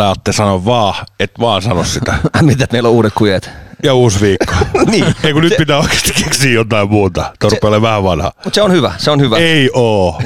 Älä 0.00 0.10
Atte 0.10 0.32
sano 0.32 0.64
vaan, 0.64 0.94
et 1.20 1.30
vaan 1.40 1.62
sano 1.62 1.84
sitä. 1.84 2.14
Mitä 2.42 2.66
meillä 2.72 2.88
on 2.88 2.94
uudet 2.94 3.12
kujet? 3.14 3.50
Ja 3.82 3.94
uusi 3.94 4.20
viikko. 4.20 4.54
Niin. 4.90 5.14
Ei 5.24 5.32
kun 5.32 5.42
nyt 5.42 5.56
pitää 5.58 5.78
oikeasti 5.78 6.12
keksiä 6.24 6.52
jotain 6.52 6.90
muuta. 6.90 7.32
Tuo 7.40 7.50
rupeaa 7.50 7.68
olemaan 7.68 7.82
vähän 7.82 8.04
vanha. 8.04 8.32
Mutta 8.44 8.54
se 8.54 8.62
on 8.62 8.72
hyvä, 8.72 8.92
se 8.98 9.10
on 9.10 9.20
hyvä. 9.20 9.36
Ei 9.36 9.70
oo. 9.72 10.22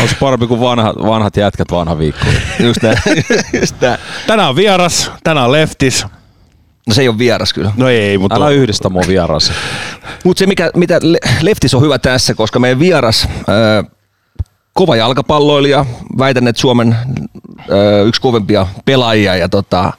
Onko 0.00 0.14
parempi 0.20 0.46
kuin 0.46 0.60
vanhat, 0.60 0.96
vanhat 0.96 1.36
jätkät 1.36 1.70
vanha 1.70 1.98
viikko? 1.98 2.26
Just 2.60 2.82
näin. 2.82 2.98
Just 3.60 3.80
näin. 3.80 3.98
Tänään 4.26 4.48
on 4.48 4.56
vieras, 4.56 5.10
tänään 5.24 5.46
on 5.46 5.52
leftis. 5.52 6.06
No 6.88 6.94
se 6.94 7.02
ei 7.02 7.08
ole 7.08 7.18
vieras 7.18 7.52
kyllä. 7.52 7.72
No 7.76 7.88
ei, 7.88 8.18
mutta 8.18 8.36
Älä 8.36 8.48
yhdistä 8.50 8.88
mua 8.88 9.02
vierasi. 9.08 9.52
Mutta 10.24 10.38
se, 10.38 10.46
mikä, 10.46 10.70
mitä 10.76 10.98
Le- 11.02 11.18
Leftis 11.42 11.74
on 11.74 11.82
hyvä 11.82 11.98
tässä, 11.98 12.34
koska 12.34 12.58
meidän 12.58 12.78
vieras, 12.78 13.28
ää, 13.48 13.84
kova 14.78 14.96
jalkapalloilija, 14.96 15.86
väitän, 16.18 16.48
että 16.48 16.60
Suomen 16.60 16.96
ää, 17.70 18.02
yksi 18.06 18.20
kovempia 18.20 18.66
pelaajia 18.84 19.36
ja 19.36 19.48
tota, 19.48 19.92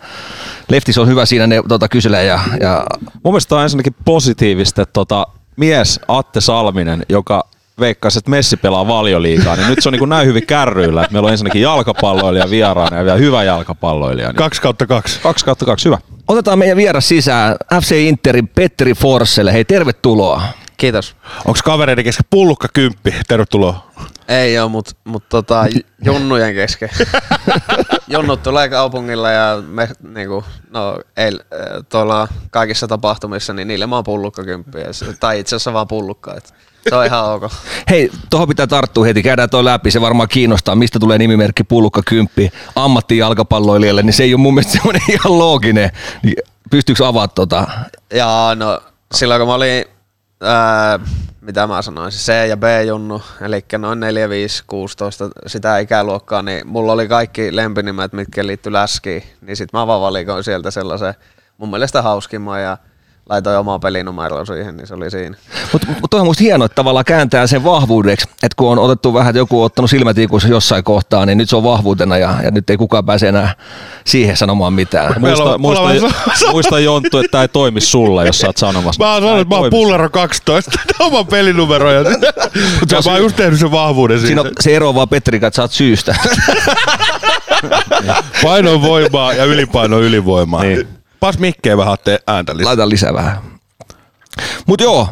Leftis 0.70 0.98
on 0.98 1.08
hyvä 1.08 1.26
siinä 1.26 1.48
ne 1.48 1.62
tota, 1.68 1.88
kyselee 1.88 2.26
ja, 2.26 2.40
ja 2.62 2.86
Mun 3.24 3.34
mielestä 3.34 3.56
on 3.56 3.64
ensinnäkin 3.64 3.96
positiivista, 4.06 4.82
että 4.82 4.94
tota, 4.94 5.28
mies 5.58 6.00
Atte 6.08 6.42
Salminen, 6.42 7.06
joka 7.10 7.44
veikkasi, 7.80 8.20
että 8.20 8.32
Messi 8.32 8.58
pelaa 8.58 8.88
valioliigaa, 8.88 9.56
niin 9.56 9.68
nyt 9.68 9.80
se 9.82 9.90
on 9.90 9.94
niin 9.94 10.00
kuin 10.00 10.10
näin 10.10 10.28
hyvin 10.28 10.48
kärryillä, 10.48 11.02
että 11.02 11.14
meillä 11.14 11.28
on 11.28 11.32
ensinnäkin 11.32 11.62
jalkapalloilija 11.62 12.50
vieraana 12.50 12.98
ja 12.98 13.06
vielä 13.06 13.18
hyvä 13.18 13.44
jalkapalloilija. 13.44 14.28
Niin 14.28 14.36
kaksi 14.36 14.62
kautta 14.62 14.88
kaksi. 14.88 15.20
kaksi 15.20 15.46
kautta 15.46 15.66
kaksi, 15.66 15.86
hyvä. 15.86 15.98
otetaan 16.28 16.60
meidän 16.60 16.78
vieras 16.78 17.08
sisään 17.08 17.56
FC 17.82 17.92
Interin 17.92 18.48
Petteri 18.48 18.94
Forsselle. 18.94 19.54
Hei, 19.54 19.66
tervetuloa. 19.66 20.42
Kiitos. 20.80 21.16
Onko 21.46 21.60
kavereiden 21.64 22.04
kesken 22.04 22.26
pullukka 22.30 22.68
kymppi? 22.74 23.16
Tervetuloa. 23.28 23.88
Ei 24.28 24.60
oo, 24.60 24.70
mut, 24.70 24.98
mut 25.04 25.30
tota, 25.30 25.66
junnujen 26.06 26.56
kesken. 26.56 26.90
Junnut 28.14 28.44
tulee 28.44 28.70
kaupungilla 28.70 29.32
ja 29.32 29.64
me 29.68 29.90
niinku, 30.14 30.44
no 30.70 31.00
ei, 31.18 31.32
tuolla 31.90 32.28
kaikissa 32.52 32.88
tapahtumissa, 32.88 33.54
niin 33.54 33.68
niille 33.68 33.88
mä 33.88 33.96
oon 33.96 34.04
pullukkakymppiä. 34.04 34.86
Tai 35.20 35.40
itse 35.40 35.56
asiassa 35.56 35.74
vaan 35.74 35.88
pullukka. 35.88 36.34
Et 36.34 36.54
se 36.90 36.96
on 36.96 37.06
ihan 37.06 37.26
ok. 37.26 37.44
Hei, 37.90 38.12
tuohon 38.30 38.48
pitää 38.48 38.68
tarttua 38.68 39.06
heti, 39.06 39.24
käydään 39.24 39.50
toi 39.50 39.66
läpi, 39.66 39.92
se 39.92 40.02
varmaan 40.02 40.30
kiinnostaa, 40.30 40.76
mistä 40.76 41.00
tulee 41.00 41.18
nimimerkki 41.18 41.64
Pullukka 41.64 42.02
Kymppi 42.06 42.52
ammattijalkapalloilijalle, 42.76 44.04
niin 44.04 44.14
se 44.14 44.24
ei 44.24 44.34
ole 44.34 44.42
mun 44.42 44.54
mielestä 44.54 44.74
semmoinen 44.74 45.02
ihan 45.10 45.40
looginen. 45.40 45.92
Niin 46.24 46.36
Pystyykö 46.70 47.08
avaa 47.08 47.28
tota? 47.28 47.68
Ja 48.14 48.56
no, 48.56 48.82
silloin 49.14 49.42
kun 49.42 49.48
mä 49.48 49.54
olin, 49.54 49.86
ää, 50.42 51.00
mitä 51.42 51.68
mä 51.68 51.82
sanoisin, 51.82 52.20
C- 52.20 52.48
ja 52.50 52.58
B-junnu, 52.58 53.22
eli 53.42 53.66
noin 53.78 54.00
4, 54.00 54.30
5, 54.30 54.64
16, 54.68 55.30
sitä 55.48 55.78
ikäluokkaa, 55.78 56.42
niin 56.42 56.68
mulla 56.68 56.92
oli 56.92 57.08
kaikki 57.08 57.56
lempinimet, 57.56 58.14
mitkä 58.14 58.48
liittyi 58.48 58.74
läskiin, 58.74 59.24
niin 59.42 59.58
sit 59.58 59.74
mä 59.74 59.88
vaan 59.88 60.02
valikoin 60.02 60.44
sieltä 60.44 60.72
sellaisen 60.72 61.14
mun 61.58 61.70
mielestä 61.70 62.02
hauskimman 62.02 62.62
ja 62.62 62.78
laitoin 63.30 63.58
omaa 63.58 63.80
pelinumeroa 63.80 64.46
siihen, 64.46 64.78
niin 64.78 64.88
se 64.88 64.94
oli 64.94 65.12
siinä. 65.12 65.38
Mutta 65.74 65.88
mut 66.02 66.10
toi 66.12 66.20
on 66.20 66.26
musta 66.26 66.44
hienoa, 66.44 66.66
että 66.66 66.76
tavallaan 66.76 67.06
kääntää 67.06 67.48
sen 67.48 67.64
vahvuudeksi, 67.64 68.28
että 68.30 68.56
kun 68.58 68.70
on 68.72 68.80
otettu 68.80 69.14
vähän, 69.14 69.30
että 69.30 69.38
joku 69.38 69.60
on 69.60 69.66
ottanut 69.66 69.90
silmätikussa 69.90 70.48
jossain 70.48 70.84
kohtaa, 70.84 71.26
niin 71.26 71.38
nyt 71.38 71.50
se 71.50 71.56
on 71.56 71.64
vahvuutena 71.64 72.18
ja, 72.18 72.34
ja 72.44 72.52
nyt 72.52 72.70
ei 72.70 72.78
kukaan 72.78 73.06
pääse 73.06 73.28
enää 73.28 73.56
siihen 74.06 74.38
sanomaan 74.38 74.74
mitään. 74.74 75.16
Muista, 75.22 75.44
on- 75.44 75.62
muista, 75.62 75.84
muista, 75.84 76.52
muista 76.52 76.80
Jonttu, 76.80 77.18
että 77.18 77.32
tämä 77.32 77.42
ei 77.42 77.48
toimi 77.48 77.82
sulle, 77.82 78.26
jos 78.26 78.40
sä 78.40 78.48
oot 78.48 78.58
sanomassa. 78.58 79.04
Mä 79.04 79.14
oon 79.14 79.22
sanonut, 79.22 79.42
että 79.42 79.56
mä 79.56 79.62
oon 79.62 79.70
pullero 79.70 80.10
12, 80.10 80.72
oman 81.00 81.28
pelinumero. 81.28 81.92
Ja, 81.92 82.04
mä 82.04 83.12
oon 83.12 83.22
just 83.22 83.36
tehnyt 83.36 83.60
sen 83.60 83.72
vahvuuden 83.72 84.20
Siinä 84.20 84.42
siitä. 84.42 84.50
on, 84.50 84.64
se 84.64 84.76
ero 84.76 84.96
vaan 84.96 85.10
Petri, 85.10 85.36
että 85.38 85.56
sä 85.56 85.62
oot 85.62 85.72
syystä. 85.72 86.16
Paino 88.44 88.82
voimaa 88.82 89.34
ja 89.34 89.46
ylipaino 89.46 89.98
on 89.98 90.04
ylivoimaa. 90.04 90.64
Niin. 90.64 90.88
Pas 91.20 91.40
mikkeen 91.40 91.78
vähän 91.78 91.98
ääntä 92.28 92.58
lisää. 92.58 92.70
Laita 92.70 92.90
lisää 92.90 93.14
vähän. 93.14 93.42
Mut 94.66 94.82
joo, 94.82 95.10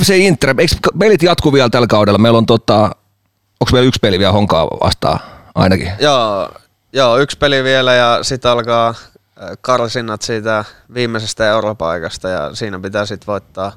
FC 0.00 0.10
Inter, 0.10 0.54
eikö 0.58 0.74
pelit 0.98 1.22
jatku 1.22 1.52
vielä 1.52 1.68
tällä 1.68 1.86
kaudella? 1.86 2.18
Meillä 2.18 2.38
on 2.38 2.46
tota, 2.46 2.82
onko 3.60 3.72
meillä 3.72 3.88
yksi 3.88 4.00
peli 4.02 4.18
vielä 4.18 4.32
honkaa 4.32 4.66
vastaan 4.66 5.18
ainakin? 5.54 5.92
Joo, 5.98 6.50
joo, 6.92 7.18
yksi 7.18 7.38
peli 7.38 7.64
vielä 7.64 7.94
ja 7.94 8.18
sitten 8.22 8.50
alkaa 8.50 8.88
äh, 8.88 8.94
karsinnat 9.60 10.22
siitä 10.22 10.64
viimeisestä 10.94 11.48
europaikasta 11.48 12.28
ja 12.28 12.54
siinä 12.54 12.80
pitää 12.80 13.06
sitten 13.06 13.26
voittaa 13.26 13.72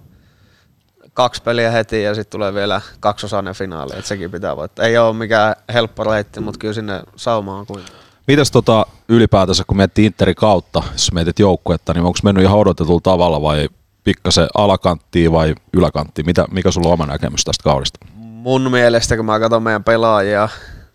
kaksi 1.13 1.41
peliä 1.43 1.71
heti 1.71 2.03
ja 2.03 2.15
sitten 2.15 2.31
tulee 2.31 2.53
vielä 2.53 2.81
kaksosainen 2.99 3.55
finaali, 3.55 3.91
että 3.93 4.07
sekin 4.07 4.31
pitää 4.31 4.57
voittaa. 4.57 4.85
Ei 4.85 4.97
ole 4.97 5.13
mikään 5.13 5.55
helppo 5.73 6.03
reitti, 6.03 6.39
mutta 6.39 6.59
kyllä 6.59 6.73
sinne 6.73 7.03
saumaan 7.15 7.65
kuin. 7.65 7.83
Mitäs 8.27 8.51
tota 8.51 8.85
ylipäätänsä, 9.09 9.63
kun 9.67 9.77
miettii 9.77 10.05
Interin 10.05 10.35
kautta, 10.35 10.83
jos 10.91 11.11
mietit 11.11 11.39
joukkuetta, 11.39 11.93
niin 11.93 12.03
onko 12.03 12.19
mennyt 12.23 12.43
ihan 12.43 12.57
odotetulla 12.57 13.01
tavalla 13.03 13.41
vai 13.41 13.69
pikkasen 14.03 14.47
alakanttiin 14.57 15.31
vai 15.31 15.55
yläkanttiin? 15.73 16.25
Mitä, 16.25 16.45
mikä 16.51 16.71
sulla 16.71 16.87
on 16.87 16.93
oma 16.93 17.05
näkemys 17.05 17.43
tästä 17.43 17.63
kaudesta? 17.63 17.99
Mun 18.15 18.71
mielestä, 18.71 19.15
kun 19.15 19.25
mä 19.25 19.39
katson 19.39 19.63
meidän 19.63 19.83
pelaajia, 19.83 20.49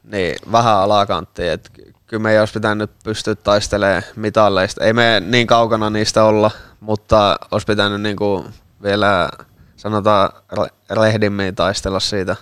niin 0.05 0.37
vähän 0.53 0.77
alakantti, 0.77 1.49
että 1.49 1.71
kyllä 2.07 2.23
me 2.23 2.33
ei 2.33 2.39
olisi 2.39 2.55
pitänyt 2.55 2.91
pystyä 3.05 3.35
taistelemaan 3.35 4.03
mitalleista. 4.17 4.85
Ei 4.85 4.93
me 4.93 5.23
niin 5.27 5.47
kaukana 5.47 5.91
niistä 5.91 6.25
olla, 6.25 6.51
mutta 6.81 7.37
olisi 7.51 7.67
pitänyt 7.67 8.01
niinku 8.01 8.45
vielä 8.83 9.29
sanotaan 9.77 10.31
re- 10.55 10.95
rehdimmin 11.03 11.55
taistella 11.55 12.01
siitä 12.01 12.37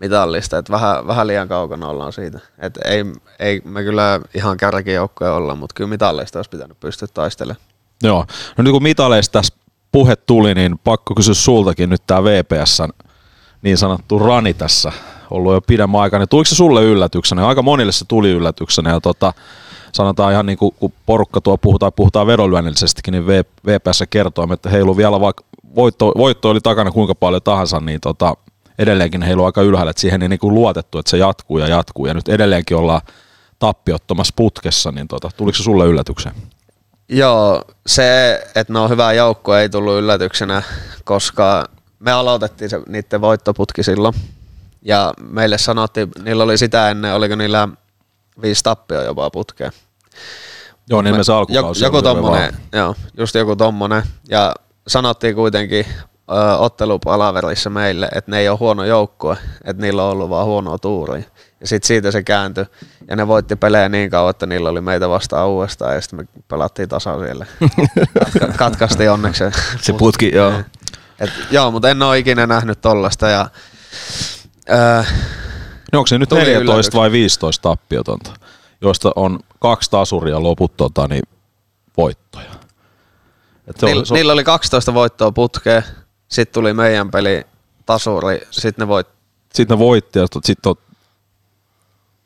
mitallista, 0.00 0.58
että 0.58 0.72
vähän, 0.72 1.06
vähän 1.06 1.26
liian 1.26 1.48
kaukana 1.48 1.88
ollaan 1.88 2.12
siitä. 2.12 2.40
Et 2.58 2.78
ei, 2.84 3.04
ei 3.38 3.62
me 3.64 3.82
kyllä 3.82 4.20
ihan 4.34 4.56
kärkijoukkoja 4.56 5.32
olla, 5.32 5.54
mutta 5.54 5.74
kyllä 5.74 5.90
mitalleista 5.90 6.38
olisi 6.38 6.50
pitänyt 6.50 6.80
pystyä 6.80 7.08
taistelemaan. 7.14 7.66
Joo. 8.02 8.26
No 8.58 8.64
nyt 8.64 8.72
kun 8.72 8.82
mitaleista 8.82 9.32
tässä 9.32 9.54
puhe 9.92 10.16
tuli, 10.16 10.54
niin 10.54 10.78
pakko 10.84 11.14
kysyä 11.14 11.34
sultakin 11.34 11.90
nyt 11.90 12.02
tämä 12.06 12.24
VPSn 12.24 12.88
niin 13.62 13.78
sanottu 13.78 14.18
rani 14.18 14.54
tässä 14.54 14.92
ollut 15.30 15.54
jo 15.54 15.60
pidemmän 15.60 16.00
aikaa. 16.00 16.18
Niin 16.18 16.28
tuliko 16.28 16.48
se 16.48 16.54
sulle 16.54 16.84
yllätyksenä? 16.84 17.46
Aika 17.46 17.62
monille 17.62 17.92
se 17.92 18.04
tuli 18.04 18.30
yllätyksenä 18.30 18.90
ja 18.90 19.00
tota, 19.00 19.32
sanotaan 19.92 20.32
ihan 20.32 20.46
niin 20.46 20.58
kuin 20.58 20.74
kun 20.80 20.92
porukka 21.06 21.40
tuo 21.40 21.58
puhutaan, 21.58 21.92
puhutaan 21.92 22.26
vedonlyönnillisestikin, 22.26 23.12
niin 23.12 23.26
VPS 23.66 24.04
kertoo, 24.10 24.48
että 24.52 24.70
heilu 24.70 24.96
vielä 24.96 25.20
vaikka 25.20 25.44
voitto, 25.76 26.12
voitto 26.16 26.50
oli 26.50 26.60
takana 26.60 26.90
kuinka 26.90 27.14
paljon 27.14 27.42
tahansa, 27.42 27.80
niin 27.80 28.00
tota, 28.00 28.34
edelleenkin 28.78 29.22
heilu 29.22 29.44
aika 29.44 29.62
ylhäällä, 29.62 29.90
että 29.90 30.00
siihen 30.00 30.22
ei 30.22 30.28
niin 30.28 30.38
kuin 30.38 30.54
luotettu, 30.54 30.98
että 30.98 31.10
se 31.10 31.16
jatkuu 31.16 31.58
ja 31.58 31.68
jatkuu 31.68 32.06
ja 32.06 32.14
nyt 32.14 32.28
edelleenkin 32.28 32.76
ollaan 32.76 33.00
tappiottomassa 33.58 34.32
putkessa, 34.36 34.92
niin 34.92 35.08
tota, 35.08 35.30
tuliko 35.36 35.56
se 35.56 35.62
sulle 35.62 35.86
yllätykseen? 35.86 36.34
Joo, 37.08 37.64
se, 37.86 38.34
että 38.54 38.72
ne 38.72 38.78
on 38.78 38.90
hyvä 38.90 39.12
joukko, 39.12 39.56
ei 39.56 39.68
tullut 39.68 39.98
yllätyksenä, 39.98 40.62
koska 41.04 41.64
me 41.98 42.12
aloitettiin 42.12 42.70
se, 42.70 42.80
niiden 42.88 43.20
voittoputki 43.20 43.82
silloin. 43.82 44.14
Ja 44.82 45.14
meille 45.30 45.58
sanottiin, 45.58 46.08
niillä 46.22 46.44
oli 46.44 46.58
sitä 46.58 46.90
ennen, 46.90 47.14
oliko 47.14 47.36
niillä 47.36 47.68
viisi 48.42 48.64
tappia 48.64 49.02
jopa 49.02 49.30
putkeen. 49.30 49.72
Joo, 50.90 51.02
niin 51.02 51.16
me 51.16 51.24
se 51.24 51.32
alkukausi 51.32 51.84
joku, 51.84 51.96
joku 51.96 52.02
tommonen, 52.02 52.56
joo, 52.72 52.94
just 53.18 53.34
joku 53.34 53.56
tommonen. 53.56 54.02
Ja 54.28 54.54
sanottiin 54.86 55.34
kuitenkin 55.34 55.86
ö, 56.30 56.56
ottelupalaverissa 56.56 57.70
meille, 57.70 58.08
että 58.14 58.30
ne 58.30 58.38
ei 58.38 58.48
ole 58.48 58.58
huono 58.58 58.84
joukkue, 58.84 59.36
että 59.64 59.82
niillä 59.82 60.04
on 60.04 60.10
ollut 60.10 60.30
vaan 60.30 60.46
huonoa 60.46 60.78
tuuria. 60.78 61.22
Ja 61.60 61.66
sitten 61.66 61.86
siitä 61.86 62.10
se 62.10 62.22
kääntyi. 62.22 62.64
Ja 63.08 63.16
ne 63.16 63.26
voitti 63.28 63.56
pelejä 63.56 63.88
niin 63.88 64.10
kauan, 64.10 64.30
että 64.30 64.46
niillä 64.46 64.68
oli 64.70 64.80
meitä 64.80 65.08
vastaan 65.08 65.48
uudestaan 65.48 65.94
ja 65.94 66.00
sitten 66.00 66.18
me 66.18 66.40
pelattiin 66.48 66.88
tasan 66.88 67.18
siellä. 67.20 67.46
Katka- 68.18 68.52
katkaistiin 68.64 69.10
onneksi. 69.10 69.44
Se 69.80 69.92
putki, 69.92 70.30
joo. 70.34 70.52
Et, 71.20 71.30
joo, 71.50 71.70
mutta 71.70 71.90
en 71.90 72.02
ole 72.02 72.18
ikinä 72.18 72.46
nähnyt 72.46 72.80
tollasta. 72.80 73.28
Ja, 73.28 73.48
öö, 74.70 75.02
No 75.92 75.98
onko 75.98 76.06
se 76.06 76.18
nyt 76.18 76.28
Tuli 76.28 76.40
14 76.40 76.72
yllätys. 76.72 76.94
vai 76.94 77.12
15 77.12 77.62
tappiotonta, 77.62 78.30
joista 78.80 79.12
on 79.16 79.40
kaksi 79.60 79.90
tasuria 79.90 80.42
loput 80.42 80.76
tota, 80.76 81.08
niin 81.08 81.22
voittoja. 81.96 82.50
Et 83.66 83.76
se 83.80 83.86
niillä, 83.86 84.00
oli, 84.00 84.06
se, 84.06 84.14
niillä 84.14 84.32
oli 84.32 84.44
12 84.44 84.94
voittoa 84.94 85.32
putkeen, 85.32 85.82
sitten 86.28 86.54
tuli 86.54 86.72
meidän 86.72 87.10
peli 87.10 87.44
tasuri, 87.86 88.40
sitten 88.50 88.82
ne 88.82 88.88
voitti. 88.88 89.12
sitten 89.54 89.74
ne 89.74 89.78
voitti 89.78 90.18
ja 90.18 90.26
sitten 90.44 90.70
on 90.70 90.76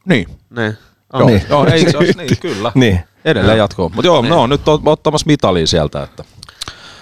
Niin. 0.05 0.27
Niin. 0.51 0.79
Joo, 1.13 1.27
Niin. 1.27 1.43
joo 1.51 1.67
ei, 1.67 1.91
se 1.91 1.99
olisi, 1.99 2.19
niin, 2.19 2.39
kyllä. 2.41 2.73
Niin. 2.75 3.01
Edelleen 3.25 3.59
jatkuu. 3.59 3.89
Mutta 3.95 4.07
joo, 4.07 4.23
ne 4.23 4.35
on 4.35 4.51
nyt 4.51 4.61
ot- 4.61 4.83
ottamassa 4.89 5.27
mitalia 5.27 5.67
sieltä, 5.67 6.03
että 6.03 6.25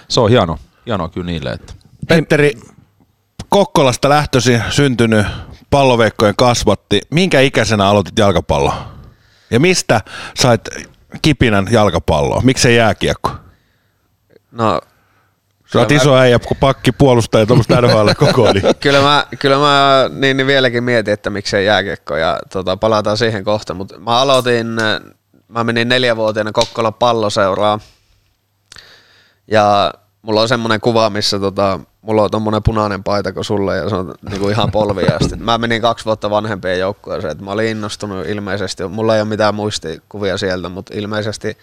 se 0.09 0.19
on 0.19 0.29
hieno, 0.29 0.57
hieno 0.85 1.09
kyllä 1.09 1.25
niille. 1.25 1.49
Että. 1.51 1.73
Petteri, 2.07 2.53
Kokkolasta 3.49 4.09
lähtöisin 4.09 4.63
syntynyt 4.69 5.25
palloveikkojen 5.69 6.35
kasvatti. 6.37 7.01
Minkä 7.09 7.39
ikäisenä 7.39 7.85
aloitit 7.87 8.17
jalkapallo? 8.19 8.73
Ja 9.51 9.59
mistä 9.59 10.01
sait 10.35 10.61
kipinän 11.21 11.67
jalkapalloa? 11.71 12.41
Miksei 12.41 12.75
jääkiekko? 12.75 13.31
No, 14.51 14.81
Sä 15.73 15.79
oot 15.79 15.91
iso 15.91 16.15
äijä, 16.15 16.39
kun 16.39 16.57
pakki 16.57 16.91
puolustaa 16.91 17.41
ja 17.41 17.47
tuommoista 17.47 17.81
NHL 17.81 18.09
koko 18.17 18.53
niin. 18.53 18.63
kyllä 18.81 19.01
mä, 19.01 19.25
kyllä 19.39 19.57
mä 19.57 20.09
niin, 20.13 20.37
niin 20.37 20.47
vieläkin 20.47 20.83
mietin, 20.83 21.13
että 21.13 21.29
miksei 21.29 21.65
jääkiekko 21.65 22.17
ja 22.17 22.39
tota, 22.53 22.77
palataan 22.77 23.17
siihen 23.17 23.43
kohta, 23.43 23.73
mutta 23.73 23.99
mä 23.99 24.19
aloitin, 24.19 24.67
mä 25.47 25.63
menin 25.63 25.89
neljävuotiaana 25.89 26.51
Kokkola 26.51 26.91
palloseuraa 26.91 27.79
ja 29.47 29.93
mulla 30.21 30.41
on 30.41 30.47
semmoinen 30.47 30.81
kuva, 30.81 31.09
missä 31.09 31.39
tota, 31.39 31.79
mulla 32.01 32.23
on 32.23 32.31
tommonen 32.31 32.63
punainen 32.63 33.03
paita 33.03 33.33
kuin 33.33 33.45
sulle 33.45 33.77
ja 33.77 33.89
se 33.89 33.95
on 33.95 34.13
niinku 34.29 34.49
ihan 34.49 34.71
polvia 34.71 35.15
asti. 35.21 35.35
Mä 35.35 35.57
menin 35.57 35.81
kaksi 35.81 36.05
vuotta 36.05 36.29
vanhempien 36.29 36.79
joukkueeseen, 36.79 37.31
että 37.31 37.43
mä 37.43 37.51
olin 37.51 37.67
innostunut 37.67 38.27
ilmeisesti, 38.27 38.87
mulla 38.87 39.15
ei 39.15 39.21
ole 39.21 39.29
mitään 39.29 39.55
muistikuvia 39.55 40.37
sieltä, 40.37 40.69
mutta 40.69 40.93
ilmeisesti 40.95 41.57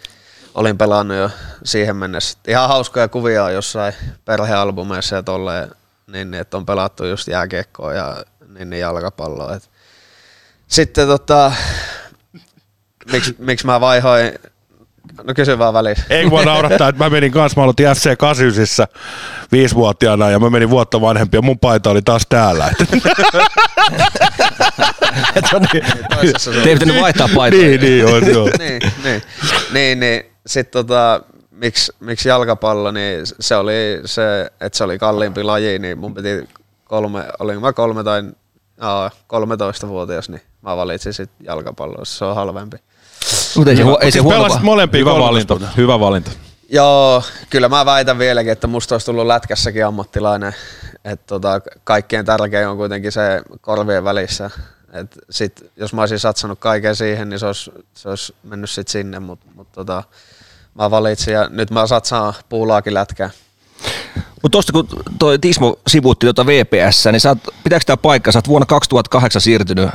olin 0.57 0.77
pelannut 0.77 1.17
jo 1.17 1.29
siihen 1.63 1.95
mennessä. 1.95 2.37
Ihan 2.47 2.67
hauskoja 2.67 3.07
kuvia 3.07 3.43
on 3.43 3.53
jossain 3.53 3.93
perhealbumeissa 4.25 5.15
ja 5.15 5.23
tolleen, 5.23 5.71
niin, 6.07 6.33
että 6.33 6.57
on 6.57 6.65
pelattu 6.65 7.05
just 7.05 7.27
jääkiekkoa 7.27 7.93
ja 7.93 8.23
niin, 8.53 8.69
niin 8.69 8.79
jalkapalloa. 8.79 9.55
Et. 9.55 9.69
Sitten 10.67 11.07
tota, 11.07 11.51
miksi 13.11 13.35
miksi 13.39 13.65
mä 13.65 13.81
vaihoin, 13.81 14.33
no 15.23 15.33
kysy 15.33 15.57
vaan 15.59 15.73
välissä. 15.73 16.03
Ei 16.09 16.31
voi 16.31 16.45
naurattaa, 16.45 16.89
että 16.89 17.03
mä 17.03 17.09
menin 17.09 17.31
kanssa, 17.31 17.59
mä 17.59 17.63
aloitin 17.63 17.87
FC 17.87 18.17
89 18.17 18.87
viisivuotiaana 19.51 20.29
ja 20.29 20.39
mä 20.39 20.49
menin 20.49 20.69
vuotta 20.69 21.01
vanhempi 21.01 21.37
ja 21.37 21.41
mun 21.41 21.59
paita 21.59 21.89
oli 21.89 22.01
taas 22.01 22.23
täällä. 22.29 22.71
Niin, 25.73 26.33
te 26.63 26.69
ei 26.69 26.75
pitänyt 26.75 27.01
vaihtaa 27.01 27.29
paitaa. 27.35 27.59
niin, 27.59 27.81
niin, 27.81 28.05
on, 28.05 28.27
joo. 28.33 28.49
niin, 28.59 28.81
niin, 29.03 29.21
niin, 29.73 29.99
niin. 29.99 30.36
Sitten 30.47 30.71
tota, 30.71 31.21
miksi, 31.51 31.93
miksi 31.99 32.29
jalkapallo, 32.29 32.91
niin 32.91 33.25
se 33.39 33.55
oli 33.55 34.01
se, 34.05 34.51
että 34.61 34.77
se 34.77 34.83
oli 34.83 34.99
kalliimpi 34.99 35.43
laji, 35.43 35.79
niin 35.79 35.97
mun 35.97 36.13
piti 36.13 36.49
kolme, 36.85 37.25
olin 37.39 37.61
mä 37.61 37.73
kolme 37.73 38.03
tai 38.03 38.23
aa, 38.79 39.11
13-vuotias, 39.33 40.29
niin 40.29 40.41
mä 40.61 40.77
valitsin 40.77 41.13
sitten 41.13 41.45
jalkapalloa, 41.45 42.05
se 42.05 42.25
on 42.25 42.35
halvempi. 42.35 42.77
Mutta 43.55 43.71
ei 43.71 43.77
se, 43.77 43.83
hu- 43.83 43.97
ei 44.01 44.11
se 44.11 44.11
Siis 44.11 44.23
huono 44.23 44.59
molempia 44.61 44.99
Hyvä 44.99 45.11
13 45.11 45.53
valinta, 45.53 45.75
hyvä 45.77 45.99
valinta. 45.99 46.31
Joo, 46.69 47.23
kyllä 47.49 47.69
mä 47.69 47.85
väitän 47.85 48.19
vieläkin, 48.19 48.51
että 48.51 48.67
musta 48.67 48.95
olisi 48.95 49.05
tullut 49.05 49.27
lätkässäkin 49.27 49.85
ammattilainen. 49.85 50.55
Että 51.05 51.27
tota, 51.27 51.61
kaikkein 51.83 52.25
tärkein 52.25 52.67
on 52.67 52.77
kuitenkin 52.77 53.11
se 53.11 53.41
korvien 53.61 54.03
välissä. 54.03 54.49
Et 54.93 55.17
sit, 55.29 55.71
jos 55.75 55.93
mä 55.93 56.01
olisin 56.01 56.19
satsannut 56.19 56.59
kaiken 56.59 56.95
siihen, 56.95 57.29
niin 57.29 57.39
se 57.39 57.45
olisi, 57.45 57.71
se 57.93 58.09
olisi 58.09 58.35
mennyt 58.43 58.69
sit 58.69 58.87
sinne, 58.87 59.19
mutta 59.19 59.45
mut 59.55 59.71
tota, 59.71 60.03
mä 60.77 60.91
valitsin 60.91 61.33
ja 61.33 61.47
nyt 61.49 61.71
mä 61.71 61.87
satsaan 61.87 62.33
puulaakin 62.49 62.93
lätkää. 62.93 63.29
Mutta 64.41 64.49
tuosta 64.49 64.73
kun 64.73 64.87
toi 65.19 65.39
Tismo 65.39 65.79
sivuutti 65.87 66.25
tuota 66.25 66.45
VPS, 66.45 67.05
niin 67.11 67.19
sä 67.19 67.29
oot, 67.29 67.37
pitääkö 67.63 67.85
tämä 67.85 67.97
paikka, 67.97 68.31
sä 68.31 68.37
oot 68.37 68.47
vuonna 68.47 68.65
2008 68.65 69.41
siirtynyt 69.41 69.89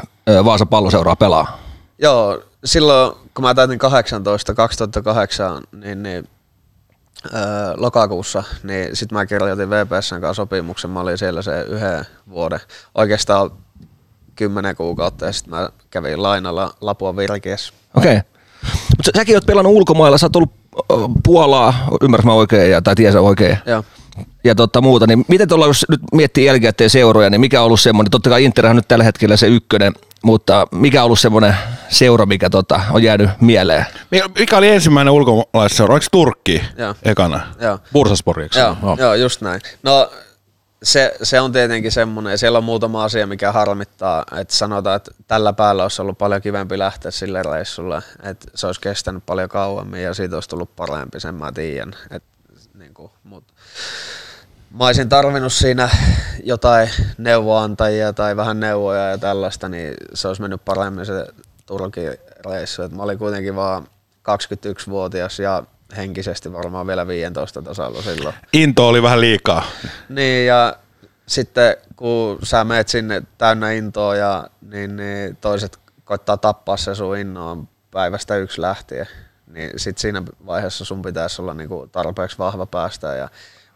Vaasan 0.45 0.69
palloseuraa 0.69 1.17
pelaa. 1.17 1.59
Joo, 1.99 2.43
silloin 2.65 3.13
kun 3.35 3.45
mä 3.45 3.55
täytin 3.55 3.79
18, 3.79 4.55
2008, 4.55 5.63
niin, 5.73 6.03
niin 6.03 6.29
öö, 7.35 7.41
lokakuussa, 7.77 8.43
niin 8.63 8.97
sitten 8.97 9.19
mä 9.19 9.27
kirjoitin 9.27 9.71
VPSn 9.71 10.21
kanssa 10.21 10.35
sopimuksen. 10.35 10.91
Mä 10.91 11.01
olin 11.01 11.19
siellä 11.19 11.43
se 11.43 11.63
yhden 11.63 12.07
vuoden, 12.31 12.61
oikeastaan 12.95 13.51
kymmenen 14.37 14.77
kuukautta, 14.77 15.27
ja 15.27 15.33
sitten 15.33 15.55
mä 15.55 15.69
kävin 15.91 16.23
lainalla 16.23 16.75
Lapua 16.81 17.17
Virkies. 17.17 17.73
Okei. 17.97 18.17
Okay. 18.17 18.31
Mutta 18.63 19.03
sä, 19.05 19.13
säkin 19.17 19.37
oot 19.37 19.47
pelannut 19.47 19.73
ulkomailla, 19.73 20.19
sä 20.19 20.27
oot 20.27 20.37
ollut 20.37 20.62
Puolaa, 21.25 21.87
ymmärrätkö 22.03 22.27
mä 22.29 22.35
oikein, 22.35 22.71
ja, 22.71 22.83
tai 22.83 22.95
tiesä 22.95 23.21
oikein, 23.21 23.59
Joo. 23.67 23.85
ja 24.45 24.55
tota 24.55 24.81
muuta, 24.81 25.07
niin 25.07 25.25
miten 25.29 25.49
tuolla, 25.49 25.67
jos 25.67 25.87
nyt 25.89 26.01
miettii 26.13 26.45
jälkikäteen 26.45 26.91
seuroja, 26.91 27.31
niin 27.31 27.41
mikä 27.41 27.61
on 27.61 27.67
ollut 27.67 27.81
semmoinen, 27.81 28.11
totta 28.11 28.31
kai 28.31 28.45
Interhän 28.45 28.71
on 28.71 28.77
nyt 28.77 28.89
tällä 28.89 29.05
hetkellä 29.05 29.37
se 29.37 29.47
ykkönen, 29.47 29.93
mutta 30.23 30.67
mikä 30.71 31.01
on 31.01 31.05
ollut 31.05 31.21
semmoinen 31.21 31.57
seura, 31.89 32.27
mikä 32.27 32.51
tota, 32.51 32.81
on 32.91 33.03
jäänyt 33.03 33.31
mieleen? 33.41 33.87
Mikä 34.39 34.59
oli 34.59 34.69
ensimmäinen 34.69 35.13
ulkomaalaisseura? 35.13 35.95
Oliko 35.95 36.07
Turkki 36.13 36.63
Joo. 36.79 36.95
ekana? 37.03 37.41
Joo. 37.61 37.79
Bursaspori, 37.93 38.49
Joo, 38.57 38.97
joo, 38.99 39.15
just 39.15 39.41
näin. 39.41 39.61
No 39.83 40.11
se, 40.83 41.17
se 41.23 41.41
on 41.41 41.53
tietenkin 41.53 41.93
semmoinen, 41.93 42.39
siellä 42.39 42.59
on 42.59 42.65
muutama 42.65 43.05
asia, 43.05 43.27
mikä 43.27 43.53
harmittaa, 43.53 44.25
että 44.41 44.55
sanotaan, 44.55 44.97
että 44.97 45.11
tällä 45.27 45.53
päällä 45.53 45.83
olisi 45.83 46.03
ollut 46.03 46.19
paljon 46.19 46.43
kivempi 46.43 46.79
lähteä 46.79 47.11
sille 47.11 47.43
reissulle, 47.43 48.03
että 48.23 48.51
se 48.55 48.67
olisi 48.67 48.81
kestänyt 48.81 49.27
paljon 49.27 49.49
kauemmin 49.49 50.03
ja 50.03 50.15
siitä 50.15 50.37
olisi 50.37 50.49
tullut 50.49 50.77
parempi, 50.77 51.21
sen 51.21 51.35
mä 51.35 51.53
tiedän. 51.53 51.95
Et, 52.11 52.23
niin 52.79 52.95
kuin, 52.95 53.11
mut. 53.25 53.45
Mä 54.79 54.87
olisin 54.87 55.09
tarvinnut 55.09 55.53
siinä 55.53 55.91
jotain 56.45 56.91
neuvoantajia 57.19 58.13
tai 58.13 58.37
vähän 58.37 58.61
neuvoja 58.61 59.09
ja 59.09 59.19
tällaista, 59.19 59.69
niin 59.69 59.95
se 60.15 60.29
olisi 60.29 60.43
mennyt 60.43 60.65
paremmin 60.65 61.07
se 61.07 61.27
Turkin 61.67 62.13
reissu. 62.51 62.83
Et 62.83 62.93
mä 62.93 63.03
olin 63.03 63.19
kuitenkin 63.19 63.57
vaan 63.57 63.87
21-vuotias 64.19 65.39
ja 65.39 65.63
henkisesti 65.97 66.53
varmaan 66.53 66.87
vielä 66.87 67.07
15 67.07 67.63
tasalla 67.63 68.03
silloin. 68.03 68.35
Into 68.53 68.89
oli 68.89 69.03
vähän 69.03 69.21
liikaa. 69.21 69.65
Niin 70.09 70.47
ja 70.47 70.77
sitten 71.27 71.77
kun 71.97 72.39
sä 72.43 72.65
meet 72.65 72.89
sinne 72.89 73.23
täynnä 73.39 73.73
intoa 73.73 74.17
ja 74.17 74.47
niin, 74.61 74.97
niin 74.97 75.37
toiset 75.37 75.79
koittaa 76.05 76.37
tappaa 76.37 76.77
se 76.77 76.95
sun 76.95 77.17
innoon 77.17 77.69
päivästä 77.91 78.37
yksi 78.37 78.61
lähtien, 78.61 79.07
niin 79.47 79.71
sit 79.77 79.99
siinä 79.99 80.23
vaiheessa 80.47 80.85
sun 80.85 81.03
pitäisi 81.03 81.43
olla 81.43 81.55
niinku 81.55 81.89
tarpeeksi 81.93 82.39
vahva 82.39 82.67
päästä 82.67 83.15
ja 83.15 83.29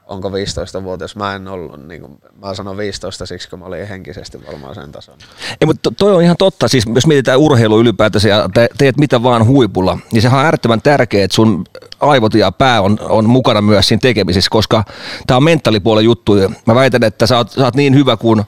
onko 0.06 0.31
15-vuotias, 0.31 1.17
mä 1.17 1.35
en 1.35 1.49
ollut, 1.49 1.88
niin 1.88 2.00
kuin, 2.00 2.19
mä 2.43 2.55
sanon 2.55 2.76
15 2.76 3.26
siksi, 3.26 3.50
kun 3.50 3.58
mä 3.58 3.64
olin 3.64 3.88
henkisesti 3.88 4.47
varmaan 4.47 4.75
sen 4.75 4.93
tason. 4.93 5.14
Ei, 5.61 5.67
mutta 5.67 5.81
to- 5.82 5.91
toi 5.91 6.14
on 6.14 6.23
ihan 6.23 6.37
totta, 6.37 6.69
siis 6.69 6.85
jos 6.94 7.06
mietitään 7.06 7.38
urheilu 7.38 7.81
ylipäätänsä 7.81 8.29
ja 8.29 8.49
te- 8.55 8.69
teet 8.79 8.97
mitä 8.97 9.23
vaan 9.23 9.47
huipulla, 9.47 9.99
niin 10.12 10.23
sehän 10.23 10.38
on 10.38 10.45
äärettömän 10.45 10.83
tärkeää, 10.83 11.25
että 11.25 11.35
sun 11.35 11.64
aivot 12.00 12.35
ja 12.35 12.52
pää 12.52 12.83
on, 12.83 12.99
on 13.09 13.28
mukana 13.28 13.62
myös 13.62 13.88
siinä 13.88 14.00
tekemisessä, 14.00 14.50
koska 14.50 14.85
tämä 15.26 15.37
on 15.37 15.45
mentaalipuolen 15.45 16.04
juttu. 16.04 16.33
Mä 16.66 16.75
väitän, 16.75 17.04
että 17.04 17.26
sä 17.26 17.37
oot, 17.37 17.50
sä 17.50 17.64
oot 17.64 17.75
niin 17.75 17.95
hyvä 17.95 18.16
kuin 18.16 18.42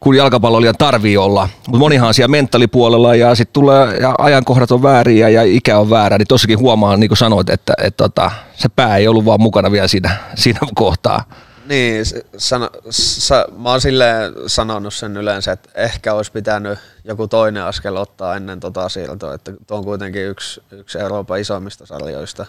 kun 0.00 0.16
jalkapallolijan 0.16 0.74
tarvii 0.78 1.16
olla. 1.16 1.48
Mutta 1.66 1.78
monihan 1.78 2.08
on 2.08 2.14
siellä 2.14 2.30
mentaalipuolella 2.30 3.14
ja 3.14 3.34
sitten 3.34 3.52
tulee 3.52 3.96
ja 3.96 4.14
ajankohdat 4.18 4.70
on 4.70 4.82
vääriä 4.82 5.28
ja 5.28 5.42
ikä 5.42 5.78
on 5.78 5.90
väärä, 5.90 6.18
niin 6.18 6.28
tossakin 6.28 6.58
huomaa, 6.58 6.96
niin 6.96 7.08
kuin 7.08 7.18
sanoit, 7.18 7.50
että, 7.50 7.72
että, 7.82 8.04
että 8.04 8.30
se 8.54 8.68
pää 8.68 8.96
ei 8.96 9.08
ollut 9.08 9.24
vaan 9.24 9.40
mukana 9.40 9.70
vielä 9.70 9.88
siinä, 9.88 10.16
siinä 10.34 10.60
kohtaa. 10.74 11.24
Niin, 11.66 12.04
sano, 12.36 12.70
sa, 12.90 13.46
mä 13.56 13.70
oon 13.70 13.80
silleen 13.80 14.32
sanonut 14.46 14.94
sen 14.94 15.16
yleensä, 15.16 15.52
että 15.52 15.68
ehkä 15.74 16.14
olisi 16.14 16.32
pitänyt 16.32 16.78
joku 17.04 17.28
toinen 17.28 17.62
askel 17.62 17.96
ottaa 17.96 18.36
ennen 18.36 18.60
tota 18.60 18.88
siirtoa, 18.88 19.34
että 19.34 19.52
tuo 19.66 19.78
on 19.78 19.84
kuitenkin 19.84 20.26
yksi, 20.26 20.62
yksi 20.70 20.98
Euroopan 20.98 21.40
isoimmista 21.40 21.86
sarjoista. 21.86 22.46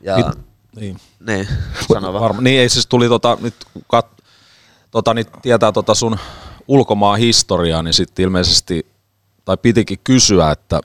Ja, 0.00 0.16
Mit- 0.16 0.38
niin. 0.76 0.96
niin, 1.26 1.48
sano 1.92 2.12
vaan. 2.12 2.22
Varma. 2.22 2.42
Niin 2.42 2.60
ei 2.60 2.68
siis 2.68 2.86
tuli 2.86 3.08
tota, 3.08 3.38
nyt 3.40 3.54
kat, 3.88 4.06
tota, 4.90 5.14
niin 5.14 5.26
tietää 5.42 5.72
tota 5.72 5.94
sun 5.94 6.18
ulkomaan 6.68 7.18
historiaa, 7.18 7.82
niin 7.82 7.94
sitten 7.94 8.22
ilmeisesti, 8.22 8.86
tai 9.44 9.56
pitikin 9.56 9.98
kysyä, 10.04 10.50
että 10.50 10.80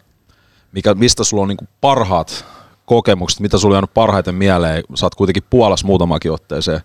mikä, 0.71 0.93
mistä 0.93 1.23
sulla 1.23 1.43
on 1.43 1.49
niinku 1.49 1.67
parhaat 1.81 2.45
kokemukset, 2.85 3.39
mitä 3.39 3.57
sulla 3.57 3.73
on 3.73 3.77
jäänyt 3.77 3.93
parhaiten 3.93 4.35
mieleen, 4.35 4.83
sä 4.95 5.05
oot 5.05 5.15
kuitenkin 5.15 5.43
Puolassa 5.49 5.87
muutamakin 5.87 6.31
otteeseen, 6.31 6.81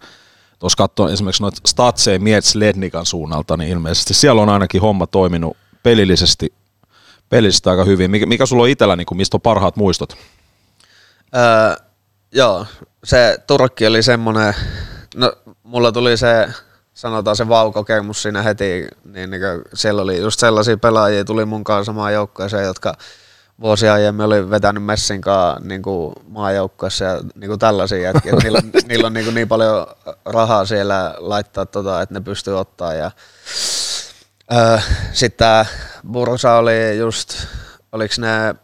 tuossa 0.59 0.76
katsoin 0.76 1.12
esimerkiksi 1.12 1.43
noita 1.43 1.61
Statseen 1.67 2.23
Miets 2.23 2.55
Lednikan 2.55 3.07
suunnalta, 3.07 3.57
niin 3.57 3.71
ilmeisesti 3.71 4.15
siellä 4.15 4.43
on 4.43 4.49
ainakin 4.49 4.81
homma 4.81 5.07
toiminut 5.07 5.57
pelillisesti, 5.83 6.53
pelillisesti 7.29 7.71
aika 7.71 7.85
hyvin. 7.85 8.11
Mikä, 8.11 8.26
mikä 8.26 8.47
sulla 8.47 8.62
on 8.62 8.69
itsellä, 8.69 8.97
niin 8.97 9.07
kuin, 9.07 9.19
mistä 9.19 9.37
on 9.37 9.41
parhaat 9.41 9.76
muistot? 9.76 10.17
Öö, 11.37 11.87
joo, 12.33 12.67
se 13.05 13.38
Turkki 13.47 13.87
oli 13.87 14.03
semmoinen, 14.03 14.55
no 15.17 15.33
mulla 15.62 15.93
tuli 15.93 16.17
se, 16.17 16.49
sanotaan 16.97 17.37
se 17.37 17.49
vaukokemus 17.49 18.23
siinä 18.23 18.43
heti, 18.43 18.87
niin, 19.05 19.31
niin 19.31 19.43
kuin 19.43 19.62
siellä 19.75 20.03
oli 20.03 20.21
just 20.21 20.41
sellaisia 20.41 20.76
pelaajia, 20.76 21.25
tuli 21.25 21.45
mun 21.45 21.65
kanssa 21.65 21.85
samaan 21.85 22.12
joukkueeseen, 22.12 22.65
jotka 22.65 22.95
vuosia 23.61 23.95
aiemmin 23.95 24.26
oli 24.26 24.50
vetänyt 24.50 24.85
Messin 24.85 25.21
kanssa 25.21 25.61
niin 25.65 25.83
maajoukkueessa 26.29 27.05
ja 27.05 27.21
niin 27.35 27.49
kuin 27.49 27.59
tällaisia 27.59 27.99
jätkiä. 27.99 28.33
Niillä, 28.43 28.62
niillä 28.88 29.07
on 29.07 29.12
niin, 29.15 29.25
kuin 29.25 29.35
niin 29.35 29.49
paljon 29.49 29.87
rahaa 30.25 30.65
siellä 30.65 31.15
laittaa, 31.19 31.67
tota, 31.67 32.03
että 32.03 32.15
ne 32.15 32.21
pystyy 32.21 32.59
ottaa. 32.59 32.95
Ja, 32.95 33.11
öö, 34.53 34.79
sitten 35.12 35.38
tämä 35.38 35.67
Bursa 36.12 36.57
oli 36.57 36.99
just 36.99 37.47
oliko 37.93 38.15
ne 38.19 38.55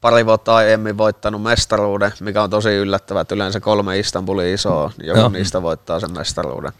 pari 0.00 0.26
vuotta 0.26 0.56
aiemmin 0.56 0.98
voittanut 0.98 1.42
mestaruuden, 1.42 2.12
mikä 2.20 2.42
on 2.42 2.50
tosi 2.50 2.68
yllättävää, 2.68 3.20
että 3.20 3.34
yleensä 3.34 3.60
kolme 3.60 3.98
Istanbulin 3.98 4.54
isoa, 4.54 4.90
joku 5.02 5.20
Joo. 5.20 5.28
niistä 5.28 5.62
voittaa 5.62 6.00
sen 6.00 6.12
mestaruuden. 6.12 6.72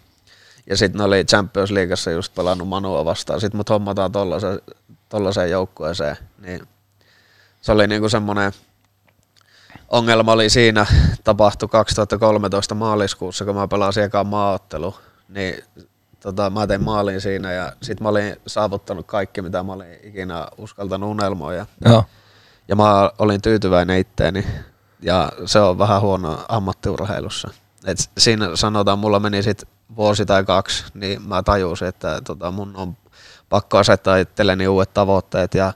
Ja 0.70 0.76
sitten 0.76 0.98
ne 0.98 1.04
oli 1.04 1.24
Champions 1.24 1.70
Leagueassa 1.70 2.10
just 2.10 2.34
pelannut 2.34 2.68
Manua 2.68 3.04
vastaan. 3.04 3.40
Sitten 3.40 3.56
mut 3.56 3.70
hommataan 3.70 4.12
tollaiseen, 4.12 4.60
tollaiseen 5.08 5.50
joukkueeseen. 5.50 6.16
Niin 6.38 6.68
se 7.60 7.72
oli 7.72 7.86
niinku 7.86 8.08
semmoinen 8.08 8.52
ongelma 9.88 10.32
oli 10.32 10.50
siinä, 10.50 10.86
tapahtui 11.24 11.68
2013 11.68 12.74
maaliskuussa, 12.74 13.44
kun 13.44 13.54
mä 13.54 13.68
pelasin 13.68 14.04
ekaan 14.04 14.26
maaottelu. 14.26 14.94
Niin 15.28 15.64
tota, 16.20 16.50
mä 16.50 16.66
tein 16.66 16.84
maalin 16.84 17.20
siinä 17.20 17.52
ja 17.52 17.72
sitten 17.82 18.04
mä 18.04 18.08
olin 18.08 18.36
saavuttanut 18.46 19.06
kaikki, 19.06 19.42
mitä 19.42 19.62
mä 19.62 19.72
olin 19.72 19.98
ikinä 20.02 20.48
uskaltanut 20.58 21.10
unelmoida. 21.10 21.66
Joo. 21.84 22.04
Ja 22.68 22.76
mä 22.76 23.10
olin 23.18 23.42
tyytyväinen 23.42 23.98
itteeni. 23.98 24.46
Ja 25.00 25.32
se 25.46 25.60
on 25.60 25.78
vähän 25.78 26.00
huono 26.00 26.44
ammattiurheilussa. 26.48 27.50
Et 27.86 27.98
siinä 28.18 28.56
sanotaan, 28.56 28.98
mulla 28.98 29.20
meni 29.20 29.42
sit 29.42 29.64
vuosi 29.96 30.26
tai 30.26 30.44
kaksi, 30.44 30.84
niin 30.94 31.22
mä 31.22 31.42
tajusin, 31.42 31.88
että 31.88 32.20
tota, 32.24 32.50
mun 32.50 32.76
on 32.76 32.96
pakko 33.48 33.78
asettaa 33.78 34.16
itselleni 34.16 34.68
uudet 34.68 34.94
tavoitteet 34.94 35.54
ja 35.54 35.72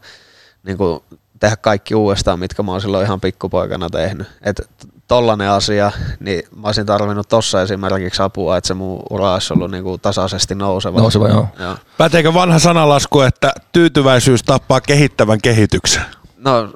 niin 0.62 0.78
kuin, 0.78 1.00
tehdä 1.40 1.56
kaikki 1.56 1.94
uudestaan, 1.94 2.38
mitkä 2.38 2.62
mä 2.62 2.72
oon 2.72 2.80
silloin 2.80 3.04
ihan 3.04 3.20
pikkupoikana 3.20 3.90
tehnyt. 3.90 4.26
Et 4.42 4.70
tollanen 5.08 5.50
asia, 5.50 5.92
niin 6.20 6.42
mä 6.56 6.68
olisin 6.68 6.86
tarvinnut 6.86 7.28
tossa 7.28 7.62
esimerkiksi 7.62 8.22
apua, 8.22 8.56
että 8.56 8.68
se 8.68 8.74
mun 8.74 9.02
ura 9.10 9.32
olisi 9.32 9.52
ollut 9.52 9.70
niin 9.70 9.84
kuin 9.84 10.00
tasaisesti 10.00 10.54
nouseva. 10.54 10.98
Nouseva, 10.98 11.28
joo. 11.28 11.48
joo. 11.58 11.76
Päteekö 11.98 12.34
vanha 12.34 12.58
sanalasku, 12.58 13.20
että 13.20 13.52
tyytyväisyys 13.72 14.42
tappaa 14.42 14.80
kehittävän 14.80 15.40
kehityksen? 15.42 16.02
No 16.44 16.70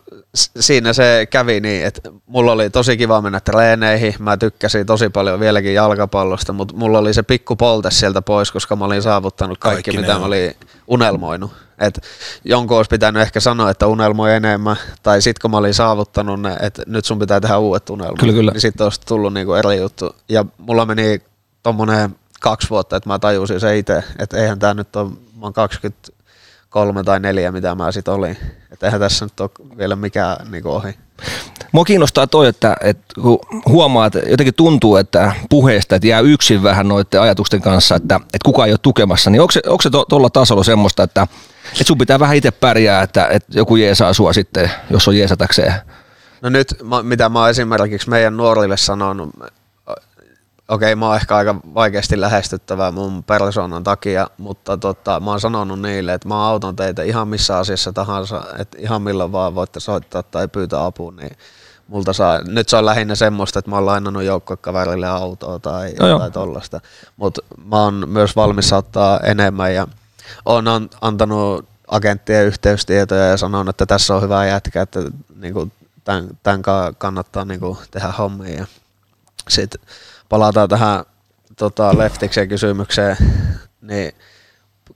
siinä 0.61 0.93
se 0.93 1.27
kävi 1.31 1.61
niin, 1.61 1.85
että 1.87 2.01
mulla 2.27 2.53
oli 2.53 2.71
tosi 2.71 2.97
kiva 2.97 3.21
mennä 3.21 3.41
treeneihin. 3.41 4.15
Mä 4.19 4.37
tykkäsin 4.37 4.87
tosi 4.87 5.09
paljon 5.09 5.41
vieläkin 5.41 5.75
jalkapallosta, 5.75 6.53
mutta 6.53 6.75
mulla 6.77 6.99
oli 6.99 7.15
se 7.15 7.23
pikku 7.23 7.57
polte 7.57 7.91
sieltä 7.91 8.23
pois, 8.23 8.53
koska 8.53 8.77
mä 8.77 8.85
olin 8.85 9.03
saavuttanut 9.03 9.59
kaikki, 9.59 9.83
Kaikki 9.83 10.01
mitä 10.01 10.15
on. 10.15 10.21
mä 10.21 10.27
olin 10.27 10.55
unelmoinut. 10.89 11.51
Et 11.79 12.01
jonkun 12.45 12.77
olisi 12.77 12.89
pitänyt 12.89 13.23
ehkä 13.23 13.41
sanoa, 13.41 13.71
että 13.71 13.87
unelmoi 13.87 14.35
enemmän, 14.35 14.77
tai 15.03 15.23
sitten 15.23 15.43
kun 15.43 15.51
mä 15.51 15.57
olin 15.57 15.75
saavuttanut 15.75 16.41
ne, 16.43 16.57
että 16.61 16.83
nyt 16.87 17.05
sun 17.05 17.19
pitää 17.19 17.41
tehdä 17.41 17.59
uudet 17.59 17.91
unelmat, 17.91 18.19
Kyllä, 18.21 18.33
kyllä. 18.33 18.53
niin 18.53 18.61
sitten 18.61 18.85
olisi 18.85 19.01
tullut 19.07 19.35
niinku 19.35 19.55
eri 19.55 19.77
juttu. 19.77 20.17
Ja 20.29 20.45
mulla 20.59 20.87
meni 20.87 21.23
tommonen 21.63 22.17
kaksi 22.41 22.71
vuotta, 22.71 22.97
että 22.97 23.09
mä 23.09 23.19
tajusin 23.19 23.61
se 23.61 23.79
itse, 23.79 24.05
että 24.19 24.37
eihän 24.37 24.59
tämä 24.59 24.75
nyt 24.75 24.97
ole, 24.97 25.09
mä 25.11 25.43
oon 25.43 25.53
23 26.77 27.03
tai 27.03 27.21
4, 27.21 27.53
mitä 27.53 27.75
mä 27.75 27.93
sit 27.93 28.09
olin. 28.09 28.37
Että 28.73 28.87
eihän 28.87 29.01
tässä 29.01 29.25
nyt 29.25 29.41
ole 29.41 29.51
vielä 29.79 29.97
mikään 29.97 30.37
niinku 30.51 30.71
ohi. 30.71 30.95
Mua 31.73 31.85
kiinnostaa 31.85 32.27
toi, 32.27 32.47
että, 32.47 32.77
että 32.81 33.21
kun 33.23 33.39
huomaa, 33.69 34.07
että 34.07 34.19
jotenkin 34.19 34.55
tuntuu, 34.55 34.97
että 34.97 35.33
puheesta 35.51 35.97
että 35.97 36.09
jää 36.09 36.21
yksin 36.21 36.63
vähän 36.63 36.89
noiden 36.89 37.21
ajatusten 37.21 37.63
kanssa, 37.63 37.95
että, 37.95 38.17
että 38.17 38.39
kukaan 38.45 38.69
ei 38.69 38.73
ole 38.73 38.79
tukemassa, 38.83 39.31
niin 39.31 39.41
onko 39.41 39.53
se, 39.53 39.63
onko 39.67 39.83
se 39.83 39.91
to, 39.91 40.05
tuolla 40.05 40.31
tasolla 40.31 40.65
semmoista, 40.65 41.03
että, 41.03 41.27
että 41.73 41.85
sun 41.85 41.99
pitää 41.99 42.19
vähän 42.19 42.37
itse 42.37 42.51
pärjää, 42.51 43.03
että, 43.03 43.29
että 43.31 43.59
joku 43.59 43.77
jeesaa 43.77 44.13
sua 44.13 44.33
sitten, 44.33 44.71
jos 44.91 45.09
on 45.09 45.17
jeesatakseen? 45.17 45.75
No 46.43 46.49
nyt, 46.49 46.69
mitä 47.03 47.29
mä 47.29 47.41
oon 47.41 47.51
esimerkiksi 47.51 48.11
meidän 48.11 48.37
nuorille 48.37 48.77
sanonut, 48.77 49.31
okei, 50.69 50.95
mä 50.95 51.07
oon 51.07 51.17
ehkä 51.17 51.37
aika 51.37 51.55
vaikeasti 51.75 52.21
lähestyttävää 52.21 52.91
mun 52.91 53.25
persoonan 53.25 53.85
takia, 53.85 54.31
mutta 54.39 54.77
tota, 54.77 55.21
mä 55.21 55.31
oon 55.31 55.41
sanonut 55.41 55.81
niille, 55.81 56.15
että 56.15 56.29
mä 56.29 56.49
autan 56.49 56.77
teitä 56.77 57.03
ihan 57.03 57.29
missä 57.29 57.59
asiassa 57.59 57.93
tahansa, 57.93 58.43
että 58.59 58.79
ihan 58.81 59.03
milloin 59.03 59.33
vaan 59.33 59.55
voitte 59.55 59.81
soittaa 59.81 60.23
tai 60.23 60.49
pyytää 60.49 60.85
apua, 60.85 61.13
niin 61.13 61.37
multa 61.89 62.13
saa, 62.13 62.41
nyt 62.43 62.69
se 62.69 62.77
on 62.77 62.87
lähinnä 62.87 63.15
semmoista, 63.15 63.59
että 63.59 63.71
mä 63.71 63.77
oon 63.77 63.87
lainannut 63.87 64.23
joukkokaverille 64.23 65.07
autoa 65.07 65.59
tai 65.59 65.93
No 66.01 66.09
jotain 66.09 66.33
tollasta, 66.33 66.81
mutta 67.17 67.43
mä 67.65 67.77
oon 67.77 68.05
myös 68.07 68.37
valmis 68.37 68.73
ottaa 68.73 69.21
enemmän 69.21 69.75
ja 69.75 69.87
oon 70.45 70.69
an- 70.69 70.91
antanut 71.01 71.65
agenttien 71.89 72.47
yhteystietoja 72.47 73.25
ja 73.25 73.37
sanonut, 73.37 73.69
että 73.69 73.87
tässä 73.87 74.15
on 74.15 74.23
hyvä 74.23 74.47
jätkä, 74.47 74.83
että 74.83 75.01
niinku, 75.37 75.71
tämän, 76.05 76.29
tämän 76.43 76.63
ka- 76.63 76.93
kannattaa 76.99 77.45
niinku, 77.45 77.79
tehdä 77.91 78.13
hommia. 78.19 78.67
Sitten 79.49 79.81
palataan 80.29 80.69
tähän 80.69 81.05
tota, 81.57 81.99
Leftiksen 81.99 82.49
kysymykseen, 82.49 83.17
niin 83.81 84.13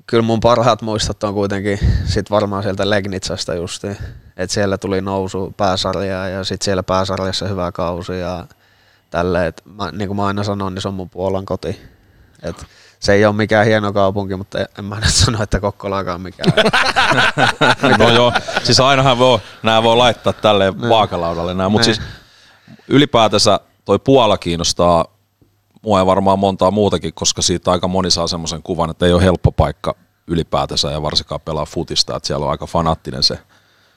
kyllä 0.06 0.22
mun 0.22 0.40
parhaat 0.40 0.82
muistot 0.82 1.24
on 1.24 1.34
kuitenkin 1.34 1.78
sit 2.04 2.30
varmaan 2.30 2.62
sieltä 2.62 2.90
Legnitsasta 2.90 3.54
justiin, 3.54 3.96
että 4.36 4.54
siellä 4.54 4.78
tuli 4.78 5.00
nousu 5.00 5.54
pääsarjaa 5.56 6.28
ja 6.28 6.44
sitten 6.44 6.64
siellä 6.64 6.82
pääsarjassa 6.82 7.48
hyvä 7.48 7.72
kausi 7.72 8.18
ja 8.18 8.46
tälleen, 9.10 9.46
että 9.46 9.62
mä, 9.64 9.90
niin 9.92 10.08
kuin 10.08 10.16
mä 10.16 10.26
aina 10.26 10.44
sanon, 10.44 10.74
niin 10.74 10.82
se 10.82 10.88
on 10.88 10.94
mun 10.94 11.10
Puolan 11.10 11.44
koti. 11.44 11.80
Et 12.42 12.66
se 13.00 13.12
ei 13.12 13.24
ole 13.24 13.34
mikään 13.36 13.66
hieno 13.66 13.92
kaupunki, 13.92 14.36
mutta 14.36 14.58
en 14.78 14.84
mä 14.84 15.00
nyt 15.00 15.14
sano, 15.14 15.42
että 15.42 15.60
Kokkolakaan 15.60 16.20
mikään. 16.20 16.52
No 17.98 18.10
joo, 18.10 18.32
siis 18.62 18.80
ainahan 18.80 19.18
voi, 19.18 19.38
nämä 19.62 19.82
voi 19.82 19.96
laittaa 19.96 20.32
tälleen 20.32 20.80
vaakalaudalle 20.88 21.54
nämä, 21.54 21.68
mutta 21.68 21.88
Niin. 21.88 21.94
siis 21.96 22.08
ylipäätänsä 22.88 23.60
toi 23.84 23.98
Puola 23.98 24.38
kiinnostaa 24.38 25.04
mua 25.82 25.98
ja 25.98 26.06
varmaan 26.06 26.38
montaa 26.38 26.70
muutakin, 26.70 27.14
koska 27.14 27.42
siitä 27.42 27.70
aika 27.70 27.88
moni 27.88 28.10
saa 28.10 28.26
semmoisen 28.26 28.62
kuvan, 28.62 28.90
että 28.90 29.06
ei 29.06 29.12
ole 29.12 29.22
helppo 29.22 29.52
paikka 29.52 29.94
ylipäätänsä 30.26 30.90
ja 30.90 31.02
varsinkaan 31.02 31.40
pelaa 31.40 31.66
futista, 31.66 32.16
että 32.16 32.26
siellä 32.26 32.44
on 32.44 32.50
aika 32.50 32.66
fanaattinen 32.66 33.22
se 33.22 33.38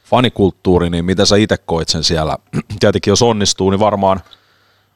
fanikulttuuri, 0.03 0.89
niin 0.89 1.05
miten 1.05 1.25
sä 1.25 1.35
itse 1.35 1.57
koit 1.57 1.89
sen 1.89 2.03
siellä? 2.03 2.37
Tietenkin 2.79 3.11
jos 3.11 3.21
onnistuu, 3.21 3.69
niin 3.69 3.79
varmaan 3.79 4.21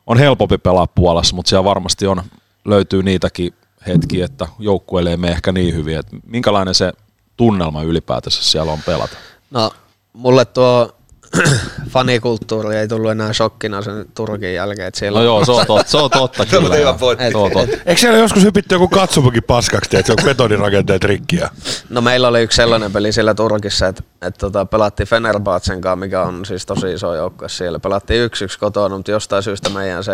on 0.08 0.18
helpompi 0.18 0.58
pelaa 0.58 0.88
Puolassa, 0.88 1.36
mutta 1.36 1.50
siellä 1.50 1.64
varmasti 1.64 2.08
on, 2.08 2.24
löytyy 2.66 3.04
niitäkin 3.04 3.54
hetkiä, 3.88 4.26
että 4.26 4.48
joukkueelle 4.60 5.10
ei 5.10 5.18
mene 5.18 5.34
ehkä 5.34 5.52
niin 5.52 5.76
hyvin, 5.76 5.98
että 5.98 6.18
minkälainen 6.26 6.76
se 6.76 6.94
tunnelma 7.38 7.84
ylipäätänsä 7.84 8.44
siellä 8.44 8.72
on 8.72 8.80
pelata? 8.86 9.18
No, 9.52 9.72
mulle 10.14 10.46
tuo 10.46 10.97
fanikulttuuri 11.90 12.76
ei 12.76 12.88
tullut 12.88 13.12
enää 13.12 13.34
shokkina 13.34 13.82
sen 13.82 14.06
Turkin 14.16 14.54
jälkeen, 14.54 14.88
että 14.88 15.00
siellä 15.00 15.20
No 15.20 15.20
on- 15.20 15.26
joo, 15.26 15.46
se 15.46 15.52
on 15.52 15.66
totta, 15.68 15.92
se 15.92 15.98
on 15.98 16.10
totta 16.10 16.46
kyllä. 16.46 16.76
hyvä 16.76 16.94
pointti. 16.94 17.32
Se 17.32 17.38
on 17.38 17.52
totta. 17.52 17.78
Eikö 17.86 18.02
siellä 18.02 18.18
joskus 18.20 18.44
hypitty 18.44 18.76
joku 18.76 18.88
katsomukin 18.88 19.44
paskaksi, 19.44 19.98
että 19.98 20.08
se 20.08 20.14
on 20.22 20.26
betonirakenteet 20.26 21.04
rikkiä? 21.04 21.50
No 21.90 22.02
meillä 22.02 22.28
oli 22.28 22.42
yksi 22.42 22.56
sellainen 22.56 22.92
peli 22.92 23.12
siellä 23.12 23.34
Turkissa, 23.34 23.88
että, 23.88 24.04
että 24.22 24.40
tota, 24.40 24.66
pelattiin 24.66 25.08
Fenerbahcen 25.08 25.82
kanssa, 25.82 25.96
mikä 25.96 26.22
on 26.22 26.46
siis 26.46 26.66
tosi 26.66 26.94
iso 26.94 27.16
joukkue 27.16 27.50
siellä. 27.50 27.80
Pelattiin 27.80 28.22
yksi 28.24 28.46
yksi 28.46 28.60
kotona, 28.60 28.96
mutta 28.96 29.12
jostain 29.12 29.44
syystä 29.44 29.70
meidän 29.70 30.04
se 30.04 30.14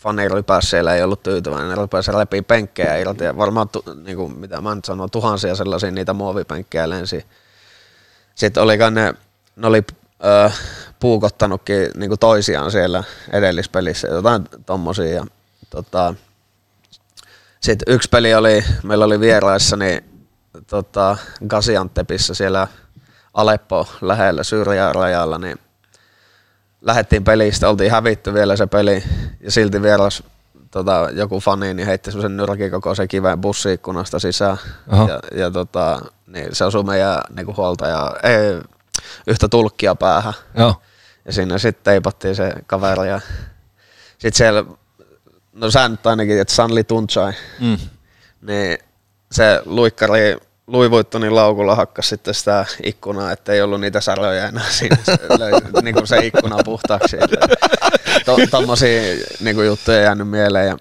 fanirypäs 0.00 0.70
siellä 0.70 0.94
ei 0.94 1.02
ollut 1.02 1.22
tyytyväinen. 1.22 1.68
Ne 1.68 1.74
rupesi 1.74 2.12
repii 2.12 2.42
penkkejä 2.42 2.96
irti 2.96 3.24
ja 3.24 3.36
varmaan, 3.36 3.68
tu, 3.68 3.84
niin 4.04 4.16
kuin, 4.16 4.38
mitä 4.38 4.60
mä 4.60 4.74
nyt 4.74 4.84
sanon, 4.84 5.10
tuhansia 5.10 5.54
sellaisia 5.54 5.90
niitä 5.90 6.12
muovipenkkejä 6.12 6.90
lensi. 6.90 7.24
Sitten 8.34 8.62
olikaan 8.62 8.94
ne, 8.94 9.14
ne 9.56 9.66
oli 9.66 9.82
ö, 10.24 10.50
puukottanutkin 11.00 11.90
niin 11.96 12.10
kuin 12.10 12.20
toisiaan 12.20 12.70
siellä 12.70 13.04
edellispelissä, 13.32 14.08
jotain 14.08 14.48
tommosia. 14.66 15.14
Ja, 15.14 15.26
tota, 15.70 16.14
sitten 17.60 17.94
yksi 17.94 18.08
peli 18.08 18.34
oli, 18.34 18.64
meillä 18.82 19.04
oli 19.04 19.20
vieraissa, 19.20 19.76
niin 19.76 20.04
tota, 20.66 21.16
Gaziantepissa 21.48 22.34
siellä 22.34 22.66
Aleppo 23.34 23.88
lähellä 24.00 24.44
Syyrian 24.44 24.94
rajalla, 24.94 25.38
niin 25.38 25.58
lähdettiin 26.82 27.24
pelistä, 27.24 27.68
oltiin 27.68 27.90
hävitty 27.90 28.34
vielä 28.34 28.56
se 28.56 28.66
peli 28.66 29.04
ja 29.40 29.50
silti 29.50 29.82
vieras 29.82 30.22
tota, 30.70 31.08
joku 31.12 31.40
fani 31.40 31.74
niin 31.74 31.86
heitti 31.86 32.10
semmoisen 32.10 32.36
nyrkin 32.36 32.70
kokoisen 32.70 33.08
kiven 33.08 33.40
bussiikkunasta 33.40 34.18
sisään 34.18 34.56
Aha. 34.88 35.08
ja, 35.08 35.20
ja 35.38 35.50
tota, 35.50 36.00
niin 36.26 36.48
se 36.52 36.64
osui 36.64 36.84
meidän 36.84 37.20
niinku 37.36 37.54
huoltaja, 37.56 38.12
ei, 38.22 38.60
yhtä 39.26 39.48
tulkkia 39.48 39.94
päähän 39.94 40.34
Joo. 40.58 40.74
ja 41.24 41.32
siinä 41.32 41.58
sitten 41.58 41.84
teipattiin 41.84 42.34
se 42.36 42.52
kaveri 42.66 43.08
ja 43.08 43.20
sitten 44.18 44.34
siellä, 44.38 44.64
no 45.52 45.70
sä 45.70 45.88
nyt 45.88 46.06
ainakin, 46.06 46.40
että 46.40 46.54
Sanli 46.54 46.84
Tunchai, 46.84 47.32
Mm. 47.60 47.78
niin 48.42 48.78
se 49.32 49.62
luikkari 49.64 50.36
Luivuittonin 50.66 51.34
laukulla 51.34 51.74
hakkas 51.74 52.08
sitten 52.08 52.34
sitä 52.34 52.64
ikkunaa, 52.82 53.32
että 53.32 53.52
ei 53.52 53.62
ollut 53.62 53.80
niitä 53.80 54.00
säröjä 54.00 54.48
enää 54.48 54.70
siinä. 54.70 54.96
Se, 55.02 55.12
löi, 55.38 55.52
niin 55.82 55.94
kuin 55.94 56.06
se 56.06 56.18
ikkuna 56.26 56.56
puhtaaksi. 56.64 57.16
To, 58.24 58.36
tommosia 58.50 59.00
niin 59.40 59.56
kuin 59.56 59.66
juttuja 59.66 60.00
jäänyt 60.00 60.28
mieleen. 60.28 60.66
Ja 60.68 60.76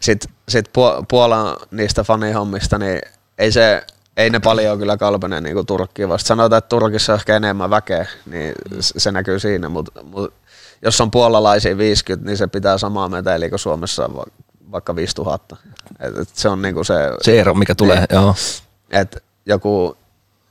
sitten 0.00 0.32
sit 0.48 0.68
Pu- 0.68 1.04
Puolan 1.08 1.56
niistä 1.70 2.04
fanihommista, 2.04 2.78
niin 2.78 3.00
ei 3.38 3.52
se 3.52 3.82
ei 4.20 4.30
ne 4.30 4.38
paljon 4.40 4.78
kyllä 4.78 4.96
kalpene 4.96 5.40
niin 5.40 5.54
kuin 5.54 5.66
Turkkiin 5.66 6.08
vasta. 6.08 6.28
Sanotaan, 6.28 6.58
että 6.58 6.68
Turkissa 6.68 7.12
on 7.12 7.18
ehkä 7.18 7.36
enemmän 7.36 7.70
väkeä, 7.70 8.06
niin 8.26 8.54
se 8.80 9.12
näkyy 9.12 9.38
siinä, 9.38 9.68
mutta 9.68 10.02
mut, 10.02 10.34
jos 10.82 11.00
on 11.00 11.10
puolalaisia 11.10 11.76
50, 11.78 12.26
niin 12.26 12.36
se 12.36 12.46
pitää 12.46 12.78
samaa 12.78 13.08
meteliä 13.08 13.48
kuin 13.48 13.58
Suomessa 13.58 14.04
on 14.04 14.16
va- 14.16 14.24
vaikka 14.72 14.96
5000. 14.96 15.56
Et, 16.00 16.18
et 16.18 16.28
se 16.32 16.48
on 16.48 16.62
niinku 16.62 16.84
se, 16.84 16.94
Se 17.22 17.40
ero, 17.40 17.54
mikä 17.54 17.74
tulee, 17.74 17.96
Niin. 17.96 18.06
joo. 18.10 18.34
että 18.90 19.20
joku 19.46 19.96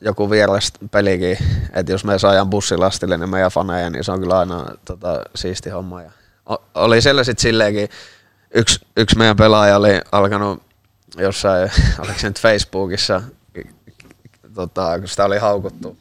joku 0.01 0.29
vieras 0.29 0.73
pelikin, 0.91 1.37
että 1.73 1.91
jos 1.91 2.05
me 2.05 2.19
saadaan 2.19 2.49
bussilastille 2.49 3.17
niin 3.17 3.29
meidän 3.29 3.51
faneja, 3.51 3.89
niin 3.89 4.03
se 4.03 4.11
on 4.11 4.19
kyllä 4.19 4.39
aina 4.39 4.65
tota, 4.85 5.21
siisti 5.35 5.69
homma. 5.69 6.01
Ja 6.01 6.11
o- 6.49 6.63
oli 6.75 7.01
siellä 7.01 7.23
sitten 7.23 7.41
silleenkin, 7.41 7.89
yksi, 8.53 8.79
yksi 8.97 9.17
meidän 9.17 9.35
pelaaja 9.37 9.77
oli 9.77 10.01
alkanut 10.11 10.61
jossain, 11.17 11.71
oliko 11.99 12.19
se 12.19 12.27
nyt 12.27 12.39
Facebookissa, 12.39 13.21
tota, 14.53 14.99
kun 14.99 15.07
sitä 15.07 15.25
oli 15.25 15.37
haukuttu, 15.37 15.97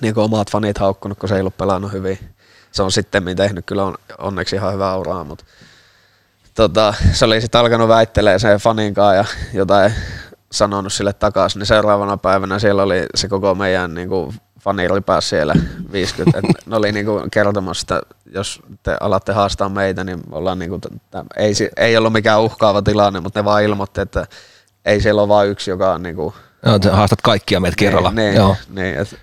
niin 0.00 0.14
kuin 0.14 0.24
omat 0.24 0.50
fanit 0.50 0.78
haukkunut, 0.78 1.18
kun 1.18 1.28
se 1.28 1.34
ei 1.34 1.40
ollut 1.40 1.56
pelannut 1.56 1.92
hyvin. 1.92 2.18
Se 2.72 2.82
on 2.82 2.92
sitten 2.92 3.36
tehnyt 3.36 3.66
kyllä 3.66 3.84
on, 3.84 3.94
onneksi 4.18 4.56
ihan 4.56 4.72
hyvää 4.72 4.96
uraa, 4.96 5.24
mutta 5.24 5.44
tota, 6.54 6.94
se 7.12 7.24
oli 7.24 7.40
sitten 7.40 7.60
alkanut 7.60 7.88
väittelee 7.88 8.38
sen 8.38 8.58
fanin 8.58 8.94
kanssa 8.94 9.16
ja 9.16 9.24
jotain 9.58 9.92
sanonut 10.52 10.92
sille 10.92 11.12
takaisin, 11.12 11.58
niin 11.58 11.66
seuraavana 11.66 12.16
päivänä 12.16 12.58
siellä 12.58 12.82
oli 12.82 13.06
se 13.14 13.28
koko 13.28 13.54
meidän 13.54 13.94
niin 13.94 14.08
kuin, 14.08 14.34
fani 14.60 14.88
oli 14.88 15.00
päässä 15.00 15.28
siellä 15.28 15.54
50. 15.92 16.38
Et 16.38 16.66
ne 16.66 16.76
oli 16.76 16.92
niin 16.92 17.06
kuin, 17.06 17.30
kertomassa, 17.30 17.82
että 17.82 18.14
jos 18.34 18.62
te 18.82 18.96
alatte 19.00 19.32
haastaa 19.32 19.68
meitä, 19.68 20.04
niin 20.04 20.20
ollaan 20.30 20.58
niin 20.58 20.70
kuin, 20.70 20.80
t- 20.80 20.86
ei, 21.36 21.52
ei 21.76 21.96
ollut 21.96 22.12
mikään 22.12 22.42
uhkaava 22.42 22.82
tilanne, 22.82 23.20
mutta 23.20 23.40
ne 23.40 23.44
vaan 23.44 23.62
ilmoitti, 23.62 24.00
että 24.00 24.26
ei 24.84 25.00
siellä 25.00 25.22
ole 25.22 25.28
vain 25.28 25.50
yksi, 25.50 25.70
joka 25.70 25.92
on 25.92 26.02
niin 26.02 26.16
kuin, 26.16 26.34
Joo, 26.66 26.78
sä 26.84 26.96
haastat 26.96 27.22
kaikkia 27.22 27.60
meitä 27.60 27.76
kerralla. 27.76 28.10
Niin, 28.10 28.34
Joo. 28.34 28.56
niin, 28.68 28.98
et, 28.98 29.18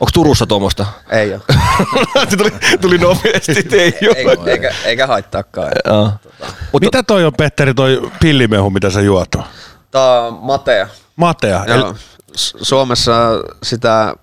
Onko 0.00 0.10
Turussa 0.14 0.46
tuommoista? 0.46 0.86
ei 1.10 1.34
ole. 1.34 1.42
Se 2.30 2.36
tuli, 2.36 2.50
tuli 2.80 2.98
nopeasti, 2.98 3.52
että 3.58 3.76
ei 3.76 3.98
eikä, 4.16 4.36
eikä, 4.46 4.74
eikä 4.84 5.06
haittaakaan. 5.06 5.72
Joo. 5.86 6.12
Mutta 6.72 6.86
mitä 6.86 7.02
toi 7.02 7.24
on, 7.24 7.32
Petteri, 7.36 7.74
toi 7.74 8.10
pillimehu, 8.20 8.70
mitä 8.70 8.90
sä 8.90 9.00
juot? 9.00 9.28
Tämä 9.90 10.20
on 10.20 10.34
Matea. 10.34 10.88
Matea. 11.16 11.64
Joo. 11.66 11.76
Eli, 11.76 11.94
Suomessa 12.62 13.12
sitä 13.62 14.14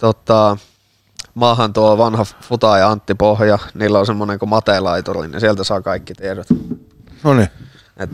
tota, 0.00 0.56
maahan 1.34 1.72
tuo 1.72 1.98
vanha 1.98 2.24
Futa 2.40 2.78
ja 2.78 2.90
Antti 2.90 3.14
Pohja, 3.14 3.58
niillä 3.74 3.98
on 3.98 4.06
semmoinen 4.06 4.38
kuin 4.38 4.48
Mate-laituri, 4.48 5.28
niin 5.28 5.40
sieltä 5.40 5.64
saa 5.64 5.80
kaikki 5.80 6.14
tiedot. 6.14 6.46
no 7.24 7.34
niin. 7.34 7.48
Et, 7.96 8.10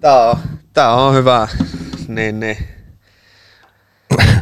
tää, 0.00 0.30
on, 0.30 0.36
tää 0.72 0.94
on 0.94 1.14
hyvä. 1.14 1.48
Niin, 2.08 2.40
niin. 2.40 2.75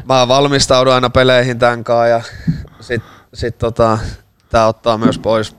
Mä 0.09 0.29
valmistaudun 0.29 0.93
aina 0.95 1.11
peleihin 1.11 1.59
tän 1.59 1.85
kanssa 1.85 2.07
ja 2.07 2.21
sit, 2.81 3.03
sit 3.35 3.59
tota, 3.59 3.99
tää 4.49 4.67
ottaa 4.67 4.99
myös 4.99 5.19
pois 5.19 5.57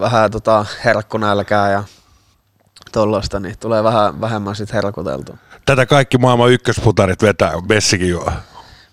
vähän 0.00 0.30
tota 0.30 0.66
herkkunälkää 0.84 1.70
ja 1.70 1.84
tollaista, 2.92 3.40
niin 3.40 3.58
tulee 3.58 3.82
vähän 3.84 4.20
vähemmän 4.20 4.56
sit 4.56 4.72
herkuteltua. 4.72 5.36
Tätä 5.66 5.86
kaikki 5.86 6.18
maailman 6.18 6.50
ykkösputarit 6.50 7.22
vetää, 7.22 7.52
Messikin 7.68 8.08
juo. 8.08 8.32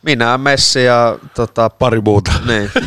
Minä, 0.01 0.37
Messi 0.37 0.83
ja 0.85 1.17
tota, 1.35 1.69
Pari 1.69 2.01
muuta. 2.01 2.31
niin. 2.45 2.71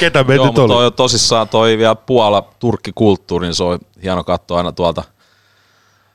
Ketä 0.00 0.24
me 0.24 0.34
Joo, 0.34 0.44
nyt 0.44 0.54
mutta 0.54 0.62
oli? 0.62 0.72
toi 0.74 0.86
on 0.86 0.92
tosissaan 0.92 1.48
toi 1.48 1.78
vielä 1.78 1.94
Puola, 1.94 2.48
Turkki-kulttuuri, 2.58 3.46
niin 3.46 3.54
se 3.54 3.64
on 3.64 3.78
hieno 4.02 4.24
katsoa 4.24 4.58
aina 4.58 4.72
tuolta 4.72 5.04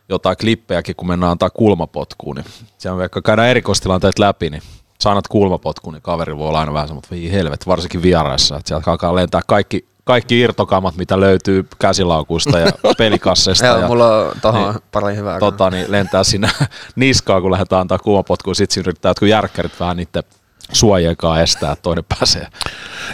jotain 0.10 0.38
klippejäkin, 0.38 0.96
kun 0.96 1.08
mennään 1.08 1.32
antaa 1.32 1.50
kulmapotkuun, 1.50 2.36
niin 2.36 2.46
siellä 2.78 2.98
vaikka 2.98 3.22
käydään 3.22 3.48
erikoistilanteet 3.48 4.20
läpi, 4.20 4.50
niin 4.50 4.62
sä 5.04 5.10
annat 5.10 5.28
kulmapotkuun, 5.28 5.94
niin 5.94 6.02
kaveri 6.02 6.38
voi 6.38 6.48
olla 6.48 6.60
aina 6.60 6.74
vähän 6.74 6.88
semmoinen, 6.88 7.26
että 7.26 7.38
helvet, 7.38 7.68
varsinkin 7.68 8.02
vieraissa, 8.02 8.58
että 8.58 8.68
sieltä 8.68 8.92
alkaa 8.92 9.16
lentää 9.16 9.42
kaikki, 9.48 9.86
kaikki 10.04 10.40
irtokamat, 10.40 10.96
mitä 10.96 11.20
löytyy 11.20 11.68
käsilaukuista 11.80 12.60
ja 12.60 12.72
pelikasseista. 12.98 13.66
Joo, 13.66 13.88
mulla 13.88 14.18
on 14.18 14.32
tohon 14.42 14.72
niin, 14.74 14.84
pari 14.92 15.16
hyvää. 15.16 15.40
tota, 15.40 15.70
niin 15.70 15.92
lentää 15.92 16.24
sinne 16.24 16.50
niskaan, 16.96 17.42
kun 17.42 17.52
lähdetään 17.52 17.82
antaa 17.82 18.00
kulmapotkuun, 18.00 18.56
sitten 18.56 18.74
siinä 18.74 18.88
yrittää 18.88 19.10
jotkut 19.10 19.28
järkkärit 19.28 19.80
vähän 19.80 19.98
niiden 19.98 20.24
suojiekaan 20.74 21.42
estää, 21.42 21.72
että 21.72 21.84
toinen 21.84 22.06
pääsee. 22.20 22.48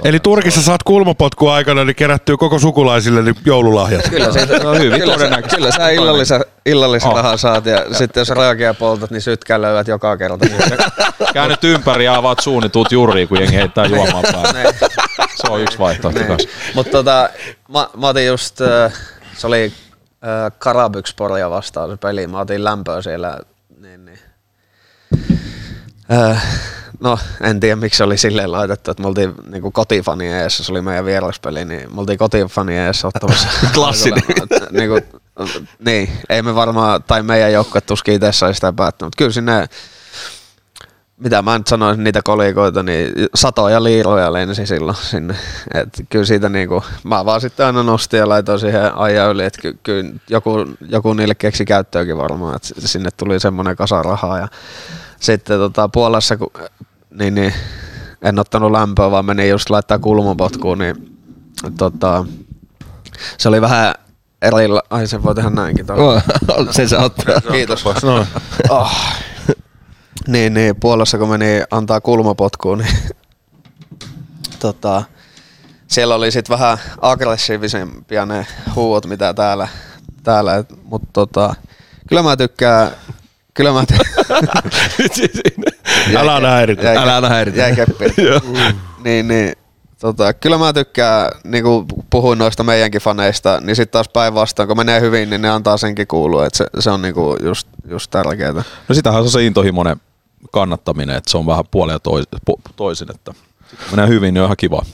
Eli 0.03 0.19
Turkissa 0.19 0.61
saat 0.61 0.83
kulmapotku 0.83 1.47
aikana, 1.47 1.83
niin 1.85 1.95
kerättyy 1.95 2.37
koko 2.37 2.59
sukulaisille 2.59 3.21
niin 3.21 3.35
joululahjat. 3.45 4.09
Kyllä, 4.09 4.31
siitä, 4.31 4.59
No 4.59 4.73
hyvin 4.73 4.99
kyllä, 4.99 5.13
sä, 5.13 5.17
todennäköisesti. 5.17 5.55
kyllä 5.55 5.71
sä 5.71 5.89
illallisen, 5.89 6.45
illallisen 6.65 7.11
Oh. 7.11 7.39
saat 7.39 7.65
ja 7.65 7.85
sitten 7.91 8.21
jos 8.21 8.29
rajakia 8.29 8.73
poltat, 8.73 9.11
niin 9.11 9.21
sytkää 9.21 9.61
löydät 9.61 9.87
joka 9.87 10.17
kerta. 10.17 10.45
Käännyt 11.33 11.63
ympäri 11.63 12.05
ja 12.05 12.15
avaat 12.15 12.39
suun, 12.39 12.61
niin 12.63 12.71
tuut 12.71 12.91
juriin, 12.91 13.27
kun 13.27 13.39
jengi 13.39 13.55
heittää 13.55 13.85
juomaan 13.85 14.23
päälle. 14.31 14.73
Se 15.35 15.47
on 15.49 15.61
yksi 15.61 15.79
vaihtoehto 15.79 16.23
kanssa. 16.27 16.49
Mutta 16.75 16.91
tota, 16.91 17.29
mä, 17.73 17.87
mä 17.97 18.07
otin 18.07 18.27
just, 18.27 18.57
se 19.37 19.47
oli 19.47 19.73
Karabyksporia 20.59 21.49
vastaan 21.49 21.89
se 21.89 21.97
peli, 21.97 22.27
mä 22.27 22.39
otin 22.39 22.63
lämpöä 22.63 23.01
siellä, 23.01 23.37
niin, 23.81 24.05
niin. 24.05 24.19
Äh, 26.11 26.43
no 27.01 27.19
en 27.41 27.59
tiedä 27.59 27.75
miksi 27.75 27.97
se 27.97 28.03
oli 28.03 28.17
silleen 28.17 28.51
laitettu, 28.51 28.91
että 28.91 29.03
me 29.03 29.07
oltiin 29.07 29.33
niinku 29.49 29.71
kotifani 29.71 30.27
eessä, 30.27 30.63
se 30.63 30.71
oli 30.71 30.81
meidän 30.81 31.05
vieraspeli, 31.05 31.65
niin 31.65 31.95
me 31.95 32.01
oltiin 32.01 32.17
kotifani 32.17 32.77
eessä 32.77 33.07
ottamassa. 33.07 33.47
Klassinen. 33.73 34.23
niinku, 34.71 34.99
niin, 35.85 36.09
ei 36.29 36.41
me 36.41 36.55
varmaan, 36.55 37.03
tai 37.03 37.23
meidän 37.23 37.53
joukkue 37.53 37.81
tuskin 37.81 38.13
itse 38.13 38.31
sai 38.31 38.55
sitä 38.55 38.73
päättänyt, 38.73 39.07
mutta 39.07 39.17
kyllä 39.17 39.31
sinne 39.31 39.67
mitä 41.17 41.41
mä 41.41 41.57
nyt 41.57 41.67
sanoisin 41.67 42.03
niitä 42.03 42.21
kolikoita, 42.23 42.83
niin 42.83 43.13
satoja 43.35 43.83
liiroja 43.83 44.33
lensi 44.33 44.65
silloin 44.65 44.97
sinne. 44.97 45.35
Et 45.73 45.89
kyllä 46.09 46.25
siitä 46.25 46.49
niinku, 46.49 46.83
mä 47.03 47.25
vaan 47.25 47.41
sitten 47.41 47.65
aina 47.65 47.83
nostin 47.83 48.17
ja 48.17 48.29
laitoin 48.29 48.59
siihen 48.59 48.95
ajan 48.95 49.31
yli, 49.31 49.43
että 49.43 49.61
ky, 49.61 49.77
kyllä 49.83 50.13
joku, 50.29 50.51
joku 50.89 51.13
niille 51.13 51.35
keksi 51.35 51.65
käyttöäkin 51.65 52.17
varmaan, 52.17 52.55
että 52.55 52.87
sinne 52.87 53.09
tuli 53.17 53.39
semmoinen 53.39 53.75
kasa 53.75 54.03
rahaa. 54.03 54.39
Ja 54.39 54.47
sitten 55.19 55.57
tota, 55.57 55.89
Puolassa, 55.89 56.37
kun, 56.37 56.51
niin, 57.11 57.35
niin, 57.35 57.53
en 58.21 58.39
ottanut 58.39 58.71
lämpöä, 58.71 59.11
vaan 59.11 59.25
menin 59.25 59.49
just 59.49 59.69
laittaa 59.69 59.99
kulmapotkuun, 59.99 60.77
niin 60.77 61.17
tota, 61.77 62.25
se 63.37 63.49
oli 63.49 63.61
vähän 63.61 63.95
erillä, 64.41 64.81
ai 64.89 65.07
se 65.07 65.23
voi 65.23 65.35
tehdä 65.35 65.49
näinkin. 65.49 65.85
toi. 65.85 66.21
Sen 66.71 66.89
sä 66.89 66.99
ottaa. 66.99 67.41
Kiitos. 67.51 67.85
No. 68.03 68.25
Oh. 68.69 68.91
Niin, 70.27 70.53
niin, 70.53 70.75
Puolassa 70.75 71.17
kun 71.17 71.29
meni 71.29 71.61
antaa 71.71 72.01
kulmapotkuun, 72.01 72.77
niin 72.77 72.97
tota, 74.59 75.03
siellä 75.87 76.15
oli 76.15 76.31
sitten 76.31 76.59
vähän 76.59 76.77
aggressiivisempia 77.01 78.25
ne 78.25 78.47
huuot, 78.75 79.05
mitä 79.05 79.33
täällä, 79.33 79.67
täällä 80.23 80.63
mutta 80.83 81.09
tota, 81.13 81.55
kyllä 82.09 82.23
mä 82.23 82.37
tykkään, 82.37 82.91
kyllä 83.53 83.71
mä 83.71 83.83
Älä 86.15 86.33
aina 86.33 86.49
häiritä. 86.49 86.83
jäi, 86.83 86.97
Älä 86.97 87.15
aina 87.15 87.29
häiritä. 87.29 87.57
Jäi 87.57 87.75
keppi. 87.75 88.05
niin, 89.03 89.27
niin, 89.27 89.53
tota, 90.01 90.33
kyllä 90.33 90.57
mä 90.57 90.73
tykkään, 90.73 91.31
niin 91.43 91.63
kuin 91.63 91.85
puhuin 92.09 92.39
noista 92.39 92.63
meidänkin 92.63 93.01
faneista, 93.01 93.61
niin 93.61 93.75
sitten 93.75 93.91
taas 93.91 94.09
päinvastoin, 94.09 94.67
kun 94.67 94.77
menee 94.77 95.01
hyvin, 95.01 95.29
niin 95.29 95.41
ne 95.41 95.49
antaa 95.49 95.77
senkin 95.77 96.07
kuulua, 96.07 96.45
että 96.45 96.57
se, 96.57 96.65
se 96.79 96.91
on 96.91 97.01
niin 97.01 97.13
kuin 97.13 97.37
just, 97.43 97.67
just 97.87 98.11
tärkeää. 98.11 98.53
No 98.87 98.95
sitähän 98.95 99.21
se 99.21 99.25
on 99.25 99.31
se 99.31 99.45
intohimoinen 99.45 99.97
kannattaminen, 100.51 101.15
että 101.15 101.31
se 101.31 101.37
on 101.37 101.45
vähän 101.45 101.63
puolia 101.71 101.99
tois, 101.99 102.25
po, 102.45 102.59
toisin, 102.75 103.11
että 103.11 103.33
menee 103.91 104.07
hyvin, 104.07 104.33
niin 104.33 104.41
on 104.41 104.45
ihan 104.45 104.57
kiva. 104.57 104.85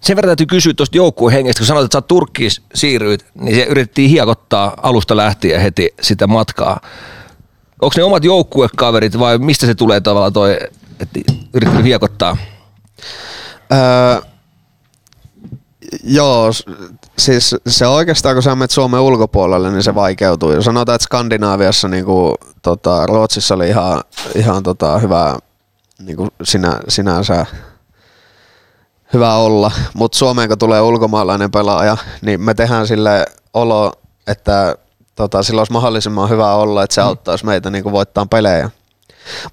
Sen 0.00 0.16
verran 0.16 0.28
täytyy 0.28 0.46
kysyä 0.46 0.74
tuosta 0.74 0.96
joukkueen 0.96 1.34
hengestä, 1.34 1.60
kun 1.60 1.66
sanoit, 1.66 1.84
että 1.84 1.94
sä 1.94 1.98
oot 1.98 2.06
Turkkiin 2.06 2.50
siirryit, 2.74 3.26
niin 3.34 3.54
se 3.54 3.62
yritettiin 3.62 4.10
hiekottaa 4.10 4.74
alusta 4.82 5.16
lähtien 5.16 5.60
heti 5.60 5.94
sitä 6.00 6.26
matkaa. 6.26 6.80
Onko 7.82 7.94
ne 7.96 8.04
omat 8.04 8.24
joukkuekaverit 8.24 9.18
vai 9.18 9.38
mistä 9.38 9.66
se 9.66 9.74
tulee 9.74 10.00
tavallaan 10.00 10.32
toi, 10.32 10.58
että 11.00 11.20
yritettiin 11.54 11.84
hiekottaa? 11.84 12.36
Öö, 13.72 14.20
joo, 16.04 16.52
siis 17.18 17.54
se 17.66 17.86
oikeastaan 17.86 18.36
kun 18.36 18.42
sä 18.42 18.54
menet 18.54 18.70
Suomen 18.70 19.00
ulkopuolelle, 19.00 19.70
niin 19.70 19.82
se 19.82 19.94
vaikeutuu. 19.94 20.52
Ja 20.52 20.62
sanotaan, 20.62 20.94
että 20.96 21.04
Skandinaaviassa 21.04 21.88
niin 21.88 22.04
kuin, 22.04 22.34
tota, 22.62 23.06
Ruotsissa 23.06 23.54
oli 23.54 23.68
ihan, 23.68 24.02
ihan 24.34 24.62
tota, 24.62 24.98
hyvä 24.98 25.38
niin 25.98 26.16
kuin 26.16 26.30
sinä, 26.42 26.80
sinänsä 26.88 27.46
hyvä 29.12 29.34
olla, 29.34 29.70
mutta 29.94 30.18
Suomeen 30.18 30.48
kun 30.48 30.58
tulee 30.58 30.80
ulkomaalainen 30.80 31.50
pelaaja, 31.50 31.96
niin 32.22 32.40
me 32.40 32.54
tehdään 32.54 32.86
sille 32.86 33.26
olo, 33.54 33.92
että 34.26 34.76
tota, 35.18 35.42
sillä 35.42 35.60
olisi 35.60 35.72
mahdollisimman 35.72 36.30
hyvä 36.30 36.54
olla, 36.54 36.82
että 36.82 36.94
se 36.94 37.00
auttaisi 37.00 37.46
meitä 37.46 37.70
niin 37.70 37.92
voittaa 37.92 38.26
pelejä. 38.26 38.70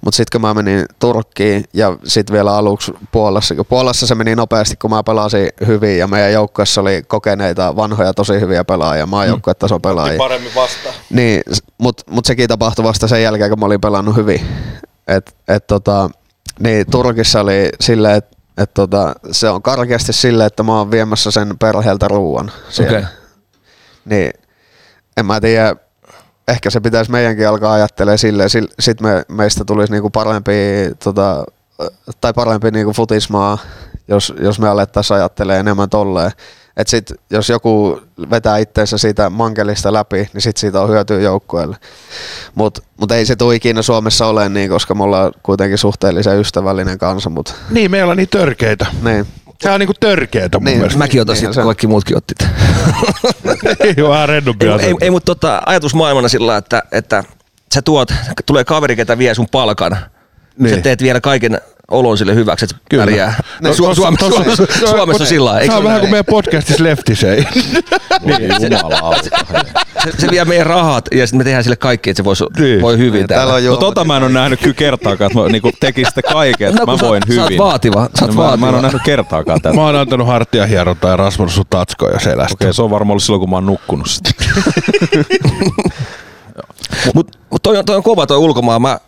Mutta 0.00 0.16
sitten 0.16 0.40
kun 0.40 0.48
mä 0.48 0.54
menin 0.54 0.86
Turkkiin 0.98 1.64
ja 1.72 1.96
sitten 2.04 2.34
vielä 2.34 2.56
aluksi 2.56 2.92
Puolassa, 3.12 3.54
kun 3.54 3.66
Puolassa 3.66 4.06
se 4.06 4.14
meni 4.14 4.34
nopeasti, 4.34 4.76
kun 4.76 4.90
mä 4.90 5.02
pelasin 5.02 5.48
hyvin 5.66 5.98
ja 5.98 6.06
meidän 6.06 6.32
joukkueessa 6.32 6.80
oli 6.80 7.02
kokeneita, 7.06 7.76
vanhoja, 7.76 8.14
tosi 8.14 8.40
hyviä 8.40 8.64
pelaajia, 8.64 9.06
maajoukkuetason 9.06 9.82
pelaajia. 9.82 10.18
Paremmin 10.18 10.54
vastaan. 10.54 10.94
Niin, 11.10 11.42
mutta 11.78 12.02
mut 12.10 12.24
sekin 12.24 12.48
tapahtui 12.48 12.84
vasta 12.84 13.08
sen 13.08 13.22
jälkeen, 13.22 13.50
kun 13.50 13.58
mä 13.58 13.66
olin 13.66 13.80
pelannut 13.80 14.16
hyvin. 14.16 14.46
Et, 15.08 15.36
et 15.48 15.66
tota, 15.66 16.10
niin 16.58 16.90
Turkissa 16.90 17.40
oli 17.40 17.68
silleen, 17.80 18.14
että 18.14 18.36
et 18.58 18.74
tota, 18.74 19.14
se 19.32 19.48
on 19.48 19.62
karkeasti 19.62 20.12
silleen, 20.12 20.46
että 20.46 20.62
mä 20.62 20.78
oon 20.78 20.90
viemässä 20.90 21.30
sen 21.30 21.58
perheeltä 21.58 22.08
ruuan. 22.08 22.52
Okei. 22.80 23.02
Niin, 24.04 24.30
en 25.16 25.26
mä 25.26 25.40
tiedä, 25.40 25.76
ehkä 26.48 26.70
se 26.70 26.80
pitäisi 26.80 27.10
meidänkin 27.10 27.48
alkaa 27.48 27.72
ajattelemaan 27.72 28.18
silleen, 28.18 28.50
sitten 28.50 29.06
me, 29.06 29.22
meistä 29.28 29.64
tulisi 29.64 29.92
niinku 29.92 30.10
parempi, 30.10 30.52
tota, 31.04 31.44
tai 32.20 32.32
parempi 32.32 32.70
niinku 32.70 32.92
futismaa, 32.92 33.58
jos, 34.08 34.34
jos 34.40 34.60
me 34.60 34.68
alettaisiin 34.68 35.16
ajattelemaan 35.16 35.60
enemmän 35.60 35.90
tolleen. 35.90 36.30
Et 36.76 36.88
sit, 36.88 37.12
jos 37.30 37.48
joku 37.48 38.00
vetää 38.30 38.58
itseensä 38.58 38.98
siitä 38.98 39.30
mankelista 39.30 39.92
läpi, 39.92 40.28
niin 40.32 40.42
sit 40.42 40.56
siitä 40.56 40.80
on 40.80 40.88
hyötyä 40.88 41.20
joukkueelle. 41.20 41.76
Mutta 42.54 42.82
mut 43.00 43.12
ei 43.12 43.26
se 43.26 43.36
tule 43.36 43.54
ikinä 43.54 43.82
Suomessa 43.82 44.26
ole 44.26 44.48
niin, 44.48 44.70
koska 44.70 44.94
me 44.94 45.02
ollaan 45.02 45.32
kuitenkin 45.42 45.78
suhteellisen 45.78 46.40
ystävällinen 46.40 46.98
kansa. 46.98 47.30
Mut, 47.30 47.54
Niin, 47.70 47.90
meillä 47.90 48.10
on 48.10 48.16
niin 48.16 48.28
törkeitä. 48.28 48.86
niin. 49.02 49.26
Se 49.62 49.70
on 49.70 49.80
niinku 49.80 49.94
törkeetä 50.00 50.58
mun 50.58 50.64
Niin. 50.64 50.76
mielestä. 50.78 50.98
Mäkin 50.98 51.20
otan 51.20 51.32
Niin, 51.32 51.40
sitten, 51.40 51.54
se- 51.54 51.62
kaikki 51.62 51.86
muutkin 51.86 52.16
otti. 52.16 52.34
Vähän 54.08 54.28
rennompi 54.34 54.66
ei, 54.66 54.72
asia. 54.72 54.86
ei, 54.88 54.94
ei 55.00 55.10
mutta 55.10 55.34
tota, 55.34 55.62
ajatusmaailmana 55.66 56.28
sillä 56.28 56.46
lailla, 56.46 56.58
että, 56.58 56.82
että 56.92 57.24
sä 57.74 57.82
tuot, 57.82 58.14
tulee 58.46 58.64
kaveri, 58.64 58.96
ketä 58.96 59.18
vie 59.18 59.34
sun 59.34 59.48
palkan. 59.52 59.96
Niin. 60.58 60.74
Sä 60.74 60.80
teet 60.80 61.02
vielä 61.02 61.20
kaiken 61.20 61.60
olon 61.90 62.18
sille 62.18 62.34
hyväksi, 62.34 62.64
että 62.64 62.76
Kyllä. 62.90 63.02
pärjää. 63.04 63.34
No, 63.60 63.70
Su- 63.70 63.72
tossa- 63.76 63.94
Suomessa, 63.94 64.26
tossa- 64.26 64.36
Suomessa, 64.36 64.66
se- 64.80 64.86
Suomessa 64.86 65.22
on 65.22 65.26
sillä 65.26 65.50
lailla, 65.50 65.72
Se 65.72 65.78
on 65.78 65.84
vähän 65.84 66.00
kuin 66.00 66.10
meidän 66.10 66.24
podcastissa 66.24 66.84
Leftisei. 66.84 67.44
Niin, 68.24 68.72
Jumalauta. 68.72 69.22
se, 70.02 70.10
se, 70.18 70.30
vie 70.30 70.44
meidän 70.44 70.66
rahat 70.66 71.04
ja 71.14 71.26
sitten 71.26 71.38
me 71.38 71.44
tehdään 71.44 71.64
sille 71.64 71.76
kaikki, 71.76 72.10
että 72.10 72.18
se 72.18 72.24
voisi, 72.24 72.44
Niin. 72.58 72.82
voi 72.82 72.98
hyvin 72.98 73.12
Niin, 73.18 73.26
täällä. 73.26 73.52
täällä 73.52 73.70
No 73.70 73.76
tota 73.76 74.04
mä 74.04 74.16
en 74.16 74.22
ole 74.22 74.32
nähnyt 74.32 74.60
kyllä 74.60 74.74
kertaakaan, 74.74 75.30
että 75.32 75.42
mä 75.42 75.48
niinku 75.48 75.70
tekisitte 75.80 76.22
kaiken, 76.22 76.68
että 76.68 76.80
No, 76.86 76.92
mä 76.92 76.98
sä- 76.98 77.06
voin 77.06 77.22
sä 77.28 77.40
oot 77.40 77.44
hyvin. 77.50 77.58
vaativa, 77.58 78.08
sä 78.18 78.24
oot 78.24 78.34
No, 78.34 78.42
mä, 78.42 78.48
mä 78.48 78.54
en 78.54 78.60
vaativa. 78.60 78.68
ole 78.70 78.82
nähnyt 78.82 79.02
kertaakaan 79.02 79.60
tätä. 79.62 79.74
Mä 79.76 79.82
oon 79.82 79.96
antanut 79.96 80.26
hartia 80.26 80.66
hierontaa 80.66 81.10
ja 81.10 81.16
rasvanut 81.16 81.52
sun 81.52 81.64
tatskoja 81.70 82.18
selästä. 82.20 82.54
Okei, 82.54 82.74
se 82.74 82.82
on 82.82 82.90
varmaan 82.90 83.12
ollut 83.12 83.22
silloin, 83.22 83.40
kun 83.40 83.50
mä 83.50 83.56
oon 83.56 83.66
nukkunut 83.66 84.10
sitä. 84.10 84.30
Mutta 87.14 87.38
mut 87.50 87.62
toi, 87.62 87.76
on, 87.76 87.84
toi 87.84 87.96
on 87.96 88.02
kova 88.02 88.26
toi 88.26 88.36
ulkomaan. 88.38 88.82
Mä, 88.82 88.98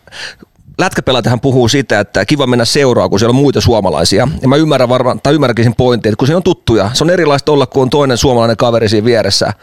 lätkäpelaajahan 0.79 1.39
puhuu 1.39 1.67
sitä, 1.67 1.99
että 1.99 2.25
kiva 2.25 2.47
mennä 2.47 2.65
seuraa, 2.65 3.09
kun 3.09 3.19
siellä 3.19 3.31
on 3.31 3.35
muita 3.35 3.61
suomalaisia. 3.61 4.27
Ja 4.41 4.47
mä 4.47 4.55
ymmärrän 4.55 4.89
varmaan, 4.89 5.21
tai 5.21 5.33
ymmärränkin 5.33 5.65
sen 5.65 5.75
pointin, 5.75 6.09
että 6.09 6.19
kun 6.19 6.27
se 6.27 6.35
on 6.35 6.43
tuttuja, 6.43 6.89
se 6.93 7.03
on 7.03 7.09
erilaista 7.09 7.51
olla, 7.51 7.65
kun 7.65 7.81
on 7.81 7.89
toinen 7.89 8.17
suomalainen 8.17 8.57
kaveri 8.57 8.89
siinä 8.89 9.05
vieressä. 9.05 9.53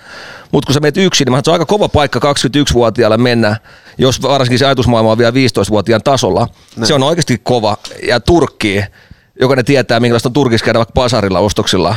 Mutta 0.53 0.67
kun 0.67 0.75
sä 0.75 0.81
menet 0.81 0.97
yksin, 0.97 1.27
niin 1.27 1.45
se 1.45 1.51
on 1.51 1.53
aika 1.53 1.67
kova 1.67 1.89
paikka 1.89 2.19
21-vuotiaalle 2.19 3.17
mennä, 3.17 3.57
jos 3.99 4.23
varsinkin 4.23 4.59
se 4.59 4.67
ajatusmaailma 4.67 5.13
on 5.13 5.19
vielä 5.19 5.31
15-vuotiaan 5.31 6.03
tasolla. 6.03 6.49
Se 6.85 6.95
on 6.95 7.03
oikeasti 7.03 7.41
kova. 7.43 7.77
Ja 8.09 8.21
Turkki, 8.21 8.85
joka 9.41 9.57
ne 9.57 9.63
tietää, 9.63 10.01
minkälaista 10.01 10.29
on 10.29 10.33
Turkissa 10.33 10.65
käydä 10.65 10.79
vaikka 10.79 10.93
pasarilla 10.95 11.39
ostoksilla, 11.39 11.97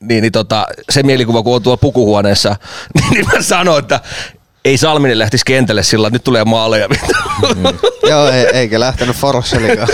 niin, 0.00 0.22
niin 0.22 0.32
tota, 0.32 0.66
se 0.90 1.02
mielikuva, 1.02 1.42
kun 1.42 1.54
on 1.54 1.62
tuolla 1.62 1.76
pukuhuoneessa, 1.76 2.56
niin 3.10 3.26
mä 3.26 3.42
sanoin, 3.42 3.78
että 3.78 4.00
ei 4.64 4.76
Salminen 4.78 5.18
lähtisi 5.18 5.44
kentälle 5.46 5.82
sillä, 5.82 6.06
että 6.06 6.14
nyt 6.14 6.24
tulee 6.24 6.44
maaleja. 6.44 6.88
Joo, 8.08 8.28
ei, 8.28 8.46
eikä 8.46 8.80
lähtenyt 8.80 9.16
Forsselikaan. 9.16 9.88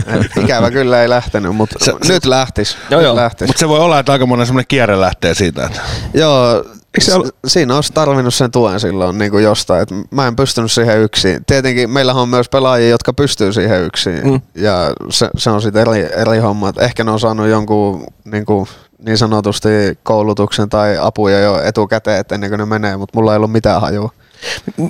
Ikävä 0.44 0.70
kyllä 0.70 1.02
ei 1.02 1.08
lähtenyt, 1.08 1.56
mutta 1.56 1.78
nyt 2.08 2.24
lähtis. 2.24 2.76
Joo, 2.90 3.00
nyt 3.00 3.06
joo. 3.06 3.16
lähtis. 3.16 3.46
Mutta 3.48 3.60
se 3.60 3.68
voi 3.68 3.78
olla, 3.80 3.98
että 3.98 4.12
aika 4.12 4.26
monen 4.26 4.46
semmoinen 4.46 4.66
kierre 4.68 5.00
lähtee 5.00 5.34
siitä. 5.34 5.66
Että 5.66 5.80
Joo, 6.14 6.64
se 7.00 7.14
ole- 7.14 7.26
s- 7.26 7.30
siinä 7.52 7.74
olisi 7.74 7.92
tarvinnut 7.92 8.34
sen 8.34 8.50
tuen 8.50 8.80
silloin 8.80 9.18
niin 9.18 9.30
kuin 9.30 9.44
jostain. 9.44 9.82
Et 9.82 9.88
mä 10.10 10.26
en 10.26 10.36
pystynyt 10.36 10.72
siihen 10.72 11.00
yksin. 11.00 11.44
Tietenkin 11.46 11.90
meillähän 11.90 12.22
on 12.22 12.28
myös 12.28 12.48
pelaajia, 12.48 12.88
jotka 12.88 13.12
pystyy 13.12 13.52
siihen 13.52 13.82
yksin. 13.82 14.20
Mm. 14.24 14.40
Ja 14.54 14.92
se, 15.10 15.28
se 15.36 15.50
on 15.50 15.62
sitten 15.62 15.82
eri, 15.82 16.08
eri 16.16 16.38
homma. 16.38 16.68
Et 16.68 16.78
ehkä 16.82 17.04
ne 17.04 17.10
on 17.10 17.20
saanut 17.20 17.48
jonkun 17.48 18.04
niin, 18.24 18.44
kuin, 18.46 18.68
niin 19.06 19.18
sanotusti 19.18 19.68
koulutuksen 20.02 20.68
tai 20.68 20.98
apuja 21.00 21.40
jo 21.40 21.62
etukäteen, 21.62 22.20
et 22.20 22.32
ennen 22.32 22.50
kuin 22.50 22.58
ne 22.58 22.66
menee, 22.66 22.96
mutta 22.96 23.18
mulla 23.18 23.32
ei 23.32 23.36
ollut 23.36 23.52
mitään 23.52 23.80
hajua. 23.80 24.10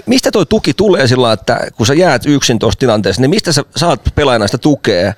mistä 0.07 0.31
toi 0.31 0.46
tuki 0.46 0.75
tulee 0.75 1.07
sillä 1.07 1.33
että 1.33 1.61
kun 1.77 1.87
sä 1.87 1.94
jäät 1.94 2.27
yksin 2.27 2.59
tuossa 2.59 2.79
tilanteessa, 2.79 3.22
niin 3.22 3.31
mistä 3.31 3.53
sä 3.53 3.64
saat 3.77 4.01
pelaajana 4.14 4.46
sitä 4.46 4.59
tukea? 4.59 5.12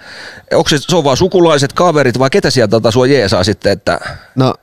Onko 0.52 0.68
se, 0.68 0.78
se 0.78 0.96
on 0.96 1.04
vaan 1.04 1.16
sukulaiset, 1.16 1.72
kaverit 1.72 2.18
vai 2.18 2.30
ketä 2.30 2.50
sieltä 2.50 2.70
tota 2.70 2.90
sua 2.90 3.06
jeesaa 3.06 3.44
sitten, 3.44 3.72
että 3.72 4.00
No, 4.34 4.54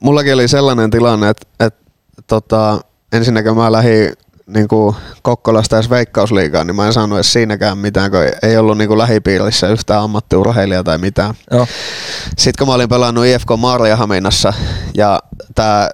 mullakin 0.00 0.34
oli 0.34 0.48
sellainen 0.48 0.90
tilanne, 0.90 1.28
että, 1.28 1.46
että 1.60 1.82
tota, 2.26 2.80
ensinnäkin 3.12 3.56
mä 3.56 3.72
lähdin 3.72 4.12
niin 4.46 4.68
kuin 4.68 4.96
Kokkolasta 5.22 5.76
edes 5.76 5.90
veikkausliigaan, 5.90 6.66
niin 6.66 6.76
mä 6.76 6.86
en 6.86 6.92
saanut 6.92 7.16
edes 7.18 7.32
siinäkään 7.32 7.78
mitään, 7.78 8.10
kun 8.10 8.20
ei 8.42 8.56
ollut 8.56 8.78
niin 8.78 8.88
kuin 8.88 8.98
lähipiirissä 8.98 9.68
yhtään 9.68 10.02
ammattiurheilijaa 10.02 10.84
tai 10.84 10.98
mitään. 10.98 11.34
joo, 11.50 11.66
Sitten 12.38 12.52
kun 12.58 12.68
mä 12.68 12.74
olin 12.74 12.88
pelannut 12.88 13.24
IFK 13.26 13.48
Marjahaminassa 13.58 14.52
ja 14.94 15.20
tämä 15.54 15.90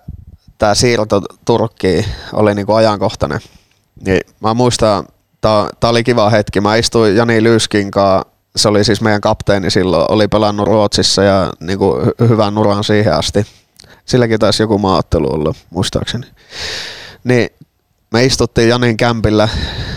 tää 0.58 0.74
siirto 0.74 1.22
Turkkiin 1.44 2.04
oli 2.32 2.54
niinku 2.54 2.72
ajankohtainen, 2.72 3.40
niin 4.06 4.20
mä 4.40 4.54
muistan, 4.54 5.04
tämä 5.40 5.68
oli 5.82 6.04
kiva 6.04 6.30
hetki. 6.30 6.60
Mä 6.60 6.76
istuin 6.76 7.16
Jani 7.16 7.42
Lyskin 7.42 7.90
kanssa, 7.90 8.26
se 8.56 8.68
oli 8.68 8.84
siis 8.84 9.00
meidän 9.00 9.20
kapteeni 9.20 9.70
silloin, 9.70 10.10
oli 10.10 10.28
pelannut 10.28 10.66
Ruotsissa 10.68 11.22
ja 11.22 11.52
niinku 11.60 11.98
hy- 12.04 12.28
hyvän 12.28 12.58
uran 12.58 12.84
siihen 12.84 13.14
asti. 13.14 13.46
Silläkin 14.04 14.38
taisi 14.38 14.62
joku 14.62 14.78
maaottelu 14.78 15.34
olla, 15.34 15.54
muistaakseni. 15.70 16.26
Niin 17.24 17.50
me 18.10 18.24
istuttiin 18.24 18.68
Janin 18.68 18.96
kämpillä 18.96 19.48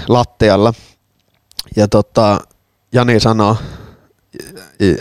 lattialla 0.07 0.73
ja 1.75 1.87
tota, 1.87 2.39
Jani 2.93 3.19
sanoi, 3.19 3.55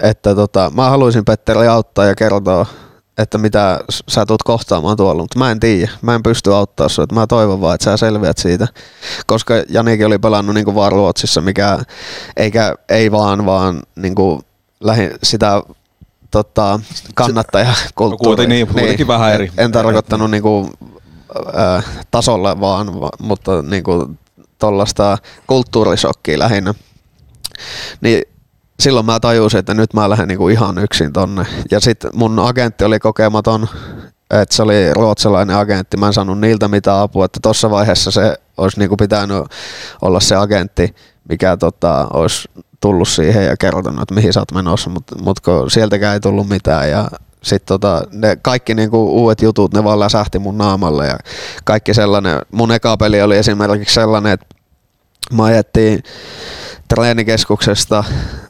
että 0.03 0.35
tota, 0.35 0.73
mä 0.75 0.91
haluaisin 0.91 1.25
Petteri 1.25 1.67
auttaa 1.67 2.05
ja 2.05 2.15
kertoa, 2.15 2.67
että 3.19 3.39
mitä 3.39 3.81
sä 4.09 4.27
tulet 4.27 4.43
kohtaamaan 4.43 4.97
tuolla, 4.97 5.23
mutta 5.23 5.39
mä 5.39 5.51
en 5.51 5.61
tiedä, 5.61 5.91
mä 6.03 6.15
en 6.15 6.23
pysty 6.23 6.55
auttaa 6.55 6.89
sua, 6.89 7.05
että 7.05 7.15
mä 7.15 7.27
toivon 7.27 7.61
vaan, 7.61 7.75
että 7.75 7.85
sä 7.85 7.97
selviät 7.97 8.39
siitä, 8.39 8.69
koska 9.27 9.55
Janikin 9.69 10.07
oli 10.07 10.19
pelannut 10.19 10.55
niinku 10.55 10.75
vaan 10.75 10.93
Ruotsissa, 10.93 11.41
mikä 11.41 11.79
eikä, 12.37 12.75
ei 12.89 13.13
vaan, 13.13 13.47
vaan 13.47 13.83
niinku 13.97 14.43
lähi, 14.81 15.11
sitä 15.23 15.63
tota, 16.31 16.81
kannattajakulttuuria. 17.15 18.37
Kuitenkin 18.37 18.55
niin, 18.55 18.69
kuitenkin 18.69 19.07
vähän 19.07 19.33
eri. 19.33 19.53
En, 19.59 19.65
en 19.65 19.73
tarkoittanut 19.73 20.31
niinku, 20.31 20.71
äh, 21.59 21.85
tasolla 22.11 22.61
vaan, 22.61 23.01
va- 23.01 23.11
mutta 23.19 23.63
niinku 23.63 24.11
tollaista 24.59 25.19
kulttuurisokkia 25.47 26.39
lähinnä. 26.39 26.75
Niin 28.01 28.23
silloin 28.81 29.07
mä 29.07 29.21
tajusin, 29.21 29.59
että 29.59 29.75
nyt 29.75 29.95
mä 29.95 30.11
lähden 30.11 30.29
niinku 30.29 30.49
ihan 30.49 30.79
yksin 30.79 31.13
tonne. 31.13 31.47
Ja 31.71 31.81
sitten 31.81 32.11
mun 32.15 32.39
agentti 32.39 32.85
oli 32.85 32.99
kokematon, 32.99 33.69
että 34.31 34.55
se 34.55 34.63
oli 34.63 34.95
ruotsalainen 34.95 35.57
agentti. 35.57 35.97
Mä 35.97 36.07
en 36.07 36.13
saanut 36.13 36.41
niiltä 36.41 36.69
mitään 36.69 37.01
apua, 37.01 37.25
että 37.25 37.41
tuossa 37.43 37.71
vaiheessa 37.71 38.11
se 38.11 38.39
olisi 38.57 38.79
niinku 38.79 38.97
pitänyt 38.97 39.45
olla 40.03 40.21
se 40.21 40.37
agentti, 40.37 40.95
mikä 41.29 41.57
tota, 41.57 42.09
olisi 42.13 42.49
tullut 42.81 43.09
siihen 43.09 43.47
ja 43.47 43.57
kertonut, 43.57 44.03
että 44.03 44.15
mihin 44.15 44.33
sä 44.33 44.41
oot 44.41 44.53
menossa, 44.53 44.91
mutta 44.91 45.17
mut 45.23 45.39
sieltäkään 45.69 46.15
ei 46.15 46.21
tullut 46.21 46.49
mitään 46.49 46.91
ja 46.91 47.09
sitten 47.43 47.67
tota, 47.67 48.03
ne 48.13 48.37
kaikki 48.43 48.75
niinku 48.75 49.23
uudet 49.23 49.43
jutut, 49.43 49.75
ne 49.75 49.85
vaan 49.85 50.01
läsähti 50.01 50.39
mun 50.39 50.59
naamalle 50.59 51.07
ja 51.07 51.19
kaikki 51.65 51.95
sellainen. 51.95 52.41
Mun 52.51 52.73
eka 52.73 52.97
peli 52.97 53.23
oli 53.23 53.37
esimerkiksi 53.37 53.95
sellainen, 53.95 54.33
että 54.33 54.47
mä 55.33 55.45
ajettiin 55.45 56.03
treenikeskuksesta, 56.89 58.05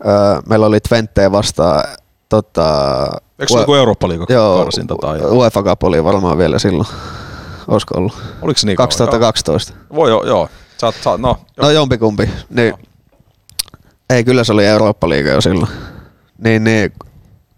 öö, 0.06 0.40
meillä 0.48 0.66
oli 0.66 0.80
Twentteen 0.80 1.32
vastaan 1.32 1.84
tota, 2.28 3.06
Eikö 3.38 3.52
se 3.52 3.58
joku 3.58 3.74
Eurooppa-liiga 3.74 4.26
Joo, 4.28 4.58
karsinta 4.64 4.94
tai 5.00 5.20
UEFA 5.20 5.62
Cup 5.62 5.84
oli 5.84 6.04
varmaan 6.04 6.38
vielä 6.38 6.58
silloin. 6.58 6.88
Olisiko 7.68 7.98
ollut? 7.98 8.22
Oliko 8.42 8.58
se 8.58 8.66
niin 8.66 8.76
kauan? 8.76 8.88
2012. 8.88 9.72
Joo. 9.72 9.96
Voi 9.96 10.10
joo, 10.10 10.26
joo. 10.26 10.48
Sä, 10.80 10.92
sä, 11.04 11.10
no, 11.18 11.38
No 11.56 11.70
jompikumpi. 11.70 12.30
Niin, 12.50 12.74
ei, 14.10 14.24
kyllä 14.24 14.44
se 14.44 14.52
oli 14.52 14.66
Eurooppa-liiga 14.66 15.30
jo 15.30 15.40
silloin. 15.40 15.72
Niin, 16.38 16.64
niin 16.64 16.92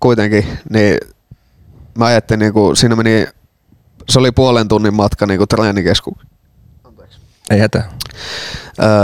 kuitenkin, 0.01 0.59
niin 0.71 0.99
mä 1.99 2.05
ajattelin, 2.05 2.41
niinku, 2.41 2.75
siinä 2.75 2.97
meni, 2.97 3.27
se 4.09 4.19
oli 4.19 4.33
puolen 4.33 4.69
tunnin 4.69 4.95
matka 4.95 5.27
niinku 5.27 5.47
treenikesku, 5.47 6.17
ei 7.51 7.59
hätää. 7.59 7.91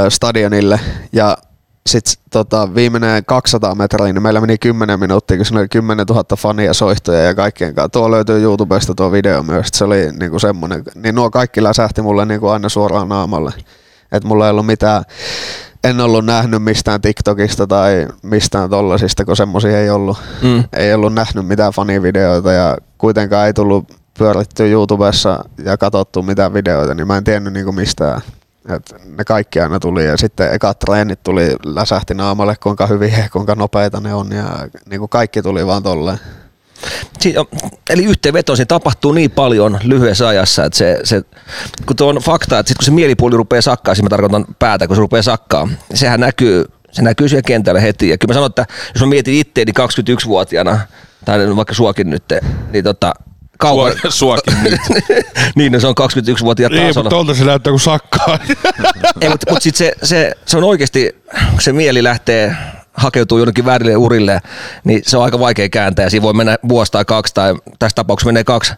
stadionille 0.09 0.81
ja 1.12 1.37
sitten 1.87 2.14
tota, 2.31 2.74
viimeinen 2.74 3.24
200 3.24 3.74
metriä, 3.74 4.12
niin 4.12 4.22
meillä 4.22 4.40
meni 4.40 4.59
10 4.59 5.00
minuuttia, 5.00 5.37
kun 5.37 5.46
siinä 5.46 5.61
oli 5.61 5.68
10 5.68 6.07
000 6.07 6.24
fania, 6.38 6.74
soihtoja 6.74 7.22
ja 7.22 7.35
kaikkien 7.35 7.74
kanssa. 7.74 7.88
Tuo 7.88 8.11
löytyy 8.11 8.42
YouTubesta 8.42 8.94
tuo 8.94 9.12
video 9.12 9.42
myös, 9.42 9.66
se 9.72 9.85
oli 9.85 10.12
niinku 10.12 10.38
semmoinen, 10.38 10.83
niin 10.94 11.14
nuo 11.14 11.31
kaikki 11.31 11.62
läsähti 11.62 12.03
mulle 12.03 12.26
niinku 12.26 12.48
aina 12.48 12.68
suoraan 12.68 13.09
naamalle. 13.09 13.53
Että 14.12 14.29
mulla 14.29 14.46
ei 14.46 14.50
ollut 14.50 14.66
mitään, 14.66 15.05
en 15.85 16.01
ollut 16.01 16.25
nähnyt 16.25 16.62
mistään 16.62 17.01
TikTokista 17.01 17.66
tai 17.66 18.09
mistään 18.23 18.71
tollasista, 18.71 19.25
kun 19.25 19.37
semmosia 19.37 19.81
ei 19.81 19.90
ollut. 19.90 20.19
Mm. 20.43 20.64
Ei 20.73 20.95
ollut 20.95 21.14
nähnyt 21.14 21.47
mitään 21.47 21.73
fanivideoita 21.73 22.53
ja 22.53 22.77
kuitenkaan 22.99 23.47
ei 23.47 23.53
tullut 23.53 24.01
pyörittyä 24.19 24.66
YouTubessa 24.66 25.45
ja 25.64 25.77
katsottu 25.77 26.23
mitään 26.23 26.55
videoita, 26.55 26.95
niin 26.95 27.07
mä 27.07 27.16
en 27.16 27.25
tiennyt 27.25 27.53
niinku 27.53 27.73
mistään. 27.73 28.21
Et 28.69 28.95
ne 29.16 29.25
kaikki 29.25 29.61
aina 29.61 29.81
tuli 29.81 30.07
ja 30.07 30.16
sitten 30.16 30.53
ekat 30.53 30.79
treenit 30.79 31.23
tuli, 31.23 31.57
läsähti 31.64 32.14
naamalle, 32.14 32.57
kuinka 32.62 32.87
hyviä 32.87 33.19
ja 33.19 33.29
kuinka 33.33 33.55
nopeita 33.55 34.01
ne 34.01 34.14
on 34.14 34.33
ja 34.33 34.69
niinku 34.90 35.09
kaikki 35.09 35.43
tuli 35.43 35.66
vaan 35.66 35.83
tolleen. 35.83 36.19
Si- 37.21 37.35
jo- 37.35 37.49
eli 37.90 38.05
yhteenveto, 38.05 38.57
siinä 38.57 38.66
tapahtuu 38.66 39.12
niin 39.12 39.31
paljon 39.31 39.79
lyhyessä 39.83 40.29
ajassa, 40.29 40.64
että 40.64 40.79
se, 40.79 40.99
se 41.05 41.23
kun 41.87 41.97
tuo 41.97 42.09
on 42.09 42.16
fakta, 42.16 42.59
että 42.59 42.69
sit 42.69 42.79
kun 42.79 42.85
se 42.85 42.90
mielipuoli 42.90 43.37
rupeaa 43.37 43.62
sakkaa, 43.62 43.95
siis 43.95 44.03
mä 44.03 44.09
tarkoitan 44.09 44.45
päätä, 44.59 44.87
kun 44.87 44.97
se 44.97 45.01
rupeaa 45.01 45.23
sakkaa, 45.23 45.69
sehän 45.95 46.21
näkyy, 46.21 46.64
se 46.93 47.03
näkyy 47.03 47.29
siellä 47.29 47.43
kentällä 47.47 47.81
heti. 47.81 48.09
Ja 48.09 48.19
kyllä 48.19 48.31
mä 48.31 48.35
sanon, 48.35 48.47
että 48.51 48.66
jos 48.95 49.01
mä 49.03 49.07
mietin 49.07 49.35
itteeni 49.35 49.73
21-vuotiaana, 49.81 50.79
tai 51.25 51.57
vaikka 51.57 51.75
suokin 51.75 52.11
nyt, 52.11 52.25
niin 52.73 52.85
tota, 52.85 53.12
kauan, 53.59 53.93
Sua- 53.93 54.11
Suakin 54.11 54.55
nyt. 54.64 54.81
niin, 55.57 55.73
no 55.73 55.81
se 55.81 55.87
on 55.87 55.95
21-vuotiaat 56.01 56.73
Niin, 56.73 56.87
tasolla. 56.87 57.05
mutta 57.05 57.16
tuolta 57.16 57.35
se 57.35 57.45
näyttää 57.45 57.71
kuin 57.71 57.81
sakkaa. 57.81 58.38
Ei, 59.21 59.29
mutta 59.29 59.53
mut 59.53 59.62
sit 59.62 59.77
se, 59.77 59.93
se, 60.03 60.33
se, 60.47 60.57
on 60.57 60.64
oikeasti, 60.64 61.16
kun 61.51 61.61
se 61.61 61.73
mieli 61.73 62.03
lähtee 62.03 62.57
hakeutuu 62.94 63.38
jonnekin 63.38 63.64
väärille 63.64 63.96
urille, 63.96 64.40
niin 64.85 65.03
se 65.05 65.16
on 65.16 65.24
aika 65.24 65.38
vaikea 65.38 65.68
kääntää. 65.68 66.07
Ja 66.07 66.11
siinä 66.11 66.22
voi 66.22 66.33
mennä 66.33 66.57
vuosi 66.68 66.92
tai 66.92 67.05
kaksi, 67.05 67.35
tai 67.35 67.55
tässä 67.79 67.94
tapauksessa 67.94 68.29
menee 68.29 68.44
kaksi, 68.44 68.72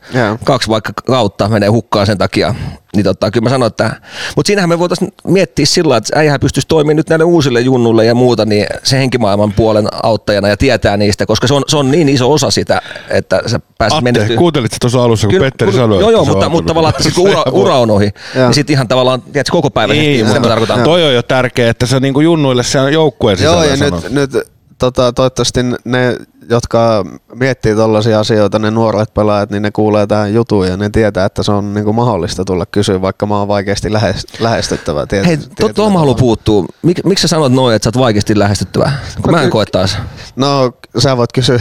kaksi 0.45 0.69
vaikka 0.69 0.93
kautta, 1.07 1.49
menee 1.49 1.69
hukkaan 1.69 2.07
sen 2.07 2.19
takia. 2.19 2.55
Niin 2.97 3.05
totta, 3.05 3.31
kyllä 3.31 3.45
mä 3.45 3.51
sanoin, 3.51 3.67
että... 3.71 3.91
Mutta 4.37 4.47
siinähän 4.47 4.69
me 4.69 4.79
voitaisiin 4.79 5.13
miettiä 5.25 5.67
sillä 5.67 5.97
että 5.97 6.19
äijähän 6.19 6.41
pystyisi 6.41 6.69
toimimaan 6.69 6.97
nyt 6.97 7.09
näille 7.09 7.25
uusille 7.25 7.61
junnuille 7.61 8.05
ja 8.05 8.15
muuta, 8.15 8.45
niin 8.45 8.67
se 8.83 8.99
henkimaailman 8.99 9.53
puolen 9.53 9.89
auttajana 10.03 10.49
ja 10.49 10.57
tietää 10.57 10.97
niistä, 10.97 11.27
koska 11.27 11.47
se 11.47 11.55
on, 11.55 11.63
se 11.69 11.77
on 11.77 11.91
niin 11.91 12.09
iso 12.09 12.33
osa 12.33 12.51
sitä, 12.51 12.83
että 13.09 13.43
sä 13.47 13.61
pääset 13.79 13.99
Atte, 13.99 14.13
menestyä. 14.13 14.37
kuuntelit 14.37 14.77
tuossa 14.81 15.03
alussa, 15.05 15.27
kun 15.27 15.35
Kyllä, 15.35 15.45
Petteri 15.45 15.73
sanoi, 15.73 16.01
Joo, 16.01 16.11
joo, 16.11 16.21
on 16.21 16.27
mutta, 16.29 16.49
mutta 16.49 16.69
tavallaan, 16.69 16.91
että 16.91 17.03
sit 17.03 17.15
kun 17.15 17.31
ura, 17.31 17.43
ura 17.53 17.79
on 17.79 17.91
ohi, 17.91 18.11
Joo. 18.35 18.45
niin 18.47 18.55
sitten 18.55 18.75
ihan 18.75 18.89
tavallaan, 18.89 19.23
tiedätkö, 19.23 19.53
koko 19.53 19.71
päivä 19.71 19.93
Niin, 19.93 20.27
mitä 20.27 20.41
mä 20.41 20.49
tarkoitan. 20.49 20.81
toi 20.85 21.05
on 21.05 21.15
jo 21.15 21.23
tärkeää, 21.23 21.71
että 21.71 21.87
se 21.87 22.01
niinku 22.01 22.21
junnuille 22.21 22.63
se 22.63 22.81
on 22.81 22.93
joukkueen 22.93 23.39
Joo, 23.43 23.55
sisällä 23.55 23.73
ja 23.73 23.77
sanot. 23.77 24.03
nyt, 24.11 24.33
nyt 24.33 24.52
tota, 24.87 25.13
toivottavasti 25.13 25.61
ne, 25.85 26.17
jotka 26.51 27.05
miettii 27.35 27.77
tällaisia 27.77 28.21
asioita, 28.21 28.59
ne 28.59 28.71
nuoret 28.71 29.15
pelaajat, 29.15 29.51
niin 29.51 29.63
ne 29.63 29.71
kuulee 29.71 30.07
tähän 30.07 30.35
jutuun 30.35 30.67
ja 30.67 30.77
ne 30.77 30.91
tietää, 30.91 31.25
että 31.25 31.43
se 31.43 31.53
on 31.53 31.75
niinku 31.75 31.93
mahdollista 31.93 32.45
tulla 32.45 32.67
kysyä, 32.67 33.03
vaikka 33.03 33.27
mä 33.27 33.39
oon 33.39 33.49
vaikeasti 33.49 33.93
lähes, 33.93 34.27
lähestyttävä. 34.41 35.07
Tiet, 35.07 35.27
Hei, 35.27 35.37
to, 35.37 35.69
tuohon 35.69 35.93
mä 35.93 35.99
haluan 35.99 36.17
puuttua. 36.17 36.65
Mik, 36.83 37.05
miksi 37.05 37.23
sä 37.23 37.29
sanot 37.29 37.53
noin, 37.53 37.77
että 37.77 37.85
sä 37.85 37.89
oot 37.89 38.05
vaikeasti 38.05 38.39
lähestyttävä? 38.39 38.93
Kun 39.23 39.35
mä 39.35 39.43
en 39.43 39.51
koe 39.51 39.67
taas. 39.67 39.99
No, 40.37 40.73
sä 40.99 41.17
voit 41.17 41.33
kysyä. 41.33 41.59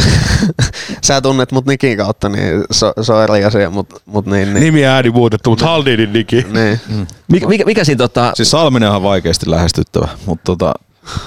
sä 1.07 1.21
tunnet 1.21 1.51
mut 1.51 1.65
Nikin 1.65 1.97
kautta, 1.97 2.29
niin 2.29 2.63
se, 2.71 2.93
se 3.01 3.13
on 3.13 3.23
eri 3.23 3.45
asia, 3.45 3.69
mut, 3.69 4.01
mut 4.05 4.25
niin, 4.25 4.53
niin. 4.53 4.63
Nimi 4.63 4.81
ja 4.81 4.91
ääni 4.91 5.09
muutettu, 5.09 5.49
mutta 5.49 5.65
Haldinin 5.65 6.13
niki. 6.13 6.45
niin. 6.53 7.07
Mikä, 7.31 7.47
mikä, 7.47 7.65
mikä 7.65 7.83
siinä 7.83 7.97
tota, 7.97 8.31
Siis 8.35 8.51
Salminenhan 8.51 8.97
on 8.97 9.03
vaikeasti 9.03 9.49
lähestyttävä, 9.49 10.07
mutta 10.25 10.43
tota, 10.43 10.73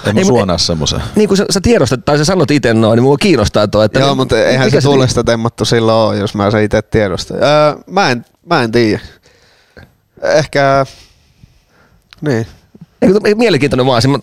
en 0.05 0.15
mä 0.15 0.45
näe 0.45 0.57
semmoisen. 0.57 1.01
niin 1.15 1.27
kuin 1.27 1.37
sä, 1.37 1.45
sä 1.49 1.61
tiedostat 1.61 2.05
tai 2.05 2.17
sä 2.17 2.25
sanot 2.25 2.51
itse 2.51 2.73
noin, 2.73 2.97
niin 2.97 3.03
mua 3.03 3.17
kiinnostaa 3.17 3.67
toi. 3.67 3.85
Että 3.85 3.99
Joo, 3.99 4.09
mi- 4.09 4.15
mutta 4.15 4.39
eihän 4.43 4.67
mikä 4.67 4.81
se 4.81 4.87
tulesta 4.87 5.23
temmattu 5.23 5.65
silloin 5.65 5.97
ole, 6.09 6.17
jos 6.17 6.35
mä 6.35 6.51
sen 6.51 6.63
itse 6.63 6.81
tiedostan. 6.81 7.37
Öö, 7.43 7.75
mä 7.89 8.11
en, 8.11 8.25
mä 8.49 8.63
en 8.63 8.71
tiedä. 8.71 8.99
Ehkä, 10.21 10.85
niin. 12.21 12.47
Ei, 13.01 13.11
kun 13.11 13.21
mielenkiintoinen 13.35 13.85
vaan. 13.85 14.01
se- 14.01 14.07
mä- 14.07 14.19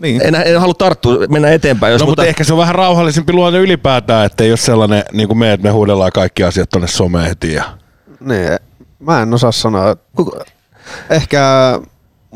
Niin. 0.00 0.20
En, 0.24 0.34
en 0.34 0.60
halua 0.60 0.74
tarttua, 0.74 1.18
mennä 1.28 1.50
eteenpäin. 1.50 1.92
Jos 1.92 2.00
No, 2.00 2.06
mutta 2.06 2.24
ehkä 2.26 2.44
se 2.44 2.52
on 2.52 2.58
vähän 2.58 2.74
rauhallisempi 2.74 3.32
luonne 3.32 3.58
ylipäätään, 3.58 4.26
että 4.26 4.44
ei 4.44 4.50
ole 4.50 4.56
sellainen, 4.56 5.04
niin 5.12 5.28
kuin 5.28 5.38
me, 5.38 5.52
että 5.52 5.66
me 5.66 5.70
huudellaan 5.70 6.12
kaikki 6.12 6.44
asiat 6.44 6.68
tonne 6.70 6.88
someen 6.88 7.26
heti. 7.28 7.52
Ja... 7.52 7.64
Niin, 8.20 8.48
mä 8.98 9.22
en 9.22 9.34
osaa 9.34 9.52
sanoa. 9.52 9.96
Ehkä 11.10 11.40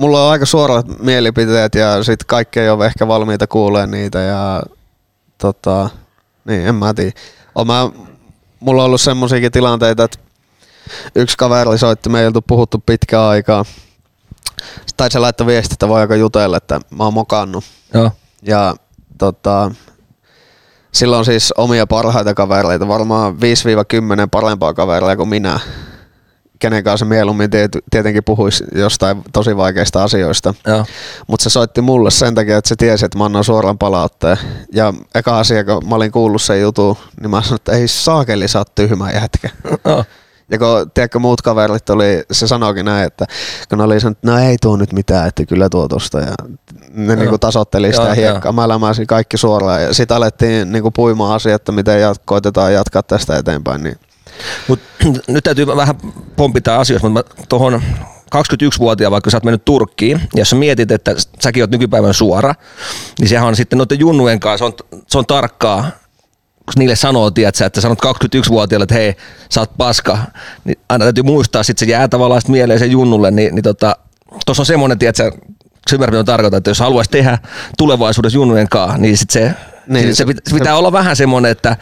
mulla 0.00 0.24
on 0.24 0.32
aika 0.32 0.46
suorat 0.46 0.86
mielipiteet 0.98 1.74
ja 1.74 2.04
sit 2.04 2.24
kaikki 2.24 2.60
ei 2.60 2.70
ole 2.70 2.86
ehkä 2.86 3.08
valmiita 3.08 3.46
kuulemaan 3.46 3.90
niitä 3.90 4.18
ja 4.18 4.62
tota, 5.38 5.90
niin 6.44 6.66
en 6.66 6.74
mä 6.74 6.94
tiedä. 6.94 7.12
Oon 7.54 7.66
mä, 7.66 7.90
mulla 8.60 8.82
on 8.82 8.86
ollut 8.86 9.00
semmosiakin 9.00 9.52
tilanteita, 9.52 10.04
että 10.04 10.18
yksi 11.14 11.36
kaveri 11.36 11.78
soitti, 11.78 12.08
me 12.08 12.20
ei 12.20 12.26
oltu 12.26 12.42
puhuttu 12.42 12.82
pitkään 12.86 13.24
aikaa. 13.24 13.64
Tai 14.96 15.10
se 15.10 15.18
laittoi 15.18 15.46
viesti, 15.46 15.72
että 15.72 15.88
voiko 15.88 16.14
jutella, 16.14 16.56
että 16.56 16.80
mä 16.90 17.04
oon 17.04 17.14
mokannut. 17.14 17.64
Joo. 17.94 18.10
Ja 18.42 18.74
tota, 19.18 19.70
sillä 20.92 21.18
on 21.18 21.24
siis 21.24 21.52
omia 21.56 21.86
parhaita 21.86 22.34
kavereita, 22.34 22.88
varmaan 22.88 23.34
5-10 23.34 23.36
parempaa 24.30 24.74
kavereita 24.74 25.16
kuin 25.16 25.28
minä, 25.28 25.60
kenen 26.60 26.84
kanssa 26.84 27.06
mieluummin 27.06 27.50
tiet- 27.50 27.82
tietenkin 27.90 28.24
puhuisi 28.24 28.64
jostain 28.74 29.22
tosi 29.32 29.56
vaikeista 29.56 30.02
asioista. 30.02 30.54
Mutta 31.26 31.44
se 31.44 31.50
soitti 31.50 31.80
mulle 31.80 32.10
sen 32.10 32.34
takia, 32.34 32.58
että 32.58 32.68
se 32.68 32.76
tiesi, 32.76 33.04
että 33.04 33.18
mä 33.18 33.24
annan 33.24 33.44
suoran 33.44 33.78
palautteen. 33.78 34.36
Ja 34.72 34.94
eka 35.14 35.38
asia, 35.38 35.64
kun 35.64 35.88
mä 35.88 35.94
olin 35.94 36.12
kuullut 36.12 36.42
sen 36.42 36.60
jutun, 36.60 36.96
niin 37.20 37.30
mä 37.30 37.42
sanoin, 37.42 37.56
että 37.56 37.72
ei 37.72 37.88
saakeli, 37.88 38.48
sä 38.48 38.58
oot 38.58 38.74
tyhmä 38.74 39.10
jätkä. 39.10 39.48
Joo. 39.84 40.04
Ja 40.50 40.58
kun, 40.58 40.90
tiedätkö, 40.94 41.18
muut 41.18 41.42
kaverit 41.42 41.90
oli, 41.90 42.22
se 42.32 42.46
sanoikin 42.46 42.84
näin, 42.84 43.06
että 43.06 43.26
kun 43.68 43.78
ne 43.78 43.84
oli 43.84 44.00
sanonut, 44.00 44.18
että 44.18 44.30
no 44.30 44.38
ei 44.38 44.56
tuo 44.62 44.76
nyt 44.76 44.92
mitään, 44.92 45.28
että 45.28 45.46
kyllä 45.46 45.68
tuo 45.68 45.88
tosta. 45.88 46.20
Ja 46.20 46.34
ne 46.92 47.16
niinku 47.16 47.38
tasotteli 47.38 47.92
sitä 47.92 48.02
Joo, 48.02 48.14
hiekkaa. 48.14 48.52
Mä 48.52 48.68
lämäsin 48.68 49.06
kaikki 49.06 49.36
suoraan. 49.36 49.82
Ja 49.82 49.94
sitten 49.94 50.16
alettiin 50.16 50.72
niinku 50.72 50.90
puimaan 50.90 51.34
asiaa, 51.34 51.56
että 51.56 51.72
miten 51.72 52.00
jat, 52.00 52.22
koitetaan 52.24 52.72
jatkaa 52.72 53.02
tästä 53.02 53.36
eteenpäin. 53.36 53.82
Niin. 53.82 53.98
Mut, 54.68 54.80
nyt 55.28 55.44
täytyy 55.44 55.66
vähän 55.66 55.94
pompita 56.36 56.80
asioista, 56.80 57.08
mutta 57.08 57.34
tuohon 57.48 57.82
21-vuotiaan, 58.36 59.10
vaikka 59.10 59.30
sä 59.30 59.36
oot 59.36 59.44
mennyt 59.44 59.64
Turkkiin, 59.64 60.20
ja 60.34 60.40
jos 60.40 60.50
sä 60.50 60.56
mietit, 60.56 60.90
että 60.90 61.14
säkin 61.40 61.62
oot 61.62 61.70
nykypäivän 61.70 62.14
suora, 62.14 62.54
niin 63.18 63.28
sehän 63.28 63.48
on 63.48 63.56
sitten 63.56 63.78
noiden 63.78 63.98
junnujen 64.00 64.40
kanssa, 64.40 64.58
se 64.58 64.64
on, 64.64 65.02
se 65.06 65.18
on 65.18 65.26
tarkkaa, 65.26 65.82
kun 66.64 66.72
niille 66.76 66.96
sanoo, 66.96 67.30
tiedätkö, 67.30 67.66
että 67.66 67.80
sanot 67.80 67.98
21-vuotiaalle, 67.98 68.82
että 68.82 68.94
hei, 68.94 69.16
sä 69.50 69.60
oot 69.60 69.70
paska, 69.76 70.18
niin 70.64 70.78
aina 70.88 71.04
täytyy 71.04 71.22
muistaa, 71.22 71.62
sitten 71.62 71.88
se 71.88 71.92
jää 71.92 72.08
tavallaan 72.08 72.42
mieleen 72.48 72.78
sen 72.78 72.90
junnulle, 72.90 73.30
niin, 73.30 73.54
niin 73.54 73.62
tota, 73.62 73.96
on 74.58 74.66
semmoinen, 74.66 74.98
tiedätkö, 74.98 75.32
se 75.88 75.96
ymmärrät, 75.96 76.18
mitä 76.18 76.56
että 76.56 76.70
jos 76.70 76.80
haluaisi 76.80 77.10
tehdä 77.10 77.38
tulevaisuudessa 77.78 78.36
junnujen 78.36 78.68
kanssa, 78.68 78.98
niin 78.98 79.16
sit 79.16 79.30
se, 79.30 79.54
Niin, 79.86 80.04
niin, 80.04 80.16
se, 80.16 80.24
se- 80.24 80.24
pit- 80.32 80.40
se 80.48 80.54
pitää 80.54 80.76
olla 80.76 80.92
vähän 80.92 81.16
semmoinen, 81.16 81.50
että 81.50 81.76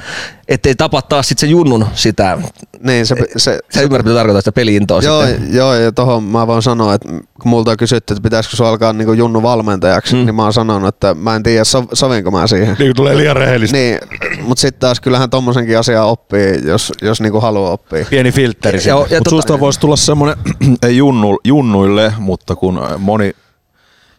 ettei 0.48 0.74
tapa 0.74 1.02
taas 1.02 1.28
sit 1.28 1.38
se 1.38 1.46
junnun 1.46 1.86
sitä, 1.94 2.38
Niin, 2.80 3.06
se, 3.06 3.14
se, 3.36 3.58
sä 3.74 3.80
ymmärrät, 3.82 4.04
mitä 4.06 4.16
tarkoitan 4.16 4.42
sitä 4.42 4.52
peliintoa 4.52 5.00
Joo, 5.00 5.26
sitten. 5.26 5.54
joo, 5.54 5.74
ja 5.74 5.92
tohon 5.92 6.24
mä 6.24 6.46
voin 6.46 6.62
sanoa, 6.62 6.94
että 6.94 7.08
kun 7.08 7.48
multa 7.50 7.70
on 7.70 7.76
kysytty, 7.76 8.14
että 8.14 8.22
pitäisikö 8.22 8.56
sua 8.56 8.68
alkaa 8.68 8.92
niinku 8.92 9.12
Junnu 9.12 9.42
valmentajaksi, 9.42 10.14
mm. 10.14 10.24
niin 10.24 10.34
mä 10.34 10.42
oon 10.42 10.52
sanonut, 10.52 10.88
että 10.88 11.14
mä 11.14 11.36
en 11.36 11.42
tiedä, 11.42 11.64
so, 11.64 11.84
sovinko 11.92 12.30
mä 12.30 12.46
siihen. 12.46 12.76
Niin 12.78 12.96
tulee 12.96 13.16
liian 13.16 13.36
rehellistä. 13.36 13.76
Niin, 13.76 13.98
mutta 14.42 14.60
sitten 14.60 14.80
taas 14.80 15.00
kyllähän 15.00 15.30
tommosenkin 15.30 15.78
asiaa 15.78 16.04
oppii, 16.06 16.60
jos, 16.64 16.92
jos 17.02 17.20
niinku 17.20 17.40
haluaa 17.40 17.70
oppia. 17.70 18.04
Pieni 18.10 18.32
filtteri 18.32 18.78
Mutta 18.98 19.16
tota- 19.16 19.30
susta 19.30 19.60
voisi 19.60 19.80
tulla 19.80 19.96
semmoinen, 19.96 20.36
ei 20.86 20.96
junnu, 20.96 21.38
junnuille, 21.44 22.12
mutta 22.18 22.56
kun 22.56 22.80
moni 22.98 23.32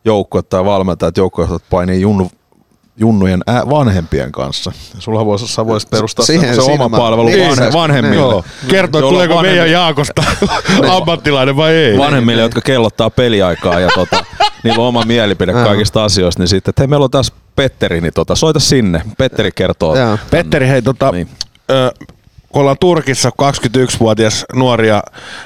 joukkue 0.06 0.42
tai 0.42 0.66
valmentajat 0.66 1.18
joukkueet 1.18 1.52
painii 1.70 2.02
junnu, 2.02 2.32
junnujen 3.00 3.42
ää, 3.48 3.70
vanhempien 3.70 4.32
kanssa. 4.32 4.72
Sulla 5.00 5.26
voisi, 5.26 5.48
sä 5.48 5.66
voisit 5.66 5.90
perustaa 5.90 6.26
Siihen- 6.26 6.56
se, 6.56 6.62
oma 6.62 6.90
mä- 6.90 6.98
palvelu 6.98 7.28
niin, 7.28 7.50
vanhe, 7.50 7.74
vanhemmille. 7.74 8.16
Joo. 8.16 8.44
Kertoo, 8.68 9.02
tuleeko 9.02 9.34
vanhemmi- 9.34 9.48
meidän 9.50 9.72
Jaakosta 9.72 10.24
ammattilainen 10.98 11.56
vai 11.56 11.74
ei. 11.74 11.98
vanhemmille, 11.98 12.42
jotka 12.42 12.62
kellottaa 12.62 13.10
peliaikaa 13.10 13.80
ja 13.80 13.90
tota, 13.96 14.26
niillä 14.64 14.82
on 14.82 14.88
oma 14.88 15.04
mielipide 15.06 15.54
kaikista 15.54 16.04
asioista, 16.04 16.42
niin 16.42 16.48
sitten, 16.48 16.72
että 16.72 16.82
hei, 16.82 16.88
meillä 16.88 17.04
on 17.04 17.12
tässä 17.12 17.34
Petteri, 17.56 18.02
niin 18.02 18.14
tota, 18.14 18.36
soita 18.36 18.60
sinne. 18.60 19.02
Petteri 19.18 19.52
kertoo. 19.56 19.96
Joo. 19.98 20.18
Petteri, 20.32 20.68
hei 20.68 20.82
tota, 20.82 21.12
Niin. 21.12 21.30
ö, 21.72 21.92
kun 22.50 22.60
ollaan 22.62 22.78
Turkissa 22.80 23.30
21-vuotias 23.42 24.46
nuori 24.56 24.88
ja 24.88 25.04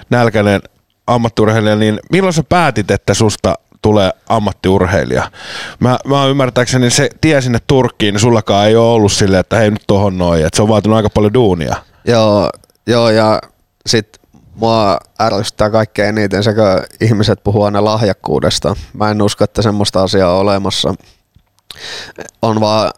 nälkäinen 0.09 0.61
ammattiurheilija, 1.07 1.75
niin 1.75 1.99
milloin 2.11 2.33
sä 2.33 2.43
päätit, 2.49 2.91
että 2.91 3.13
susta 3.13 3.55
tulee 3.83 4.11
ammattiurheilija? 4.29 5.31
Mä, 5.79 5.99
mä 6.07 6.25
ymmärtääkseni 6.25 6.89
se 6.89 7.09
tie 7.21 7.41
sinne 7.41 7.59
Turkkiin, 7.67 8.13
niin 8.13 8.21
sullakaan 8.21 8.67
ei 8.67 8.75
ole 8.75 8.93
ollut 8.93 9.11
silleen, 9.11 9.39
että 9.39 9.57
hei 9.57 9.71
nyt 9.71 9.83
tohon 9.87 10.17
noin, 10.17 10.45
että 10.45 10.55
se 10.55 10.61
on 10.61 10.67
vaatinut 10.67 10.97
aika 10.97 11.09
paljon 11.09 11.33
duunia. 11.33 11.75
Joo, 12.05 12.49
joo 12.87 13.09
ja 13.09 13.41
sit 13.85 14.19
mua 14.55 14.97
ärsyttää 15.21 15.69
kaikkein 15.69 16.17
eniten 16.17 16.43
se, 16.43 16.53
kun 16.53 16.63
ihmiset 17.01 17.43
puhuu 17.43 17.63
aina 17.63 17.85
lahjakkuudesta. 17.85 18.75
Mä 18.93 19.11
en 19.11 19.21
usko, 19.21 19.43
että 19.43 19.61
semmoista 19.61 20.03
asiaa 20.03 20.33
on 20.33 20.39
olemassa. 20.39 20.93
On 22.41 22.59
vaan 22.59 22.91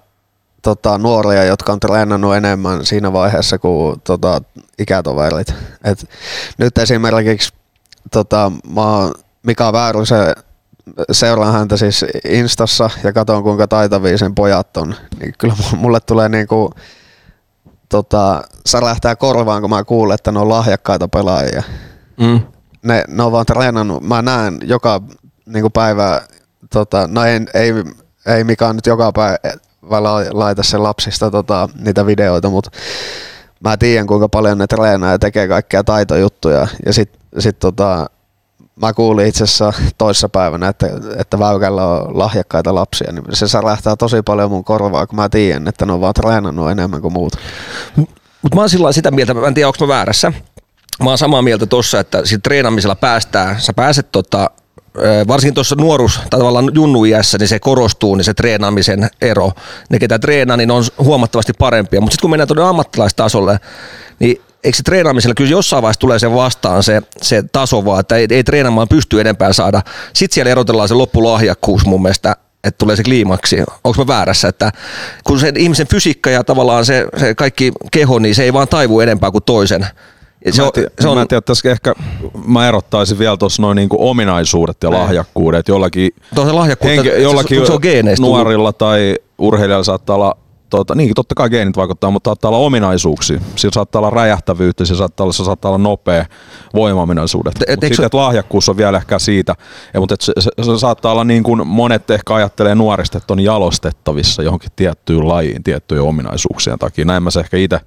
tota, 0.62 0.98
nuoria, 0.98 1.44
jotka 1.44 1.74
on 1.74 1.80
treenannut 1.80 2.36
enemmän 2.36 2.86
siinä 2.86 3.14
vaiheessa 3.14 3.58
kuin 3.58 4.02
tota, 4.02 4.42
ikätoverit. 4.80 5.54
Et 5.84 6.10
nyt 6.58 6.78
esimerkiksi 6.78 7.54
tota, 8.12 8.52
mä 8.76 8.82
oon 8.82 9.14
Mika 9.44 9.74
Väyrysen 9.74 10.36
seuraan 11.12 11.54
häntä 11.54 11.78
siis 11.78 12.06
Instassa 12.30 12.90
ja 13.04 13.14
katson 13.14 13.44
kuinka 13.44 13.68
taitavia 13.68 14.18
sen 14.18 14.36
pojat 14.36 14.78
on. 14.78 14.96
Niin 15.20 15.34
kyllä 15.38 15.56
mulle 15.78 16.00
tulee 16.00 16.30
niinku 16.30 16.72
tota, 17.90 18.44
särähtää 18.66 19.16
korvaan, 19.16 19.62
kun 19.62 19.70
mä 19.70 19.84
kuulen, 19.84 20.16
että 20.16 20.32
ne 20.32 20.40
on 20.40 20.50
lahjakkaita 20.50 21.08
pelaajia. 21.08 21.64
Mm. 22.20 22.40
Ne, 22.84 23.04
ne 23.08 23.24
on 23.24 23.32
vaan 23.32 23.46
treenannut, 23.46 24.04
mä 24.04 24.22
näen 24.22 24.58
joka 24.64 25.02
niin 25.46 25.72
päivä, 25.72 26.22
tota, 26.74 27.08
no 27.08 27.24
ei, 27.24 27.40
ei, 27.54 27.74
ei 28.26 28.44
Mika 28.44 28.74
nyt 28.74 28.86
joka 28.86 29.12
päivä 29.12 29.38
la- 29.82 30.26
laita 30.32 30.64
sen 30.64 30.84
lapsista 30.84 31.32
tota, 31.32 31.70
niitä 31.80 32.06
videoita, 32.06 32.50
mutta 32.50 32.72
mä 33.60 33.78
tiedän 33.78 34.08
kuinka 34.08 34.30
paljon 34.30 34.58
ne 34.58 34.68
treenaa 34.68 35.12
ja 35.12 35.20
tekee 35.20 35.48
kaikkia 35.48 35.84
taitojuttuja. 35.84 36.68
Ja 36.86 36.94
sitten 36.94 37.22
sit 37.40 37.60
tota, 37.60 38.10
mä 38.82 38.94
kuulin 38.94 39.28
itse 39.28 39.44
asiassa 39.44 39.74
toissa 39.98 40.30
päivänä, 40.30 40.68
että, 40.68 40.88
että 41.18 41.40
Väykällä 41.40 41.88
on 41.88 42.20
lahjakkaita 42.20 42.76
lapsia, 42.76 43.12
niin 43.12 43.24
se 43.34 43.48
särähtää 43.48 43.96
tosi 43.96 44.22
paljon 44.22 44.52
mun 44.52 44.64
korvaa, 44.64 45.08
kun 45.08 45.16
mä 45.16 45.30
tiedän, 45.30 45.68
että 45.68 45.86
ne 45.86 45.94
on 45.94 46.02
vaan 46.02 46.14
treenannut 46.14 46.72
enemmän 46.72 47.02
kuin 47.02 47.14
muut. 47.14 47.34
Mutta 48.42 48.56
mä 48.56 48.62
oon 48.62 48.70
sillä 48.70 48.92
sitä 48.92 49.12
mieltä, 49.12 49.34
mä 49.34 49.48
en 49.48 49.54
tiedä 49.54 49.68
onko 49.68 49.78
mä 49.86 49.88
väärässä. 49.88 50.34
Mä 51.04 51.10
oon 51.10 51.18
samaa 51.18 51.42
mieltä 51.42 51.66
tossa, 51.66 52.00
että 52.00 52.26
siinä 52.26 52.42
treenaamisella 52.44 52.96
päästään, 52.96 53.62
sä 53.62 53.74
pääset 53.74 54.12
tota, 54.12 54.50
varsinkin 55.28 55.54
tuossa 55.54 55.76
nuoruus 55.76 56.20
tai 56.30 56.40
tavallaan 56.40 56.72
junnuiässä, 56.74 57.38
niin 57.38 57.48
se 57.48 57.60
korostuu, 57.60 58.16
niin 58.16 58.26
se 58.26 58.34
treenaamisen 58.34 59.10
ero. 59.22 59.52
Ne, 59.90 60.00
ketä 60.00 60.20
treenaa, 60.20 60.58
niin 60.58 60.72
on 60.72 60.84
huomattavasti 60.98 61.54
parempia. 61.54 62.02
Mutta 62.02 62.14
sitten 62.14 62.22
kun 62.22 62.30
mennään 62.30 62.48
tuonne 62.48 62.64
ammattilaistasolle, 62.64 63.60
niin 64.20 64.42
eikö 64.66 64.78
se 64.78 64.84
treenaamisella 64.84 65.34
kyllä 65.36 65.52
jossain 65.52 65.82
vaiheessa 65.82 66.00
tulee 66.00 66.20
se 66.20 66.34
vastaan 66.34 66.84
se, 66.84 67.02
se 67.22 67.44
taso 67.52 67.86
vaan, 67.86 68.00
että 68.00 68.16
ei, 68.16 68.28
ei 68.30 68.44
treenaamaan 68.44 68.88
pysty 68.88 69.22
enempää 69.22 69.54
saada. 69.54 69.82
Sitten 70.14 70.34
siellä 70.36 70.52
erotellaan 70.52 70.88
se 70.88 70.94
loppulahjakkuus 70.94 71.86
mun 71.86 72.02
mielestä, 72.02 72.36
että 72.64 72.78
tulee 72.78 72.96
se 72.96 73.04
kliimaksi. 73.04 73.58
Onko 73.84 74.04
mä 74.04 74.08
väärässä, 74.08 74.48
että 74.48 74.72
kun 75.24 75.40
se 75.40 75.54
ihmisen 75.58 75.88
fysiikka 75.88 76.30
ja 76.30 76.44
tavallaan 76.44 76.86
se, 76.86 77.06
se 77.18 77.36
kaikki 77.36 77.72
keho, 77.92 78.20
niin 78.20 78.36
se 78.36 78.44
ei 78.44 78.54
vaan 78.54 78.68
taivu 78.68 79.00
enempää 79.00 79.32
kuin 79.32 79.44
toisen. 79.44 79.88
Ja 80.46 80.54
Se 80.54 80.62
mä, 80.62 80.68
on, 80.68 80.74
tii- 80.78 80.90
se 81.00 81.08
on, 81.08 81.16
mä 81.18 81.22
en 81.22 81.28
tiedä, 81.28 81.42
tässä 81.42 81.72
ehkä 81.72 81.94
mä 82.48 82.68
erottaisin 82.68 83.20
vielä 83.20 83.38
tuossa 83.38 83.62
noin 83.62 83.76
niinku 83.76 84.10
ominaisuudet 84.10 84.78
ja 84.84 84.92
lahjakkuudet. 84.92 85.68
Jollakin, 85.68 86.12
Tuo 86.36 86.46
se 86.46 86.52
lahjakkuus, 86.52 86.92
se- 87.04 87.22
jollakin 87.22 87.66
se 87.66 87.74
on 87.74 87.80
geeneistä 87.82 88.24
tullut. 88.24 88.38
nuorilla 88.40 88.74
tai 88.74 89.16
urheilijalla 89.38 89.84
saattaa 89.84 90.16
olla 90.16 90.38
Tota, 90.78 90.96
niin, 90.96 91.14
totta 91.16 91.36
kai 91.36 91.50
geenit 91.50 91.78
vaikuttaa, 91.78 92.12
mutta 92.12 92.28
saattaa 92.28 92.50
olla 92.50 92.58
ominaisuuksia. 92.58 93.40
Sillä 93.56 93.74
saattaa 93.74 94.00
olla 94.00 94.10
räjähtävyyttä, 94.10 94.86
se 94.86 94.96
saattaa 94.96 95.24
olla, 95.24 95.34
se 95.34 95.44
saattaa 95.44 95.70
olla 95.70 95.78
nopea 95.78 96.26
voimaominaisuudet. 96.74 97.54
Et- 97.56 97.70
et 97.70 97.80
sitten, 97.88 98.06
että 98.06 98.18
lahjakkuus 98.18 98.70
on 98.70 98.78
vielä 98.78 98.98
ehkä 98.98 99.20
siitä. 99.20 99.56
Ja, 99.94 100.00
mutta 100.00 100.14
et 100.14 100.22
se, 100.22 100.34
se, 100.40 100.52
se, 100.62 100.78
saattaa 100.80 101.12
olla 101.12 101.24
niin 101.24 101.44
kuin 101.44 101.68
monet 101.68 102.12
ehkä 102.12 102.36
ajattelee 102.36 102.76
nuorista, 102.76 103.18
että 103.18 103.34
on 103.34 103.40
jalostettavissa 103.40 104.44
johonkin 104.44 104.70
tiettyyn 104.76 105.28
lajiin, 105.28 105.64
tiettyjen 105.64 106.04
ominaisuuksien 106.04 106.80
takia. 106.80 107.06
Näin 107.06 107.24
mä 107.24 107.32
se 107.32 107.40
ehkä 107.40 107.58
itse 107.58 107.80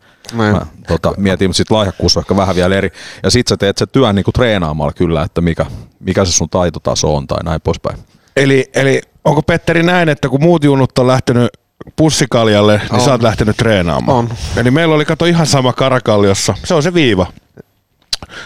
tota, 0.89 1.15
mietin, 1.17 1.49
mutta 1.49 1.57
sitten 1.57 1.77
lahjakkuus 1.77 2.17
on 2.17 2.21
ehkä 2.21 2.37
vähän 2.37 2.57
vielä 2.57 2.75
eri. 2.77 2.91
Ja 3.23 3.31
sitten 3.31 3.53
sä 3.53 3.57
teet 3.57 3.79
se 3.79 3.87
työn 3.87 4.15
niin 4.15 4.25
kuin 4.25 4.33
treenaamalla 4.33 4.93
kyllä, 4.93 5.23
että 5.23 5.41
mikä, 5.41 5.67
mikä 6.01 6.25
se 6.25 6.33
sun 6.33 6.49
taitotaso 6.51 7.17
on 7.17 7.27
tai 7.27 7.39
näin 7.45 7.61
poispäin. 7.61 7.99
Eli, 8.37 8.65
eli 8.75 9.01
onko 9.25 9.43
Petteri 9.43 9.83
näin, 9.83 10.09
että 10.09 10.29
kun 10.29 10.43
muut 10.43 10.65
junut 10.65 10.99
on 10.99 11.07
lähtenyt 11.07 11.49
pussikaljalle, 11.97 12.79
niin 12.79 12.95
On. 12.95 13.01
sä 13.01 13.11
oot 13.11 13.23
lähtenyt 13.23 13.57
treenaamaan? 13.57 14.19
On. 14.19 14.29
Eli 14.57 14.71
meillä 14.71 14.95
oli 14.95 15.05
kato 15.05 15.25
ihan 15.25 15.47
sama 15.47 15.73
karakalliossa. 15.73 16.55
Se 16.65 16.75
on 16.75 16.83
se 16.83 16.95
viiva. 16.95 17.27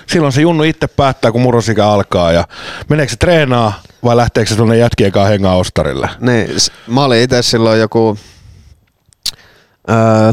Silloin 0.07 0.33
se 0.33 0.41
junnu 0.41 0.63
itse 0.63 0.87
päättää, 0.87 1.33
kun 1.33 1.41
murrosikä 1.41 1.87
alkaa 1.89 2.33
ja 2.33 2.45
meneekö 2.89 3.11
se 3.11 3.17
treenaa 3.17 3.73
vai 4.05 4.17
lähteekö 4.17 4.51
se 4.51 4.57
tuonne 4.57 4.77
jätkien 4.77 5.13
kanssa 5.13 5.29
hengaa 5.29 5.57
ostarille? 5.57 6.09
Niin, 6.21 6.49
mä 6.87 7.05
olin 7.05 7.23
itse 7.23 7.43
silloin 7.43 7.81
joku 7.81 8.19
öö, 9.91 10.33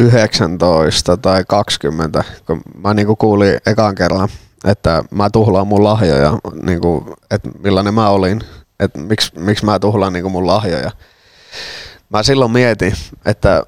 19 0.00 1.16
tai 1.16 1.44
20, 1.48 2.24
kun 2.46 2.62
mä 2.78 2.94
niinku 2.94 3.16
kuulin 3.16 3.58
ekan 3.66 3.94
kerran, 3.94 4.28
että 4.64 5.04
mä 5.10 5.30
tuhlaan 5.30 5.66
mun 5.66 5.84
lahjoja, 5.84 6.38
niinku, 6.62 7.14
että 7.30 7.48
millainen 7.58 7.94
mä 7.94 8.08
olin, 8.08 8.40
että 8.80 8.98
miksi, 8.98 9.32
miksi 9.38 9.64
mä 9.64 9.78
tuhlaan 9.78 10.12
niinku 10.12 10.30
mun 10.30 10.46
lahjoja. 10.46 10.90
Mä 12.10 12.22
silloin 12.22 12.52
mietin, 12.52 12.94
että 13.24 13.62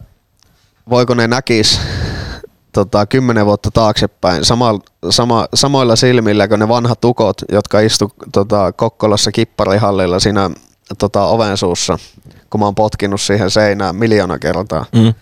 voiko 0.91 1.15
ne 1.15 1.27
näkis 1.29 1.81
tota, 2.73 3.07
kymmenen 3.07 3.47
vuotta 3.47 3.71
taaksepäin 3.71 4.45
sama, 4.45 4.79
sama, 5.11 5.47
samoilla 5.55 5.97
silmillä 5.97 6.49
kuin 6.49 6.59
ne 6.61 6.69
vanhat 6.69 7.01
tukot, 7.01 7.37
jotka 7.53 7.81
istu 7.81 8.13
tota, 8.33 8.73
Kokkolassa 8.73 9.33
kipparihallilla 9.33 10.21
siinä 10.21 10.51
tota, 10.99 11.23
oven 11.23 11.57
suussa, 11.57 11.99
kun 12.51 12.61
mä 12.61 12.65
oon 12.65 12.75
potkinut 12.75 13.21
siihen 13.21 13.51
seinään 13.51 13.97
miljoona 13.97 14.39
kertaa, 14.39 14.85
mm. 14.95 15.15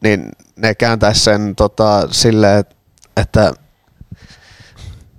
niin 0.00 0.32
ne 0.56 0.74
kääntäisi 0.74 1.20
sen 1.20 1.56
tota, 1.56 2.08
silleen, 2.10 2.58
et- 2.58 2.76
että, 3.16 3.52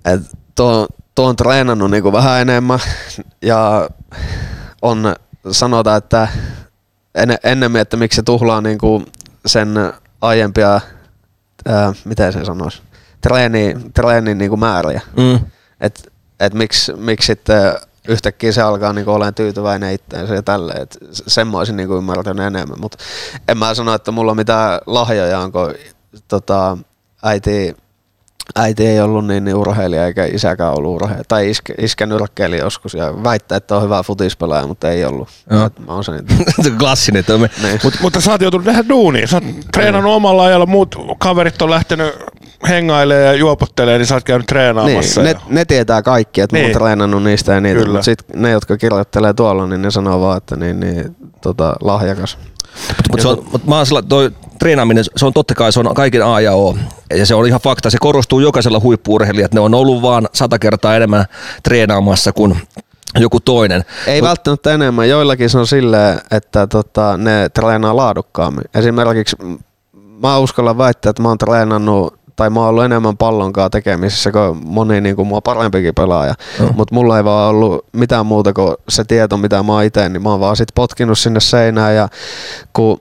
että 0.04 0.36
tuo, 0.54 0.86
tuo 1.14 1.26
on 1.28 1.36
treenannut 1.36 1.90
niinku 1.90 2.12
vähän 2.12 2.40
enemmän 2.40 2.78
ja 3.42 3.88
on 4.82 5.14
sanotaan, 5.50 5.98
että 5.98 6.28
en, 7.14 7.38
ennemmin, 7.44 7.80
että 7.80 7.96
miksi 7.96 8.16
se 8.16 8.22
tuhlaa 8.22 8.60
niinku 8.60 9.04
sen 9.46 9.74
aiempia, 10.20 10.80
ää, 11.68 11.92
miten 12.04 12.32
se 12.32 12.44
sanoisi, 12.44 12.82
treeni, 13.20 13.74
treenin 13.94 14.38
niinku 14.38 14.56
määriä. 14.56 15.00
Mm. 15.16 15.38
Että 15.80 16.02
et 16.40 16.54
miksi, 16.54 16.92
miksi 16.92 17.26
sitten 17.26 17.74
yhtäkkiä 18.08 18.52
se 18.52 18.62
alkaa 18.62 18.92
niinku 18.92 19.10
olemaan 19.10 19.34
tyytyväinen 19.34 19.92
itteensä 19.94 20.34
ja 20.34 20.42
tälleen. 20.42 20.82
Et 20.82 20.98
s- 21.12 21.22
sen 21.26 21.46
mä 21.48 21.58
olisin 21.58 21.76
niinku 21.76 21.96
ymmärtänyt 21.96 22.46
enemmän. 22.46 22.80
Mutta 22.80 22.98
en 23.48 23.58
mä 23.58 23.74
sano, 23.74 23.94
että 23.94 24.10
mulla 24.10 24.30
on 24.30 24.36
mitään 24.36 24.80
lahjoja, 24.86 25.38
onko 25.38 25.72
tota, 26.28 26.78
äiti, 27.22 27.76
äiti 28.56 28.86
ei 28.86 29.00
ollut 29.00 29.26
niin, 29.26 29.44
niin 29.44 29.54
urheilija 29.56 30.06
eikä 30.06 30.24
isäkään 30.24 30.74
ollut 30.74 30.94
urheilija. 30.94 31.24
Tai 31.28 31.50
iskä, 31.50 31.74
iskä 31.78 32.06
nyrkkeili 32.06 32.58
joskus 32.58 32.94
ja 32.94 33.24
väittää, 33.24 33.56
että 33.56 33.76
on 33.76 33.82
hyvä 33.82 34.02
futispelaaja, 34.02 34.66
mutta 34.66 34.90
ei 34.90 35.04
ollut. 35.04 35.28
Et 35.66 35.86
Mä 35.86 35.92
oon 35.92 36.04
sen 36.04 36.24
se 36.62 36.70
on 36.72 36.78
klassinen. 36.78 37.24
Me, 37.38 37.50
niin. 37.62 37.80
Mut, 37.84 37.94
mutta 38.02 38.20
sä 38.20 38.30
oot 38.30 38.40
joutunut 38.42 38.64
tehdä 38.64 38.84
duunia. 38.88 39.26
Sä 39.26 39.36
oot 39.36 39.44
treenannut 39.72 40.14
omalla 40.14 40.44
ajalla, 40.44 40.66
muut 40.66 40.96
kaverit 41.18 41.62
on 41.62 41.70
lähtenyt 41.70 42.14
hengailemaan 42.68 43.26
ja 43.26 43.32
juopottelemaan, 43.34 43.98
niin 44.00 44.06
sä 44.06 44.14
oot 44.14 44.24
käynyt 44.24 44.46
treenaamassa. 44.46 45.22
Niin, 45.22 45.36
ne, 45.36 45.42
ne, 45.48 45.64
tietää 45.64 46.02
kaikki, 46.02 46.40
että 46.40 46.56
niin. 46.56 46.62
mä 46.64 46.68
Niin. 46.68 46.76
oon 46.76 46.82
treenannut 46.82 47.22
niistä 47.22 47.52
ja 47.52 47.60
niitä, 47.60 47.78
Kyllä. 47.80 47.92
mutta 47.92 48.04
sit 48.04 48.18
ne, 48.34 48.50
jotka 48.50 48.76
kirjoittelee 48.76 49.32
tuolla, 49.32 49.66
niin 49.66 49.82
ne 49.82 49.90
sanoo 49.90 50.20
vaan, 50.20 50.36
että 50.36 50.56
niin, 50.56 50.80
niin, 50.80 51.16
tota, 51.40 51.76
lahjakas. 51.80 52.38
Mutta 53.10 53.36
mut 53.52 53.66
mä 53.66 53.76
oon 53.76 53.86
sillä, 53.86 54.02
toi 54.02 54.30
treenaaminen, 54.60 55.04
se 55.16 55.26
on 55.26 55.32
totta 55.32 55.54
kai 55.54 55.72
se 55.72 55.80
on 55.80 55.94
kaiken 55.94 56.24
A 56.24 56.40
ja 56.40 56.52
O. 56.52 56.76
Ja 57.16 57.26
se 57.26 57.34
on 57.34 57.46
ihan 57.46 57.60
fakta, 57.60 57.90
se 57.90 57.98
korostuu 58.00 58.40
jokaisella 58.40 58.80
huippuurheilijalla, 58.80 59.44
että 59.44 59.56
ne 59.56 59.60
on 59.60 59.74
ollut 59.74 60.02
vaan 60.02 60.28
sata 60.32 60.58
kertaa 60.58 60.96
enemmän 60.96 61.24
treenaamassa 61.62 62.32
kuin 62.32 62.60
joku 63.18 63.40
toinen. 63.40 63.84
Ei 64.06 64.20
Mut- 64.20 64.28
välttämättä 64.28 64.74
enemmän. 64.74 65.08
Joillakin 65.08 65.50
se 65.50 65.58
on 65.58 65.66
silleen, 65.66 66.20
että 66.30 66.66
tota, 66.66 67.16
ne 67.16 67.48
treenaa 67.48 67.96
laadukkaammin. 67.96 68.64
Esimerkiksi 68.74 69.36
mä 70.22 70.38
uskallan 70.38 70.78
väittää, 70.78 71.10
että 71.10 71.22
mä 71.22 71.28
oon 71.28 71.38
treenannut 71.38 72.20
tai 72.36 72.50
mä 72.50 72.60
oon 72.60 72.68
ollut 72.68 72.84
enemmän 72.84 73.16
pallonkaan 73.16 73.70
tekemisissä 73.70 74.32
kuin 74.32 74.60
moni 74.64 75.00
niin 75.00 75.16
kuin 75.16 75.28
mua 75.28 75.40
parempikin 75.40 75.94
pelaaja. 75.94 76.34
Joo. 76.58 76.72
Mutta 76.76 76.94
mulla 76.94 77.16
ei 77.16 77.24
vaan 77.24 77.50
ollut 77.50 77.84
mitään 77.92 78.26
muuta 78.26 78.52
kuin 78.52 78.74
se 78.88 79.04
tieto, 79.04 79.36
mitä 79.36 79.62
mä 79.62 79.72
oon 79.72 79.84
itse, 79.84 80.08
niin 80.08 80.22
mä 80.22 80.30
oon 80.30 80.40
vaan 80.40 80.56
sit 80.56 80.68
potkinut 80.74 81.18
sinne 81.18 81.40
seinään 81.40 81.94
ja 81.94 82.08
kun 82.72 83.00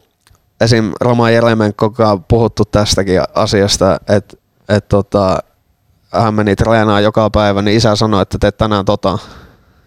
esim. 0.62 0.92
Roma 1.02 1.30
Jeremenko 1.30 1.94
on 2.00 2.24
puhuttu 2.24 2.66
tästäkin 2.66 3.22
asiasta, 3.36 4.00
että 4.08 4.38
et 4.70 4.88
tota, 4.88 5.40
hän 6.14 6.34
meni 6.34 6.56
treenaamaan 6.56 7.04
joka 7.04 7.30
päivä, 7.30 7.62
niin 7.62 7.78
isä 7.78 7.96
sanoi, 7.96 8.22
että 8.22 8.38
teet 8.38 8.58
tänään 8.58 8.86
tota. 8.86 9.18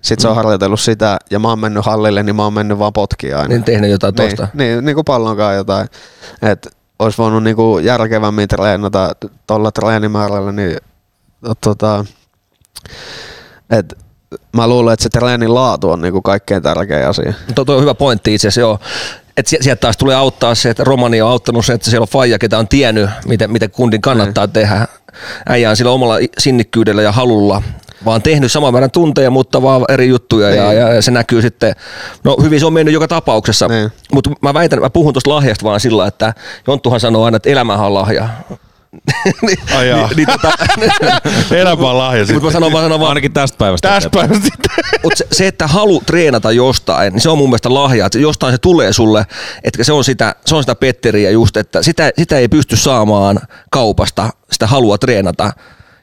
Sitten 0.02 0.22
se 0.22 0.28
on 0.28 0.36
harjoitellut 0.36 0.80
sitä 0.80 1.18
ja 1.30 1.38
mä 1.38 1.48
oon 1.48 1.58
mennyt 1.58 1.86
hallille, 1.86 2.22
niin 2.22 2.36
mä 2.36 2.44
oon 2.44 2.52
mennyt 2.52 2.78
vaan 2.78 2.92
potkia 2.92 3.38
aina. 3.38 3.48
Niin 3.48 3.64
tehnyt 3.64 3.90
jotain 3.90 4.14
tosta. 4.14 4.48
Niin, 4.54 4.72
niin, 4.72 4.84
niin 4.84 4.94
kuin 4.94 5.04
pallonkaan 5.04 5.56
jotain. 5.56 5.88
Et 6.42 6.76
olisi 6.98 7.18
voinut 7.18 7.42
niin 7.42 7.56
kuin 7.56 7.84
järkevämmin 7.84 8.48
treenata 8.48 9.12
tuolla 9.46 9.72
treenimäärällä, 9.72 10.52
niin 10.52 10.76
tota, 11.60 12.04
et 13.70 13.98
mä 14.52 14.68
luulen, 14.68 14.92
että 14.92 15.02
se 15.02 15.08
treenin 15.08 15.54
laatu 15.54 15.90
on 15.90 16.00
niin 16.00 16.12
kuin 16.12 16.22
kaikkein 16.22 16.62
tärkein 16.62 17.08
asia. 17.08 17.32
Tuo, 17.54 17.64
tuo 17.64 17.76
on 17.76 17.82
hyvä 17.82 17.94
pointti 17.94 18.34
itse 18.34 18.48
asiassa, 18.48 18.60
joo. 18.60 18.78
Et 19.36 19.46
sie- 19.46 19.62
sieltä 19.62 19.80
taas 19.80 19.96
tulee 19.96 20.16
auttaa 20.16 20.54
se, 20.54 20.70
että 20.70 20.84
Romani 20.84 21.22
on 21.22 21.30
auttanut 21.30 21.66
se, 21.66 21.72
että 21.72 21.90
siellä 21.90 22.02
on 22.04 22.08
faija, 22.08 22.38
ketä 22.38 22.58
on 22.58 22.68
tiennyt, 22.68 23.10
miten, 23.26 23.50
miten 23.52 23.70
kundin 23.70 24.00
kannattaa 24.00 24.48
tehdä. 24.48 24.88
Äijä 25.48 25.70
on 25.70 25.76
sillä 25.76 25.90
omalla 25.90 26.14
sinnikkyydellä 26.38 27.02
ja 27.02 27.12
halulla 27.12 27.62
vaan 28.04 28.22
tehnyt 28.22 28.52
saman 28.52 28.72
verran 28.72 28.90
tunteja, 28.90 29.30
mutta 29.30 29.62
vaan 29.62 29.84
eri 29.88 30.08
juttuja 30.08 30.50
ja, 30.50 30.68
Niin. 30.68 30.78
ja, 30.80 31.02
se 31.02 31.10
näkyy 31.10 31.42
sitten, 31.42 31.74
no 32.24 32.36
hyvin 32.42 32.60
se 32.60 32.66
on 32.66 32.72
mennyt 32.72 32.94
joka 32.94 33.08
tapauksessa, 33.08 33.68
Niin. 33.68 33.92
mutta 34.12 34.30
mä 34.40 34.54
väitän, 34.54 34.80
mä 34.80 34.90
puhun 34.90 35.14
tuosta 35.14 35.30
lahjasta 35.30 35.64
vaan 35.64 35.80
sillä, 35.80 36.06
että 36.06 36.34
Jonttuhan 36.66 37.00
sanoo 37.00 37.24
aina, 37.24 37.36
että 37.36 37.50
elämähän 37.50 37.86
on 37.86 37.94
lahja. 37.94 38.28
Niin, 39.46 39.58
Ai 39.76 39.88
jaa. 39.88 40.10
niin, 40.16 40.28
tota, 40.28 40.52
Elämä 41.60 41.90
on 41.90 41.98
lahja 41.98 42.20
mutta 42.20 42.32
mä 42.32 42.40
sitten. 42.40 42.52
sanon, 42.52 42.72
mä 42.72 42.80
sanon 42.80 43.00
vaan, 43.00 43.08
Ainakin 43.08 43.32
tästä 43.32 43.58
päivästä. 43.58 43.88
Tästä 43.88 44.10
päivästä 44.10 44.44
sitten. 44.44 44.70
Mutta 45.02 45.16
se, 45.18 45.26
se, 45.32 45.46
että 45.46 45.66
halu 45.66 46.02
treenata 46.06 46.52
jostain, 46.52 47.12
niin 47.12 47.20
se 47.20 47.28
on 47.30 47.38
mun 47.38 47.48
mielestä 47.48 47.74
lahja. 47.74 48.06
Että 48.06 48.18
jostain 48.18 48.54
se 48.54 48.58
tulee 48.58 48.92
sulle, 48.92 49.26
että 49.64 49.84
se 49.84 49.92
on 49.92 50.04
sitä, 50.04 50.34
se 50.46 50.54
on 50.54 50.62
sitä 50.62 50.74
Petteriä 50.74 51.30
just, 51.30 51.56
että 51.56 51.82
sitä, 51.82 52.10
sitä 52.18 52.38
ei 52.38 52.48
pysty 52.48 52.76
saamaan 52.76 53.40
kaupasta, 53.70 54.30
sitä 54.52 54.66
halua 54.66 54.98
treenata. 54.98 55.52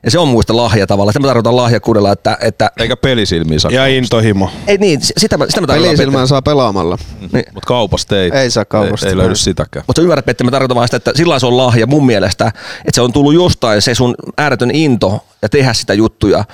Ja 0.03 0.11
se 0.11 0.19
on 0.19 0.27
muista 0.27 0.55
lahja 0.55 0.87
tavallaan. 0.87 1.13
Sitä 1.13 1.19
mä 1.19 1.27
tarkoitan 1.27 1.55
lahjakkuudella, 1.55 2.11
että, 2.11 2.37
että 2.41 2.71
Eikä 2.77 2.97
pelisilmiä 2.97 3.59
saa. 3.59 3.71
Ja 3.71 3.87
intohimo. 3.87 4.49
ei 4.67 4.77
niin, 4.77 4.99
sitä 5.01 5.37
mä, 5.37 5.45
sitä 5.49 5.61
mä 5.61 5.67
tarkoitan. 5.67 5.89
Pelisilmään 5.91 6.27
saa 6.27 6.41
pelaamalla. 6.41 6.97
Niin. 7.19 7.45
Mutta 7.53 7.67
kaupasta 7.67 8.21
ei, 8.21 8.31
Ei 8.33 8.51
saa 8.51 8.65
kaupasta. 8.65 9.05
ei, 9.05 9.11
ei 9.11 9.17
löydy 9.17 9.35
sitäkään. 9.35 9.83
Mutta 9.87 9.99
sä 9.99 10.03
ymmärrät, 10.03 10.25
Petteri, 10.25 10.45
mä 10.45 10.51
tarkoitan 10.51 10.75
vaan 10.75 10.87
sitä, 10.87 10.97
että 10.97 11.11
sillä 11.15 11.39
se 11.39 11.45
on 11.45 11.57
lahja 11.57 11.87
mun 11.87 12.05
mielestä, 12.05 12.47
että 12.47 12.91
se 12.93 13.01
on 13.01 13.13
tullut 13.13 13.33
jostain 13.33 13.81
se 13.81 13.95
sun 13.95 14.15
ääretön 14.37 14.71
into 14.71 15.25
ja 15.41 15.49
tehdä 15.49 15.73
sitä 15.73 15.93
juttuja, 15.93 16.45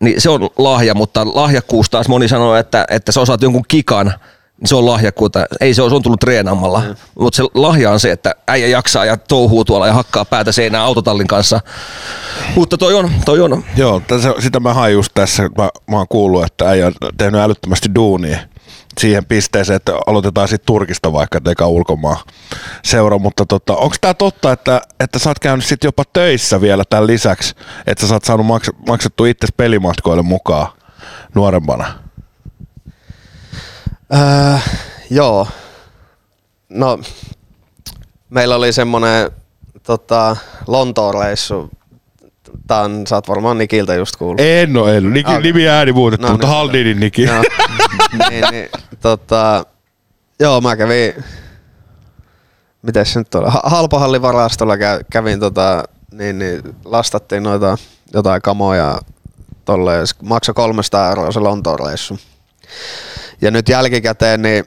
niin 0.00 0.20
se 0.20 0.30
on 0.30 0.50
lahja, 0.58 0.94
mutta 0.94 1.26
lahjakkuus 1.34 1.90
taas 1.90 2.08
moni 2.08 2.28
sanoo, 2.28 2.56
että, 2.56 2.84
että 2.90 3.12
sä 3.12 3.20
osaat 3.20 3.42
jonkun 3.42 3.64
kikan, 3.68 4.12
se 4.64 4.76
on 4.76 4.86
lahjakkuutta. 4.86 5.46
Ei 5.60 5.74
se 5.74 5.82
ole, 5.82 5.90
se 5.90 5.96
on 5.96 6.02
tullut 6.02 6.20
treenaamalla. 6.20 6.80
Mm. 6.80 6.94
Mutta 7.18 7.36
se 7.36 7.42
lahja 7.54 7.90
on 7.90 8.00
se, 8.00 8.12
että 8.12 8.34
äijä 8.48 8.66
jaksaa 8.66 9.04
ja 9.04 9.16
touhuu 9.16 9.64
tuolla 9.64 9.86
ja 9.86 9.92
hakkaa 9.92 10.24
päätä 10.24 10.52
seinään 10.52 10.84
autotallin 10.84 11.26
kanssa. 11.26 11.60
Mutta 12.54 12.78
toi 12.78 12.94
on, 12.94 13.10
toi 13.24 13.40
on. 13.40 13.64
Joo, 13.76 14.02
tässä, 14.08 14.34
sitä 14.38 14.60
mä 14.60 14.74
hain 14.74 14.92
just 14.92 15.10
tässä. 15.14 15.42
Mä, 15.42 15.68
mä 15.90 15.96
oon 15.96 16.08
kuullut, 16.08 16.44
että 16.44 16.68
äijä 16.68 16.86
on 16.86 16.92
tehnyt 17.18 17.40
älyttömästi 17.40 17.88
duunia 17.94 18.38
siihen 19.00 19.26
pisteeseen, 19.26 19.76
että 19.76 19.92
aloitetaan 20.06 20.48
sitten 20.48 20.66
Turkista 20.66 21.12
vaikka, 21.12 21.40
eikä 21.48 21.66
ulkomaan 21.66 22.16
seura, 22.84 23.18
mutta 23.18 23.46
tota, 23.46 23.76
onko 23.76 23.96
tämä 24.00 24.14
totta, 24.14 24.52
että, 24.52 24.82
että 25.00 25.18
sä 25.18 25.30
oot 25.30 25.38
käynyt 25.38 25.64
sitten 25.64 25.88
jopa 25.88 26.04
töissä 26.12 26.60
vielä 26.60 26.84
tämän 26.90 27.06
lisäksi, 27.06 27.54
että 27.86 28.06
sä 28.06 28.14
oot 28.14 28.24
saanut 28.24 28.46
maks, 28.46 28.70
maksettu 28.88 29.24
itse 29.24 29.46
pelimatkoille 29.56 30.22
mukaan 30.22 30.66
nuorempana? 31.34 32.01
Öö, 34.14 34.58
joo. 35.10 35.48
No, 36.68 36.98
meillä 38.30 38.56
oli 38.56 38.72
semmonen 38.72 39.30
tota, 39.82 40.36
Lontoon 40.66 41.14
reissu. 41.14 41.70
Tän 42.66 43.06
sä 43.06 43.14
oot 43.14 43.28
varmaan 43.28 43.58
Nikiltä 43.58 43.94
just 43.94 44.16
kuullut. 44.16 44.40
En 44.40 44.76
oo, 44.76 44.88
en. 44.88 45.12
Niki, 45.12 45.30
Okei. 45.30 45.42
Nimi 45.42 45.68
ääni 45.68 45.92
muutettu, 45.92 46.26
No 46.26 46.32
mutta 46.32 46.46
niin. 46.46 46.56
Haldinin 46.56 47.00
Niki. 47.00 47.22
Joo. 47.22 47.42
niin, 48.30 48.44
niin, 48.50 48.68
tota, 49.00 49.66
joo, 50.40 50.60
mä 50.60 50.76
kävin, 50.76 51.24
miten 52.82 53.06
se 53.06 53.18
nyt 53.20 53.34
oli, 53.34 53.50
Ha- 53.50 53.62
halpahallivarastolla 53.64 54.78
kä, 54.78 55.00
kävin 55.10 55.40
tota, 55.40 55.84
niin, 56.12 56.38
niin, 56.38 56.62
lastattiin 56.84 57.42
noita 57.42 57.78
jotain 58.14 58.42
kamoja 58.42 58.98
tolle, 59.64 59.94
ja 59.96 60.06
se 60.06 60.14
maksoi 60.22 60.54
300 60.54 61.08
euroa 61.08 61.32
se 61.32 61.40
Lontoon 61.40 61.78
reissu. 61.86 62.18
Ja 63.42 63.50
nyt 63.50 63.68
jälkikäteen, 63.68 64.42
niin 64.42 64.64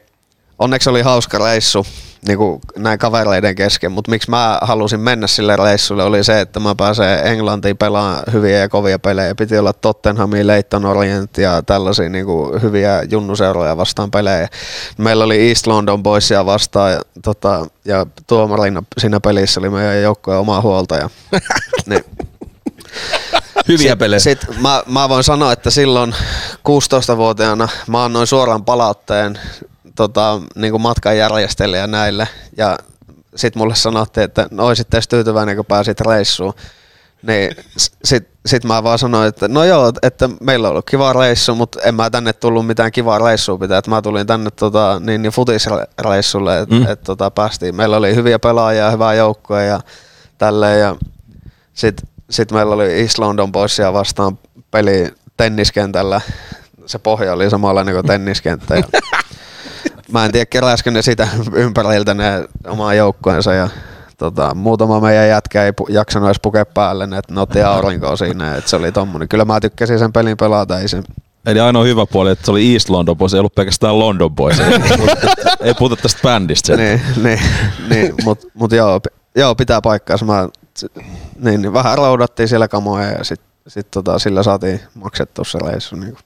onneksi 0.60 0.90
oli 0.90 1.02
hauska 1.02 1.38
reissu 1.38 1.86
niin 2.28 2.38
kuin 2.38 2.62
näin 2.78 3.00
kavereiden 3.00 3.56
kesken, 3.56 3.92
mutta 3.92 4.12
miksi 4.12 4.30
mä 4.30 4.60
halusin 4.62 5.00
mennä 5.00 5.28
sille 5.28 5.56
reissulle 5.56 6.04
oli 6.04 6.24
se, 6.24 6.42
että 6.42 6.60
mä 6.60 6.76
pääsen 6.76 7.28
Englantiin 7.28 7.78
pelaamaan 7.78 8.24
hyviä 8.34 8.58
ja 8.58 8.70
kovia 8.70 9.00
pelejä. 9.00 9.36
Piti 9.36 9.58
olla 9.58 9.74
Tottenhamia, 9.74 10.48
Leighton 10.48 10.86
Orient 10.86 11.38
ja 11.38 11.62
tällaisia 11.62 12.10
niin 12.10 12.26
kuin 12.26 12.62
hyviä 12.62 13.04
junnuseuroja 13.10 13.78
vastaan 13.78 14.12
pelejä. 14.12 14.48
Meillä 14.98 15.24
oli 15.24 15.50
East 15.50 15.68
London 15.68 16.04
Boysia 16.04 16.46
vastaan 16.46 16.92
ja, 16.92 17.02
tota, 17.24 17.66
ja 17.86 18.06
tuomarina 18.28 18.84
siinä 18.98 19.20
pelissä 19.20 19.60
oli 19.60 19.70
meidän 19.70 20.02
joukkojen 20.02 20.40
oma 20.40 20.62
huoltaja. 20.62 21.10
niin, 21.86 22.06
Hyviä 23.68 23.92
sit, 23.92 24.00
pelejä. 24.00 24.20
Sit 24.20 24.40
mä, 24.62 24.84
mä 24.88 25.10
voin 25.10 25.24
sanoa, 25.24 25.52
että 25.52 25.70
silloin 25.70 26.16
16-vuotiaana 26.70 27.68
mä 27.88 28.06
annoin 28.06 28.28
suoran 28.28 28.66
palautteen 28.66 29.40
tota, 29.96 30.42
niin 30.56 30.72
kuin 30.72 31.18
järjestäjälle 31.18 31.88
näille. 31.88 32.28
Ja 32.58 32.78
sit 33.36 33.56
mulle 33.56 33.76
sanottiin, 33.76 34.24
että 34.24 34.48
no 34.52 34.66
oisit 34.66 34.94
edes 34.94 35.08
tyytyväinen, 35.08 35.56
kun 35.56 35.66
pääsit 35.66 36.02
reissuun. 36.02 36.54
Niin 37.22 37.56
s- 37.80 37.92
sit, 38.04 38.28
sit 38.46 38.64
mä 38.64 38.84
vaan 38.84 39.00
sanoin, 39.00 39.28
että 39.28 39.48
no 39.48 39.64
joo, 39.64 39.92
että 40.02 40.30
meillä 40.42 40.68
on 40.68 40.72
ollut 40.72 40.86
kiva 40.90 41.14
reissu, 41.14 41.56
mutta 41.56 41.82
en 41.82 41.96
mä 41.96 42.10
tänne 42.10 42.34
tullut 42.34 42.68
mitään 42.68 42.92
kivaa 42.92 43.18
reissua 43.20 43.58
pitää. 43.58 43.78
Että 43.78 43.92
mä 43.92 44.02
tulin 44.02 44.28
tänne 44.28 44.52
tota, 44.52 45.02
niin, 45.04 45.22
niin 45.22 45.32
futisreissulle, 45.32 46.60
että 46.60 46.76
mm. 46.76 46.88
et, 46.88 47.04
tota, 47.04 47.32
päästiin. 47.32 47.76
Meillä 47.76 47.98
oli 47.98 48.16
hyviä 48.16 48.40
pelaajia, 48.40 48.92
hyvää 48.92 49.14
joukkoa 49.14 49.62
ja 49.62 49.80
tälleen. 50.38 50.80
Ja 50.80 50.96
sitten 52.30 52.36
sit 52.36 52.52
meillä 52.52 52.76
oli 52.76 53.02
East 53.02 53.18
London 53.18 53.52
Boysia 53.52 53.94
vastaan 53.94 54.40
peli 54.72 55.08
tenniskentällä. 55.38 56.22
Se 56.86 57.00
pohja 57.00 57.34
oli 57.34 57.50
samanlainen 57.50 57.94
kuin 57.94 58.06
tenniskenttä. 58.06 58.76
Ja 58.76 58.84
mä 60.12 60.26
en 60.26 60.32
tiedä, 60.32 60.46
keräskö 60.46 60.92
ne 60.92 61.02
sitä 61.02 61.28
ympäriltä 61.54 62.14
ne 62.14 62.48
omaa 62.68 62.94
joukkoensa 62.94 63.54
ja 63.54 63.70
tota, 64.18 64.56
muutama 64.56 65.00
meidän 65.00 65.28
jätkä 65.28 65.64
ei 65.64 65.72
pu- 65.72 65.94
jaksanut 65.94 66.28
edes 66.28 66.40
pukea 66.42 66.66
päälle, 66.66 67.04
että 67.04 67.34
ne 67.34 67.42
otti 67.42 67.62
aurinkoa 67.62 68.16
siinä, 68.16 68.56
että 68.56 68.70
se 68.70 68.76
oli 68.76 68.92
tommonen. 68.92 69.28
Kyllä 69.28 69.46
mä 69.46 69.60
tykkäsin 69.60 70.00
sen 70.00 70.14
pelin 70.14 70.38
pelata, 70.38 70.80
ei 70.80 70.88
se, 70.88 71.04
Eli 71.46 71.60
ainoa 71.60 71.84
hyvä 71.84 72.06
puoli, 72.06 72.32
että 72.32 72.46
se 72.46 72.52
oli 72.52 72.74
East 72.74 72.90
London 72.90 73.18
Boys, 73.18 73.34
ei 73.34 73.40
ollut 73.40 73.56
pelkästään 73.56 74.00
London 74.00 74.36
Boys. 74.36 74.60
Ei, 75.60 75.74
puhuta 75.80 75.96
tästä 75.96 76.20
bändistä. 76.24 76.68
sen. 76.68 76.80
niin, 76.80 77.02
niin, 77.24 77.40
niin 77.90 78.14
mut, 78.24 78.40
mut 78.54 78.72
joo, 78.72 79.02
joo, 79.36 79.56
pitää 79.56 79.82
paikkaansa. 79.82 80.26
Mä, 80.26 80.50
niin, 81.40 81.62
niin, 81.62 81.74
vähän 81.74 81.98
roudattiin 81.98 82.50
siellä 82.50 82.68
kamoja 82.68 83.08
ja 83.08 83.24
sit, 83.24 83.42
sit 83.68 83.92
tota, 83.92 84.20
sillä 84.20 84.44
saatiin 84.44 84.80
maksettua 84.96 85.46
se 85.46 85.60
reissu. 85.72 85.96
Niin 85.96 86.18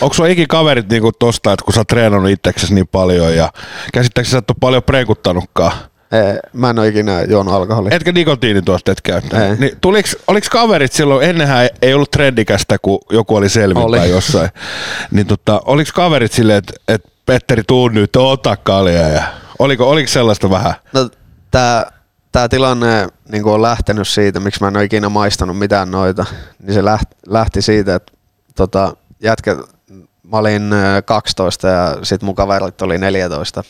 Onko 0.00 0.14
sulla 0.14 0.28
ikin 0.28 0.48
kaverit 0.48 0.88
niinku 0.88 1.12
tosta, 1.12 1.52
että 1.52 1.64
kun 1.64 1.74
sä 1.74 1.80
oot 1.80 1.86
treenannut 1.88 2.30
itseksesi 2.30 2.74
niin 2.74 2.88
paljon 2.88 3.36
ja 3.36 3.52
käsittääkseni 3.92 4.32
sä 4.32 4.38
et 4.38 4.50
ole 4.50 4.56
paljon 4.60 4.82
preikuttanutkaan? 4.82 5.72
Ei, 6.12 6.38
mä 6.52 6.70
en 6.70 6.78
ole 6.78 6.88
ikinä 6.88 7.22
juonut 7.22 7.54
alkoholia. 7.54 7.94
Etkä 7.96 8.12
nikotiinituotteet 8.12 9.00
käyttänyt. 9.00 9.58
Niin 9.60 9.78
tuliks, 9.80 10.16
oliks 10.26 10.48
kaverit 10.48 10.92
silloin, 10.92 11.28
ennenhän 11.30 11.62
ei- 11.62 11.68
ei 11.82 11.94
ollut 11.94 12.10
trendikästä, 12.10 12.76
kun 12.82 12.98
joku 13.10 13.36
oli 13.36 13.48
selvinpäin 13.48 13.86
Oli. 14.02 14.10
jossain. 14.10 14.48
Niin 15.10 15.26
tota, 15.26 15.60
oliks 15.64 15.92
kaverit 15.92 16.32
silleen, 16.32 16.58
että 16.58 16.72
et 16.88 17.04
Petteri 17.26 17.62
tuu 17.66 17.88
nyt, 17.88 18.16
ota 18.16 18.56
kaljaa 18.56 19.08
ja 19.08 19.22
oliko, 19.58 19.90
oliko 19.90 20.08
sellaista 20.08 20.50
vähän? 20.50 20.74
No, 20.92 21.10
tää, 21.50 21.92
tää 22.36 22.48
tilanne 22.48 23.08
niin 23.28 23.46
on 23.46 23.62
lähtenyt 23.62 24.08
siitä, 24.08 24.40
miksi 24.40 24.60
mä 24.60 24.68
en 24.68 24.76
ole 24.76 24.84
ikinä 24.84 25.08
maistanut 25.08 25.58
mitään 25.58 25.90
noita, 25.90 26.26
niin 26.62 26.74
se 26.74 26.84
lähti, 26.84 27.16
lähti 27.26 27.62
siitä, 27.62 27.94
että 27.94 28.12
tota, 28.56 28.96
jätkä, 29.22 29.56
mä 30.22 30.36
olin 30.36 30.72
ö, 30.72 31.02
12 31.02 31.68
ja 31.68 31.98
sit 32.02 32.22
mun 32.22 32.34
kaverit 32.34 32.82
oli 32.82 32.98
14. 32.98 33.64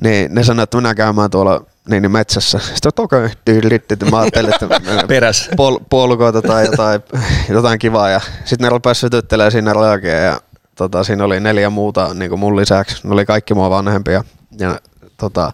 Niin 0.00 0.34
ne 0.34 0.44
sanoi, 0.44 0.62
että 0.62 0.76
mennään 0.76 0.96
käymään 0.96 1.30
tuolla 1.30 1.64
niin, 1.88 2.02
niin 2.02 2.10
metsässä. 2.10 2.58
Sitten 2.58 2.92
okei, 2.96 3.24
okay. 3.24 4.10
mä 4.10 4.18
ajattelin, 4.18 4.54
että 4.54 4.80
Peräs. 5.08 5.50
pol, 5.56 5.78
polkoita 5.90 6.42
tai 6.42 6.66
jotain, 6.66 7.00
jotain 7.48 7.78
kivaa. 7.78 8.10
Ja 8.10 8.20
sitten 8.44 8.64
ne 8.64 8.68
rupesi 8.68 9.00
sytyttelemään 9.00 9.52
siinä 9.52 9.72
röökeä 9.72 10.20
ja 10.20 10.40
tota, 10.74 11.04
siinä 11.04 11.24
oli 11.24 11.40
neljä 11.40 11.70
muuta 11.70 12.14
niin 12.14 12.28
kuin 12.28 12.38
mun 12.38 12.56
lisäksi. 12.56 13.08
Ne 13.08 13.12
oli 13.12 13.26
kaikki 13.26 13.54
mua 13.54 13.70
vanhempia. 13.70 14.24
Ja 14.58 14.80
tota, 15.16 15.52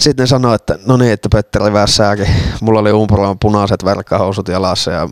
sitten 0.00 0.22
ne 0.22 0.26
sanoi, 0.26 0.54
että 0.54 0.78
no 0.86 0.96
niin, 0.96 1.12
että 1.12 1.28
Petteri 1.32 1.72
Vässääkin. 1.72 2.26
Mulla 2.60 2.80
oli 2.80 2.92
umpuroon 2.92 3.38
punaiset 3.38 3.84
verkkahousut 3.84 4.48
jalassa 4.48 4.90
ja 4.90 5.08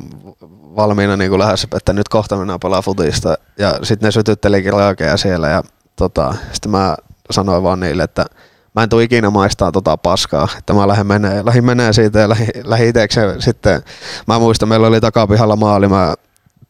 valmiina 0.76 1.16
niin 1.16 1.30
kuin 1.30 1.38
lähdössä, 1.38 1.68
että 1.76 1.92
nyt 1.92 2.08
kohta 2.08 2.36
mennään 2.36 2.60
pelaa 2.60 2.82
futista. 2.82 3.38
Ja 3.58 3.78
sitten 3.82 4.06
ne 4.06 4.12
sytyttelikin 4.12 4.72
röökeä 4.72 5.16
siellä 5.16 5.48
ja 5.48 5.62
tota, 5.96 6.34
sitten 6.52 6.70
mä 6.70 6.96
sanoin 7.30 7.62
vaan 7.62 7.80
niille, 7.80 8.02
että 8.02 8.26
mä 8.74 8.82
en 8.82 8.88
tule 8.88 9.02
ikinä 9.02 9.30
maistaa 9.30 9.72
tota 9.72 9.96
paskaa, 9.96 10.48
että 10.58 10.72
mä 10.72 10.88
lähdin 10.88 11.06
menee, 11.06 11.44
lähdin 11.44 11.64
menee 11.64 11.92
siitä 11.92 12.18
ja 12.18 12.28
lähdin 12.64 12.88
itekseen 12.88 13.42
sitten, 13.42 13.82
mä 14.26 14.38
muistan, 14.38 14.68
meillä 14.68 14.86
oli 14.86 15.00
takapihalla 15.00 15.56
maali, 15.56 15.88
mä 15.88 16.14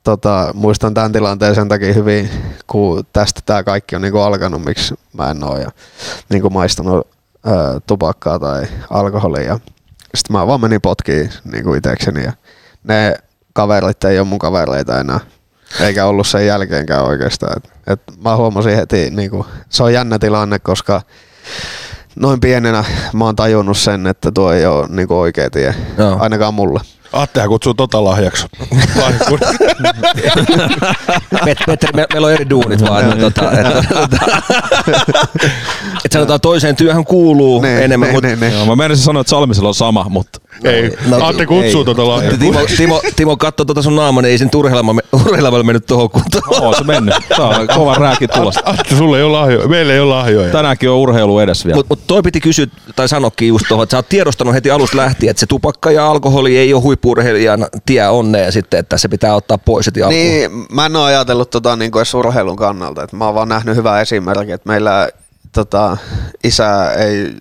tota, 0.05 0.51
muistan 0.55 0.95
tämän 0.95 1.13
tilanteen 1.13 1.55
sen 1.55 1.69
takia 1.69 1.95
hyvin, 1.95 2.31
kun 2.67 3.05
tästä 3.13 3.41
tämä 3.47 3.63
kaikki 3.63 3.97
on 3.97 4.03
niinku 4.03 4.19
alkanut, 4.19 4.65
miksi 4.65 4.95
mä 5.13 5.31
en 5.31 5.45
oo 5.45 5.57
ja 5.57 5.71
niinku 6.29 6.51
maistanut 6.51 7.18
ää, 7.49 7.81
tupakkaa 7.87 8.39
tai 8.39 8.67
alkoholia. 8.91 9.61
Sitten 10.15 10.37
mä 10.37 10.47
vaan 10.47 10.61
menin 10.61 10.81
potkiin 10.81 11.31
niinku 11.53 11.75
itekseni 11.75 12.25
ja 12.25 12.33
ne 12.85 13.15
kaverit 13.53 14.05
ei 14.05 14.19
ole 14.19 14.29
mun 14.29 14.39
kavereita 14.39 15.01
enää. 15.01 15.21
Eikä 15.81 16.07
ollut 16.07 16.27
sen 16.27 16.47
jälkeenkään 16.47 17.05
oikeastaan. 17.05 17.57
Et, 17.57 17.73
et 17.87 18.01
mä 18.25 18.37
huomasin 18.37 18.77
heti, 18.77 19.11
niinku, 19.11 19.47
se 19.69 19.83
on 19.83 19.93
jännä 19.93 20.19
tilanne, 20.19 20.59
koska 20.59 21.03
noin 22.17 22.41
pienenä 22.41 22.85
mä 23.13 23.25
oon 23.25 23.37
tajunnut 23.37 23.79
sen, 23.79 24.07
että 24.07 24.33
tuo 24.33 24.53
ei 24.53 24.67
ole 24.67 24.87
niinku 24.89 25.19
oikea 25.19 25.51
tie. 25.51 25.75
Joo. 25.99 26.17
Ainakaan 26.21 26.55
mulle. 26.55 26.81
Attehan 27.13 27.49
kutsuu 27.49 27.75
tota 27.75 28.05
lahjaksi. 28.05 28.47
Pet- 31.45 31.65
Petteri, 31.67 31.93
me, 31.95 32.07
meillä 32.13 32.27
on 32.27 32.33
eri 32.33 32.51
duunit 32.51 32.83
vaan. 32.83 33.05
että 33.05 33.17
tota, 33.31 33.51
että, 33.61 33.83
et 36.05 36.13
sanotaan 36.13 36.41
toiseen 36.41 36.77
työhön 36.77 37.05
kuuluu 37.05 37.61
Niin, 37.63 37.83
enemmän, 37.83 38.07
niin, 38.07 38.15
mutta 38.15 38.29
niin, 38.29 38.41
niin. 38.41 38.53
Joo, 38.53 38.67
mä 38.67 38.77
menisin 38.77 39.05
sanoa, 39.05 39.21
että 39.21 39.31
Salmisella 39.31 39.69
on 39.69 39.75
sama, 39.75 40.07
mutta 40.09 40.41
Ei, 40.65 40.97
No, 41.07 41.27
Atte 41.27 41.47
kutsuu 41.47 41.85
tuota 41.85 42.09
lahjaa. 42.09 42.37
Timo, 42.39 42.61
Timo, 42.77 43.01
Timo 43.17 43.37
katso 43.37 43.65
tuota 43.65 43.83
sun 43.83 43.97
naamaa, 43.97 44.23
niin 44.23 44.31
ei 44.31 44.39
sen 44.39 44.51
urheilema, 44.55 45.63
mennyt 45.63 45.87
tuohon 45.87 46.11
kuntoon. 46.11 46.63
Oo 46.63 46.75
se 46.75 46.85
mennyt. 46.85 47.15
Tää 47.37 47.47
on 47.47 47.67
kova 47.75 47.95
rääki 47.95 48.29
tulosta. 48.29 48.61
Atte, 48.65 48.97
sulle 48.97 49.17
ei 49.19 49.23
ole 49.23 49.33
lahjoja. 49.33 49.69
Meillä 49.69 49.93
ei 49.93 50.01
ole 50.01 50.15
lahjoja. 50.15 50.53
Tänäänkin 50.53 50.91
on 50.91 50.97
urheilu 50.97 51.39
edes 51.39 51.65
vielä. 51.65 51.77
Mutta 51.77 51.93
mut 51.95 52.07
toi 52.07 52.23
piti 52.23 52.41
kysyä, 52.41 52.67
tai 52.97 53.09
sanokin 53.09 53.49
just 53.49 53.65
tuohon, 53.69 53.83
että 53.83 53.91
sä 53.91 53.99
oot 53.99 54.09
tiedostanut 54.09 54.55
heti 54.55 54.71
alusta 54.71 54.97
lähtien, 54.97 55.31
että 55.31 55.41
se 55.41 55.47
tupakka 55.47 55.91
ja 55.91 56.11
alkoholi 56.11 56.59
ei 56.59 56.75
ole 56.75 56.83
huippurheilijan 56.83 57.67
tie 57.87 58.09
onneen 58.09 58.53
sitten, 58.53 58.81
että 58.81 58.99
se 58.99 59.09
pitää 59.09 59.35
ottaa 59.35 59.59
pois 59.59 59.87
heti 59.87 60.03
alkuun. 60.03 60.21
Niin, 60.23 60.51
mä 60.73 60.87
en 60.87 60.97
ole 60.97 61.05
ajatellut 61.05 61.51
tota 61.51 61.77
niin 61.77 61.91
kuin 61.91 62.05
urheilun 62.15 62.57
kannalta. 62.57 63.03
Et 63.03 63.13
mä 63.13 63.25
oon 63.27 63.35
vaan 63.35 63.49
nähnyt 63.49 63.77
hyvää 63.77 64.01
esimerkkiä, 64.01 64.55
että 64.55 64.69
meillä 64.69 65.09
tota, 65.53 65.97
isä 66.45 66.93
ei, 66.93 67.33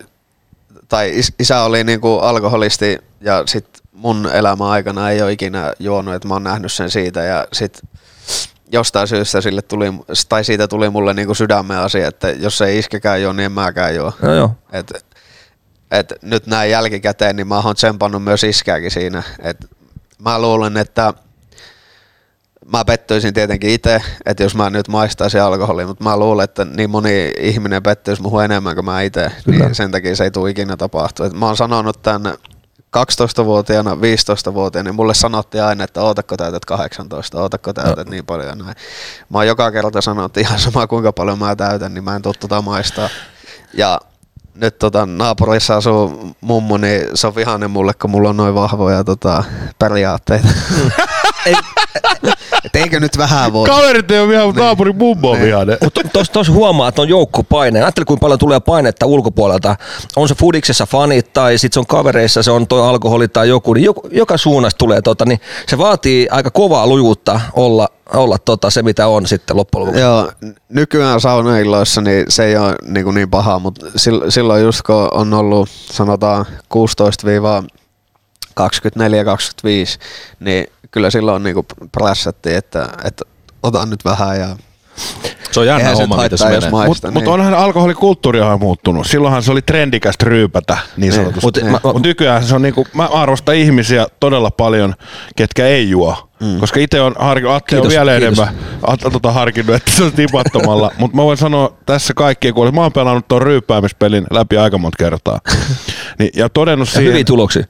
tai 0.90 1.20
is, 1.20 1.34
isä 1.40 1.62
oli 1.62 1.84
niin 1.84 2.02
kuin 2.02 2.22
alkoholisti 2.22 2.98
ja 3.22 3.44
sit 3.46 3.68
mun 3.92 4.30
elämän 4.34 4.68
aikana 4.68 5.12
ei 5.12 5.22
ole 5.22 5.32
ikinä 5.32 5.74
juonut, 5.80 6.14
että 6.14 6.28
mä 6.28 6.34
oon 6.34 6.44
nähnyt 6.44 6.72
sen 6.72 6.90
siitä 6.90 7.24
ja 7.24 7.48
sit 7.54 7.82
jostain 8.72 9.08
syystä 9.08 9.42
sille 9.42 9.62
tuli, 9.62 9.94
tai 10.30 10.44
siitä 10.44 10.68
tuli 10.68 10.90
mulle 10.90 11.14
niin 11.14 11.26
kuin 11.26 11.36
sydämen 11.36 11.78
asia, 11.78 12.08
että 12.08 12.30
jos 12.30 12.62
ei 12.62 12.78
iskekään 12.78 13.22
juo, 13.22 13.34
niin 13.34 13.46
en 13.46 13.52
mäkään 13.52 13.96
juo. 13.96 14.14
No 14.22 14.34
joo. 14.34 14.52
Et, 14.72 15.06
et 15.92 16.14
nyt 16.22 16.48
näin 16.48 16.72
jälkikäteen, 16.72 17.36
niin 17.36 17.48
mä 17.48 17.60
oon 17.60 17.76
tsempannut 17.76 18.24
myös 18.24 18.44
iskääkin 18.44 18.92
siinä. 18.92 19.24
Et 19.40 19.58
mä 20.20 20.42
luulen, 20.42 20.78
että 20.78 21.14
mä 22.74 22.86
pettyisin 22.86 23.34
tietenkin 23.34 23.70
itse, 23.70 24.01
että 24.26 24.43
jos 24.43 24.55
mä 24.55 24.70
nyt 24.70 24.88
maistaisin 24.88 25.41
alkoholia, 25.41 25.88
mutta 25.88 26.03
mä 26.03 26.18
luulen, 26.18 26.43
että 26.43 26.65
niin 26.65 26.89
moni 26.89 27.32
ihminen 27.39 27.84
pettyisi 27.84 28.22
muuhun 28.22 28.43
enemmän 28.43 28.76
kuin 28.76 28.86
mä 28.86 29.01
itse, 29.01 29.32
niin 29.45 29.76
sen 29.76 29.91
takia 29.91 30.15
se 30.15 30.24
ei 30.24 30.32
tule 30.32 30.49
ikinä 30.49 30.78
tapahtua. 30.78 31.26
Et 31.26 31.34
mä 31.34 31.45
oon 31.45 31.57
sanonut 31.57 32.01
tämän 32.01 32.38
12-vuotiaana, 32.97 33.91
15-vuotiaana, 33.91 34.88
niin 34.88 34.95
mulle 34.95 35.13
sanottiin 35.13 35.63
aina, 35.63 35.84
että 35.84 36.01
ootako 36.01 36.38
täytät 36.38 36.65
18, 36.65 37.41
ootako 37.41 37.74
täytät 37.74 38.09
niin 38.09 38.26
paljon 38.26 38.57
näin. 38.57 38.76
Mä 39.30 39.38
oon 39.38 39.47
joka 39.47 39.72
kerta 39.72 40.01
sanonut, 40.01 40.30
että 40.30 40.39
ihan 40.39 40.59
sama 40.59 40.88
kuinka 40.88 41.13
paljon 41.13 41.39
mä 41.39 41.55
täytän, 41.55 41.93
niin 41.93 42.03
mä 42.03 42.15
en 42.15 42.22
tota 42.22 42.61
maistaa. 42.61 43.09
Ja 43.74 43.99
nyt 44.55 44.80
tota, 44.80 45.05
naapurissa 45.05 45.76
asuu 45.76 46.34
mummo, 46.41 46.78
niin 46.78 47.01
se 47.13 47.28
on 47.28 47.36
vihainen 47.36 47.72
mulle, 47.72 47.93
kun 47.93 48.09
mulla 48.09 48.30
on 48.30 48.38
noin 48.38 48.55
vahvoja 48.55 49.03
tota, 49.03 49.43
periaatteita. 49.80 50.47
Ei, 51.46 51.56
Et 52.66 52.76
eikö 52.76 53.00
nyt 53.00 53.18
vähän 53.18 53.54
voi? 53.54 53.68
Kaverit 53.68 54.12
ei 54.12 54.20
ole 54.20 54.28
vihainen, 54.28 54.48
mutta 54.48 54.64
naapurin 54.64 54.98
mummo 54.98 55.32
on 55.32 55.42
vihainen. 55.42 55.78
Mutta 55.84 56.02
tuossa 56.14 56.34
tos 56.34 56.50
huomaa, 56.50 56.88
että 56.88 57.02
on 57.02 57.10
joukkopaine. 57.10 57.82
Ajattele, 57.84 58.06
kuinka 58.06 58.22
paljon 58.22 58.40
tulee 58.40 58.60
painetta 58.60 59.06
ulkopuolelta. 59.06 59.76
On 60.16 60.28
se 60.28 60.36
fudiksessa 60.36 60.86
fanit 60.86 61.34
tai 61.34 61.58
sitten 61.58 61.74
se 61.74 61.80
on 61.80 61.88
kavereissa, 61.88 62.44
se 62.44 62.52
on 62.52 62.68
tuo 62.68 62.84
alkoholi 62.84 63.28
tai 63.28 63.50
joku. 63.50 63.74
Niin 63.74 63.84
joka, 63.84 64.02
joka 64.12 64.38
suunnasta 64.38 64.78
tulee 64.78 65.02
tota, 65.02 65.26
niin 65.26 65.42
se 65.68 65.78
vaatii 65.78 66.28
aika 66.32 66.52
kovaa 66.52 66.88
lujuutta 66.88 67.40
olla, 67.54 67.90
olla 68.14 68.38
tota, 68.38 68.70
se, 68.70 68.84
mitä 68.84 69.08
on 69.08 69.28
sitten 69.28 69.58
loppujen 69.58 69.82
lopuksi. 69.86 70.02
Joo, 70.02 70.32
nykyään 70.70 71.22
saunailloissa 71.22 72.02
niin 72.02 72.26
se 72.30 72.46
ei 72.46 72.58
ole 72.58 72.76
niin, 72.86 73.04
kuin 73.04 73.14
niin 73.16 73.30
paha, 73.30 73.60
mutta 73.60 73.86
sil- 73.86 74.30
silloin 74.32 74.64
just 74.64 74.82
kun 74.82 75.10
on 75.12 75.34
ollut 75.34 75.70
sanotaan 75.70 76.46
16-24-25, 78.60 79.99
niin 80.39 80.68
kyllä 80.91 81.10
silloin 81.10 81.43
niin 81.43 81.53
kuin 81.53 81.66
prässättiin, 81.91 82.55
että, 82.58 82.89
että 83.03 83.26
otan 83.64 83.89
nyt 83.89 84.05
vähän 84.05 84.39
ja 84.39 84.47
Se 85.51 85.60
on 85.60 85.66
jännä 85.68 85.80
eihän 85.80 85.95
homma, 85.97 86.24
miten 86.24 86.38
se 86.38 86.45
menee. 86.45 86.70
Mutta 86.88 87.12
niin. 87.12 87.28
onhan 87.28 87.53
alkoholikulttuuri 87.53 88.41
on 88.41 88.60
muuttunut. 88.60 89.08
Silloinhan 89.08 89.43
se 89.43 89.51
oli 89.51 89.62
trendikästä 89.62 90.26
ryypätä 90.26 90.78
niin 90.97 91.14
sanotusti. 91.14 91.41
Mut 91.45 91.55
Mutta 91.72 91.88
mä- 91.88 91.93
Mut 91.93 92.01
nykyään 92.03 92.43
se 92.43 92.55
on 92.55 92.62
niinku, 92.62 92.88
mä 92.93 93.05
arvostan 93.05 93.55
ihmisiä 93.55 94.08
todella 94.20 94.51
paljon, 94.51 94.95
ketkä 95.36 95.66
ei 95.68 95.89
juo. 95.89 96.30
Mm. 96.39 96.60
Koska 96.60 96.80
itse 96.80 97.01
on 97.01 97.16
harkinnut, 97.20 97.55
Atte 97.55 97.80
on 97.80 97.89
vielä 97.89 98.12
kiitos. 98.20 98.39
enemmän 98.39 98.64
Atte, 98.88 99.10
tota, 99.10 99.32
harkinnut, 99.32 99.76
että 99.76 99.91
se 99.91 100.03
on 100.03 100.12
tipattomalla. 100.12 100.91
Mutta 100.97 101.18
mä 101.18 101.24
voin 101.24 101.38
sanoa 101.38 101.74
tässä 101.86 102.14
kaikkien 102.14 102.53
kuulee, 102.53 102.72
mä 102.72 102.82
oon 102.82 102.93
pelannut 102.93 103.28
tuon 103.28 103.41
ryyppäämispelin 103.41 104.26
läpi 104.32 104.58
aika 104.58 104.78
monta 104.78 104.95
kertaa. 104.99 105.39
Niin, 106.20 106.30
ja 106.36 106.49
todennut 106.49 106.88
Ja 106.88 106.91
siihen, 106.93 107.12
hyviä 107.14 107.24
tuloksia. 107.24 107.64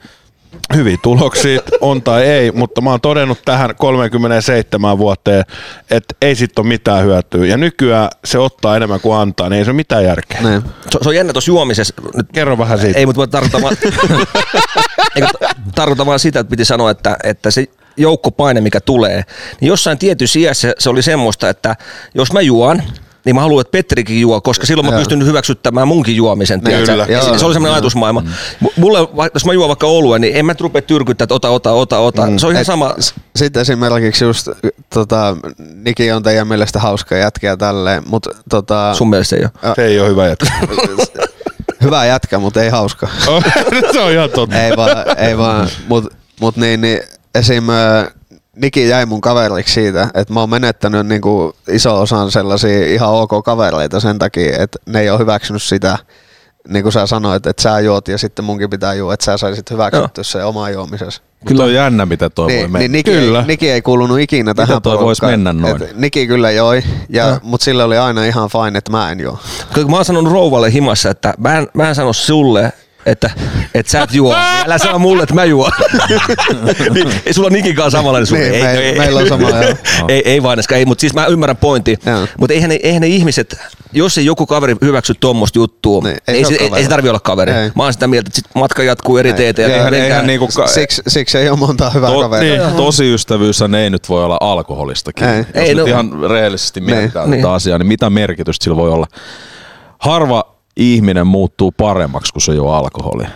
Hyviä 0.75 0.97
tuloksia, 1.03 1.59
on 1.81 2.01
tai 2.01 2.25
ei, 2.25 2.51
mutta 2.51 2.81
mä 2.81 2.89
oon 2.89 3.01
todennut 3.01 3.39
tähän 3.45 3.75
37 3.75 4.97
vuoteen, 4.97 5.43
että 5.91 6.15
ei 6.21 6.35
sit 6.35 6.59
ole 6.59 6.67
mitään 6.67 7.03
hyötyä. 7.03 7.45
Ja 7.45 7.57
nykyään 7.57 8.09
se 8.25 8.39
ottaa 8.39 8.75
enemmän 8.75 9.01
kuin 9.01 9.17
antaa, 9.17 9.49
niin 9.49 9.57
ei 9.57 9.65
se 9.65 9.71
ole 9.71 9.75
mitään 9.75 10.03
järkeä. 10.03 10.41
Niin. 10.41 10.61
Se, 10.61 10.99
se 11.01 11.09
on 11.09 11.15
jännä 11.15 11.33
tuossa 11.33 11.51
juomisessa. 11.51 11.93
Nyt 12.15 12.27
Kerro 12.33 12.57
vähän 12.57 12.79
siitä. 12.79 12.99
Ei, 12.99 13.05
mutta 13.05 13.21
mä 13.21 13.27
tarkoitan 13.27 13.61
vaan, 13.61 13.77
Eikö, 15.15 15.27
t- 15.27 15.75
tarkoitan 15.75 16.05
vaan 16.05 16.19
sitä, 16.19 16.39
että 16.39 16.51
piti 16.51 16.65
sanoa, 16.65 16.91
että, 16.91 17.17
että 17.23 17.51
se 17.51 17.65
joukkopaine, 17.97 18.61
mikä 18.61 18.79
tulee, 18.81 19.23
niin 19.61 19.67
jossain 19.67 19.97
tietyssä 19.97 20.39
iässä 20.39 20.73
se 20.79 20.89
oli 20.89 21.01
semmoista, 21.01 21.49
että 21.49 21.75
jos 22.13 22.33
mä 22.33 22.41
juon, 22.41 22.83
niin 23.27 23.35
mä 23.35 23.41
haluan, 23.41 23.61
että 23.61 23.71
Petrikin 23.71 24.21
juo, 24.21 24.41
koska 24.41 24.65
silloin 24.65 24.85
mä 24.85 24.91
Joo. 24.91 24.99
pystyn 24.99 25.25
hyväksyttämään 25.25 25.87
munkin 25.87 26.15
juomisen. 26.15 26.59
Niin, 26.63 26.85
kyllä. 26.85 27.05
Ja 27.09 27.17
Joo. 27.17 27.37
se 27.37 27.45
oli 27.45 27.53
semmoinen 27.53 27.73
ajatusmaailma. 27.73 28.21
M- 28.61 28.65
Mulle, 28.81 28.99
jos 29.33 29.45
mä 29.45 29.53
juon 29.53 29.67
vaikka 29.67 29.87
oluen, 29.87 30.21
niin 30.21 30.35
en 30.35 30.45
mä 30.45 30.55
rupea 30.59 30.81
tyrkyttää, 30.81 31.23
että 31.23 31.33
ota, 31.35 31.49
ota, 31.49 31.71
ota, 31.71 31.99
ota. 31.99 32.21
Se 32.37 32.45
on 32.45 32.51
ihan 32.51 32.61
Et 32.61 32.67
sama. 32.67 32.95
s- 32.99 33.13
Sitten 33.35 33.61
esimerkiksi 33.61 34.25
just, 34.25 34.47
tota, 34.93 35.37
Niki 35.75 36.11
on 36.11 36.23
teidän 36.23 36.47
mielestä 36.47 36.79
hauska 36.79 37.15
jätkä 37.17 37.47
ja 37.47 37.57
tälleen, 37.57 38.03
mutta 38.05 38.29
tota, 38.49 38.93
Sun 38.93 39.09
mielestä 39.09 39.35
ei 39.35 39.41
ole. 39.63 39.75
Se 39.75 39.85
ei 39.85 39.99
ole 39.99 40.09
hyvä 40.09 40.27
jätkä. 40.27 40.51
hyvä 41.83 42.05
jätkä, 42.05 42.39
mutta 42.39 42.63
ei 42.63 42.69
hauska. 42.69 43.07
se 43.93 43.99
on 43.99 44.11
ihan 44.11 44.29
totta. 44.29 44.63
ei 44.63 44.71
vaan, 44.77 44.91
ei 45.17 45.37
vaan. 45.37 45.69
Mut, 45.87 46.13
mut 46.41 46.57
niin, 46.57 46.81
niin 46.81 46.99
esim. 47.35 47.63
Niki 48.61 48.89
jäi 48.89 49.05
mun 49.05 49.21
kaveriksi 49.21 49.73
siitä, 49.73 50.07
että 50.13 50.33
mä 50.33 50.39
oon 50.39 50.49
menettänyt 50.49 51.07
niinku 51.07 51.55
iso 51.67 52.01
osan 52.01 52.31
sellaisia 52.31 52.85
ihan 52.93 53.09
ok 53.09 53.43
kavereita 53.45 53.99
sen 53.99 54.19
takia, 54.19 54.63
että 54.63 54.79
ne 54.85 54.99
ei 55.01 55.09
ole 55.09 55.19
hyväksynyt 55.19 55.63
sitä, 55.63 55.97
niin 56.67 56.83
kuin 56.83 56.93
sä 56.93 57.07
sanoit, 57.07 57.47
että 57.47 57.61
sä 57.63 57.79
juot 57.79 58.07
ja 58.07 58.17
sitten 58.17 58.45
munkin 58.45 58.69
pitää 58.69 58.93
juo, 58.93 59.13
että 59.13 59.23
sä 59.25 59.37
saisit 59.37 59.71
hyväksyttyä 59.71 60.23
se 60.23 60.43
oma 60.43 60.69
juomisessa. 60.69 61.21
Kyllä 61.45 61.63
on 61.63 61.73
jännä, 61.73 62.05
miten 62.05 62.31
toi 62.31 62.43
voi 62.45 62.51
Niin, 62.53 62.63
mennä. 62.71 62.79
niin 62.79 62.91
Niki, 62.91 63.11
Kyllä. 63.11 63.39
Ei, 63.39 63.45
Niki 63.45 63.71
ei 63.71 63.81
kuulunut 63.81 64.19
ikinä 64.19 64.53
tähän 64.53 64.81
toi 64.81 64.99
vois 64.99 65.19
porukkaan. 65.19 65.31
mennä 65.31 65.53
noin? 65.53 65.83
Et 65.83 65.97
Niki 65.97 66.27
kyllä 66.27 66.51
joi, 66.51 66.83
ja, 67.09 67.39
mutta 67.43 67.65
sillä 67.65 67.85
oli 67.85 67.97
aina 67.97 68.23
ihan 68.25 68.49
fine, 68.49 68.77
että 68.77 68.91
mä 68.91 69.11
en 69.11 69.19
juo. 69.19 69.39
Kun 69.73 69.91
mä 69.91 69.95
oon 69.95 70.05
sanonut 70.05 70.33
rouvalle 70.33 70.73
himassa, 70.73 71.09
että 71.09 71.33
mä 71.37 71.57
en, 71.57 71.67
mä 71.73 71.89
en 71.89 71.95
sano 71.95 72.13
sulle, 72.13 72.73
että, 73.07 73.29
että 73.73 73.91
sä 73.91 74.01
et 74.03 74.13
juo. 74.13 74.33
Niin 74.33 74.43
Älä 74.65 74.77
sano 74.77 74.99
mulle, 74.99 75.23
että 75.23 75.35
mä 75.35 75.45
juon. 75.45 75.71
niin, 76.93 77.07
ei 77.25 77.33
sulla 77.33 77.49
Nikikaan 77.49 77.91
samanlainen 77.91 78.27
sulle. 78.27 78.41
Niin, 78.41 78.53
ei, 78.53 78.61
me- 78.61 78.79
ei, 78.79 78.97
meillä 78.97 79.19
on 79.19 79.27
sama, 79.27 79.47
ei, 80.09 80.21
ei 80.25 80.43
vain, 80.43 80.59
ei, 80.75 80.85
mutta 80.85 81.01
siis 81.01 81.13
mä 81.13 81.25
ymmärrän 81.25 81.57
pointin. 81.57 81.97
Mutta 82.39 82.53
eihän 82.53 82.69
ne, 82.69 82.79
eihän 82.83 83.01
ne 83.01 83.07
ihmiset, 83.07 83.57
jos 83.93 84.17
ei 84.17 84.25
joku 84.25 84.45
kaveri 84.45 84.75
hyväksy 84.81 85.13
tuommoista 85.19 85.59
juttua, 85.59 86.01
Niin, 86.03 86.17
ei, 86.27 86.35
ei 86.35 86.37
ei, 86.37 86.45
se 86.45 86.53
ei, 86.53 86.57
kaveri. 86.59 86.75
ei 86.77 86.83
se 86.83 86.89
tarvi 86.89 87.09
olla 87.09 87.19
kaveri. 87.19 87.51
Ei. 87.51 87.71
Mä 87.75 87.83
oon 87.83 87.93
sitä 87.93 88.07
mieltä, 88.07 88.27
että 88.27 88.35
sit 88.35 88.45
matka 88.55 88.83
jatkuu 88.83 89.17
eri 89.17 89.33
teitä. 89.33 89.61
Ja 89.61 89.67
Eihän- 89.67 89.93
eihän, 89.93 90.07
eihän 90.09 90.27
niinku 90.27 90.47
ka- 90.55 90.67
Siksi, 90.67 91.01
siksi 91.07 91.37
ei 91.37 91.49
ole 91.49 91.57
monta 91.57 91.89
hyvää 91.89 92.09
To, 92.11 92.19
kaveria. 92.19 92.67
niin, 92.67 92.75
tosi 92.77 93.13
ystävyys 93.13 93.61
ei 93.81 93.89
nyt 93.89 94.09
voi 94.09 94.23
olla 94.23 94.37
alkoholistakin. 94.41 95.27
Ei. 95.27 95.37
Jos 95.37 95.47
Ei, 95.53 95.67
nyt 95.75 95.77
no- 95.77 95.85
ihan 95.85 96.11
rehellisesti 96.29 96.81
mietitään 96.81 97.29
Niin. 97.31 97.41
tätä 97.41 97.53
asiaa, 97.53 97.77
niin 97.77 97.87
mitä 97.87 98.09
merkitystä 98.09 98.63
sillä 98.63 98.77
voi 98.77 98.89
olla? 98.91 99.07
Harva 99.99 100.56
ihminen 100.77 101.27
muuttuu 101.27 101.71
paremmaksi, 101.71 102.33
kun 102.33 102.41
se 102.41 102.53
juo 102.53 102.73
alkoholia. 102.73 103.29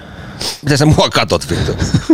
Mitä 0.62 0.78
sä 0.78 0.86
mua 0.86 1.10
katot, 1.10 1.50
vittu? 1.50 1.72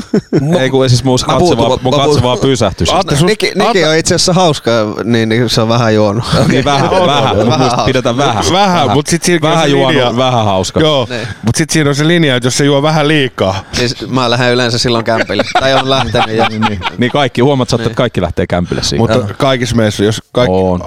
Ei 0.59 0.69
kun 0.69 0.89
siis 0.89 1.03
mun 1.03 1.19
Mä 1.28 1.34
katse 1.34 1.39
puutun- 1.55 1.57
vaan, 1.69 1.80
mun 1.82 1.95
mä 1.97 2.03
katse 2.05 2.23
vaan 2.23 2.39
pysähtyi. 2.39 2.88
Atte, 2.93 3.15
sus- 3.15 3.25
Niki, 3.25 3.51
Niki 3.55 3.86
on 3.86 3.95
itse 3.95 4.15
asiassa 4.15 4.34
hauska, 4.34 4.71
niin, 5.03 5.30
niin 5.30 5.49
se 5.49 5.61
on 5.61 5.69
vähän 5.69 5.95
juonut. 5.95 6.23
Niin 6.47 6.65
vähän, 6.65 6.89
On, 6.89 7.07
vähän, 7.07 7.39
on. 7.39 7.47
Vähän 7.47 7.59
hauska. 7.59 7.84
pidetään 7.86 8.17
vähän. 8.17 8.43
Vähän, 8.51 8.91
mut 8.91 9.07
sit 9.07 9.23
siinä 9.23 9.47
on 9.47 9.51
Vähän 9.51 9.65
se 9.65 9.69
juonut, 9.71 9.91
linja. 9.91 10.17
vähän 10.17 10.45
hauska. 10.45 10.80
Joo, 10.80 11.07
Niin. 11.09 11.28
mutta 11.45 11.57
sitten 11.57 11.73
siinä 11.73 11.89
on 11.89 11.95
se 11.95 12.07
linja, 12.07 12.36
että 12.36 12.47
jos 12.47 12.57
se 12.57 12.65
juo 12.65 12.82
vähän 12.82 13.07
liikaa, 13.07 13.63
Siis 13.73 14.07
mä 14.07 14.30
lähden 14.30 14.53
yleensä 14.53 14.78
silloin 14.78 15.05
kämpille. 15.05 15.43
Tai 15.59 15.73
on 15.73 15.89
lähtenyt 15.89 16.38
jo. 16.38 16.45
Niin, 16.49 16.80
niin 16.97 17.11
kaikki, 17.11 17.41
huomaat 17.41 17.73
että 17.73 17.89
kaikki 17.89 18.21
lähtee 18.21 18.47
kämpille 18.47 18.84
siinä. 18.84 19.01
mutta 19.15 19.34
kaikissa 19.34 19.75
meissä, 19.75 20.03
jos 20.03 20.21
kaikki, 20.32 20.53
On. 20.55 20.82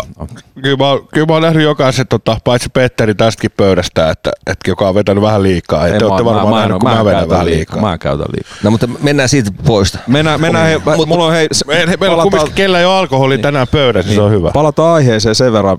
Kyllä 0.62 0.76
mä, 0.76 0.88
oon- 0.88 1.08
kyllä 1.14 1.26
mä 1.26 1.32
oon 1.32 1.42
nähnyt 1.42 1.62
jokaisen, 1.62 2.06
tota, 2.08 2.36
paitsi 2.44 2.68
Petteri 2.72 3.14
tästäkin 3.14 3.50
pöydästä, 3.56 4.10
että, 4.10 4.30
että 4.46 4.70
joka 4.70 4.88
on 4.88 4.94
vetänyt 4.94 5.22
vähän 5.22 5.42
liikaa. 5.42 5.86
Ei, 5.86 5.92
Ei, 5.92 5.98
te 5.98 6.04
olette 6.04 6.24
varmaan 6.24 6.54
nähnyt, 6.54 6.78
kun 6.78 6.90
mä, 6.90 7.04
vedän 7.04 7.28
käytä 7.30 7.44
vähän 7.44 7.58
liikaa. 7.58 7.80
Mä 7.80 7.92
en 7.92 7.98
käytä 7.98 8.24
liikaa. 8.32 8.52
No 8.62 8.70
mutta 8.70 8.86
mennään 8.86 9.28
siitä 9.28 9.50
pois. 9.66 9.98
Mennään, 10.06 10.40
mennään 10.40 10.66
hei, 10.66 10.76
Mut- 10.96 11.06
mulla 11.06 11.24
on 11.26 11.32
hei, 11.32 11.48
meillä 11.66 11.92
on 11.92 11.98
palataan- 11.98 12.22
kumminkin, 12.22 12.54
kellä 12.54 12.78
ei 12.78 12.84
ole 12.84 12.94
alkoholi 12.94 13.34
niin. 13.34 13.42
tänään 13.42 13.66
pöydässä, 13.68 14.08
niin. 14.08 14.16
se 14.16 14.22
on 14.22 14.30
hyvä. 14.30 14.50
Palataan 14.54 14.94
aiheeseen 14.94 15.34
sen 15.34 15.52
verran 15.52 15.78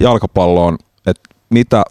jalkapalloon, 0.00 0.78
että 1.06 1.22
mitä 1.50 1.82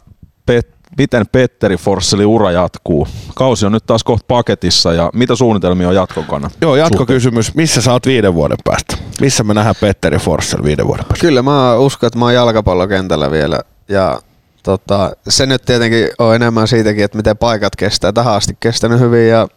Pet, 0.45 0.67
miten 0.97 1.25
Petteri 1.31 1.77
Forsselin 1.77 2.25
ura 2.25 2.51
jatkuu. 2.51 3.07
Kausi 3.35 3.65
on 3.65 3.71
nyt 3.71 3.85
taas 3.85 4.03
kohta 4.03 4.25
paketissa 4.27 4.93
ja 4.93 5.09
mitä 5.13 5.35
suunnitelmia 5.35 5.87
on 5.89 5.95
jatkon 5.95 6.23
kannalta? 6.23 6.55
Joo, 6.61 6.75
jatkokysymys. 6.75 7.55
Missä 7.55 7.81
sä 7.81 7.91
oot 7.91 8.05
viiden 8.05 8.33
vuoden 8.33 8.57
päästä? 8.63 8.97
Missä 9.21 9.43
me 9.43 9.53
nähdään 9.53 9.75
Petteri 9.81 10.17
Forssell 10.17 10.63
viiden 10.63 10.87
vuoden 10.87 11.05
päästä? 11.05 11.21
Kyllä 11.21 11.41
mä 11.41 11.75
uskon, 11.75 12.07
että 12.07 12.19
mä 12.19 12.25
oon 12.25 12.33
jalkapallokentällä 12.33 13.31
vielä. 13.31 13.59
Ja 13.89 14.21
tota, 14.63 15.11
se 15.29 15.45
nyt 15.45 15.61
tietenkin 15.65 16.09
on 16.19 16.35
enemmän 16.35 16.67
siitäkin, 16.67 17.03
että 17.03 17.17
miten 17.17 17.37
paikat 17.37 17.75
kestää. 17.75 18.11
Tähän 18.13 18.33
asti 18.33 18.57
kestänyt 18.59 18.99
hyvin 18.99 19.29
ja 19.29 19.47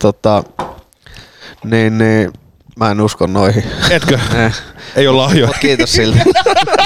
tota, 0.00 0.44
Niin, 1.64 1.98
niin 1.98 2.32
mä 2.76 2.90
en 2.90 3.00
usko 3.00 3.26
noihin. 3.26 3.64
Etkö? 3.90 4.18
Eh. 4.46 4.54
Ei 4.96 5.08
ole 5.08 5.16
lahjoja. 5.16 5.46
Mut 5.46 5.58
kiitos 5.58 5.92
silti. 5.92 6.18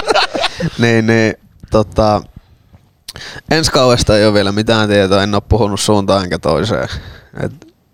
niin, 0.79 1.07
niin, 1.07 1.35
tota, 1.71 2.23
ensi 3.51 3.73
kaudesta 3.73 4.17
ei 4.19 4.25
ole 4.27 4.35
vielä 4.35 4.53
mitään 4.53 4.89
tietoa, 4.89 5.23
en 5.23 5.35
ole 5.35 5.43
puhunut 5.49 5.81
suuntaan 5.81 6.25
enkä 6.25 6.39
toiseen. 6.39 6.89
Et 7.41 7.53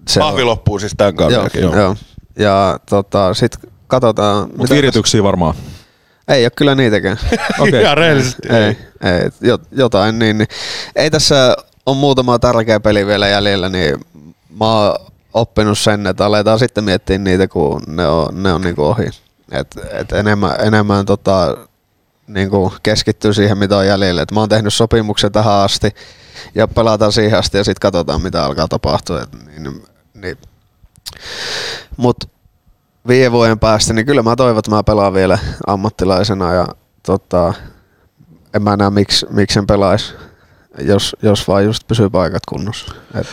se 0.09 0.21
Pahvi 0.21 0.43
on- 0.43 0.47
loppuu 0.49 0.79
siis 0.79 0.95
tämän 0.97 1.17
kauden 1.17 1.35
Joo, 1.35 1.49
joo. 1.55 1.77
joo. 1.77 1.97
Ja 2.39 2.79
tota, 2.91 3.35
sit 3.35 3.57
katsotaan. 3.87 4.49
Mutta 4.57 4.75
virityksiä 4.75 5.23
varmaan. 5.23 5.55
Ei 6.29 6.45
ole 6.45 6.51
kyllä 6.51 6.75
niitäkään. 6.75 7.19
Okei. 7.61 7.83
Ihan 7.83 7.99
rehellisesti. 7.99 8.49
ei, 8.49 8.77
ei, 9.13 9.31
jo- 9.41 9.59
jotain 9.73 10.19
niin, 10.19 10.39
niin. 10.39 10.49
Ei 10.97 11.11
tässä 11.11 11.57
on 11.87 11.97
muutama 11.97 12.39
tärkeä 12.39 12.81
peli 12.81 13.07
vielä 13.07 13.29
jäljellä, 13.29 13.69
niin 13.69 14.01
mä 14.61 14.73
oon 14.73 14.99
oppinut 15.35 15.79
sen, 15.79 16.07
että 16.07 16.27
aletaan 16.27 16.59
sitten 16.59 16.85
miettiä 16.85 17.19
niitä, 17.19 17.49
kun 17.49 17.83
ne 17.87 18.07
on, 18.07 18.43
ne 18.43 18.53
on 18.53 18.61
niinku 18.61 18.85
ohi. 18.85 19.11
Et, 19.53 19.77
et 19.93 20.13
enemmän, 20.13 20.55
enemmän 20.61 21.07
tota, 21.07 21.57
niinku 22.27 22.73
keskittyy 22.83 23.35
siihen, 23.35 23.59
mitä 23.59 23.77
on 23.77 23.87
jäljellä. 23.87 24.23
Et 24.23 24.33
mä 24.33 24.41
oon 24.41 24.49
tehnyt 24.49 24.75
sopimuksen 24.75 25.33
tähän 25.33 25.55
asti 25.55 25.95
ja 26.55 26.69
pelataan 26.69 27.13
siihen 27.13 27.39
asti 27.39 27.59
ja 27.59 27.65
sitten 27.65 27.81
katsotaan, 27.81 28.23
mitä 28.23 28.45
alkaa 28.45 28.69
tapahtua. 28.69 29.23
Et, 29.23 29.29
niin, 29.59 29.83
niin. 30.15 30.39
Mut 31.97 32.17
viiden 33.09 33.33
vuoden 33.33 33.59
päästä, 33.59 33.93
niin 33.93 34.07
kyllä 34.07 34.23
mä 34.23 34.37
toivon, 34.37 34.59
että 34.59 34.71
mä 34.71 34.83
pelaan 34.83 35.15
vielä 35.15 35.39
ammattilaisena 35.67 36.55
ja 36.55 36.67
tota, 37.03 37.55
en 38.55 38.63
mä 38.63 38.77
näe 38.77 38.91
miksi, 38.91 39.27
miksi 39.31 39.59
en 39.59 39.67
pelaisi, 39.67 40.15
jos, 40.79 41.17
jos 41.23 41.49
vaan 41.49 41.65
just 41.65 41.87
pysyy 41.89 42.11
paikat 42.11 42.43
kunnossa. 42.49 42.95
Et, 43.15 43.27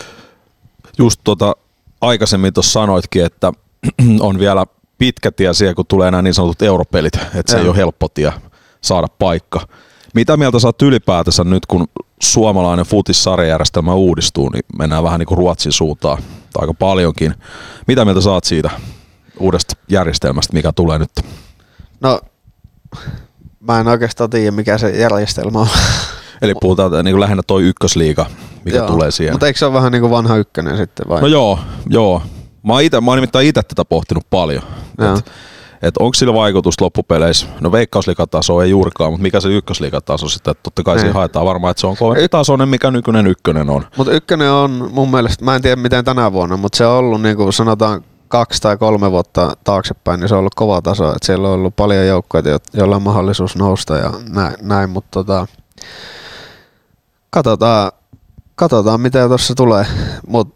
Just 0.98 1.22
tota, 1.24 1.56
aikaisemmin 2.02 2.54
tuossa 2.54 2.72
sanoitkin, 2.72 3.26
että 3.26 3.52
on 4.20 4.40
vielä 4.40 4.66
pitkä 4.98 5.32
tie 5.32 5.54
siihen, 5.54 5.76
kun 5.76 5.86
tulee 5.88 6.12
nämä 6.12 6.22
niin 6.22 6.34
sanotut 6.34 6.62
europelit, 6.62 7.16
että 7.16 7.52
se 7.52 7.58
ei 7.58 7.64
Joo. 7.64 7.72
ole 7.72 7.78
helppo 7.78 8.08
tie 8.08 8.34
saada 8.82 9.08
paikka. 9.20 9.68
Mitä 10.14 10.38
mieltä 10.38 10.60
sä 10.60 10.68
oot 10.68 10.82
ylipäätänsä 10.82 11.44
nyt, 11.44 11.66
kun 11.66 11.88
suomalainen 12.22 12.86
futissarjajärjestelmä 12.86 13.94
uudistuu, 13.94 14.50
niin 14.50 14.64
mennään 14.78 15.04
vähän 15.04 15.20
niin 15.20 15.28
kuin 15.28 15.38
Ruotsin 15.38 15.72
suuntaan, 15.72 16.18
tai 16.54 16.62
aika 16.62 16.74
paljonkin. 16.74 17.36
Mitä 17.88 18.06
mieltä 18.06 18.22
sä 18.22 18.32
oot 18.32 18.44
siitä 18.44 18.70
uudesta 19.40 19.76
järjestelmästä, 19.88 20.54
mikä 20.54 20.72
tulee 20.76 21.00
nyt? 21.00 21.12
no, 22.02 22.20
mä 23.60 23.80
en 23.80 23.88
oikeastaan 23.88 24.30
tiedä, 24.30 24.52
mikä 24.52 24.78
se 24.78 24.90
järjestelmä 24.90 25.60
on. 25.60 25.68
Eli 26.42 26.54
puhutaan 26.62 26.92
niin 27.06 27.14
kuin 27.14 27.20
lähinnä 27.22 27.44
toi 27.48 27.64
ykkösliiga, 27.64 28.26
mikä 28.66 28.78
Joo. 28.78 28.88
tulee 28.88 29.12
siihen. 29.12 29.34
Mutta 29.34 29.48
eikö 29.48 29.60
se 29.60 29.66
ole 29.66 29.74
vähän 29.74 29.92
niin 29.92 30.02
kuin 30.02 30.12
vanha 30.12 30.38
ykkönen 30.38 30.78
sitten 30.78 31.06
vai? 31.10 31.22
No 31.22 31.28
joo, 31.28 31.60
joo. 31.90 32.22
Mä 32.64 32.74
oon, 32.74 32.82
ite, 32.82 33.02
mä 33.02 33.12
oon 33.12 33.18
nimittäin 33.18 33.48
itse 33.48 33.64
tätä 33.64 33.86
pohtinut 33.86 34.24
paljon. 34.30 34.64
Joo. 34.98 35.20
Et, 35.82 35.98
onko 35.98 36.14
sillä 36.14 36.34
vaikutusta 36.34 36.86
loppupeleissä? 36.86 37.48
No 37.60 37.72
veikkausliikataso 37.72 38.62
ei 38.62 38.70
juurikaan, 38.70 39.12
mutta 39.12 39.22
mikä 39.22 39.40
se 39.40 39.50
ykkösliigataso 39.50 40.30
sitten? 40.30 40.52
Et 40.52 40.64
totta 40.64 40.84
kai 40.84 40.96
Niin. 40.96 41.02
siinä 41.02 41.14
haetaan 41.14 41.46
varmaan, 41.46 41.72
että 41.72 41.82
se 41.82 41.88
on 41.88 41.98
kovempi 41.98 42.30
tasoinen, 42.30 42.70
mikä 42.70 42.92
nykyinen 42.92 43.28
ykkönen 43.28 43.70
on. 43.70 43.84
Mutta 43.98 44.14
ykkönen 44.14 44.52
on 44.52 44.90
mun 44.94 45.12
mielestä, 45.12 45.46
mä 45.46 45.56
en 45.56 45.62
tiedä 45.62 45.82
miten 45.82 46.06
tänä 46.06 46.32
vuonna, 46.32 46.58
mutta 46.58 46.78
se 46.78 46.86
on 46.86 46.98
ollut 46.98 47.22
niin 47.22 47.38
kuin 47.38 47.54
sanotaan 47.54 48.04
kaksi 48.34 48.62
tai 48.62 48.78
kolme 48.78 49.12
vuotta 49.12 49.58
taaksepäin, 49.64 50.20
niin 50.20 50.30
se 50.30 50.36
on 50.36 50.40
ollut 50.40 50.56
kova 50.56 50.82
taso. 50.82 51.16
Et 51.16 51.24
siellä 51.24 51.48
on 51.48 51.54
ollut 51.54 51.76
paljon 51.76 52.08
joukkoja, 52.08 52.50
jo- 52.50 52.60
joilla 52.74 52.96
on 52.96 53.02
mahdollisuus 53.02 53.56
nousta 53.56 53.98
ja 53.98 54.14
näin, 54.30 54.56
näin 54.62 54.90
mutta 54.90 55.10
tota, 55.12 55.48
katsotaan, 57.30 57.92
katsotaan 58.56 59.02
mitä 59.02 59.28
tuossa 59.28 59.56
tulee. 59.56 59.86
Mut 60.28 60.56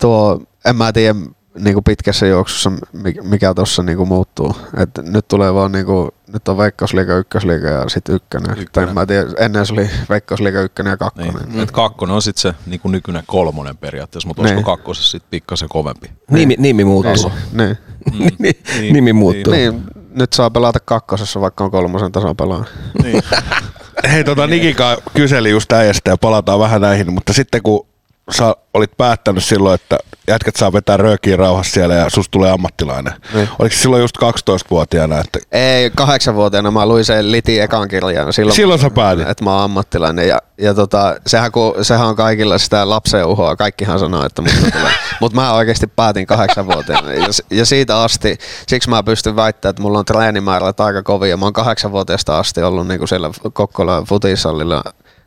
tuo, 0.00 0.42
en 0.64 0.76
mä 0.76 0.92
tiedä 0.92 1.18
niinku 1.58 1.82
pitkässä 1.82 2.26
juoksussa, 2.26 2.70
mi- 2.92 3.14
mikä 3.22 3.54
tuossa 3.54 3.82
niinku 3.82 4.06
muuttuu. 4.06 4.56
Et 4.76 4.90
nyt 5.02 5.28
tulee 5.28 5.54
vaan 5.54 5.72
niinku, 5.72 6.08
nyt 6.32 6.48
on 6.48 6.58
Veikkausliiga, 6.58 7.16
Ykkösliiga 7.16 7.68
ja 7.68 7.88
sitten 7.88 8.14
ykkönen. 8.14 8.50
Ykkönen. 8.58 8.68
Tai 8.88 8.94
mä 8.94 9.06
tiedän, 9.06 9.32
ennen 9.38 9.66
se 9.66 9.72
oli 9.72 9.90
Veikkausliiga, 10.10 10.60
Ykkönen 10.60 10.90
ja 10.90 10.96
Kakkonen. 10.96 11.34
Niin. 11.48 11.60
Et 11.60 11.70
kakkonen 11.70 12.14
on 12.16 12.22
sitten 12.22 12.40
se 12.42 12.54
niin 12.66 12.80
kuin 12.80 12.92
nykyinen 12.92 13.22
kolmonen 13.26 13.76
periaatteessa, 13.76 14.26
mutta 14.28 14.42
olisiko 14.42 14.58
Niin. 14.58 14.64
kakkosessa 14.66 15.10
sitten 15.10 15.30
pikkasen 15.30 15.68
kovempi? 15.68 16.10
Nimi, 16.30 16.54
nimi 16.58 16.84
muuttuu. 16.84 17.32
Niin. 17.52 17.76
Niin. 18.18 18.32
Niin. 18.78 18.92
Nimi 18.94 19.12
muuttuu. 19.12 19.52
niin, 19.52 19.82
nyt 20.14 20.32
saa 20.32 20.50
pelata 20.50 20.78
kakkosessa, 20.84 21.40
vaikka 21.40 21.64
on 21.64 21.70
kolmosen 21.70 22.12
tason 22.12 22.36
pelaa. 22.36 22.64
Niin. 23.02 23.22
Hei, 24.12 24.24
tota 24.24 24.46
Nikika 24.46 24.96
kyseli 25.16 25.50
just 25.50 25.72
äijästä 25.72 26.10
ja 26.10 26.16
palataan 26.16 26.58
vähän 26.60 26.80
näihin, 26.80 27.12
mutta 27.12 27.32
sitten 27.32 27.62
kun 27.62 27.86
sä 28.32 28.54
olit 28.74 28.96
päättänyt 28.96 29.44
silloin, 29.44 29.74
että 29.74 29.98
jätkät 30.28 30.56
saa 30.56 30.72
vetää 30.72 30.96
röökiä 30.96 31.36
rauhassa 31.36 31.72
siellä 31.72 31.94
ja 31.94 32.10
susta 32.10 32.30
tulee 32.30 32.50
ammattilainen. 32.50 33.12
Niin. 33.34 33.48
Oliko 33.58 33.74
silloin 33.76 34.00
just 34.02 34.16
12-vuotiaana, 34.18 35.18
että 35.18 35.38
Ei, 35.52 35.90
kahdeksanvuotiaana 35.96 36.70
mä 36.70 36.86
luin 36.86 37.04
sen 37.04 37.32
Liti 37.32 37.60
ekan 37.60 37.88
kirjan. 37.88 38.32
Silloin, 38.32 38.56
Silloin 38.56 38.80
sä 38.80 38.90
päätit? 38.90 39.28
Että 39.28 39.44
mä 39.44 39.54
oon 39.54 39.62
ammattilainen. 39.64 40.28
Ja, 40.28 40.38
ja 40.60 40.74
tota, 40.74 41.16
sehän, 41.26 41.52
kun, 41.52 41.74
sehän 41.82 42.06
on 42.06 42.16
kaikilla 42.16 42.58
sitä 42.58 42.88
lapsen 42.88 43.26
uhoa. 43.26 43.56
Kaikkihan 43.56 43.98
sanoo, 43.98 44.26
että 44.26 44.42
musta 44.42 44.70
tulee. 44.70 44.92
Mutta 45.20 45.36
mä 45.36 45.52
oikeasti 45.52 45.86
päätin 45.86 46.26
kahdeksanvuotiaana. 46.26 47.12
Ja, 47.12 47.32
s- 47.32 47.42
ja, 47.50 47.66
siitä 47.66 48.02
asti, 48.02 48.38
siksi 48.66 48.90
mä 48.90 49.02
pystyn 49.02 49.36
väittämään, 49.36 49.70
että 49.70 49.82
mulla 49.82 49.98
on 49.98 50.04
treenimäärät 50.04 50.80
aika 50.80 51.02
kovia. 51.02 51.36
Mä 51.36 51.46
oon 51.46 51.52
kahdeksanvuotiaasta 51.52 52.38
asti 52.38 52.62
ollut 52.62 52.86
niinku 52.88 53.06
siellä 53.06 53.30
Kokkola 53.52 54.02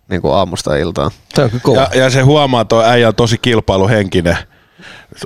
futisallilla 0.03 0.09
niinku 0.09 0.31
aamusta 0.31 0.75
iltaan. 0.75 1.11
On 1.37 1.61
kova. 1.61 1.79
ja, 1.79 1.89
ja 1.93 2.09
se 2.09 2.21
huomaa, 2.21 2.61
että 2.61 2.75
äijä 2.79 3.07
on 3.07 3.15
tosi 3.15 3.37
kilpailuhenkinen. 3.37 4.37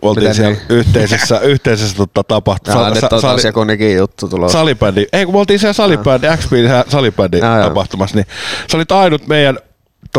Oltiin 0.01 0.23
Miten 0.23 0.36
siellä 0.36 0.53
niin? 0.53 0.80
yhteisessä, 0.80 1.39
yhteisessä 1.53 1.97
tota, 1.97 2.23
tapahtumassa. 2.23 2.88
Ja 2.88 2.93
nyt 2.93 3.23
on 3.23 3.39
joku 3.45 3.63
nekin 3.63 3.95
juttu 3.97 4.28
tulossa. 4.28 4.57
salibändi. 4.57 5.05
Ei, 5.13 5.25
kun 5.25 5.34
me 5.34 5.39
oltiin 5.39 5.59
siellä 5.59 5.73
salibändi, 5.73 6.28
XP 6.38 6.51
salibändi 6.88 7.39
tapahtumassa, 7.39 8.15
niin 8.15 8.25
sä 8.71 8.78
olit 8.78 8.91
ainut 8.91 9.28
meidän 9.28 9.59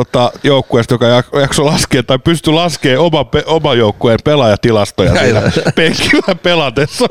tota, 0.04 0.32
joukkueesta, 0.42 0.94
joka 0.94 1.06
jak- 1.06 1.40
jaksoi 1.40 1.64
laskea 1.64 2.02
tai 2.02 2.18
pystyi 2.18 2.52
laskemaan 2.52 2.98
oma, 3.06 3.24
pe- 3.24 3.42
oma 3.46 3.74
joukkueen 3.74 4.18
pelaajatilastoja 4.24 5.14
siinä 5.24 5.42
penkillä 5.74 6.34
pelatessa. 6.42 7.06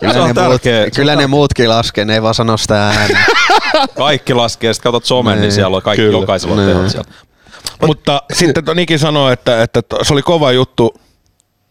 Kyllä, 0.00 0.26
ne, 0.26 0.34
tärkeä. 0.34 0.48
muut, 0.48 0.62
Se 0.62 0.82
on 0.84 0.90
kyllä 0.96 1.16
ne 1.16 1.26
muutkin 1.26 1.68
laskee, 1.68 2.04
ne 2.04 2.14
ei 2.14 2.22
vaan 2.22 2.34
sano 2.34 2.56
sitä 2.56 2.86
ääneen. 2.86 3.18
Kaikki 3.98 4.34
laskee, 4.34 4.72
sitten 4.74 4.92
katsot 4.92 5.04
somen, 5.04 5.32
niin, 5.34 5.40
Niin. 5.42 5.52
siellä 5.52 5.76
on 5.76 5.82
kaikki, 5.82 6.02
Kyllä. 6.02 6.18
jokaisella 6.20 6.54
on 6.54 6.60
Niin. 6.66 6.76
tehot 6.76 6.90
siellä. 6.90 7.10
Mutta 7.86 8.22
sitten 8.32 8.64
to- 8.64 8.74
Niki 8.74 8.98
sanoi, 8.98 9.32
että, 9.32 9.62
että 9.62 9.82
se 10.02 10.12
oli 10.12 10.22
kova 10.22 10.52
juttu 10.52 10.94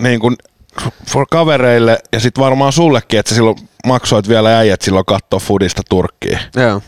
niin 0.02 0.20
kuin 0.20 0.36
for 1.10 1.26
kavereille 1.32 2.00
ja 2.14 2.20
sitten 2.20 2.44
varmaan 2.44 2.74
sullekin, 2.74 3.20
että 3.20 3.30
sä 3.30 3.36
silloin 3.36 3.58
maksoit 3.86 4.28
vielä 4.30 4.58
äijät 4.58 4.82
silloin 4.82 5.06
katsoa 5.06 5.40
Fudista 5.40 5.82
Turkkiin. 5.90 6.40
Joo. 6.56 6.82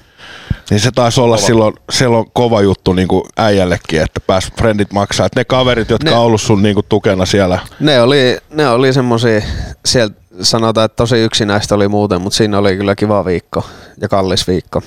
Niin 0.72 0.80
se 0.80 0.91
taisi 0.91 1.22
olla 1.22 1.38
silloin, 1.38 1.74
silloin 1.91 2.26
kova 2.34 2.61
juttu 2.61 2.93
niin 2.93 3.07
kuin 3.07 3.24
äijällekin, 3.38 4.01
että 4.01 4.19
pääs 4.19 4.51
frendit 4.57 4.93
maksaa. 4.93 5.26
Että 5.26 5.39
ne 5.39 5.45
kaverit, 5.45 5.89
jotka 5.89 6.09
Ne- 6.09 6.15
on 6.15 6.22
ollut 6.22 6.41
sun 6.41 6.61
niin 6.63 6.76
kuin 6.76 6.86
tukena 6.89 7.26
siellä. 7.26 7.59
Ne 7.80 8.01
oli, 8.01 8.38
ne 8.53 8.69
oli 8.69 8.93
semmosia, 8.93 9.41
sieltä 9.86 10.15
sanotaan, 10.41 10.86
että 10.86 10.95
tosi 10.95 11.17
yksinäistä 11.17 11.76
oli 11.76 11.88
muuten, 11.88 12.22
mutta 12.22 12.38
siinä 12.38 12.57
oli 12.57 12.78
kyllä 12.78 12.95
kiva 12.95 13.26
viikko 13.26 13.63
ja 14.01 14.07
kallis 14.07 14.47
viikko. 14.47 14.82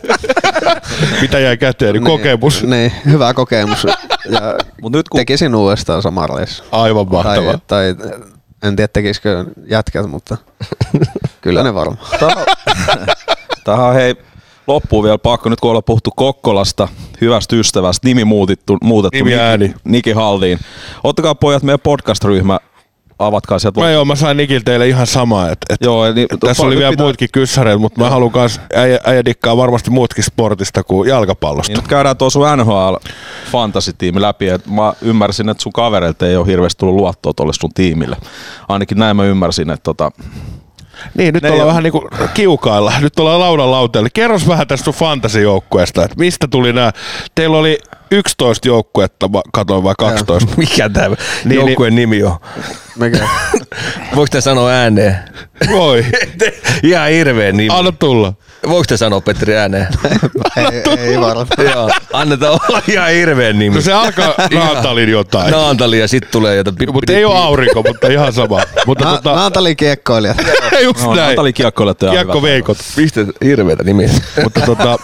Mitä 1.22 1.38
jäi 1.38 1.56
käteen, 1.56 1.94
niin 1.94 2.04
kokemus. 2.04 2.62
Niin, 2.62 2.92
hyvä 3.06 3.34
kokemus. 3.34 3.84
Ja 4.30 4.40
Mut 4.82 4.92
nyt 4.92 5.08
kun 5.08 5.18
tekisin 5.18 5.54
uudestaan 5.54 6.02
sama 6.02 6.26
reissu. 6.26 6.64
Aivan 6.72 7.06
mahtavaa. 7.10 7.58
Tai, 7.66 7.94
tai, 7.94 8.18
en 8.62 8.76
tiedä 8.76 8.88
tekisikö 8.92 9.44
jätkät, 9.70 10.10
mutta 10.10 10.36
kyllä 11.40 11.62
ne 11.62 11.74
varmaan. 11.74 12.08
Tähän 13.64 13.86
on 13.86 13.94
hei 13.94 14.14
loppuun 14.66 15.04
vielä 15.04 15.18
pakko, 15.18 15.48
nyt 15.48 15.60
kun 15.60 15.70
ollaan 15.70 15.84
puhuttu 15.84 16.10
Kokkolasta, 16.16 16.88
hyvästä 17.20 17.56
ystävästä, 17.56 18.08
nimi 18.08 18.24
muutettu, 18.24 18.76
muutettu 18.82 19.18
Nimi 19.18 19.34
ääni. 19.34 19.74
Niki 19.84 20.12
Haldiin. 20.12 20.58
Ottakaa 21.04 21.34
pojat 21.34 21.62
meidän 21.62 21.80
podcast-ryhmä, 21.80 22.58
avatkaa 23.18 23.58
sieltä. 23.58 23.80
Mä 23.80 23.90
joo, 23.90 24.04
mä 24.04 24.14
sain 24.16 24.36
Nikil 24.36 24.60
teille 24.64 24.88
ihan 24.88 25.06
sama. 25.06 25.48
Et, 25.48 25.58
et 25.70 25.76
Joo, 25.80 26.12
niin, 26.12 26.26
tässä 26.40 26.62
oli 26.66 26.76
vielä 26.76 26.90
pitää- 26.90 27.04
muutkin 27.04 27.28
kyssäreitä, 27.32 27.78
mutta 27.78 28.00
mä 28.00 28.10
haluan 28.10 28.32
kans, 28.32 28.60
äijä, 28.74 29.00
äijä 29.04 29.24
dikkaa 29.24 29.56
varmasti 29.56 29.90
muutkin 29.90 30.24
sportista 30.24 30.82
kuin 30.84 31.08
jalkapallosta. 31.08 31.72
Niin 31.72 31.78
nyt 31.78 31.88
käydään 31.88 32.16
tuo 32.16 32.30
sun 32.30 32.46
NHL 32.56 32.94
fantasy-tiimi 33.52 34.20
läpi, 34.22 34.48
että 34.48 34.70
mä 34.70 34.92
ymmärsin, 35.02 35.48
että 35.48 35.62
sun 35.62 35.72
kavereilta 35.72 36.26
ei 36.26 36.36
ole 36.36 36.46
hirveästi 36.46 36.78
tullut 36.78 36.96
luottoa 36.96 37.32
tuolle 37.36 37.52
sun 37.52 37.70
tiimille. 37.74 38.16
Ainakin 38.68 38.98
näin 38.98 39.16
mä 39.16 39.24
ymmärsin, 39.24 39.70
että 39.70 39.84
tota, 39.84 40.10
Niin, 41.14 41.34
nyt 41.34 41.42
Ne 41.42 41.50
ollaan 41.50 41.66
ei- 41.66 41.68
vähän 41.68 41.82
niinku 41.82 42.08
kiukailla. 42.34 42.92
Nyt 43.00 43.18
ollaan 43.18 43.40
laudan 43.40 43.70
lauteella. 43.70 44.08
Kerros 44.14 44.48
vähän 44.48 44.66
tästä 44.66 44.84
sun 44.84 44.94
fantasijoukkueesta, 44.94 46.04
että 46.04 46.16
mistä 46.18 46.48
tuli 46.48 46.72
nämä. 46.72 46.92
Teillä 47.34 47.56
oli 47.58 47.78
11 48.10 48.68
joukkuetta, 48.68 49.28
mä 49.28 49.40
katoin 49.52 49.84
vai 49.84 49.94
12. 49.98 50.50
Mikä 50.56 50.88
tämä 50.88 51.16
Niin, 51.44 51.60
joukkueen 51.60 51.94
nimi 51.94 52.22
on? 52.22 52.36
Mikä? 52.98 53.28
Voiko 54.16 54.26
te 54.30 54.40
sanoa 54.40 54.70
ääneen? 54.70 55.16
Voi, 55.70 56.04
Ihan 56.82 57.08
hirveä 57.10 57.52
nimi. 57.52 57.68
anna 57.72 57.92
tulla. 57.92 58.32
Voiko 58.68 58.84
te 58.88 58.96
sanoa 58.96 59.20
Petteri 59.20 59.56
ääneen? 59.56 59.86
ei, 60.56 60.98
ei 60.98 61.20
varmaan. 61.20 61.46
Joo, 61.74 61.90
annetaan 62.12 62.52
olla 62.68 62.82
ihan 62.88 63.10
hirveän 63.10 63.58
nimi. 63.58 63.74
No 63.74 63.80
se 63.80 63.92
alkaa 63.92 64.34
Naantalin 64.54 65.08
jotain. 65.08 65.50
Naantali 65.50 65.98
ja 65.98 66.08
sitten 66.08 66.30
tulee 66.32 66.56
jotain. 66.56 66.76
Mutta 66.92 67.12
ei 67.12 67.24
ole 67.24 67.38
aurinko, 67.38 67.82
mutta 67.82 68.08
ihan 68.08 68.32
sama. 68.32 68.60
Mutta 68.86 69.04
Na, 69.04 69.10
tota, 69.16 69.32
Naantalin 69.34 69.76
kiekkoilija. 69.76 70.34
just 70.82 71.02
No, 71.02 71.14
näin. 71.14 71.28
Natali 71.30 71.52
kiekkoilijat 71.52 72.02
on 72.02 72.08
ihan 72.08 72.16
Kiekko 72.16 72.38
hyvät. 72.40 72.50
veikot. 72.50 72.78
Piste 72.96 73.26
hirveitä 73.44 73.82
nimiä. 73.84 74.10
Mutta 74.44 74.60
tota, 74.60 74.98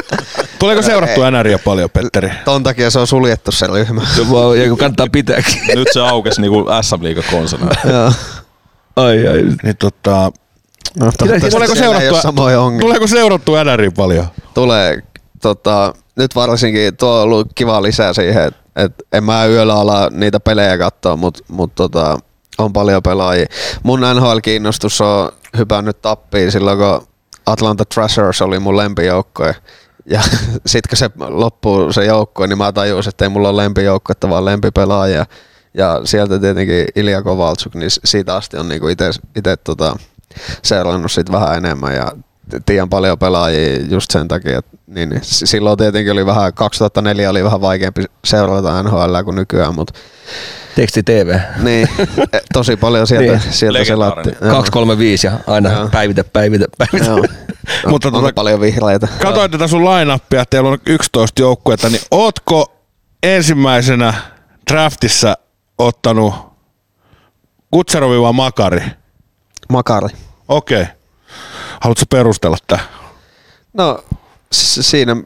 tuleeko 0.58 0.82
seurattu 0.82 1.20
NRiä 1.30 1.58
paljon, 1.58 1.90
Petteri? 1.90 2.30
Ton 2.44 2.62
takia 2.62 2.90
se 2.90 2.98
on 2.98 3.06
suljettu 3.06 3.52
se 3.52 3.66
ryhmä. 3.66 4.02
Vaan 4.30 4.58
joku 4.60 4.76
kannattaa 4.76 5.06
pitääkin. 5.12 5.60
Nyt 5.74 5.88
se 5.92 6.00
aukesi 6.00 6.40
niinku 6.40 6.66
SM 6.82 7.02
Liiga 7.04 7.22
konsana. 7.30 7.66
Joo. 7.90 8.12
Ai 8.96 9.28
ai. 9.28 9.42
Niin 9.62 9.76
tota, 9.78 10.32
No, 11.00 11.12
toivottavasti 11.18 11.50
tuleeko 11.50 11.74
seurattua, 11.74 12.20
samoja 12.20 12.58
tuleeko 12.80 13.06
seurattu 13.06 13.52
NRiä 13.64 13.90
paljon? 13.90 14.26
Tulee, 14.54 15.02
tota, 15.42 15.94
nyt 16.16 16.34
varsinkin 16.34 16.96
tuo 16.96 17.10
on 17.10 17.22
ollut 17.22 17.48
kiva 17.54 17.82
lisää 17.82 18.12
siihen, 18.12 18.44
että 18.44 18.64
et 18.76 18.92
en 19.12 19.24
mä 19.24 19.46
yöllä 19.46 19.74
ala 19.74 20.10
niitä 20.10 20.40
pelejä 20.40 20.78
katsoa, 20.78 21.16
mutta 21.16 21.44
mut 21.48 21.74
tota, 21.74 22.18
on 22.58 22.72
paljon 22.72 23.02
pelaajia. 23.02 23.46
Mun 23.82 24.00
NHL-kiinnostus 24.00 25.00
on 25.00 25.32
hypännyt 25.58 26.02
tappiin 26.02 26.52
silloin, 26.52 26.78
kun 26.78 27.08
Atlanta 27.46 27.84
Thrashers 27.84 28.42
oli 28.42 28.58
mun 28.58 28.76
lempijoukkue. 28.76 29.56
Ja 30.06 30.20
sit 30.66 30.86
kun 30.86 30.98
se 30.98 31.10
loppuu 31.18 31.92
se 31.92 32.04
joukkue, 32.04 32.46
niin 32.46 32.58
mä 32.58 32.72
tajusin, 32.72 33.08
että 33.08 33.24
ei 33.24 33.28
mulla 33.28 33.48
ole 33.48 33.62
lempijoukkuetta, 33.62 34.28
vaan 34.28 34.44
lempipelaajia. 34.44 35.26
Ja 35.74 36.00
sieltä 36.04 36.38
tietenkin 36.38 36.86
Ilja 36.96 37.22
Kovaltsuk, 37.22 37.74
niin 37.74 37.90
siitä 38.04 38.34
asti 38.34 38.56
on 38.56 38.68
niinku 38.68 38.88
itse 38.88 39.56
tota, 39.64 39.96
seurannut 40.62 41.12
sit 41.12 41.32
vähän 41.32 41.56
enemmän 41.56 41.94
ja 41.94 42.12
tiedän 42.66 42.88
paljon 42.88 43.18
pelaajia 43.18 43.78
just 43.90 44.10
sen 44.10 44.28
takia, 44.28 44.58
että 44.58 44.76
niin, 44.86 45.08
niin, 45.08 45.20
silloin 45.24 45.78
tietenkin 45.78 46.12
oli 46.12 46.26
vähän, 46.26 46.54
2004 46.54 47.30
oli 47.30 47.44
vähän 47.44 47.60
vaikeampi 47.60 48.04
seurata 48.24 48.82
NHL 48.82 49.22
kuin 49.24 49.36
nykyään, 49.36 49.74
mutta 49.74 49.94
Teksti 50.76 51.02
TV. 51.02 51.38
niin, 51.62 51.88
e, 52.32 52.38
tosi 52.52 52.76
paljon 52.76 53.06
sieltä, 53.06 53.32
Niin. 53.32 53.52
sieltä. 53.52 53.78
Joo. 53.78 54.14
235 54.40 55.26
ja 55.26 55.32
aina 55.46 55.72
Joo. 55.72 55.88
päivitä, 55.88 56.24
päivitä, 56.24 56.64
päivitä. 56.78 57.10
Joo. 57.10 57.24
Mutta 57.90 58.08
on 58.08 58.14
tota- 58.24 58.32
paljon 58.34 58.60
vihreitä. 58.60 59.08
Katoin 59.22 59.50
tätä 59.50 59.68
sun 59.68 59.84
line 59.84 60.18
teillä 60.50 60.68
on 60.68 60.78
11 60.86 61.42
joukkuetta, 61.42 61.88
niin 61.88 62.00
ootko 62.10 62.76
ensimmäisenä 63.22 64.14
draftissa 64.70 65.36
ottanut 65.78 66.34
Kutserovi 67.70 68.20
vai 68.20 68.32
Makari? 68.32 68.82
Makari. 69.68 70.08
Okei. 70.48 70.82
Okay. 70.82 70.94
Haluatko 71.80 72.04
perustella 72.10 72.56
tätä? 72.66 72.82
No 73.72 74.04
siinä, 74.50 75.16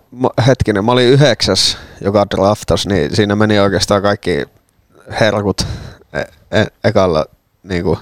hetkinen, 0.47 0.85
mä 0.85 0.93
olin 0.93 1.09
yhdeksäs, 1.09 1.79
joka 2.01 2.27
draftas, 2.31 2.87
niin 2.87 3.17
siinä 3.17 3.37
meni 3.37 3.59
oikeastaan 3.59 4.03
kaikki 4.03 4.47
herkut 5.21 5.67
e- 6.13 6.59
e- 6.61 6.67
ekalla. 6.85 7.27
Niin 7.63 7.83
kuin. 7.85 7.99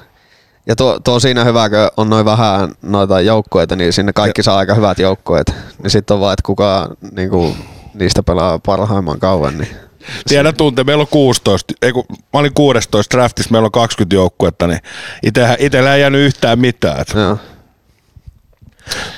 Ja 0.67 0.77
tuo, 0.77 1.01
tuo 1.01 1.21
siinä 1.21 1.45
hyvä, 1.45 1.69
kun 1.69 1.79
on 1.97 2.11
noin 2.11 2.25
vähän 2.25 2.75
noita 2.83 3.21
joukkueita, 3.21 3.77
niin 3.77 3.93
sinne 3.93 4.13
kaikki 4.13 4.43
saa 4.43 4.59
aika 4.59 4.75
hyvät 4.75 4.99
joukkueet. 4.99 5.55
Niin 5.83 5.91
sitten 5.91 6.15
on 6.15 6.21
vaan, 6.21 6.33
että 6.33 6.47
kuka 6.47 6.89
niin 7.13 7.31
kuin, 7.31 7.57
niistä 7.95 8.23
pelaa 8.23 8.59
parhaimman 8.59 9.19
kauan. 9.19 9.59
Niin. 9.59 9.77
Tiedän 10.29 10.57
tunte, 10.57 10.85
meillä 10.85 11.01
on 11.01 11.09
16, 11.11 11.75
ei 11.83 11.93
kun, 11.93 12.05
mä 12.11 12.41
olin 12.41 12.55
16 12.55 13.17
draftissa, 13.17 13.53
meillä 13.53 13.67
on 13.67 13.73
20 13.73 14.17
joukkuetta, 14.17 14.67
niin 14.67 14.81
ite, 15.23 15.57
itellä 15.59 15.95
ei 15.95 16.01
jäänyt 16.01 16.21
yhtään 16.21 16.59
mitään. 16.59 17.05
Joo. 17.15 17.39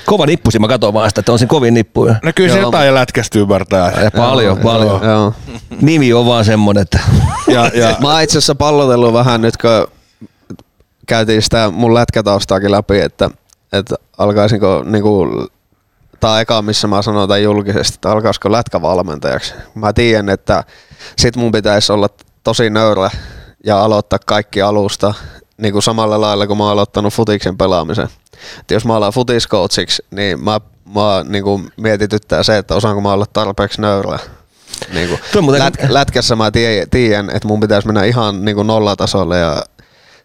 Kova 0.05 0.25
nippusi, 0.25 0.59
mä 0.59 0.67
katson 0.67 0.93
vaan 0.93 1.09
sitä, 1.09 1.19
että 1.19 1.31
on 1.31 1.39
siinä 1.39 1.49
kovin 1.49 1.73
nippuja. 1.73 2.15
No 2.23 2.31
kyllä 2.35 2.49
se 2.49 2.59
Joo. 2.59 2.67
jotain 2.67 2.93
lätkästä 2.93 3.39
ymmärtää. 3.39 4.01
Ja 4.03 4.11
paljon, 4.11 4.57
paljon. 4.57 5.03
Joo. 5.03 5.33
Nimi 5.81 6.13
on 6.13 6.25
vaan 6.25 6.45
semmonen, 6.45 6.81
että 6.81 6.99
Ja, 7.47 7.71
ja, 7.73 7.95
Mä 8.01 8.11
oon 8.13 8.21
itse 8.21 8.37
asiassa 8.37 8.55
pallotellut 8.55 9.13
vähän 9.13 9.41
nyt, 9.41 9.57
kun 9.57 9.87
käytiin 11.07 11.41
sitä 11.41 11.71
mun 11.71 11.93
lätkätaustaakin 11.93 12.71
läpi, 12.71 12.99
että, 12.99 13.29
että 13.73 13.95
alkaisinko 14.17 14.83
niinku, 14.85 15.27
tää 16.19 16.31
on 16.31 16.41
eka, 16.41 16.61
missä 16.61 16.87
mä 16.87 17.01
sanon 17.01 17.27
tämän 17.27 17.43
julkisesti, 17.43 17.95
että 17.95 18.11
alkaisiko 18.11 18.51
lätkävalmentajaksi. 18.51 19.53
Mä 19.75 19.93
tiedän, 19.93 20.29
että 20.29 20.63
sit 21.17 21.35
mun 21.35 21.51
pitäisi 21.51 21.91
olla 21.91 22.09
tosi 22.43 22.69
nöyrä 22.69 23.09
ja 23.65 23.83
aloittaa 23.83 24.19
kaikki 24.25 24.61
alusta 24.61 25.13
niin 25.57 25.73
kuin 25.73 25.83
samalla 25.83 26.21
lailla, 26.21 26.47
kun 26.47 26.57
mä 26.57 26.63
oon 26.63 26.71
aloittanut 26.73 27.13
futiksen 27.13 27.57
pelaamisen. 27.57 28.09
Et 28.59 28.71
jos 28.71 28.85
mä 28.85 28.95
alan 28.95 29.13
futiskoachiksi, 29.13 30.05
niin 30.11 30.43
mä, 30.43 30.61
mä 30.95 31.25
niin 31.27 31.43
kuin 31.43 31.71
mietityttää 31.77 32.43
se, 32.43 32.57
että 32.57 32.75
osaanko 32.75 33.01
mä 33.01 33.13
olla 33.13 33.25
tarpeeksi 33.33 33.81
nöyrä. 33.81 34.19
Niin 34.93 35.09
kuin, 35.09 35.43
muuten- 35.43 35.61
lät, 35.63 35.73
lätkässä 35.89 36.35
mä 36.35 36.51
tie- 36.51 36.85
tiedän, 36.91 37.29
että 37.29 37.47
mun 37.47 37.59
pitäisi 37.59 37.87
mennä 37.87 38.03
ihan 38.03 38.45
niin 38.45 38.55
kuin 38.55 38.67
nollatasolle 38.67 39.37
ja 39.37 39.63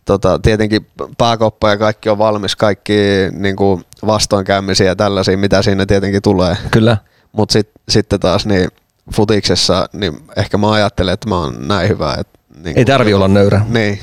tota, 0.04 0.38
tietenkin 0.38 0.86
pääkoppa 1.18 1.70
ja 1.70 1.76
kaikki 1.76 2.08
on 2.08 2.18
valmis, 2.18 2.56
kaikki 2.56 2.98
niin 3.32 3.56
kuin 3.56 3.84
vastoinkäymisiä 4.06 4.86
ja 4.86 4.96
tällaisia, 4.96 5.38
mitä 5.38 5.62
siinä 5.62 5.86
tietenkin 5.86 6.22
tulee. 6.22 6.56
kyllä. 6.70 6.96
Mutta 7.32 7.52
sit, 7.52 7.70
sitten 7.88 8.20
taas 8.20 8.46
niin 8.46 8.68
futiksessa, 9.14 9.88
niin 9.92 10.12
ehkä 10.36 10.58
mä 10.58 10.72
ajattelen, 10.72 11.14
että 11.14 11.28
mä 11.28 11.38
oon 11.38 11.68
näin 11.68 11.88
hyvä. 11.88 12.16
Että, 12.20 12.38
niin 12.64 12.78
Ei 12.78 12.84
tarvi 12.84 13.14
olla 13.14 13.28
nöyrä. 13.28 13.60
Niin. 13.68 14.00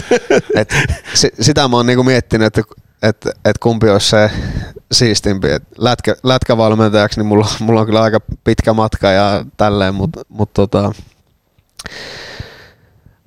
Et, 0.58 0.74
si, 1.14 1.32
sitä 1.40 1.68
mä 1.68 1.76
oon 1.76 1.86
niinku 1.86 2.02
miettinyt, 2.02 2.46
että 2.46 2.62
et, 3.02 3.28
et 3.44 3.58
kumpi 3.58 3.90
olisi 3.90 4.10
se 4.10 4.30
siistimpi. 4.92 5.50
Et 5.50 5.62
lätkä, 5.78 6.16
lätkävalmentajaksi, 6.22 7.20
niin 7.20 7.26
mulla, 7.26 7.46
mulla 7.60 7.80
on 7.80 7.86
kyllä 7.86 8.02
aika 8.02 8.20
pitkä 8.44 8.72
matka 8.72 9.10
ja 9.10 9.44
tälleen, 9.56 9.94
mutta 9.94 10.22
mut 10.28 10.52
tota, 10.52 10.92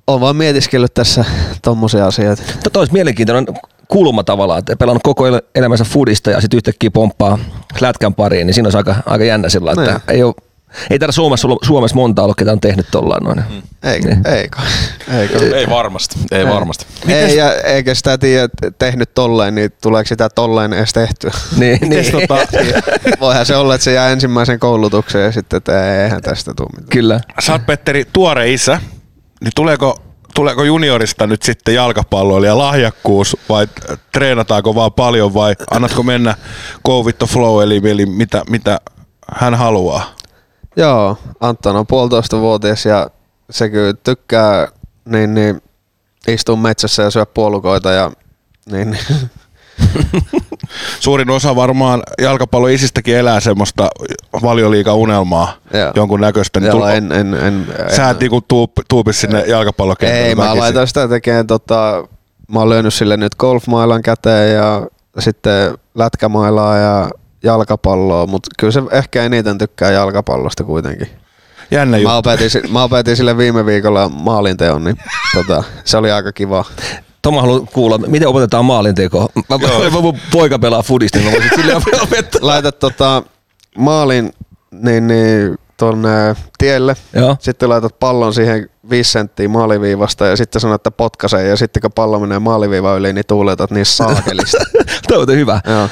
on 0.06 0.20
vaan 0.20 0.36
mietiskellyt 0.36 0.94
tässä 0.94 1.24
tommosia 1.62 2.06
asioita. 2.06 2.42
Tota 2.62 2.78
olisi 2.78 2.92
mielenkiintoinen 2.92 3.46
kulma 3.88 4.24
tavallaan, 4.24 4.58
että 4.58 4.76
pelannut 4.76 5.02
koko 5.02 5.26
el- 5.26 5.40
elämänsä 5.54 5.84
foodista 5.84 6.30
ja 6.30 6.40
sitten 6.40 6.56
yhtäkkiä 6.56 6.90
pomppaa 6.90 7.38
lätkän 7.80 8.14
pariin, 8.14 8.46
niin 8.46 8.54
siinä 8.54 8.66
olisi 8.66 8.76
aika, 8.78 8.96
aika 9.06 9.24
jännä 9.24 9.48
sillä, 9.48 9.70
että 9.72 9.84
Niin. 9.84 10.00
ei 10.08 10.22
ole, 10.22 10.34
ei 10.90 10.98
täällä 10.98 11.12
Suomessa, 11.12 11.48
Suomessa 11.62 11.94
monta 11.96 12.22
ollut, 12.22 12.36
ketä 12.36 12.52
on 12.52 12.60
tehnyt 12.60 12.86
tollaan 12.90 13.22
noin. 13.24 13.38
Mm. 13.38 13.62
Ei, 13.90 14.00
Niin. 14.00 14.26
ei, 14.26 14.48
kai. 14.48 14.66
ei, 15.20 15.28
kai. 15.28 15.54
Ei 15.54 15.68
varmasti, 15.68 16.16
ei 16.32 16.46
varmasti. 16.46 16.86
ei 17.08 17.36
ja 17.36 17.54
eikä 17.54 17.94
sitä 17.94 18.18
tiedä, 18.18 18.44
että 18.44 18.70
tehnyt 18.78 19.14
tolleen, 19.14 19.54
niin 19.54 19.70
tuleeko 19.82 20.08
sitä 20.08 20.28
tolleen 20.28 20.72
edes 20.72 20.92
tehtyä. 20.92 21.30
Niin, 21.56 21.78
niin. 21.88 22.12
tota, 22.12 22.36
Voihan 23.20 23.46
se 23.46 23.56
olla, 23.56 23.74
että 23.74 23.84
se 23.84 23.92
jää 23.92 24.10
ensimmäisen 24.10 24.58
koulutukseen 24.58 25.24
ja 25.24 25.32
sitten, 25.32 25.56
että 25.56 26.02
eihän 26.02 26.22
tästä 26.22 26.52
tule 26.56 26.68
mitään. 26.70 26.88
Kyllä. 26.90 27.20
sä 27.40 27.52
oot 27.52 27.66
Petteri 27.66 28.04
tuore 28.12 28.52
isä, 28.52 28.80
niin 29.40 29.52
tuleeko, 29.56 30.02
tuleeko 30.38 30.64
juniorista 30.64 31.26
nyt 31.26 31.42
sitten 31.42 31.74
jalkapalloilija 31.74 32.58
lahjakkuus 32.58 33.36
vai 33.48 33.68
treenataanko 34.12 34.74
vaan 34.74 34.92
paljon 34.92 35.34
vai 35.34 35.54
annatko 35.70 36.02
mennä 36.02 36.34
go 36.84 37.02
with 37.02 37.18
the 37.18 37.26
flow 37.26 37.62
eli, 37.62 37.80
eli 37.84 38.06
mitä, 38.06 38.42
mitä 38.50 38.80
hän 39.34 39.54
haluaa? 39.54 40.14
Joo, 40.76 41.18
Anton 41.40 41.76
on 41.76 41.86
puolitoista 41.86 42.40
vuotias 42.40 42.86
ja 42.86 43.10
se 43.50 43.68
kyllä 43.68 43.92
tykkää 43.92 44.68
niin, 45.04 45.34
niin, 45.34 45.62
istua 46.28 46.56
metsässä 46.56 47.02
ja 47.02 47.10
syö 47.10 47.26
puolukoita 47.26 47.92
ja 47.92 48.10
niin, 48.70 48.90
niin. 48.90 49.30
Suurin 51.00 51.30
osa 51.30 51.56
varmaan 51.56 52.02
jalkapalloisistäkin 52.22 53.16
elää 53.16 53.40
semmoista 53.40 53.88
valioliiga-unelmaa 54.42 55.52
Joo. 55.74 55.92
jonkun 55.94 56.20
näköistä. 56.20 56.60
Niin 56.60 56.66
Joo, 56.66 56.78
tul- 56.78 56.86
en, 56.86 57.12
en, 57.12 57.34
en, 57.34 57.66
Sä 57.96 58.10
et 58.10 58.20
niinku 58.20 58.40
tuup, 58.40 58.72
tuupis 58.88 59.20
sinne 59.20 59.44
jalkapallokentälle 59.46 60.22
ei, 60.28 60.34
mä 60.34 60.42
väkisin. 60.42 60.60
laitan 60.60 60.86
sitä 60.86 61.08
tekemään, 61.08 61.46
tota, 61.46 62.04
mä 62.52 62.58
oon 62.58 62.68
lyönyt 62.68 62.94
sille 62.94 63.16
nyt 63.16 63.34
golfmailan 63.34 64.02
käteen 64.02 64.54
ja 64.54 64.86
sitten 65.18 65.78
lätkämailaa 65.94 66.76
ja 66.76 67.10
jalkapalloa, 67.42 68.26
mutta 68.26 68.48
kyllä 68.58 68.72
se 68.72 68.82
ehkä 68.92 69.22
eniten 69.24 69.58
tykkää 69.58 69.90
jalkapallosta 69.90 70.64
kuitenkin. 70.64 71.08
Jännä 71.70 71.96
Mä 71.96 72.00
juttu. 72.02 72.16
opetin, 72.16 72.50
si- 72.50 72.62
mä 72.72 72.82
opetin 72.82 73.16
sille 73.16 73.36
viime 73.36 73.66
viikolla 73.66 74.08
maalinteon, 74.08 74.84
niin 74.84 74.98
tota, 75.34 75.64
se 75.84 75.96
oli 75.96 76.10
aika 76.10 76.32
kiva. 76.32 76.64
Toma 77.28 77.40
haluan 77.40 77.66
kuulla, 77.72 77.98
miten 77.98 78.28
opetetaan 78.28 78.64
maalinteko. 78.64 79.28
Mä, 79.34 79.58
mä, 79.92 80.00
mun 80.00 80.18
poika 80.32 80.58
pelaa 80.58 80.82
fudista, 80.82 81.18
niin 81.18 81.26
mä 81.28 81.32
voisin 81.32 81.50
sille 81.56 81.76
opettaa. 82.02 82.40
Laitat 82.42 82.78
tota, 82.78 83.22
maalin 83.78 84.32
niin, 84.70 85.06
niin, 85.06 85.58
tonne 85.76 86.36
tielle, 86.58 86.96
Joo. 87.14 87.36
sitten 87.40 87.68
laitat 87.68 87.98
pallon 88.00 88.34
siihen 88.34 88.70
5 88.90 89.10
senttiä 89.12 89.48
maaliviivasta 89.48 90.26
ja 90.26 90.36
sitten 90.36 90.60
sanot, 90.60 90.74
että 90.74 90.90
potkaisee 90.90 91.48
ja 91.48 91.56
sitten 91.56 91.80
kun 91.80 91.92
pallo 91.92 92.20
menee 92.20 92.38
maaliviivan 92.38 92.98
yli, 92.98 93.12
niin 93.12 93.26
tuuletat 93.26 93.70
niin 93.70 93.86
saakelista. 93.96 94.58
Toi 95.08 95.22
on 95.22 95.28
hyvä. 95.28 95.60
Joo. 95.66 95.88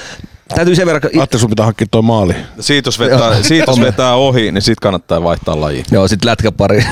Täytyy 0.54 0.74
sen 0.76 0.86
verran, 0.86 1.10
Atte, 1.22 1.38
sun 1.38 1.50
pitää 1.50 1.66
hankkia 1.66 1.86
toi 1.90 2.02
maali. 2.02 2.36
Siitä 2.60 2.88
jos 2.88 2.98
vetää, 2.98 3.42
siitä 3.42 3.64
jos 3.66 3.80
vetää 3.80 4.14
ohi, 4.14 4.52
niin 4.52 4.62
sit 4.62 4.80
kannattaa 4.80 5.22
vaihtaa 5.22 5.60
laji. 5.60 5.84
joo, 5.90 6.08
sit 6.08 6.24
lätkäpari. 6.24 6.84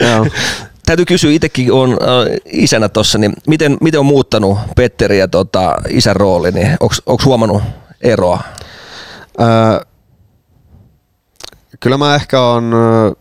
Joo. 0.00 0.26
Täytyy 0.86 1.04
kysyä, 1.04 1.30
itsekin 1.30 1.72
on 1.72 1.90
äh, 1.90 2.38
isänä 2.44 2.88
tossa, 2.88 3.18
niin 3.18 3.32
miten, 3.46 3.76
miten 3.80 4.00
on 4.00 4.06
muuttanut 4.06 4.58
Petteri 4.76 5.18
ja 5.18 5.28
tota, 5.28 5.76
isän 5.88 6.16
rooli, 6.16 6.50
niin 6.50 6.76
onko 6.80 7.24
huomannut 7.24 7.62
eroa? 8.00 8.42
Öö, 9.40 9.80
kyllä 11.80 11.98
mä 11.98 12.14
ehkä 12.14 12.40
on 12.40 12.74
öö, 12.74 13.12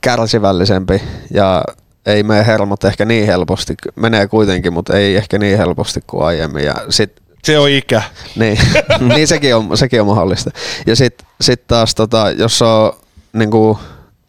kärsivällisempi 0.00 1.02
ja 1.30 1.64
ei 2.06 2.22
mene 2.22 2.46
hermot 2.46 2.84
ehkä 2.84 3.04
niin 3.04 3.26
helposti. 3.26 3.74
Menee 3.96 4.26
kuitenkin, 4.26 4.72
mutta 4.72 4.96
ei 4.96 5.16
ehkä 5.16 5.38
niin 5.38 5.58
helposti 5.58 6.00
kuin 6.06 6.24
aiemmin. 6.24 6.64
Ja 6.64 6.74
sit, 6.88 7.12
Se 7.44 7.58
on 7.58 7.70
ikä. 7.70 8.02
niin, 8.36 8.58
niin 9.14 9.28
sekin, 9.28 9.56
on, 9.56 9.76
sekin 9.76 10.00
on 10.00 10.06
mahdollista. 10.06 10.50
Ja 10.86 10.96
sitten 10.96 11.26
sit 11.40 11.66
taas, 11.66 11.94
tota, 11.94 12.30
jos 12.30 12.62
on 12.62 12.92
niin 13.32 13.50
kuin 13.50 13.78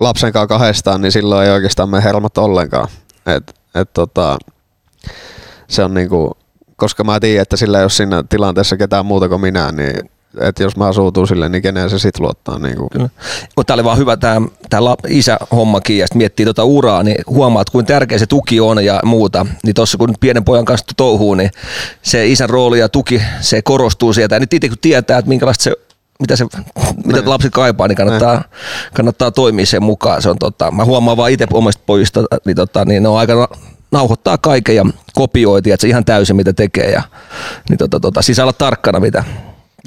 lapsen 0.03 0.33
kanssa 0.33 0.47
kahdestaan, 0.47 1.01
niin 1.01 1.11
silloin 1.11 1.47
ei 1.47 1.53
oikeastaan 1.53 1.89
mene 1.89 2.03
hermot 2.03 2.37
ollenkaan. 2.37 2.87
Et, 3.25 3.55
et, 3.75 3.93
tota, 3.93 4.37
se 5.67 5.83
on 5.83 5.93
niinku, 5.93 6.31
koska 6.75 7.03
mä 7.03 7.19
tiedän, 7.19 7.41
että 7.41 7.57
sillä 7.57 7.77
ei 7.77 7.83
ole 7.83 7.89
siinä 7.89 8.23
tilanteessa 8.29 8.77
ketään 8.77 9.05
muuta 9.05 9.29
kuin 9.29 9.41
minä, 9.41 9.71
niin 9.71 10.09
että 10.39 10.63
jos 10.63 10.77
mä 10.77 10.93
suutun 10.93 11.27
sille, 11.27 11.49
niin 11.49 11.61
keneen 11.61 11.89
se 11.89 11.99
sit 11.99 12.19
luottaa. 12.19 12.59
Niin 12.59 12.75
kuin. 12.77 12.89
Mutta 13.55 13.63
tämä 13.63 13.75
oli 13.75 13.83
vaan 13.83 13.97
hyvä 13.97 14.17
tämä, 14.17 14.47
tämä 14.69 14.95
isä-hommakin 15.07 15.97
ja 15.97 16.07
sitten 16.07 16.17
miettii 16.17 16.45
tuota 16.45 16.63
uraa, 16.63 17.03
niin 17.03 17.17
huomaat 17.27 17.69
kuinka 17.69 17.93
tärkeä 17.93 18.17
se 18.17 18.25
tuki 18.25 18.59
on 18.59 18.85
ja 18.85 18.99
muuta. 19.05 19.45
Niin 19.63 19.73
tuossa 19.73 19.97
kun 19.97 20.13
pienen 20.19 20.43
pojan 20.43 20.65
kanssa 20.65 20.85
touhuu, 20.97 21.35
niin 21.35 21.51
se 22.01 22.27
isän 22.27 22.49
rooli 22.49 22.79
ja 22.79 22.89
tuki, 22.89 23.21
se 23.41 23.61
korostuu 23.61 24.13
sieltä. 24.13 24.35
Ja 24.35 24.39
nyt 24.39 24.53
itse 24.53 24.69
kun 24.69 24.77
tietää, 24.81 25.17
että 25.17 25.29
minkälaista 25.29 25.63
se 25.63 25.73
mitä, 26.23 26.35
se, 26.35 26.45
mitä 27.05 27.17
Näin. 27.19 27.29
lapsi 27.29 27.49
kaipaa, 27.49 27.87
niin 27.87 27.95
kannattaa, 27.95 28.43
kannattaa 28.93 29.31
toimia 29.31 29.65
sen 29.65 29.83
mukaan. 29.83 30.21
Se 30.21 30.29
on 30.29 30.39
tota, 30.39 30.71
mä 30.71 30.85
huomaan 30.85 31.17
vaan 31.17 31.31
itse 31.31 31.47
omista 31.53 31.83
pojista, 31.85 32.23
niin, 32.45 32.55
tota, 32.55 32.85
niin 32.85 33.03
ne 33.03 33.09
on 33.09 33.17
aika 33.19 33.49
nauhoittaa 33.91 34.37
kaiken 34.37 34.75
ja 34.75 34.85
kopioiti, 35.13 35.71
että 35.71 35.81
se 35.81 35.87
ihan 35.87 36.05
täysin 36.05 36.35
mitä 36.35 36.53
tekee. 36.53 36.91
Ja, 36.91 37.01
niin 37.69 37.77
tota, 37.77 37.99
tota, 37.99 38.21
siis 38.21 38.39
olla 38.39 38.53
tarkkana 38.53 38.99
mitä. 38.99 39.23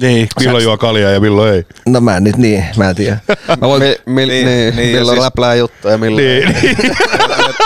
Niin, 0.01 0.27
milloin 0.39 0.63
juo 0.63 0.77
kaljaa 0.77 1.11
ja 1.11 1.19
milloin 1.19 1.53
ei. 1.53 1.65
No 1.85 2.01
mä 2.01 2.17
en 2.17 2.23
nyt 2.23 2.37
niin, 2.37 2.65
mä 2.77 2.89
en 2.89 2.95
tiedä. 2.95 3.17
Mä 3.61 3.67
voin, 3.67 3.81
Mi, 3.83 3.95
mil, 4.05 4.27
Niin, 4.29 4.45
niin, 4.45 4.57
niin, 4.57 4.75
niin, 4.75 4.91
ja 4.93 4.99
milloin 4.99 5.05
siis- 5.05 5.23
siis, 5.23 5.25
läplää 5.25 5.55
juttuja 5.55 5.91
ja 5.91 5.97
milloin. 5.97 6.25
Niin, 6.25 6.55
niin. 6.61 6.77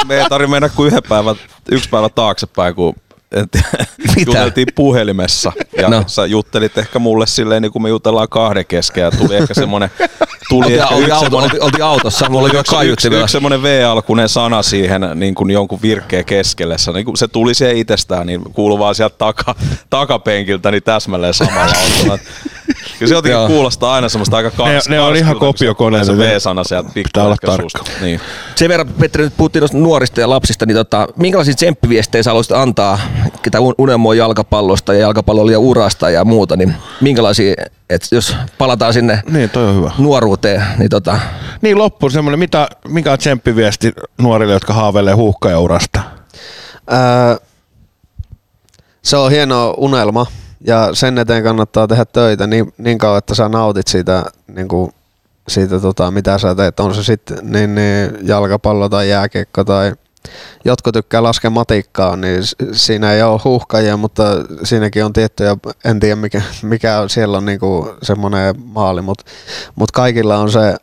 me 0.08 0.18
ei 0.22 0.30
tarvitse 0.30 0.52
mennä 0.52 0.70
kuin 0.70 0.88
yhden 0.88 1.04
päivän, 1.10 1.36
yksi 1.72 1.90
päivä 1.90 2.10
taaksepäin, 2.10 2.76
kun 2.76 2.96
juteltiin 4.26 4.68
puhelimessa 4.76 5.52
ja 5.78 5.90
No. 5.90 6.04
sä 6.08 6.26
juttelit 6.26 6.78
ehkä 6.78 7.00
mulle 7.00 7.28
silleen, 7.28 7.62
niin 7.62 7.72
kuin 7.72 7.84
me 7.84 7.90
jutellaan 7.90 8.30
kahden 8.30 8.66
kesken 8.66 9.02
ja 9.02 9.12
tuli 9.12 9.36
ehkä 9.36 9.54
semmoinen, 9.54 9.92
tuli 10.50 10.66
oltiin, 10.66 10.80
ehkä 10.82 10.96
oltiin, 10.96 11.02
yksi 11.02 11.14
auto, 11.14 11.24
semmoinen, 11.26 11.46
oltiin, 11.46 11.64
oltiin 11.64 11.84
autossa, 11.84 12.30
mulla 12.30 12.50
oli 12.50 12.60
yksi, 12.60 12.76
yksi, 12.88 13.08
yksi 13.08 13.32
semmoinen 13.32 13.64
V-alkunen 13.64 14.30
sana 14.30 14.64
siihen 14.64 15.02
niin 15.16 15.36
kuin 15.36 15.52
jonkun 15.52 15.80
virkkeen 15.82 16.26
keskelle. 16.26 16.78
Se, 16.78 16.92
niin 16.92 17.06
kuin, 17.06 17.18
se 17.18 17.28
tuli 17.28 17.54
siihen 17.54 17.78
itsestään, 17.78 18.28
niin 18.28 18.42
kuuluu 18.54 18.80
vaan 18.80 18.96
sieltä 18.96 19.16
taka, 19.18 19.56
takapenkiltä 19.90 20.72
niin 20.72 20.84
täsmälleen 20.84 21.34
samalla 21.34 21.74
autolla. 21.82 22.20
Kyllä 23.00 23.10
se 23.10 23.16
jotenkin 23.16 23.40
Joo. 23.40 23.48
kuulostaa 23.48 23.94
aina 23.94 24.10
semmoista 24.10 24.38
aika 24.38 24.52
kars, 24.52 24.90
Ne- 24.90 24.96
ne 24.96 25.02
on 25.02 25.16
ihan 25.16 25.36
kun 25.40 25.48
se 25.48 25.52
kopiokoneita, 25.54 26.18
V-sana 26.18 26.64
sieltä 26.64 26.90
pitää 26.94 27.24
olla 27.24 27.36
tarkka. 27.46 27.84
Niin. 28.02 28.20
Sen 28.56 28.70
verran, 28.70 28.88
Petteri, 29.00 29.24
nyt 29.24 29.38
puhuttiin 29.38 29.62
noista 29.62 29.78
nuorista 29.78 30.22
ja 30.22 30.30
lapsista, 30.30 30.66
niin 30.66 30.76
tota, 30.78 31.08
minkälaisia 31.16 31.54
tsemppiviestejä 31.56 32.24
sä 32.24 32.30
haluaisit 32.30 32.52
antaa, 32.52 33.00
ketä 33.42 33.60
un- 33.60 33.76
unelmoi 33.78 34.18
jalkapallosta 34.18 34.94
ja 34.94 35.00
jalkapalloilija 35.00 35.60
urasta 35.60 36.10
ja 36.10 36.26
muuta, 36.26 36.56
niin 36.58 36.74
minkälaisia, 37.02 37.54
että 37.90 38.08
jos 38.16 38.36
palataan 38.58 38.94
sinne 38.94 39.22
niin, 39.32 39.50
toi 39.50 39.66
on 39.68 39.76
hyvä. 39.76 39.92
nuoruuteen, 39.98 40.64
niin 40.78 40.90
tota, 40.90 41.20
Niin 41.62 41.78
loppuun 41.78 42.12
semmoinen, 42.12 42.40
mitä, 42.40 42.68
mikä 42.88 43.12
on 43.12 43.18
tsemppiviesti 43.18 43.92
nuorille, 44.18 44.54
jotka 44.54 44.74
haaveilee 44.74 45.14
huuhkajaurasta? 45.14 46.02
Öö, 46.92 47.46
se 49.04 49.18
on 49.18 49.32
hieno 49.32 49.74
unelma 49.78 50.26
ja 50.66 50.90
sen 50.94 51.18
eteen 51.18 51.44
kannattaa 51.44 51.88
tehdä 51.88 52.06
töitä 52.06 52.48
niin, 52.48 52.74
niin 52.78 52.98
kauan, 52.98 53.18
että 53.18 53.36
sä 53.36 53.50
nautit 53.50 53.88
siitä, 53.88 54.26
niin 54.48 54.68
kuin, 54.68 54.92
siitä 55.48 55.80
tota, 55.80 56.12
mitä 56.12 56.38
sä 56.38 56.56
teet. 56.56 56.80
On 56.80 56.96
se 56.96 57.04
sitten 57.04 57.38
niin, 57.42 57.76
niin 57.76 58.28
jalkapallo 58.28 58.90
tai 58.90 59.10
jääkiekko 59.10 59.64
tai 59.64 59.94
jotkut 60.66 60.94
tykkää 60.94 61.24
laskea 61.24 61.50
matikkaa, 61.50 62.16
niin 62.16 62.42
siinä 62.72 63.14
ei 63.14 63.24
ole 63.24 63.42
huuhkajia, 63.44 63.98
mutta 63.98 64.24
siinäkin 64.64 65.06
on 65.06 65.14
tiettyjä, 65.14 65.58
en 65.86 66.00
tiedä 66.00 66.16
mikä, 66.16 66.42
mikä 66.64 67.04
siellä 67.08 67.38
on 67.38 67.46
niinku 67.46 67.96
semmoinen 68.04 68.56
maali, 68.64 69.02
mutta 69.02 69.24
mut 69.76 69.92
kaikilla 69.92 70.38
on 70.38 70.52
se 70.52 70.76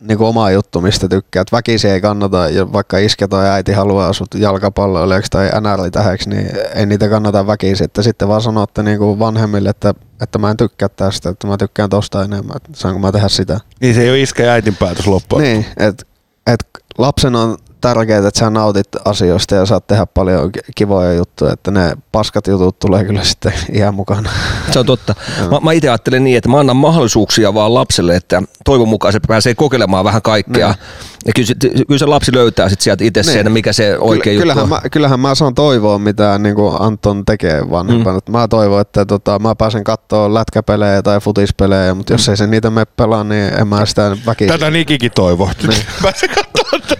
niinku 0.00 0.24
oma 0.26 0.50
juttu, 0.50 0.80
mistä 0.80 1.08
tykkäät. 1.08 1.52
Väkisi 1.52 1.88
ei 1.88 2.00
kannata, 2.00 2.48
ja 2.48 2.72
vaikka 2.72 2.98
iskä 2.98 3.28
tai 3.28 3.48
äiti 3.48 3.72
haluaa 3.72 4.12
sut 4.12 4.34
jalkapalloilijaksi 4.34 5.30
tai 5.30 5.50
NR-tähäksi, 5.60 6.30
niin 6.30 6.50
ei 6.74 6.86
niitä 6.86 7.08
kannata 7.08 7.46
väkisi. 7.46 7.84
Että 7.84 8.02
sitten 8.02 8.28
vaan 8.28 8.42
sanotte 8.42 8.82
niinku 8.82 9.18
vanhemmille, 9.18 9.68
että, 9.68 9.94
että 10.22 10.38
mä 10.38 10.50
en 10.50 10.56
tykkää 10.56 10.88
tästä, 10.88 11.28
että 11.28 11.46
mä 11.46 11.56
tykkään 11.56 11.90
tosta 11.90 12.24
enemmän, 12.24 12.56
että 12.56 12.70
saanko 12.74 13.00
mä 13.00 13.12
tehdä 13.12 13.28
sitä. 13.28 13.60
Niin 13.80 13.94
se 13.94 14.02
ei 14.02 14.10
ole 14.10 14.20
iskä 14.20 14.42
ja 14.42 14.52
äitin 14.52 14.76
päätös 14.76 15.06
loppuun. 15.06 15.42
Niin, 15.42 15.66
että 15.76 16.06
et 16.46 16.64
lapsen 16.98 17.36
on 17.36 17.58
tärkeää, 17.80 18.28
että 18.28 18.40
sä 18.40 18.50
nautit 18.50 18.88
asioista 19.04 19.54
ja 19.54 19.66
saat 19.66 19.86
tehdä 19.86 20.06
paljon 20.06 20.52
ki- 20.52 20.60
kivoja 20.74 21.12
juttuja, 21.12 21.52
että 21.52 21.70
ne 21.70 21.92
paskat 22.12 22.46
jutut 22.46 22.78
tulee 22.78 23.04
kyllä 23.04 23.24
sitten 23.24 23.52
ihan 23.72 23.94
mukana. 23.94 24.30
se 24.72 24.78
on 24.78 24.86
totta. 24.86 25.14
Mä, 25.50 25.60
mä 25.60 25.72
itse 25.72 25.88
ajattelen 25.88 26.24
niin, 26.24 26.36
että 26.36 26.48
mä 26.48 26.58
annan 26.60 26.76
mahdollisuuksia 26.76 27.54
vaan 27.54 27.74
lapselle, 27.74 28.16
että 28.16 28.42
toivon 28.64 28.88
mukaan 28.88 29.12
se 29.12 29.20
pääsee 29.28 29.54
kokeilemaan 29.54 30.04
vähän 30.04 30.22
kaikkea. 30.22 30.68
Niin. 30.68 30.78
Ja 31.26 31.32
kyllä 31.36 31.46
se, 31.46 31.54
kyllä 31.86 31.98
se 31.98 32.06
lapsi 32.06 32.34
löytää 32.34 32.68
sit 32.68 32.80
sieltä 32.80 33.04
itse 33.04 33.20
Niin. 33.22 33.32
sen, 33.32 33.52
mikä 33.52 33.72
se 33.72 33.98
oikea 33.98 34.32
juttu 34.32 34.42
kyllähän 34.42 34.62
on. 34.62 34.68
mä, 34.68 34.80
kyllähän 34.92 35.20
mä 35.20 35.34
saan 35.34 35.54
toivoa, 35.54 35.98
mitä 35.98 36.38
niin 36.38 36.54
kuin 36.54 36.76
Anton 36.80 37.24
tekee 37.24 37.70
vanhempana. 37.70 38.18
Mm. 38.26 38.32
Mä 38.32 38.48
toivon, 38.48 38.80
että 38.80 39.04
tota, 39.04 39.38
mä 39.38 39.54
pääsen 39.54 39.84
katsoa 39.84 40.34
lätkäpelejä 40.34 41.02
tai 41.02 41.20
futispelejä, 41.20 41.94
mutta 41.94 42.12
jos 42.12 42.28
ei 42.28 42.36
se 42.36 42.46
niitä 42.46 42.70
me 42.70 42.84
pelaa, 42.84 43.24
niin 43.24 43.54
en 43.60 43.68
mä 43.68 43.86
sitä 43.86 44.16
väkisin. 44.26 44.52
Tätä 44.52 44.70
Nikikin 44.70 45.10
toivoo. 45.14 45.46
Katsomaan. 45.46 46.44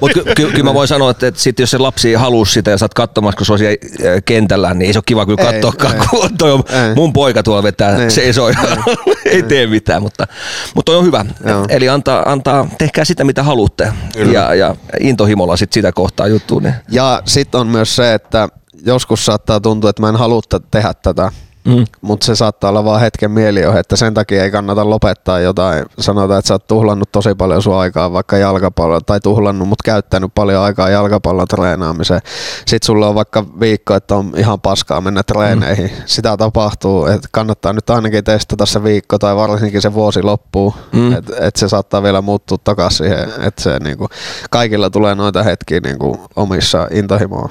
Mutta 0.01 0.15
ky- 0.23 0.35
ky- 0.35 0.51
kyllä 0.51 0.65
mä 0.65 0.75
voin 0.75 0.89
sanoa, 0.89 1.11
että, 1.11 1.27
että 1.27 1.41
sit 1.41 1.59
jos 1.59 1.71
se 1.71 1.79
lapsi 1.79 2.15
haluaa 2.15 2.45
sitä 2.45 2.71
ja 2.71 2.79
sä 2.79 2.85
oot 2.85 2.95
katsomassa, 2.95 3.37
kun 3.37 3.47
se 3.47 3.53
on 3.53 3.59
siellä 3.59 3.77
kentällä, 4.25 4.75
niin 4.75 4.87
ei 4.87 4.93
se 4.93 4.99
ole 4.99 5.03
kiva 5.07 5.27
kyllä 5.27 5.51
Ei, 5.51 5.61
katsoa, 5.61 5.91
ei. 5.93 6.01
kun 6.11 6.39
toi 6.39 6.53
on 6.53 6.63
Ei. 6.69 6.95
mun 6.95 7.13
poika 7.13 7.43
tuolla 7.43 7.63
vetää 7.63 7.97
Niin. 7.99 8.11
seisoo 8.11 8.49
ja 8.49 8.57
ei 9.25 9.43
tee 9.43 9.67
mitään, 9.67 10.03
mutta, 10.03 10.27
mutta 10.75 10.93
toi 10.93 10.97
on 10.99 11.05
hyvä. 11.05 11.25
Joo. 11.47 11.65
Eli 11.69 11.89
antaa, 11.89 12.23
antaa, 12.33 12.69
tehkää 12.79 13.05
sitä 13.05 13.25
mitä 13.25 13.43
haluatte 13.43 13.93
ja, 14.33 14.55
ja 14.55 14.77
intohimolla 15.01 15.57
sit 15.57 15.73
sitä 15.73 15.93
kohtaa 15.93 16.27
juttuun. 16.27 16.63
Niin. 16.63 16.75
Ja 16.91 17.23
sitten 17.25 17.61
on 17.61 17.67
myös 17.67 17.97
se, 17.97 18.15
että 18.15 18.49
joskus 18.87 19.27
saattaa 19.27 19.61
tuntua, 19.61 19.91
että 19.91 20.03
mä 20.03 20.09
en 20.09 20.17
halua 20.17 20.41
tehdä 20.71 20.95
tätä, 20.95 21.33
Mm. 21.65 21.85
mutta 22.01 22.27
se 22.27 22.35
saattaa 22.35 22.71
olla 22.71 22.85
vaan 22.85 23.01
hetken 23.01 23.31
mielijohe, 23.31 23.81
että 23.81 23.97
sen 23.97 24.15
takia 24.15 24.45
ei 24.45 24.51
kannata 24.51 24.91
lopettaa 24.91 25.41
jotain. 25.41 25.85
Sanotaan, 25.99 26.39
että 26.39 26.49
sä 26.49 26.55
oot 26.55 26.67
tuhlannut 26.67 27.13
tosi 27.13 27.35
paljon 27.35 27.63
sun 27.63 27.75
aikaa 27.79 28.13
vaikka 28.13 28.37
jalkapalloa, 28.37 29.01
tai 29.01 29.21
tuhlannut, 29.21 29.69
mutta 29.69 29.85
käyttänyt 29.85 30.31
paljon 30.35 30.63
aikaa 30.63 30.89
jalkapallon 30.91 31.49
treenaamiseen. 31.49 32.21
Sitten 32.67 32.87
sulla 32.87 33.09
on 33.09 33.15
vaikka 33.15 33.45
viikko, 33.61 33.95
että 33.95 34.17
on 34.17 34.33
ihan 34.37 34.61
paskaa 34.61 35.01
mennä 35.01 35.23
treeneihin. 35.23 35.91
Mm. 35.91 36.03
Sitä 36.07 36.37
tapahtuu, 36.37 37.07
että 37.07 37.29
kannattaa 37.33 37.73
nyt 37.73 37.91
ainakin 37.91 38.25
testata 38.25 38.67
se 38.67 38.85
viikko 38.85 39.19
tai 39.19 39.37
varsinkin 39.37 39.83
se 39.83 39.95
vuosi 39.95 40.23
loppuu, 40.23 40.75
Mm. 40.93 41.13
että 41.13 41.33
et 41.41 41.57
se 41.57 41.69
saattaa 41.69 42.03
vielä 42.03 42.23
muuttua 42.23 42.59
takaisin 42.65 42.97
siihen, 42.99 43.29
että 43.43 43.63
se 43.63 43.79
niinku, 43.79 44.09
kaikilla 44.51 44.91
tulee 44.91 45.15
noita 45.15 45.43
hetkiä 45.43 45.81
niinku 45.81 46.27
omissa 46.37 46.89
intohimo 46.91 47.49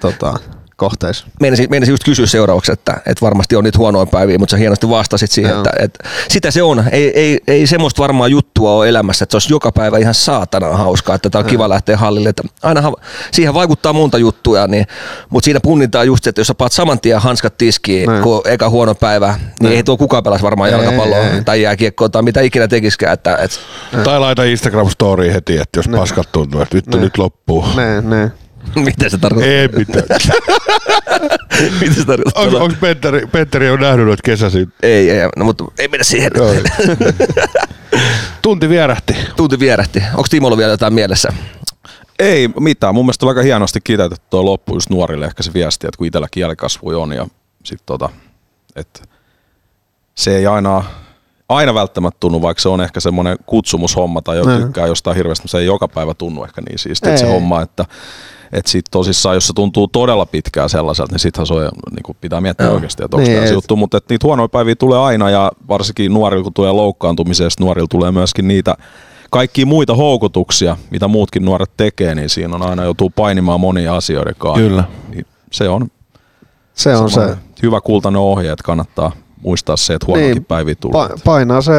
tota, 0.00 0.34
kohteissa. 0.76 1.26
Meinasin, 1.40 1.66
meinasin 1.70 1.92
just 1.92 2.04
kysyä 2.04 2.26
seuraavaksi, 2.26 2.72
että, 2.72 2.92
että 2.92 3.20
varmasti 3.22 3.56
on 3.56 3.64
nyt 3.64 3.78
huonoin 3.78 4.08
päiviä, 4.08 4.38
mutta 4.38 4.50
sä 4.50 4.56
hienosti 4.56 4.88
vastasit 4.88 5.30
siihen, 5.30 5.56
että, 5.56 5.70
että 5.78 6.08
sitä 6.28 6.50
se 6.50 6.62
on. 6.62 6.84
Ei, 6.92 7.20
ei, 7.20 7.38
ei 7.46 7.66
semmoista 7.66 8.02
varmaan 8.02 8.30
juttua 8.30 8.72
ole 8.72 8.88
elämässä, 8.88 9.22
että 9.22 9.32
se 9.32 9.36
olisi 9.36 9.52
joka 9.52 9.72
päivä 9.72 9.98
ihan 9.98 10.14
saatana 10.14 10.68
hauskaa, 10.76 11.14
että 11.14 11.30
tämä 11.30 11.40
on 11.40 11.50
kiva 11.50 11.68
lähteä 11.68 11.96
hallille. 11.96 12.28
Että 12.28 12.42
ainahan 12.62 12.94
siihen 13.32 13.54
vaikuttaa 13.54 13.92
monta 13.92 14.18
juttuja, 14.18 14.66
niin, 14.66 14.86
mutta 15.30 15.44
siinä 15.44 15.60
punnitaan 15.62 16.06
just, 16.06 16.24
se, 16.24 16.30
että 16.30 16.40
jos 16.40 16.46
sä 16.46 16.54
paat 16.54 16.72
saman 16.72 17.00
tien 17.00 17.20
hanskat 17.20 17.58
tiskiin, 17.58 18.06
Näin. 18.06 18.22
kun 18.22 18.42
eka 18.44 18.68
huono 18.70 18.94
päivä, 18.94 19.34
niin 19.60 19.72
ei 19.72 19.82
tuo 19.82 19.96
kukaan 19.96 20.22
pelas 20.22 20.42
varmaan 20.42 20.70
Ei, 20.70 20.74
jalkapalloa 20.76 21.18
ei. 21.18 21.44
tai 21.44 21.62
jääkiekkoa 21.62 22.08
tai 22.08 22.22
mitä 22.22 22.40
ikinä 22.40 22.68
tekiskään. 22.68 23.12
Että, 23.12 23.36
että, 23.36 23.56
Tai 24.04 24.20
laita 24.20 24.42
Instagram-story 24.42 25.32
heti, 25.34 25.56
että 25.58 25.78
jos 25.78 25.88
paskat 25.88 26.32
tuntuu, 26.32 26.60
että 26.60 26.76
vittu 26.76 26.96
Ne. 26.96 27.02
nyt 27.02 27.18
loppuu. 27.18 27.64
Ne, 27.76 28.00
ne. 28.00 28.30
mitä 28.84 29.08
se 29.08 29.18
tarkoittaa? 29.18 29.52
Ei 29.52 29.68
mitään. 29.68 30.04
mitä 31.80 31.94
se 31.94 32.04
tarkoittaa? 32.04 32.42
Onko, 32.42 32.58
onko 32.58 32.76
Petteri, 32.80 33.26
Petteri 33.26 33.70
on 33.70 33.80
nähnyt 33.80 34.06
noita 34.06 34.22
kesäisin? 34.24 34.72
Ei, 34.82 35.10
ei, 35.10 35.28
no, 35.36 35.44
mutta 35.44 35.64
ei 35.78 35.88
mennä 35.88 36.04
siihen. 36.04 36.30
Joo. 36.36 36.54
Tunti 38.42 38.68
vierähti. 38.68 39.16
Tunti 39.36 39.58
vierähti. 39.58 40.02
Onko 40.10 40.26
Timolla 40.30 40.56
vielä 40.56 40.70
jotain 40.70 40.94
mielessä? 40.94 41.28
Ei 42.18 42.48
mitään. 42.60 42.94
Mun 42.94 43.04
mielestä 43.04 43.26
on 43.26 43.28
aika 43.28 43.42
hienosti 43.42 43.80
kiteytetty 43.84 44.26
tuo 44.30 44.44
loppu 44.44 44.74
just 44.74 44.90
nuorille 44.90 45.26
ehkä 45.26 45.42
se 45.42 45.54
viesti, 45.54 45.86
että 45.86 45.98
kun 45.98 46.06
itselläkin 46.06 46.40
jälkikasvui 46.40 46.94
on 46.94 47.12
ja 47.12 47.26
sit 47.64 47.80
tota, 47.86 48.08
että 48.76 49.00
se 50.14 50.36
ei 50.36 50.46
aina, 50.46 50.84
aina 51.56 51.74
välttämättä 51.74 52.16
tunnu, 52.20 52.42
vaikka 52.42 52.62
se 52.62 52.68
on 52.68 52.80
ehkä 52.80 53.00
semmoinen 53.00 53.36
kutsumushomma 53.46 54.22
tai 54.22 54.36
jo 54.36 54.44
tykkää 54.44 54.86
jostain 54.86 55.16
hirveästi, 55.16 55.42
mutta 55.44 55.50
se 55.50 55.58
ei 55.58 55.66
joka 55.66 55.88
päivä 55.88 56.14
tunnu 56.14 56.44
ehkä 56.44 56.62
niin 56.68 56.78
siistiä 56.78 57.16
se 57.16 57.26
homma, 57.32 57.62
että 57.62 57.84
että 58.52 58.70
sit 58.70 58.84
tosissaan, 58.90 59.34
jos 59.36 59.46
se 59.46 59.52
tuntuu 59.52 59.88
todella 59.88 60.26
pitkään 60.26 60.68
sellaiselta, 60.68 61.12
niin 61.12 61.20
sittenhän 61.20 61.46
se 61.46 61.54
on, 61.54 61.60
niin 61.90 62.02
kuin 62.02 62.16
pitää 62.20 62.40
miettiä 62.40 62.66
Joo. 62.66 62.74
oikeasti, 62.74 63.04
että 63.04 63.16
onko 63.16 63.28
Niin, 63.28 63.40
tämä 63.42 63.52
juttu, 63.52 63.76
mutta 63.76 63.96
että 63.96 64.14
niitä 64.14 64.26
huonoja 64.26 64.48
päiviä 64.48 64.74
tulee 64.76 64.98
aina 64.98 65.30
ja 65.30 65.52
varsinkin 65.68 66.14
nuorilla, 66.14 66.42
kun 66.44 66.52
tulee 66.54 66.72
loukkaantumisesta, 66.72 67.64
nuorilla 67.64 67.88
tulee 67.90 68.12
myöskin 68.12 68.48
niitä 68.48 68.74
kaikkia 69.30 69.66
muita 69.66 69.94
houkutuksia, 69.94 70.76
mitä 70.90 71.08
muutkin 71.08 71.44
nuoret 71.44 71.70
tekee, 71.76 72.14
niin 72.14 72.28
siinä 72.30 72.54
on 72.54 72.62
aina 72.62 72.84
joutuu 72.84 73.10
painimaan 73.10 73.60
monia 73.60 73.96
asioiden 73.96 74.34
kanssa. 74.38 74.60
Kyllä. 74.60 74.84
Niin 75.08 75.26
se 75.52 75.68
on 75.68 75.88
Se 76.74 76.96
on 76.96 77.10
se. 77.10 77.36
hyvä 77.62 77.80
kultainen 77.80 78.20
ohje, 78.20 78.52
että 78.52 78.64
kannattaa 78.64 79.12
muistaa 79.42 79.76
se, 79.76 79.94
että 79.94 80.06
huonoakin 80.06 80.34
Niin, 80.34 80.44
päiviä 80.44 80.74
tulee. 80.74 81.06
Pa- 81.06 81.20
painaa 81.24 81.62
se 81.62 81.72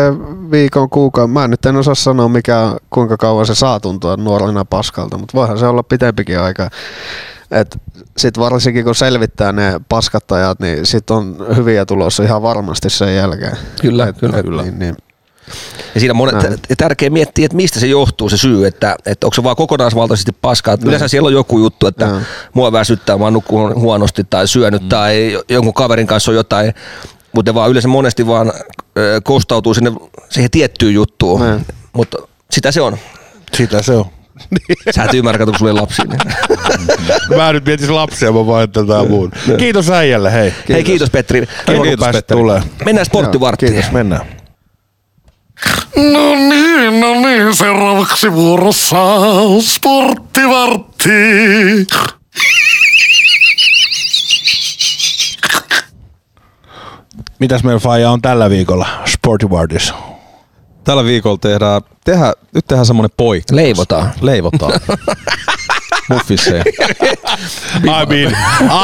viikon 0.52 0.90
kuukauden. 0.90 1.30
Mä 1.30 1.48
nyt 1.48 1.66
en 1.66 1.76
osaa 1.76 1.96
sanoa, 1.96 2.28
mikä, 2.30 2.76
kuinka 2.90 3.18
kauan 3.18 3.46
se 3.46 3.56
saa 3.56 3.80
tuntua 3.80 4.18
nuorena 4.18 4.66
paskalta, 4.66 5.18
mutta 5.18 5.38
voihan 5.38 5.60
se 5.60 5.66
olla 5.68 5.84
pitempikin 5.84 6.40
aika. 6.40 6.70
Et 7.52 7.78
sit 8.18 8.40
varsinkin 8.40 8.84
kun 8.86 8.96
selvittää 8.96 9.52
ne 9.52 9.82
paskattajat, 9.90 10.60
niin 10.60 10.86
sit 10.86 11.10
on 11.12 11.46
hyviä 11.56 11.86
tulossa 11.86 12.24
ihan 12.24 12.42
varmasti 12.42 12.90
sen 12.90 13.16
jälkeen. 13.16 13.58
Kyllä, 13.82 14.08
et, 14.08 14.18
kyllä. 14.18 14.38
et, 14.38 14.46
Kyllä. 14.46 14.62
Niin, 14.62 14.80
niin. 14.80 14.96
Ja 15.94 16.00
siinä 16.00 16.12
on 16.12 16.18
monet, 16.18 16.36
Näin. 16.36 16.58
tärkeä 16.78 17.10
miettiä, 17.10 17.46
että 17.46 17.56
mistä 17.56 17.80
se 17.80 17.88
johtuu 17.88 18.30
se 18.30 18.38
syy, 18.38 18.68
että, 18.68 18.96
että 19.06 19.28
onko 19.28 19.34
se 19.36 19.44
vaan 19.44 19.56
kokonaisvaltaisesti 19.56 20.32
paskaa. 20.32 20.74
Että 20.74 20.88
Yleensä 20.88 21.08
siellä 21.08 21.28
on 21.28 21.34
joku 21.34 21.60
juttu, 21.60 21.88
että 21.88 22.06
Joo. 22.06 22.20
mua 22.54 22.72
väsyttää, 22.72 23.18
mä 23.18 23.24
oon 23.24 23.42
huonosti 23.76 24.24
tai 24.30 24.48
syönyt 24.48 24.82
mm. 24.82 24.90
tai 24.90 25.32
jo- 25.32 25.44
jonkun 25.50 25.74
kaverin 25.74 26.08
kanssa 26.08 26.32
on 26.32 26.36
jotain, 26.36 26.74
mutta 27.34 27.54
vaan 27.54 27.72
yleensä 27.72 27.88
monesti 27.88 28.28
vaan 28.28 28.54
ö, 28.98 29.22
kostautuu 29.24 29.74
sinne 29.74 29.92
siihen 30.30 30.52
tiettyyn 30.52 30.94
juttuun. 30.94 31.40
Näin. 31.40 31.66
Mutta 31.94 32.18
sitä 32.52 32.72
se 32.72 32.82
on. 32.82 32.98
Sitä 33.58 33.82
se 33.82 33.94
on. 33.94 34.06
Sä 34.96 35.04
et 35.04 35.14
ymmärrä, 35.14 35.46
kun 35.46 35.56
sulla 35.58 35.72
ei 35.72 35.76
lapsia. 35.82 36.06
Niin. 36.06 36.20
Mä 37.38 37.54
nyt 37.54 37.66
mietin 37.66 37.96
lapsia, 37.96 38.32
mä 38.32 38.48
vain 38.48 38.72
tätä 38.72 39.04
muun. 39.10 39.32
Kiitos 39.58 39.90
äijälle, 39.90 40.34
hei. 40.34 40.54
Hei 40.70 40.84
kiitos 40.84 41.10
Petri. 41.10 41.48
Kiitos, 41.66 41.84
Kiitos, 41.88 42.08
Petteri. 42.12 42.40
tulee. 42.42 42.62
Mennään 42.86 43.06
sporttivarttiin. 43.06 43.74
Kiitos, 43.74 43.92
mennään. 43.92 44.22
No 45.96 46.36
niin, 46.50 47.00
no 47.00 47.14
niin, 47.14 47.56
seuraavaksi 47.56 48.34
vuorossa 48.34 48.98
sporttivartti. 49.62 51.10
Mitäs 57.40 57.64
meidän 57.64 57.82
faija 57.82 58.12
on 58.12 58.22
tällä 58.22 58.50
viikolla 58.50 58.88
Sportivardissa? 59.06 59.94
Tällä 60.84 61.04
viikolla 61.04 61.38
tehdään, 61.38 61.82
tehdään 62.06 62.34
nyt 62.54 62.68
tehdään 62.68 62.86
semmoinen 62.86 63.12
poikkeus. 63.18 63.56
Leivotaan. 63.56 64.12
Leivotaan. 64.22 64.72
Muffisseja. 66.10 66.64
I 67.84 68.06
mean, 68.08 68.36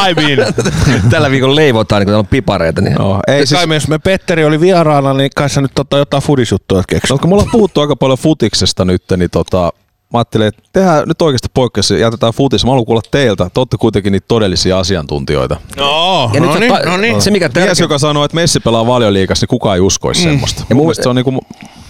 I 0.09 0.13
mean. 0.15 0.53
Tällä 1.11 1.31
viikolla 1.31 1.55
leivotaan, 1.55 1.99
niin 1.99 2.05
kun 2.05 2.11
täällä 2.11 2.19
on 2.19 2.27
pipareita. 2.27 2.81
Niin. 2.81 2.95
No, 2.95 3.19
ei 3.27 3.47
siis, 3.47 3.59
kai 3.59 3.67
me, 3.67 3.73
jos 3.73 3.87
me 3.87 3.99
Petteri 3.99 4.45
oli 4.45 4.59
vieraana, 4.59 5.13
niin 5.13 5.29
kai 5.35 5.49
sä 5.49 5.61
nyt 5.61 5.71
tota 5.75 5.97
jotain 5.97 6.23
fudisjuttua 6.23 6.83
keksi. 6.87 7.13
no, 7.13 7.17
kun 7.17 7.29
mulla 7.29 7.43
on 7.43 7.51
puhuttu 7.51 7.81
aika 7.81 7.95
paljon 7.95 8.17
futiksesta 8.17 8.85
nyt, 8.85 9.03
niin 9.17 9.29
tota, 9.29 9.73
mä 10.13 10.19
ajattelin, 10.19 10.47
että 10.47 10.61
tehdään 10.73 11.03
nyt 11.07 11.21
oikeasti 11.21 11.47
poikkeus 11.53 11.89
ja 11.91 11.97
jätetään 11.97 12.33
futis. 12.33 12.65
Mä 12.65 12.71
haluan 12.71 12.85
kuulla 12.85 13.01
teiltä. 13.11 13.49
Te 13.53 13.59
olette 13.59 13.77
kuitenkin 13.77 14.11
niitä 14.11 14.25
todellisia 14.27 14.79
asiantuntijoita. 14.79 15.57
No, 15.77 16.29
Ja 16.33 16.39
no 16.39 16.51
nyt 16.51 16.59
niin, 16.59 16.73
se, 16.75 16.79
ta- 16.83 16.89
no 16.89 16.97
niin. 16.97 17.21
se 17.21 17.31
mikä 17.31 17.49
tärkeä, 17.49 17.65
Mies, 17.65 17.79
joka 17.79 17.97
sanoo, 17.97 18.23
että 18.23 18.35
Messi 18.35 18.59
pelaa 18.59 18.87
valioliikassa, 18.87 19.43
niin 19.43 19.49
kukaan 19.49 19.75
ei 19.75 19.81
uskoisi 19.81 20.25
mm. 20.25 20.31
semmoista. 20.31 20.63
Ja 20.69 20.75
mun 20.75 20.95
se 20.95 21.09
on 21.09 21.15
niinku, 21.15 21.39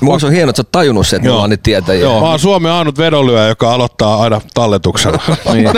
mun 0.02 0.20
se 0.20 0.26
on 0.26 0.32
hienoa, 0.32 0.50
että 0.50 0.58
sä 0.58 0.62
oot 0.62 0.72
tajunnut 0.72 1.08
sen, 1.08 1.18
että 1.18 1.28
Joo. 1.28 1.36
ollaan 1.36 1.50
niitä 1.50 1.64
tietäjiä. 1.64 2.04
Joo. 2.04 2.22
Mä 2.22 2.30
oon 2.30 2.40
Suomen 2.40 2.72
ainut 2.72 2.98
vedonlyöjä, 2.98 3.48
joka 3.48 3.74
aloittaa 3.74 4.22
aina 4.22 4.42
talletuksella. 4.54 5.20
niin, 5.54 5.64
ja 5.64 5.74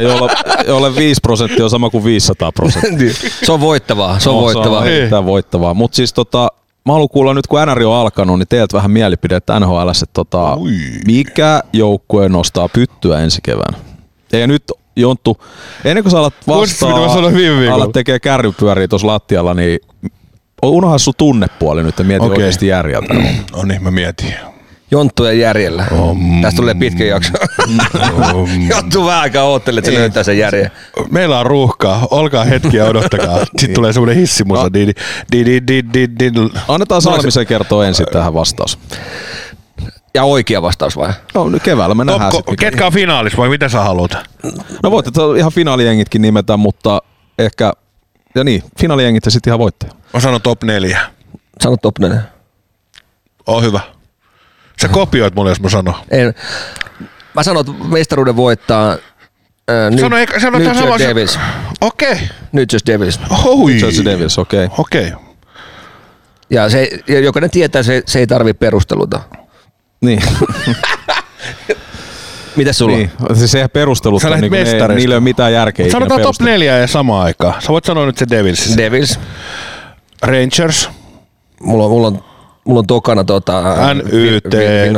jolle, 0.00 0.30
jolle 0.66 0.96
5 0.96 1.20
prosenttia 1.20 1.64
on 1.64 1.70
sama 1.70 1.90
kuin 1.90 2.04
500 2.04 2.52
prosenttia. 2.52 3.12
Se 3.46 3.52
on 3.52 3.60
voittavaa, 3.60 4.18
se 4.18 4.28
on 4.28 4.34
No, 4.34 4.40
voittavaa. 4.40 4.84
Se 4.84 5.16
on 5.16 5.26
voittavaa. 5.26 5.74
Mutta 5.74 5.96
siis 5.96 6.12
tota, 6.12 6.48
mä 6.88 6.92
haluan 6.92 7.08
kuulla 7.08 7.34
nyt, 7.34 7.46
kun 7.46 7.60
NR 7.66 7.82
on 7.82 7.96
alkanut, 7.96 8.38
niin 8.38 8.48
teiltä 8.48 8.76
vähän 8.76 8.90
mielipidettä 8.90 9.60
NHL, 9.60 9.88
että 9.88 10.06
tota, 10.12 10.56
Ui. 10.56 10.72
mikä 11.06 11.62
joukkue 11.72 12.28
nostaa 12.28 12.68
pyttyä 12.68 13.20
ensi 13.20 13.40
keväänä? 13.42 13.78
Ja 14.32 14.46
nyt 14.46 14.62
Jonttu, 14.96 15.42
ennen 15.84 16.04
kuin 16.04 16.10
sä 16.10 16.18
alat 16.18 16.34
vastaa, 16.48 17.04
alat 17.72 17.92
tekee 17.92 18.20
kärrypyöriä 18.20 18.88
tuossa 18.88 19.06
lattialla, 19.06 19.54
niin 19.54 19.78
unohda 20.62 20.98
sun 20.98 21.14
tunnepuoli 21.18 21.82
nyt 21.82 21.98
ja 21.98 22.04
mieti 22.04 22.24
okay. 22.24 22.36
oikeasti 22.36 22.66
järjeltä. 22.66 23.14
no 23.56 23.62
niin, 23.62 23.82
mä 23.82 23.90
mietin. 23.90 24.34
Jonttujen 24.90 25.38
järjellä. 25.38 25.86
Tästä 26.42 26.56
tulee 26.56 26.74
pitkä 26.74 27.04
jakso. 27.04 27.32
Jonttu 28.70 29.04
vähän 29.04 29.20
aikaa 29.20 29.44
oottelee, 29.44 29.78
että 29.78 29.90
se 29.90 29.98
löytää 29.98 30.22
sen 30.22 30.38
järjen. 30.38 30.70
Meillä 31.10 31.38
on 31.38 31.46
ruuhkaa, 31.46 32.08
olkaa 32.10 32.44
hetki 32.44 32.76
ja 32.76 32.84
odottakaa. 32.84 33.38
Sitten 33.44 33.74
tulee 33.74 33.92
semmoinen 33.92 34.16
hissimusa. 34.16 34.62
No. 34.62 34.70
Di, 34.74 34.86
di, 34.86 34.94
di, 35.32 35.44
di, 35.66 35.82
di, 35.94 36.08
di, 36.18 36.34
di. 36.34 36.60
Annetaan 36.68 37.02
Salmisen 37.02 37.46
kertoa 37.46 37.86
ensin 37.86 38.06
tähän 38.12 38.34
vastaus. 38.34 38.78
Ja 40.14 40.24
oikea 40.24 40.62
vastaus 40.62 40.96
vai? 40.96 41.12
No 41.34 41.48
nyt 41.48 41.62
keväällä 41.62 41.94
me 41.94 42.04
nähdään 42.04 42.32
Top, 42.32 42.48
sit, 42.48 42.60
ketkä 42.60 42.86
on 42.86 42.92
finaalissa 42.92 43.38
vai 43.38 43.48
mitä 43.48 43.68
sä 43.68 43.80
haluat? 43.80 44.10
No 44.82 44.90
voitte 44.90 45.10
ihan 45.38 45.52
finaalijengitkin 45.52 46.22
nimetä, 46.22 46.56
mutta 46.56 47.02
ehkä, 47.38 47.72
ja 48.34 48.44
niin, 48.44 48.62
finaalijengit 48.80 49.24
ja 49.24 49.30
sitten 49.30 49.50
ihan 49.50 49.58
voittaja. 49.58 49.92
Mä 50.14 50.20
sanon 50.20 50.42
top 50.42 50.62
neljä. 50.62 51.00
Sano 51.62 51.76
top 51.76 51.98
4. 51.98 52.20
Oo 53.46 53.60
hyvä. 53.60 53.80
Sä 54.82 54.88
kopioit 54.88 55.34
mulle, 55.34 55.50
jos 55.50 55.60
mä 55.60 55.68
sanon. 55.68 55.94
En. 56.10 56.34
Mä 57.34 57.42
sanon, 57.42 57.60
että 57.60 57.72
mestaruuden 57.88 58.36
voittaa 58.36 58.92
äh, 58.92 58.98
nyt, 59.90 60.00
Sano, 60.00 60.16
eikä- 60.16 60.40
sano 60.40 60.58
nyt 60.58 60.68
Devils. 60.98 61.38
Okei. 61.80 62.18
Nyt 62.52 62.72
Jersey 62.72 62.86
Devils. 62.94 63.20
Hui. 63.44 63.80
Jersey 63.80 64.04
Devils, 64.04 64.38
okei. 64.38 64.64
Okay. 64.64 64.76
Okei. 64.78 65.12
Ja, 66.50 66.70
se, 66.70 66.88
ja 67.08 67.20
jokainen 67.20 67.50
tietää, 67.50 67.82
se, 67.82 68.02
se 68.06 68.18
ei 68.18 68.26
tarvi 68.26 68.52
perusteluta. 68.54 69.20
Niin, 70.00 70.22
Mitäs 72.56 72.78
sulla? 72.78 72.96
niin. 72.96 73.10
Siis 73.34 73.54
eihän 73.54 73.70
perustelut, 73.70 74.22
Sä 74.22 74.28
on, 74.28 74.40
niin 74.40 74.52
mestarista. 74.52 74.88
niillä 74.94 75.12
ei 75.12 75.16
ole 75.16 75.24
mitään 75.24 75.52
järkeä. 75.52 75.86
ikinä 75.86 75.92
Sanotaan 75.92 76.20
top 76.20 76.24
perustella. 76.24 76.50
neljä 76.50 76.78
ja 76.78 76.86
samaan 76.86 77.24
aikaan. 77.24 77.62
Sä 77.62 77.68
voit 77.68 77.84
sanoa 77.84 78.06
nyt 78.06 78.18
se 78.18 78.26
Devils. 78.30 78.74
Devils. 78.76 79.20
Rangers. 80.22 80.90
Mulla 81.62 81.84
on, 81.84 81.90
mulla 81.90 82.06
on, 82.06 82.24
mulla 82.68 82.78
on 82.78 82.86
tokana 82.86 83.24
tota, 83.24 83.62
NYT, 83.94 84.12
nyt. 84.12 84.44
Niin, 84.44 84.92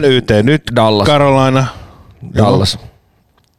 NYT 0.00 0.30
nyt. 0.42 0.62
Dallas. 0.76 1.06
Carolina. 1.06 1.66
Dallas. 2.36 2.78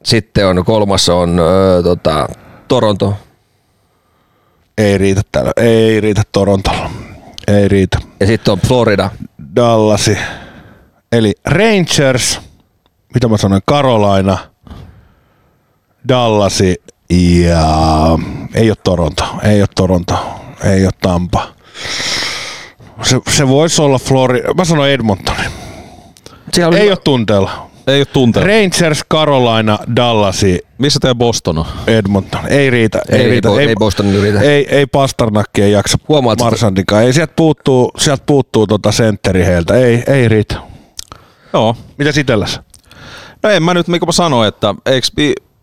Sitten 0.04 0.46
on 0.46 0.64
kolmas 0.64 1.08
on 1.08 1.38
ö, 1.38 1.82
tota, 1.82 2.28
Toronto. 2.68 3.14
Ei 4.78 4.98
riitä 4.98 5.20
täällä. 5.32 5.52
Ei 5.56 6.00
riitä 6.00 6.22
Torontolla. 6.32 6.90
Ei 7.48 7.68
riitä. 7.68 7.98
Ja 8.20 8.26
sitten 8.26 8.52
on 8.52 8.58
Florida. 8.66 9.10
Dallasi. 9.56 10.18
Eli 11.12 11.34
Rangers. 11.44 12.40
Mitä 13.14 13.28
mä 13.28 13.36
sanoin? 13.36 13.62
Carolina. 13.70 14.38
Dallasi. 16.08 16.82
Ja 17.10 17.68
ei 18.54 18.70
ole 18.70 18.76
Toronto. 18.84 19.24
Ei 19.42 19.60
ole 19.60 19.68
Toronto. 19.76 20.14
Ei 20.64 20.84
ole 20.84 20.92
Tampa. 21.02 21.56
Se, 23.02 23.20
se 23.30 23.48
voisi 23.48 23.82
olla 23.82 23.98
Florida. 23.98 24.54
Mä 24.54 24.64
sanoin 24.64 24.92
Edmontoni. 24.92 25.38
Siellä 26.52 26.68
oli, 26.68 26.78
Ei 26.78 26.88
ole 26.88 26.96
tunteella. 26.96 27.70
Ei 27.86 28.00
ole 28.00 28.04
tunteella. 28.06 28.48
Rangers, 28.48 29.04
Carolina, 29.12 29.78
Dallasi, 29.96 30.66
Missä 30.78 31.00
teidän 31.00 31.16
Boston 31.16 31.58
on? 31.58 31.64
Edmonton. 31.86 32.40
Ei 32.48 32.70
riitä. 32.70 33.02
Ei, 33.08 33.20
Ei 33.20 33.30
riitä. 33.30 33.48
Bo- 33.48 33.60
ei 33.60 33.74
Bostonilla 33.78 34.22
riitä. 34.22 34.40
Ei, 34.40 34.76
ei 34.76 34.86
Pasternakki 34.86 35.62
ei 35.62 35.72
jaksa 35.72 35.98
Huomaat, 36.08 36.40
Marsandikaan. 36.40 37.02
Ei 37.04 37.12
sieltä 37.12 37.32
puuttuu, 37.36 37.90
sieltä 37.98 38.22
puuttuu 38.26 38.66
tota 38.66 38.92
sentteri 38.92 39.44
heiltä. 39.44 39.74
Ei, 39.74 40.02
ei 40.06 40.28
riitä. 40.28 40.54
Joo. 41.52 41.76
Mitä 41.98 42.12
sitelläs? 42.12 42.60
No 43.42 43.50
en 43.50 43.62
mä 43.62 43.74
nyt, 43.74 43.88
mikä 43.88 44.06
mä 44.06 44.12
sanoin, 44.12 44.48
että 44.48 44.74
eikö 44.86 45.06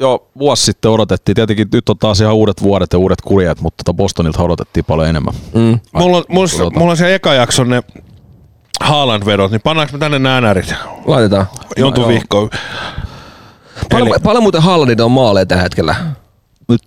vi- 0.04 0.08
jo 0.10 0.28
vuosi 0.40 0.64
sitten 0.66 0.92
odotettiin, 0.92 1.36
tietenkin 1.36 1.68
nyt 1.74 1.90
on 1.90 1.98
taas 1.98 2.22
ihan 2.22 2.34
uudet 2.36 2.62
vuodet 2.62 2.94
ja 2.94 3.00
uudet 3.00 3.22
kurjat, 3.22 3.62
mutta 3.62 3.84
tota 3.84 3.98
Bostonilta 3.98 4.44
odotettiin 4.44 4.86
paljon 4.86 5.08
enemmän. 5.10 5.34
mm, 5.54 5.80
Mulla 5.94 6.18
on, 6.18 6.24
mulla, 6.30 6.48
Tota. 6.58 6.80
mulla 6.80 6.92
on 6.92 6.98
siellä 6.98 7.16
eka 7.16 7.34
jakson 7.34 7.70
ne 7.70 7.84
Haaland-vedot, 8.82 9.52
niin 9.52 9.62
pannaanko 9.62 9.94
me 9.94 10.00
tänne 10.00 10.20
nämä 10.20 10.42
närit? 10.42 10.74
laitetaan. 11.06 11.46
Jontu 11.78 12.02
joo. 12.02 12.10
vihko. 12.10 12.50
Paljon, 13.92 14.08
Eli- 14.08 14.20
paljon 14.24 14.44
muuten 14.44 14.62
Hallandit 14.62 15.00
on 15.00 15.12
maaleja 15.12 15.46
tällä 15.46 15.64
hetkellä. 15.64 15.96
Nyt 16.70 16.82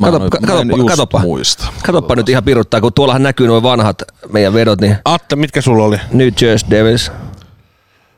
mä, 0.00 0.10
Kato- 0.10 0.24
en- 0.24 0.30
ka- 0.30 0.40
mä 0.40 0.46
en 0.46 0.68
katoppa- 0.68 0.76
just 0.78 0.88
katoppa. 0.90 1.18
muista. 1.18 1.66
Katoppa 1.86 2.16
nyt 2.16 2.28
ihan 2.28 2.44
piruttaa, 2.44 2.80
kun 2.80 2.92
tuollahan 2.92 3.22
näkyy 3.22 3.46
nuo 3.46 3.62
vanhat 3.62 4.02
meidän 4.32 4.54
vedot, 4.54 4.80
niin 4.80 4.96
Atte, 5.04 5.36
mitkä 5.36 5.60
sulla 5.60 5.84
oli? 5.84 5.96
New 6.12 6.28
Jersey 6.42 6.70
Devils. 6.70 7.12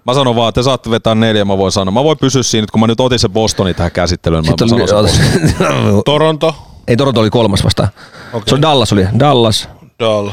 Mä 0.06 0.14
sanon 0.14 0.36
vaan, 0.36 0.48
että 0.48 0.60
te 0.60 0.64
saatte 0.64 0.90
vetää 0.90 1.14
neljä, 1.14 1.44
mä 1.44 1.58
voin 1.58 1.72
sanoa. 1.72 1.92
Mä 1.92 2.04
voin 2.04 2.18
pysyä 2.18 2.42
siinä, 2.42 2.62
nyt 2.62 2.70
kun 2.70 2.80
mä 2.80 2.86
nyt 2.86 3.00
otin 3.00 3.18
sen 3.18 3.30
Bostonin 3.30 3.74
tähän 3.74 3.92
käsittelyyn. 3.92 4.44
Mä, 4.44 4.48
Sitten 4.48 4.68
mä 4.70 4.76
oli, 4.76 4.88
sanon 4.88 5.08
sen. 5.08 5.42
Toronto. 6.04 6.54
ei 6.88 6.96
Toronto 6.96 7.20
oli 7.20 7.30
kolmas 7.30 7.64
vasta. 7.64 7.88
Okei. 8.32 8.48
Se 8.48 8.54
on 8.54 8.62
Dallas 8.62 8.92
oli. 8.92 9.06
Dallas. 9.18 9.68
Dall. 10.00 10.30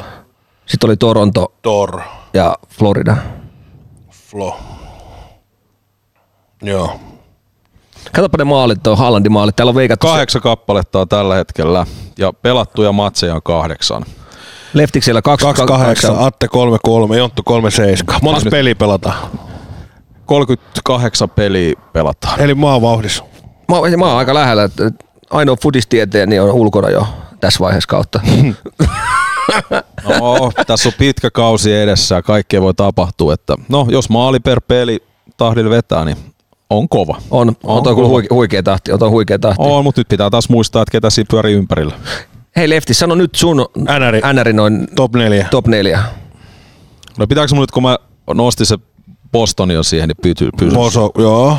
Sitten 0.66 0.88
oli 0.90 0.98
Toronto 0.98 1.54
Tor, 1.62 2.02
ja 2.34 2.56
Florida. 2.70 3.18
Flo. 4.12 4.58
Joo. 6.62 7.00
Katsopa 8.16 8.38
ne 8.38 8.44
maalit, 8.44 8.84
tuo 8.84 8.96
Haalandin 8.96 9.32
maalit. 9.32 9.56
Täällä 9.56 9.70
on 9.70 9.76
veikattu 9.76 10.08
se- 10.08 10.12
Kahdeksan 10.12 10.42
kappaletta 10.42 11.00
on 11.02 11.08
tällä 11.10 11.36
hetkellä 11.36 11.86
ja 12.18 12.34
pelattuja 12.34 12.92
matseja 12.92 13.36
on 13.36 13.42
kahdeksan. 13.44 14.06
Leftiksellä 14.74 15.22
28, 15.22 16.16
Atte 16.20 16.48
33, 16.48 17.18
Jonttu 17.18 17.44
37. 17.44 18.20
Monta 18.22 18.50
peliä 18.50 18.76
pelataan? 18.76 19.18
38 20.26 21.30
peliä 21.30 21.74
pelataan. 21.94 22.40
Eli 22.40 22.56
maa 22.56 22.82
vauhdissa. 22.82 23.24
Mä, 23.70 23.76
oon- 23.78 24.00
mä 24.00 24.06
oon 24.08 24.18
aika 24.18 24.34
lähellä. 24.34 24.64
että 24.64 24.92
Ainoa 25.30 25.56
fudistieteeni 25.62 26.40
on 26.40 26.52
ulkona 26.52 26.90
jo 26.90 27.08
tässä 27.40 27.60
vaiheessa 27.60 27.88
kautta. 27.88 28.20
No, 30.20 30.52
tässä 30.68 30.90
on 30.90 30.94
pitkä 30.98 31.32
kausi 31.32 31.74
edessä 31.76 32.16
ja 32.16 32.22
kaikkea 32.22 32.62
voi 32.62 32.74
tapahtua. 32.74 33.34
Että, 33.34 33.56
no, 33.70 33.88
jos 33.90 34.10
maali 34.10 34.40
per 34.40 34.62
peli 34.68 35.04
tahdilla 35.38 35.70
vetää, 35.70 36.06
niin 36.06 36.18
on 36.70 36.90
kova. 36.90 37.18
On, 37.32 37.48
on, 37.50 37.56
On 37.64 37.84
toi 37.84 37.96
kova. 37.96 38.08
huikea, 38.08 38.36
huikea 38.36 38.64
tahti. 38.64 38.92
On 38.92 39.00
toi 39.00 39.10
huikea 39.10 39.40
tahti. 39.40 39.58
On, 39.64 39.84
mutta 39.84 40.00
nyt 40.02 40.08
pitää 40.08 40.30
taas 40.30 40.50
muistaa, 40.50 40.82
että 40.82 40.92
ketä 40.92 41.10
siinä 41.10 41.28
pyörii 41.32 41.56
ympärillä. 41.56 41.94
Hei 42.56 42.70
Lefti, 42.70 42.94
sano 42.94 43.16
nyt 43.16 43.36
sun 43.36 43.66
NRI. 44.00 44.22
NRI 44.34 44.54
noin 44.54 44.88
Top 44.96 45.16
4. 45.16 45.48
top 45.52 45.68
4. 45.68 46.04
No 47.18 47.28
pitääkö 47.28 47.56
mun 47.56 47.62
nyt, 47.64 47.72
kun 47.72 47.84
mä 47.84 47.98
nostin 48.34 48.66
se 48.66 48.78
Bostoni 49.34 49.78
on 49.78 49.84
siihen, 49.84 50.08
niin 50.10 50.18
pysy, 50.22 50.50
pysy. 50.60 50.76
Moso, 50.76 51.12
joo. 51.18 51.58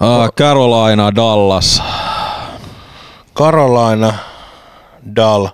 Ah, 0.00 0.30
Carolina, 0.32 1.14
Dallas. 1.14 1.82
Carolina, 3.34 4.14
Dal. 5.16 5.48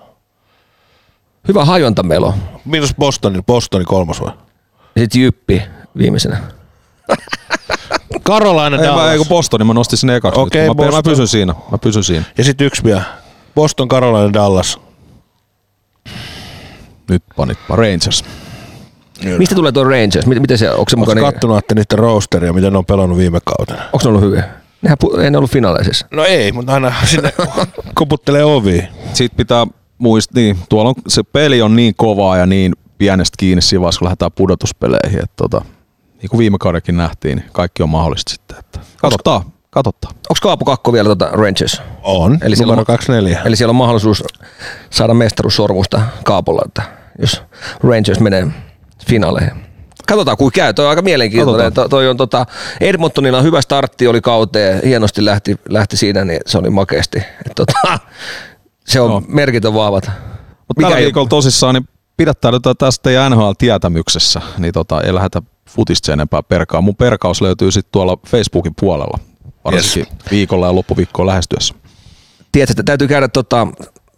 Hyvä 1.49 1.65
hajontamelo. 1.65 2.35
Mitäs 2.65 2.95
Bostoni? 2.99 3.43
Bostoni 3.47 3.85
kolmas 3.85 4.21
vai? 4.21 4.33
Ja 4.97 5.03
sitten 5.03 5.21
Jyppi 5.23 5.63
viimeisenä. 5.99 6.39
Carolina, 8.25 8.77
Ei, 8.77 8.83
mä, 8.83 8.87
Dallas. 8.89 9.11
ei 9.11 9.19
kun 9.19 9.27
Bostoni, 9.29 9.65
mä 9.65 9.75
nostin 9.75 9.99
sen 9.99 10.11
ekaksi. 10.11 10.41
Okei, 10.41 10.69
nyt. 10.69 10.77
mä, 10.77 10.91
mä 10.91 11.03
pysyn 11.03 11.29
siinä. 11.29 11.55
Mä 11.71 11.79
pysyn 11.79 12.05
siinä. 12.05 12.25
Ja 12.39 12.45
sitten 12.45 12.67
yksi 12.67 12.85
vielä. 12.85 13.03
Boston, 13.55 13.89
Carolina, 13.89 14.33
Dallas. 14.33 14.79
Nyt 17.09 17.23
panitpa 17.37 17.77
Rangers. 17.77 18.25
Mistä 19.39 19.55
tulee 19.55 19.73
tuo 19.73 19.85
Rangers? 19.85 20.27
Miten, 20.27 20.59
se, 20.59 20.71
onko 20.71 20.85
se 20.91 20.97
Oletko 20.97 21.15
mukaan? 21.15 21.33
kattonut 21.35 21.59
että 21.59 21.75
niiden 21.75 21.99
roosteria, 21.99 22.53
miten 22.53 22.73
ne 22.73 22.79
on 22.79 22.85
pelannut 22.87 23.19
viime 23.19 23.39
kautena? 23.45 23.83
Onko 23.93 23.99
ne 24.05 24.09
ollut 24.09 24.23
hyviä? 24.23 24.45
Nehän 24.83 24.99
pu- 25.05 25.21
ei 25.21 25.31
ne 25.31 25.39
ollut 25.39 25.51
finaaleisissa. 25.51 26.07
No 26.11 26.25
ei, 26.25 26.53
mutta 26.53 26.75
aina 26.75 26.93
sinne 27.05 27.33
koputtelee 27.95 28.45
ovi. 28.45 28.89
Sitten 29.13 29.37
pitää 29.37 29.67
muistaa, 29.99 30.33
niin, 30.41 30.59
tuolla 30.69 30.89
on, 30.89 30.95
se 31.09 31.23
peli 31.23 31.63
on 31.63 31.77
niin 31.77 31.95
kovaa 31.97 32.37
ja 32.37 32.47
niin 32.47 32.73
pienestä 32.99 33.35
kiinni 33.39 33.63
siinä 33.63 33.81
vaiheessa, 33.81 33.99
kun 33.99 34.07
lähdetään 34.07 34.33
pudotuspeleihin. 34.33 35.19
Että 35.19 35.37
tota, 35.37 35.65
niin 36.23 36.31
kuin 36.31 36.39
viime 36.39 36.57
kaudellakin 36.61 36.97
nähtiin, 36.97 37.37
niin 37.39 37.49
kaikki 37.53 37.83
on 37.83 37.89
mahdollista 37.89 38.31
sitten. 38.31 38.57
Että 38.59 38.81
katsotaan, 38.97 39.43
katsotaan. 39.71 40.15
Onko 40.15 40.39
Kaapo 40.43 40.65
Kakko 40.65 40.93
vielä 40.93 41.07
tuota 41.07 41.29
Rangers? 41.33 41.83
On, 42.03 42.39
Eli 42.43 42.55
numero 42.61 42.79
on- 42.81 42.87
24. 42.87 43.41
Eli 43.45 43.57
siellä 43.57 43.71
on 43.71 43.77
mahdollisuus 43.77 44.25
saada 44.91 45.15
mestaruussormusta 45.15 46.01
Kaapolla, 46.25 46.63
että 46.67 46.83
jos 47.19 47.43
Rangers 47.85 48.21
menee 48.21 48.47
finaaleihin. 49.09 49.67
Katsotaan 50.07 50.37
kuin 50.37 50.53
käy, 50.53 50.75
toi 50.75 50.85
on 50.85 50.91
aika 50.91 51.03
mielenkiintoinen. 51.03 51.73
To, 51.73 51.89
toi 51.89 52.09
on, 52.09 52.17
tota, 52.17 52.47
Edmontonilla 52.81 53.43
hyvä 53.43 53.63
startti 53.63 54.07
oli 54.07 54.21
kauteen, 54.21 54.81
hienosti 54.85 55.25
lähti, 55.25 55.57
lähti 55.69 55.97
siinä, 55.97 56.25
niin 56.25 56.41
se 56.47 56.59
oli 56.59 56.71
makeasti. 56.71 57.19
Et, 57.19 57.53
tota, 57.57 57.73
se 58.85 59.01
on 59.01 59.11
Joo. 59.11 59.23
merkit 59.29 59.65
on 59.65 59.75
vahvat. 59.75 60.11
Mutta 60.69 60.83
tällä 60.83 60.97
viikolla 60.97 61.29
tosissaan 61.29 61.75
niin 61.75 61.89
pidättäydytään 62.17 62.77
tästä 62.77 63.03
teidän 63.03 63.33
NHL-tietämyksessä, 63.33 64.41
niin 64.59 64.73
tota, 64.73 65.01
ei 65.01 65.15
lähdetä 65.15 65.43
futista 65.69 66.13
enempää 66.13 66.43
perkaa. 66.43 66.81
Mun 66.81 66.97
perkaus 66.97 67.43
löytyy 67.43 67.73
sitten 67.73 67.93
tuolla 67.93 68.19
Facebookin 68.27 68.75
puolella, 68.81 69.19
varsinkin 69.65 70.13
yes. 70.13 70.31
viikolla 70.31 70.67
ja 70.67 70.75
loppuviikkoon 70.75 71.27
lähestyessä. 71.27 71.75
Tiedätkö, 72.53 72.73
että 72.73 72.83
täytyy 72.83 73.09
käydä 73.09 73.29
tota, 73.29 73.67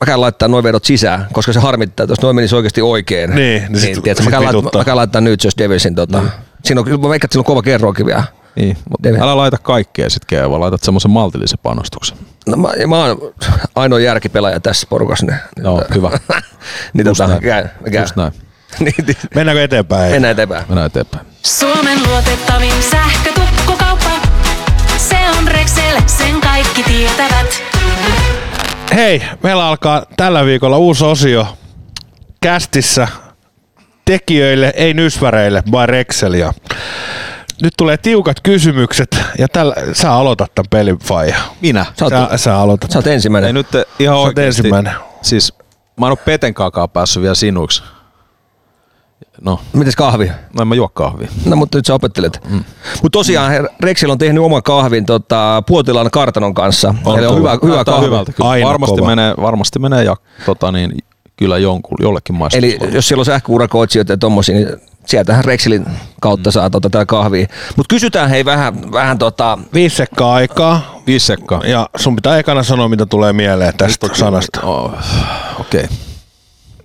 mä 0.00 0.06
käyn 0.06 0.20
laittaa 0.20 0.48
noin 0.48 0.64
vedot 0.64 0.84
sisään, 0.84 1.26
koska 1.32 1.52
se 1.52 1.60
harmittaa, 1.60 2.04
että 2.04 2.12
jos 2.12 2.22
noin 2.22 2.36
menisi 2.36 2.56
oikeasti 2.56 2.82
oikein. 2.82 3.30
Niin, 3.34 3.62
niin 3.68 3.80
sit- 3.80 4.02
tiedätkö, 4.02 4.08
mä, 4.10 4.14
sit 4.24 4.30
käyn 4.30 4.42
laittaa, 4.44 4.60
vituttaa. 4.60 4.80
mä 4.80 4.84
käyn 4.84 4.96
laittaa 4.96 5.20
nyt 5.20 5.44
Just 5.44 5.58
Devilsin. 5.58 5.94
Tota. 5.94 6.22
Siinä 6.64 6.80
on, 6.80 6.86
mä 6.88 6.92
veikkaan, 6.92 7.14
että 7.14 7.28
siinä 7.32 7.40
on 7.40 7.44
kova 7.44 7.62
kerroakin 7.62 8.06
vielä. 8.06 8.24
Niin, 8.56 8.76
mutta 8.90 9.08
älä 9.24 9.36
laita 9.36 9.56
kaikkea 9.62 10.10
sitten 10.10 10.26
Kea, 10.26 10.50
vaan 10.50 10.60
laitat 10.60 10.82
semmoisen 10.82 11.10
maltillisen 11.10 11.58
panostuksen. 11.62 12.18
No, 12.46 12.56
mä, 12.56 12.68
mä 12.88 12.96
oon 13.04 13.18
ainoa 13.74 14.00
järkipelaaja 14.00 14.60
tässä 14.60 14.86
porukassa. 14.90 15.26
Niin, 15.26 15.38
Joo, 15.64 15.84
hyvä. 15.94 16.10
niin 16.94 17.06
Just 17.06 17.18
tota, 17.18 17.28
näin. 17.28 17.42
käy, 17.42 17.68
käy. 17.92 18.02
Just 18.02 18.16
näin. 18.16 18.32
niin, 18.80 18.94
niin, 19.06 19.16
Mennäänkö 19.34 19.64
eteenpäin? 19.64 20.12
mennään 20.12 20.32
eteenpäin. 20.32 20.64
Mennään 20.68 20.86
eteenpäin. 20.86 21.26
Suomen 21.42 21.98
luotettavin 22.08 22.72
sähkötukkukauppa. 22.90 24.10
Se 24.96 25.16
on 25.38 25.48
Rexel, 25.48 26.00
sen 26.06 26.40
kaikki 26.40 26.82
tietävät. 26.82 27.37
Hei, 28.94 29.22
meillä 29.42 29.66
alkaa 29.68 30.02
tällä 30.16 30.44
viikolla 30.44 30.78
uusi 30.78 31.04
osio 31.04 31.46
kästissä 32.40 33.08
tekijöille, 34.04 34.72
ei 34.76 34.94
nysväreille, 34.94 35.62
vaan 35.72 35.88
Rexelia. 35.88 36.52
Nyt 37.62 37.72
tulee 37.76 37.96
tiukat 37.96 38.40
kysymykset 38.42 39.20
ja 39.38 39.48
tällä, 39.48 39.74
sä 39.92 40.12
aloitat 40.12 40.54
tämän 40.54 40.68
pelin, 40.70 40.98
Faija. 40.98 41.36
Minä. 41.60 41.86
Sä 41.98 42.04
oot, 42.04 42.14
Sä, 42.30 42.36
sä 42.36 42.56
aloitat. 42.58 42.90
sä 42.90 42.98
oot 42.98 43.06
ensimmäinen. 43.06 43.46
Ei 43.46 43.52
nyt 43.52 43.66
ihan 43.98 44.16
oot 44.16 44.26
oikeasti. 44.26 44.60
ensimmäinen. 44.60 44.92
Siis 45.22 45.52
mä 46.00 46.06
en 46.06 46.10
oo 46.12 46.16
Peten 46.16 46.54
kakaa 46.54 46.88
päässyt 46.88 47.22
vielä 47.22 47.34
sinuiksi. 47.34 47.82
No, 49.40 49.60
Mites 49.72 49.96
kahvi? 49.96 50.26
no 50.26 50.62
en 50.62 50.68
mä 50.68 50.74
juo 50.74 50.88
kahvia. 50.88 51.28
No 51.44 51.56
mutta 51.56 51.78
nyt 51.78 51.86
sä 51.86 51.94
opettelet. 51.94 52.40
Mm. 52.50 52.64
Mutta 53.02 53.18
tosiaan 53.18 53.52
Rexel 53.80 54.10
on 54.10 54.18
tehnyt 54.18 54.42
oman 54.44 54.62
kahvin 54.62 55.06
tota, 55.06 55.62
Puotilaan 55.66 56.10
kartanon 56.10 56.54
kanssa. 56.54 56.94
On 57.04 57.18
Eli 57.18 57.26
on 57.26 57.38
hyvä, 57.38 57.58
hyvä 57.62 57.84
kahvi. 57.84 58.06
hyvältä 58.06 58.32
kyllä. 58.32 58.50
Aina 58.50 58.68
varmasti 58.68 58.96
kova. 58.96 59.06
menee, 59.06 59.34
varmasti 59.40 59.78
menee 59.78 60.04
ja, 60.04 60.16
tota 60.46 60.72
niin, 60.72 60.98
kyllä 61.36 61.58
jonkun, 61.58 61.98
jollekin 62.00 62.34
maistuu. 62.34 62.58
Eli 62.58 62.78
jos 62.92 63.08
siellä 63.08 63.20
on 63.20 63.24
sähköurakoitsijoita 63.24 64.12
ja 64.12 64.16
tommosia, 64.16 64.54
niin 64.54 64.68
sieltähän 65.06 65.44
Rexelin 65.44 65.86
kautta 66.20 66.50
saa 66.50 66.70
tota, 66.70 66.90
tää 66.90 67.06
kahvia. 67.06 67.46
Mutta 67.76 67.94
kysytään 67.94 68.30
hei 68.30 68.44
vähän, 68.44 68.92
vähän 68.92 69.18
tota, 69.18 69.58
Viisi 69.74 69.96
sekkaa 69.96 70.34
aikaa 70.34 71.00
Viisi 71.06 71.26
sekkaa. 71.26 71.60
ja 71.64 71.88
sun 71.96 72.16
pitää 72.16 72.38
ekana 72.38 72.62
sanoa, 72.62 72.88
mitä 72.88 73.06
tulee 73.06 73.32
mieleen 73.32 73.76
tästä 73.76 74.08
sanasta. 74.12 74.60
Oh, 74.62 74.92
Okei. 75.60 75.84
Okay. 75.84 75.96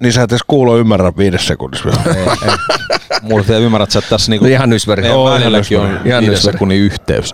Niin 0.03 0.13
sä 0.13 0.21
et 0.23 0.31
edes 0.31 0.41
kuulo 0.47 0.77
ymmärrä 0.77 1.11
viides 1.17 1.47
sekunnissa 1.47 1.85
vielä. 1.85 2.37
Mulla 3.21 3.43
te 3.43 3.59
ymmärrät, 3.59 3.95
että 3.95 4.09
tässä 4.09 4.31
niinku 4.31 4.45
ihan 4.45 4.69
meidän 4.87 5.05
Joo, 5.05 5.27
ihan 5.27 5.39
välilläkin 5.41 5.79
on. 5.79 5.99
Ihan 6.05 6.23
nysväri. 6.25 6.53
sekunnin 6.53 6.79
yhteys. 6.79 7.33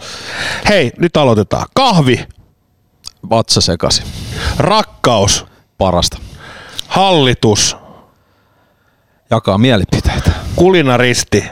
Hei, 0.69 0.91
nyt 0.99 1.17
aloitetaan. 1.17 1.65
Kahvi, 1.75 2.27
Vatsa 3.29 3.61
sekasi. 3.61 4.03
rakkaus, 4.57 5.45
Parasta. 5.77 6.17
hallitus, 6.87 7.77
Jakaa 9.31 9.57
mielipiteitä. 9.57 10.31
kulinaristi, 10.55 11.43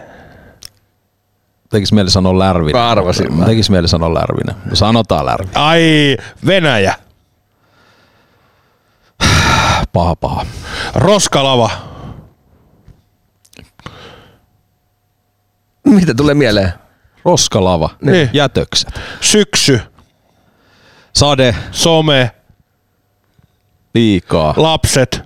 Tekis 1.69 1.93
mieli 1.93 2.09
sanoa 2.09 2.39
lärvinen. 2.39 2.81
Mä 2.81 2.89
arvasin. 2.89 3.33
Mä 3.33 3.45
tekis 3.45 3.69
mieli 3.69 3.87
sanoa 3.87 4.13
lärvinen. 4.13 4.55
Sanotaan 4.73 5.25
lärvinen. 5.25 5.57
ai 5.57 6.17
Venäjä, 6.45 6.95
Paha 9.93 10.15
paha. 10.15 10.45
roskalava, 10.95 11.69
mitä 15.85 16.13
tulee 16.13 16.33
mieleen? 16.35 16.73
Roskalava. 17.25 17.89
Niin. 18.01 18.29
Jätökset. 18.33 18.99
syksy, 19.21 19.81
Sade. 21.15 21.55
some, 21.71 22.31
Liikaa. 23.93 24.53
lapset, 24.57 25.21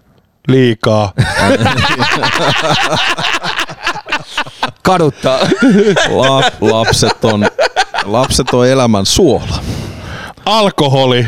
liikaa, 0.47 1.13
Kaduttaa. 4.83 5.39
La, 6.09 6.41
lapset 6.61 7.25
on 7.25 7.47
lapset 8.05 8.49
on 8.53 8.67
elämän 8.67 9.05
suola. 9.05 9.63
alkoholi, 10.45 11.27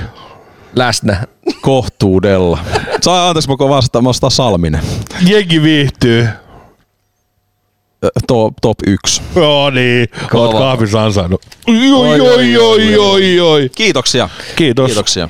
Läsnä. 0.76 1.24
Kohtuudella. 1.62 2.60
Saa 3.02 3.28
anteeksi, 3.30 3.50
mä 3.50 3.70
vastaan, 3.70 4.04
vastaan 4.04 4.32
Salminen. 4.32 4.82
jengi 5.28 5.62
viihtyy. 5.64 6.28
Top, 8.28 8.54
top 8.62 8.78
1. 8.88 9.22
Joo 9.36 9.70
niin, 9.70 10.08
Kova. 10.32 10.46
oot 10.46 10.58
kahvissa 10.58 11.04
ansainnut. 11.04 11.42
Oi, 11.68 12.22
oi, 12.22 12.58
oi, 12.58 12.98
oi, 12.98 13.40
oi. 13.40 13.70
Kiitoksia. 13.76 14.30
Kiitos. 14.56 14.86
Kiitoksia. 14.86 15.30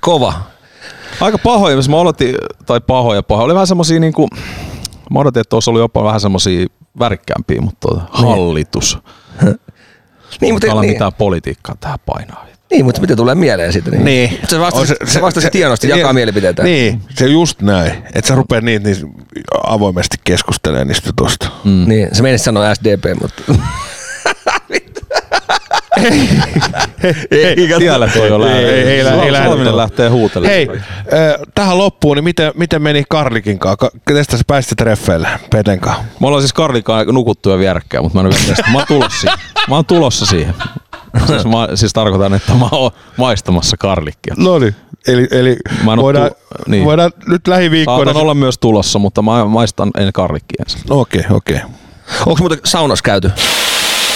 Kova. 0.00 0.32
Aika 1.20 1.38
pahoja, 1.38 1.76
jos 1.76 1.88
mä 1.88 1.96
odotin, 1.96 2.34
tai 2.66 2.80
pahoja 2.80 3.22
pahoja. 3.22 3.44
Oli 3.44 3.54
vähän 3.54 3.66
semmosia 3.66 4.00
niinku, 4.00 4.28
mä 5.10 5.18
odotin, 5.18 5.40
että 5.40 5.56
olisi 5.56 5.70
ollut 5.70 5.80
jopa 5.80 6.04
vähän 6.04 6.20
semmosia 6.20 6.66
värikkäämpiä, 6.98 7.60
mutta 7.60 7.88
tuota, 7.88 8.02
hallitus. 8.10 8.98
Niin, 10.40 10.54
mutta 10.54 10.66
Ei 10.66 10.74
niin. 10.74 10.90
mitään 10.92 11.12
politiikkaa 11.12 11.74
tähän 11.80 11.98
painaa. 12.06 12.46
Niin, 12.70 12.84
mutta 12.84 13.00
mitä 13.00 13.16
tulee 13.16 13.34
mieleen 13.34 13.72
siitä? 13.72 13.90
Niin, 13.90 14.04
Niin. 14.04 14.38
Se 14.48 14.60
vastasi, 14.60 14.86
se, 14.86 14.96
se, 15.12 15.22
vastasi 15.22 15.48
hienosti, 15.54 15.88
jakaa 15.88 16.04
niin, 16.04 16.14
mielipiteitä. 16.14 16.62
Niin, 16.62 17.00
se 17.14 17.26
just 17.26 17.62
näin. 17.62 17.92
Että 18.14 18.28
sä 18.28 18.34
rupeat 18.34 18.64
niitä 18.64 18.88
niin 18.88 19.12
avoimesti 19.66 20.16
keskustelemaan 20.24 20.88
niistä 20.88 21.08
jutuista. 21.08 21.50
Mm. 21.64 21.84
niin 21.88 22.08
se 22.12 22.22
meni 22.22 22.38
sanoa 22.38 22.74
SDP, 22.74 23.04
mutta... 23.20 23.42
ei, 27.30 27.68
Siellä 27.78 28.08
toi 28.08 28.28
jo 28.28 28.46
Ei, 28.46 28.64
ei, 28.64 28.82
ei, 28.82 28.98
ei 28.98 29.04
Salminen 29.04 29.32
tuolla. 29.32 29.76
lähtee 29.76 30.08
huutelemaan. 30.08 30.54
Hei, 30.54 30.68
äh, 30.72 30.78
tähän 31.54 31.78
loppuun, 31.78 32.16
niin 32.16 32.24
miten, 32.24 32.52
miten 32.54 32.82
meni 32.82 33.04
Karlikin 33.08 33.58
kanssa? 33.58 33.90
Ketä 34.08 34.22
sä 34.22 34.38
pääsitte 34.46 34.74
treffeille 34.74 35.28
Peten 35.50 35.80
kanssa? 35.80 36.04
Me 36.20 36.26
ollaan 36.26 36.42
siis 36.42 36.52
Karlikaan 36.52 37.06
nukuttu 37.06 37.50
jo 37.50 37.58
vierekkäin, 37.58 38.04
mutta 38.04 38.14
mä 38.18 38.20
en 38.20 38.26
ole 38.26 38.34
vielä. 38.46 38.72
Mä 38.72 38.78
oon 38.78 38.86
tulossa 38.88 39.20
siihen. 39.20 39.38
Mä 39.68 39.74
oon 39.74 39.84
tulossa 39.86 40.26
siihen. 40.26 40.54
Siis, 41.26 41.44
mä, 41.44 41.68
siis 41.74 41.92
tarkoitan, 41.92 42.34
että 42.34 42.54
mä 42.54 42.68
oon 42.72 42.90
maistamassa 43.16 43.76
karlikkia. 43.76 44.34
No 44.38 44.58
niin, 44.58 44.76
eli, 45.06 45.28
eli 45.30 45.56
Mä 45.84 45.92
en 45.92 45.98
voidaan, 45.98 46.30
tu- 46.30 46.70
niin. 46.70 46.84
voidaan 46.84 47.12
nyt 47.26 47.48
lähiviikkoina... 47.48 48.04
Saatan 48.04 48.22
olla 48.22 48.34
myös 48.34 48.58
tulossa, 48.58 48.98
mutta 48.98 49.22
mä 49.22 49.44
maistan 49.44 49.90
ennen 49.96 50.12
karlikkia 50.12 50.64
ensin. 50.66 50.80
Okei, 50.90 51.24
okei. 51.30 51.60
Onko 52.26 52.36
muuten 52.38 52.58
saunassa 52.64 53.02
käyty? 53.02 53.30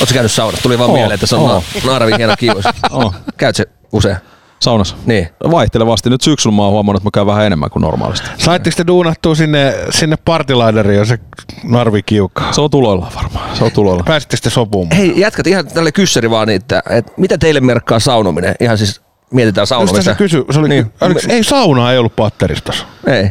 Oletko 0.00 0.14
käynyt 0.14 0.32
saunassa? 0.32 0.62
Tuli 0.62 0.78
vaan 0.78 0.90
Oo, 0.90 0.96
mieleen, 0.96 1.14
että 1.14 1.26
se 1.26 1.36
on 1.36 1.48
na- 1.48 1.62
Naaravin 1.86 2.16
hieno 2.16 2.34
kiuas. 2.38 2.64
Oo. 2.90 3.14
Käyt 3.36 3.56
se 3.56 3.64
usein? 3.92 4.16
Saunassa? 4.64 4.96
Niin. 5.06 5.28
Vaihtelevasti. 5.50 6.10
Nyt 6.10 6.20
syksyllä 6.20 6.56
mä 6.56 6.62
oon 6.62 6.72
huomannut, 6.72 7.00
että 7.00 7.06
mä 7.06 7.10
käyn 7.14 7.26
vähän 7.26 7.46
enemmän 7.46 7.70
kuin 7.70 7.80
normaalisti. 7.80 8.28
Saitteko 8.38 8.74
te 8.76 8.86
duunattua 8.86 9.34
sinne, 9.34 9.74
sinne 9.90 10.16
partilaideriin, 10.24 10.98
jos 10.98 11.08
se 11.08 11.18
narvi 11.64 12.02
kiukaa? 12.02 12.52
Se 12.52 12.60
on 12.60 12.70
tuloilla 12.70 13.12
varmaan. 13.16 13.56
Se 13.56 13.64
on 13.64 13.70
tuloilla. 13.72 14.02
Pääsittekö 14.06 14.40
te 14.42 14.50
sopuun? 14.50 14.88
Hei, 14.96 15.12
jatkat 15.20 15.46
ihan 15.46 15.66
tälle 15.66 15.92
kyssäri 15.92 16.30
vaan, 16.30 16.48
niin, 16.48 16.56
että, 16.56 16.82
että 16.90 17.12
mitä 17.16 17.38
teille 17.38 17.60
merkkaa 17.60 18.00
saunominen? 18.00 18.54
Ihan 18.60 18.78
siis 18.78 19.00
mietitään 19.30 19.66
saunomista. 19.66 20.02
se 20.02 20.14
kysy, 20.14 20.44
se 20.50 20.58
oli, 20.58 20.68
Niin. 20.68 20.92
oliko, 21.00 21.20
ei 21.28 21.44
saunaa 21.44 21.92
ei 21.92 21.98
ollut 21.98 22.16
patteristossa. 22.16 22.86
Ei. 23.06 23.30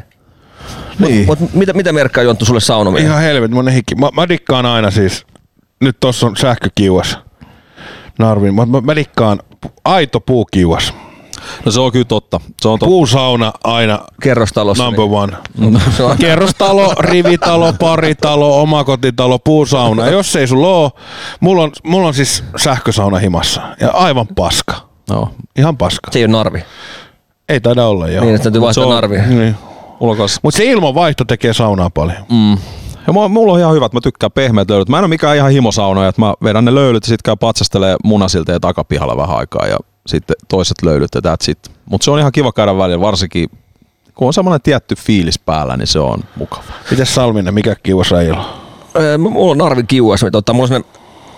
Niin. 0.99 1.25
Mutta 1.25 1.45
mitä, 1.53 1.73
mitä 1.73 1.93
merkkaa 1.93 2.23
Jonttu 2.23 2.45
sulle 2.45 2.59
saunominen? 2.59 3.05
Ihan 3.07 3.21
helvetin, 3.21 3.55
monen 3.55 3.73
hikki. 3.73 3.95
Mä, 3.95 4.09
mä 4.15 4.29
dikkaan 4.29 4.65
aina 4.65 4.91
siis, 4.91 5.25
nyt 5.81 5.97
tossa 5.99 6.27
on 6.27 6.37
sähkökiuas. 6.37 7.17
Narvin. 8.19 8.55
Mä, 8.55 8.65
mä, 8.65 8.81
mä 8.81 8.95
dikkaan 8.95 9.39
aito 9.85 10.19
puukiuas. 10.19 10.93
No 11.65 11.71
se 11.71 11.79
on 11.79 11.91
kyllä 11.91 12.05
totta. 12.05 12.39
Se 12.61 12.67
on 12.67 12.79
totta. 12.79 12.85
Puusauna 12.89 13.53
aina 13.63 13.99
Kerrostalossa. 14.21 14.83
number 14.85 15.05
one. 15.11 15.33
Niin. 15.57 15.81
Se 15.97 16.03
on- 16.03 16.17
Kerrostalo, 16.17 16.93
rivitalo, 16.99 17.73
paritalo, 17.73 18.61
omakotitalo, 18.61 19.39
puusauna. 19.39 20.07
Jos 20.09 20.35
ei 20.35 20.47
sulla 20.47 20.67
oo, 20.67 20.91
mulla 21.39 21.63
on, 21.63 21.71
mulla 21.83 22.07
on 22.07 22.13
siis 22.13 22.43
sähkösauna 22.57 23.17
himassa. 23.17 23.61
Ja 23.81 23.89
aivan 23.91 24.27
paska. 24.35 24.75
Joo. 25.09 25.29
Ihan 25.57 25.77
paska. 25.77 26.11
Se 26.11 26.19
ei 26.19 26.25
ole 26.25 26.31
narvi. 26.31 26.63
Ei 27.49 27.61
taida 27.61 27.85
olla 27.85 28.07
joo. 28.07 28.23
Niin, 28.23 28.35
että 28.35 28.43
täytyy 28.43 28.61
vaihtaa 28.61 28.85
narvi. 28.89 29.17
Niin. 29.27 29.55
Mutta 30.43 30.57
se 30.57 30.65
ilmanvaihto 30.65 31.25
tekee 31.25 31.53
saunaa 31.53 31.89
paljon. 31.89 32.25
Mm. 32.31 32.57
Ja 33.07 33.13
mulla, 33.13 33.27
mulla 33.29 33.53
on 33.53 33.59
ihan 33.59 33.73
hyvät, 33.75 33.93
mä 33.93 33.99
tykkään 34.03 34.31
pehmeät 34.31 34.69
löylyt. 34.69 34.89
Mä 34.89 34.97
en 34.97 35.03
ole 35.03 35.07
mikään 35.09 35.35
ihan 35.37 35.51
himosaunoja, 35.51 36.09
että 36.09 36.21
mä 36.21 36.33
vedän 36.43 36.65
ne 36.65 36.75
löylyt 36.75 37.03
ja 37.03 37.07
sit 37.07 37.21
käy 37.21 37.35
patsastelee 37.35 37.95
munasilta 38.03 38.51
ja 38.51 38.59
takapihalla 38.59 39.17
vähän 39.17 39.37
aikaa 39.37 39.67
ja 39.67 39.77
sitten 40.07 40.35
toiset 40.47 40.77
löylyt 40.83 41.15
ja 41.15 41.21
that's 41.21 41.51
it. 41.51 41.71
Mutta 41.85 42.05
se 42.05 42.11
on 42.11 42.19
ihan 42.19 42.31
kiva 42.31 42.51
käydä 42.51 42.77
välillä, 42.77 43.01
varsinkin 43.01 43.49
kun 44.15 44.27
on 44.27 44.33
semmoinen 44.33 44.61
tietty 44.61 44.95
fiilis 44.95 45.39
päällä, 45.39 45.77
niin 45.77 45.87
se 45.87 45.99
on 45.99 46.23
mukava. 46.35 46.63
Mites 46.91 47.15
Salminen, 47.15 47.53
mikä 47.53 47.75
kiuas 47.83 48.11
ei 48.11 48.31
ole? 48.31 48.45
Öö, 48.95 49.17
Mulla 49.17 49.51
on 49.51 49.57
narvin 49.57 49.87
kiuas, 49.87 50.23
mutta 50.23 50.31
tota, 50.31 50.53
mulla 50.53 50.75
on 50.75 50.83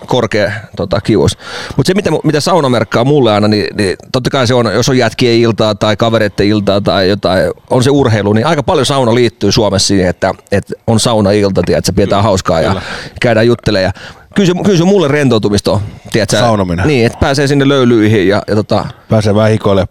korkea 0.06 0.52
tota, 0.76 1.00
kiuas. 1.00 1.38
Mutta 1.76 1.88
se, 1.88 1.94
mitä, 1.94 2.10
mitä 2.24 2.40
sauna 2.40 2.68
merkkaa 2.68 3.04
mulle 3.04 3.32
aina, 3.32 3.48
niin, 3.48 3.76
niin 3.76 3.96
totta 4.12 4.30
kai 4.30 4.46
se 4.46 4.54
on, 4.54 4.74
jos 4.74 4.88
on 4.88 4.98
jätkien 4.98 5.38
iltaa 5.38 5.74
tai 5.74 5.96
kavereiden 5.96 6.46
iltaa 6.46 6.80
tai 6.80 7.08
jotain, 7.08 7.50
on 7.70 7.82
se 7.82 7.90
urheilu, 7.90 8.32
niin 8.32 8.46
aika 8.46 8.62
paljon 8.62 8.86
sauna 8.86 9.14
liittyy 9.14 9.52
Suomessa 9.52 9.88
siihen, 9.88 10.08
että, 10.08 10.34
että 10.52 10.74
on 10.86 11.00
sauna-ilta, 11.00 11.62
että 11.76 11.92
pidetään 11.92 12.22
hauskaa 12.22 12.60
ja 12.60 12.82
käydään 13.20 13.46
juttelemaan. 13.46 13.92
Ja 13.96 14.25
kyllä 14.36 14.46
se, 14.46 14.52
kyllä 14.64 14.78
se 14.78 14.84
mulle 14.84 15.08
rentoutumista 15.08 15.72
on, 15.72 15.80
tiedätkö? 16.12 16.38
Saunominen. 16.38 16.86
Niin, 16.86 17.06
että 17.06 17.18
pääsee 17.20 17.46
sinne 17.46 17.68
löylyihin 17.68 18.28
ja, 18.28 18.42
ja 18.48 18.54
tota, 18.54 18.84
Pääsee 19.08 19.34
vähän 19.34 19.50
hikoille 19.50 19.86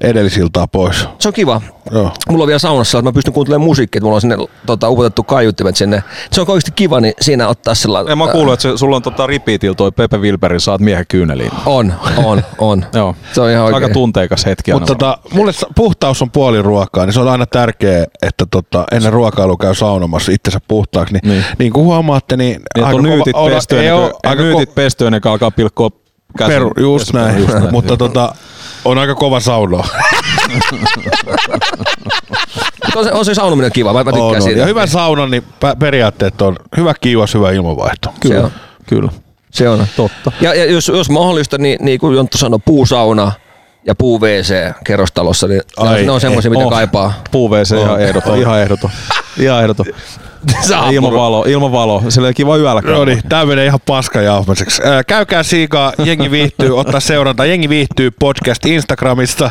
edellisiltaa 0.00 0.66
pois. 0.66 1.08
se 1.18 1.28
on 1.28 1.32
kiva. 1.34 1.60
Joo. 1.90 2.10
Mulla 2.28 2.42
on 2.44 2.46
vielä 2.46 2.58
saunassa, 2.58 2.98
että 2.98 3.08
mä 3.08 3.12
pystyn 3.12 3.34
kuuntelemaan 3.34 3.64
musiikkia, 3.66 3.98
että 3.98 4.04
mulla 4.04 4.14
on 4.14 4.20
sinne 4.20 4.36
tota, 4.66 4.88
upotettu 4.90 5.22
kaiuttimet 5.22 5.76
sinne. 5.76 6.02
Se 6.32 6.40
on 6.40 6.46
oikeasti 6.50 6.70
kiva, 6.72 7.00
niin 7.00 7.14
siinä 7.20 7.48
ottaa 7.48 7.74
sellainen... 7.74 8.12
En 8.12 8.18
mä 8.18 8.28
kuullut, 8.28 8.52
että 8.54 8.62
se, 8.62 8.76
sulla 8.78 8.96
on 8.96 9.02
tota 9.02 9.26
repeatilla 9.26 9.74
toi 9.74 9.92
Pepe 9.92 10.18
Wilberin 10.18 10.60
Saat 10.60 10.80
miehen 10.80 11.04
kyyneliin. 11.08 11.50
On, 11.66 11.94
on, 12.24 12.42
on. 12.58 12.84
Joo. 12.94 13.16
Se 13.32 13.40
on 13.40 13.50
ihan 13.50 13.64
oikein. 13.64 13.82
Aika 13.84 13.92
tunteikas 13.94 14.46
hetki. 14.46 14.72
Mutta 14.72 14.86
tota, 14.86 15.18
mulle 15.32 15.52
puhtaus 15.76 16.22
on 16.22 16.30
puoli 16.30 16.62
ruokaa, 16.62 17.06
niin 17.06 17.14
se 17.14 17.20
on 17.20 17.28
aina 17.28 17.46
tärkeää, 17.46 18.04
että 18.22 18.46
tota, 18.50 18.84
ennen 18.92 19.12
ruokailua 19.12 19.56
käy 19.60 19.74
saunomassa 19.74 20.32
itsensä 20.32 20.60
puhtaaksi. 20.68 21.14
Niin, 21.14 21.22
Niin. 21.28 21.32
niin. 21.40 21.44
niin 21.58 21.72
kuin 21.72 21.84
huomaatte, 21.84 22.36
niin, 22.36 22.56
Niin, 22.76 22.84
että 22.84 22.96
on 22.96 23.02
nyytit 23.02 23.36
pesty, 23.50 23.80
ei 23.80 23.90
aika 24.24 24.42
nyytit 24.42 24.68
ko- 24.68 24.72
pesty 24.74 25.06
ennen 25.06 25.20
kuin 25.20 25.32
alkaa 25.32 25.50
pilkkoa 25.50 25.90
käsin. 26.38 26.54
peru, 26.54 26.72
just 26.80 27.12
näin, 27.12 27.38
Just 27.38 27.54
näin. 27.54 27.70
mutta 27.76 27.96
tota, 27.96 28.34
on 28.84 28.98
aika 28.98 29.14
kova 29.14 29.40
sauno. 29.40 29.82
On, 32.96 33.04
se, 33.04 33.12
on 33.12 33.24
se 33.24 33.34
saunominen 33.34 33.72
kiva, 33.72 33.92
mä, 33.92 34.04
mä 34.04 34.12
tykkään 34.12 34.22
On, 34.30 34.36
on. 34.36 34.42
siitä. 34.42 34.60
Ja 34.60 34.66
hyvän 34.66 34.88
saunan, 34.88 35.30
niin 35.30 35.44
periaatteet 35.78 36.42
on 36.42 36.56
hyvä 36.76 36.94
kiivas, 37.00 37.34
hyvä 37.34 37.50
ilmanvaihto. 37.52 38.14
Se 38.28 38.38
on. 38.38 38.50
Kyllä. 38.86 39.10
Se 39.50 39.68
on. 39.68 39.86
Totta. 39.96 40.32
Ja, 40.40 40.54
ja 40.54 40.64
jos, 40.64 40.88
jos 40.88 41.10
mahdollista, 41.10 41.58
niin, 41.58 41.78
niin 41.80 42.00
kuin 42.00 42.16
Jonttu 42.16 42.38
sanoi, 42.38 42.58
puusauna 42.64 43.32
ja 43.86 43.94
puu 43.94 44.20
WC 44.20 44.72
kerrostalossa, 44.84 45.46
niin 45.48 45.62
Ai, 45.76 46.02
ne 46.04 46.10
on 46.10 46.20
semmoisia, 46.20 46.50
mitä 46.50 46.64
Oh. 46.64 46.70
kaipaa. 46.70 47.12
Puu 47.30 47.50
WC 47.50 47.72
ihan 47.80 48.00
ehdoton, 48.00 48.38
ihan 48.38 48.60
ehdoton. 48.60 48.90
Ihan 49.38 49.62
ehdoton. 49.62 49.86
Ilmavalo, 50.92 51.44
ilmavalo. 51.48 52.02
Sillä 52.08 52.28
ei 52.28 52.34
kiva 52.34 52.56
yöllä. 52.56 52.80
No 52.80 53.04
niin, 53.04 53.20
tää 53.28 53.46
menee 53.46 53.66
ihan 53.66 53.80
paskajauhmiseksi. 53.86 54.82
Ää, 54.84 55.04
Käykää 55.04 55.42
siikaa, 55.42 55.92
jengi 56.04 56.30
viihtyy, 56.30 56.78
ottaa 56.78 57.00
seurantaa. 57.00 57.46
Jengi 57.46 57.68
viihtyy 57.68 58.10
podcast 58.10 58.66
Instagramista. 58.66 59.50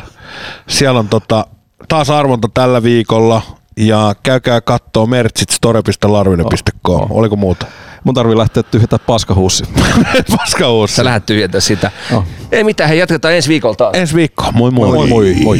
Siellä 0.67 0.99
on 0.99 1.09
tota, 1.09 1.47
taas 1.87 2.09
arvonta 2.09 2.49
tällä 2.53 2.83
viikolla. 2.83 3.41
Ja 3.77 4.15
käykää 4.23 4.61
kattoo 4.61 5.05
merchit 5.05 5.49
store.larvinen.com. 5.49 6.95
Oh, 6.95 7.01
oh. 7.01 7.17
Oliko 7.17 7.35
muuta? 7.35 7.65
Mun 8.03 8.15
tarvii 8.15 8.37
lähteä 8.37 8.63
tyhjentää 8.63 8.99
paskahuussi. 8.99 9.63
Paska 10.37 10.71
uusi. 10.71 10.95
Sä 10.95 11.03
lähdet 11.05 11.25
tyhjentämään 11.25 11.61
sitä. 11.61 11.91
Oh. 12.13 12.23
Ei 12.51 12.63
mitään, 12.63 12.89
hei 12.89 12.99
jatketaan 12.99 13.33
ensi 13.33 13.49
viikolla 13.49 13.75
taas. 13.75 13.95
Ensi 13.95 14.15
viikko. 14.15 14.51
Moi 14.51 14.71
moi. 14.71 15.07
moi. 15.07 15.35
moi. 15.43 15.59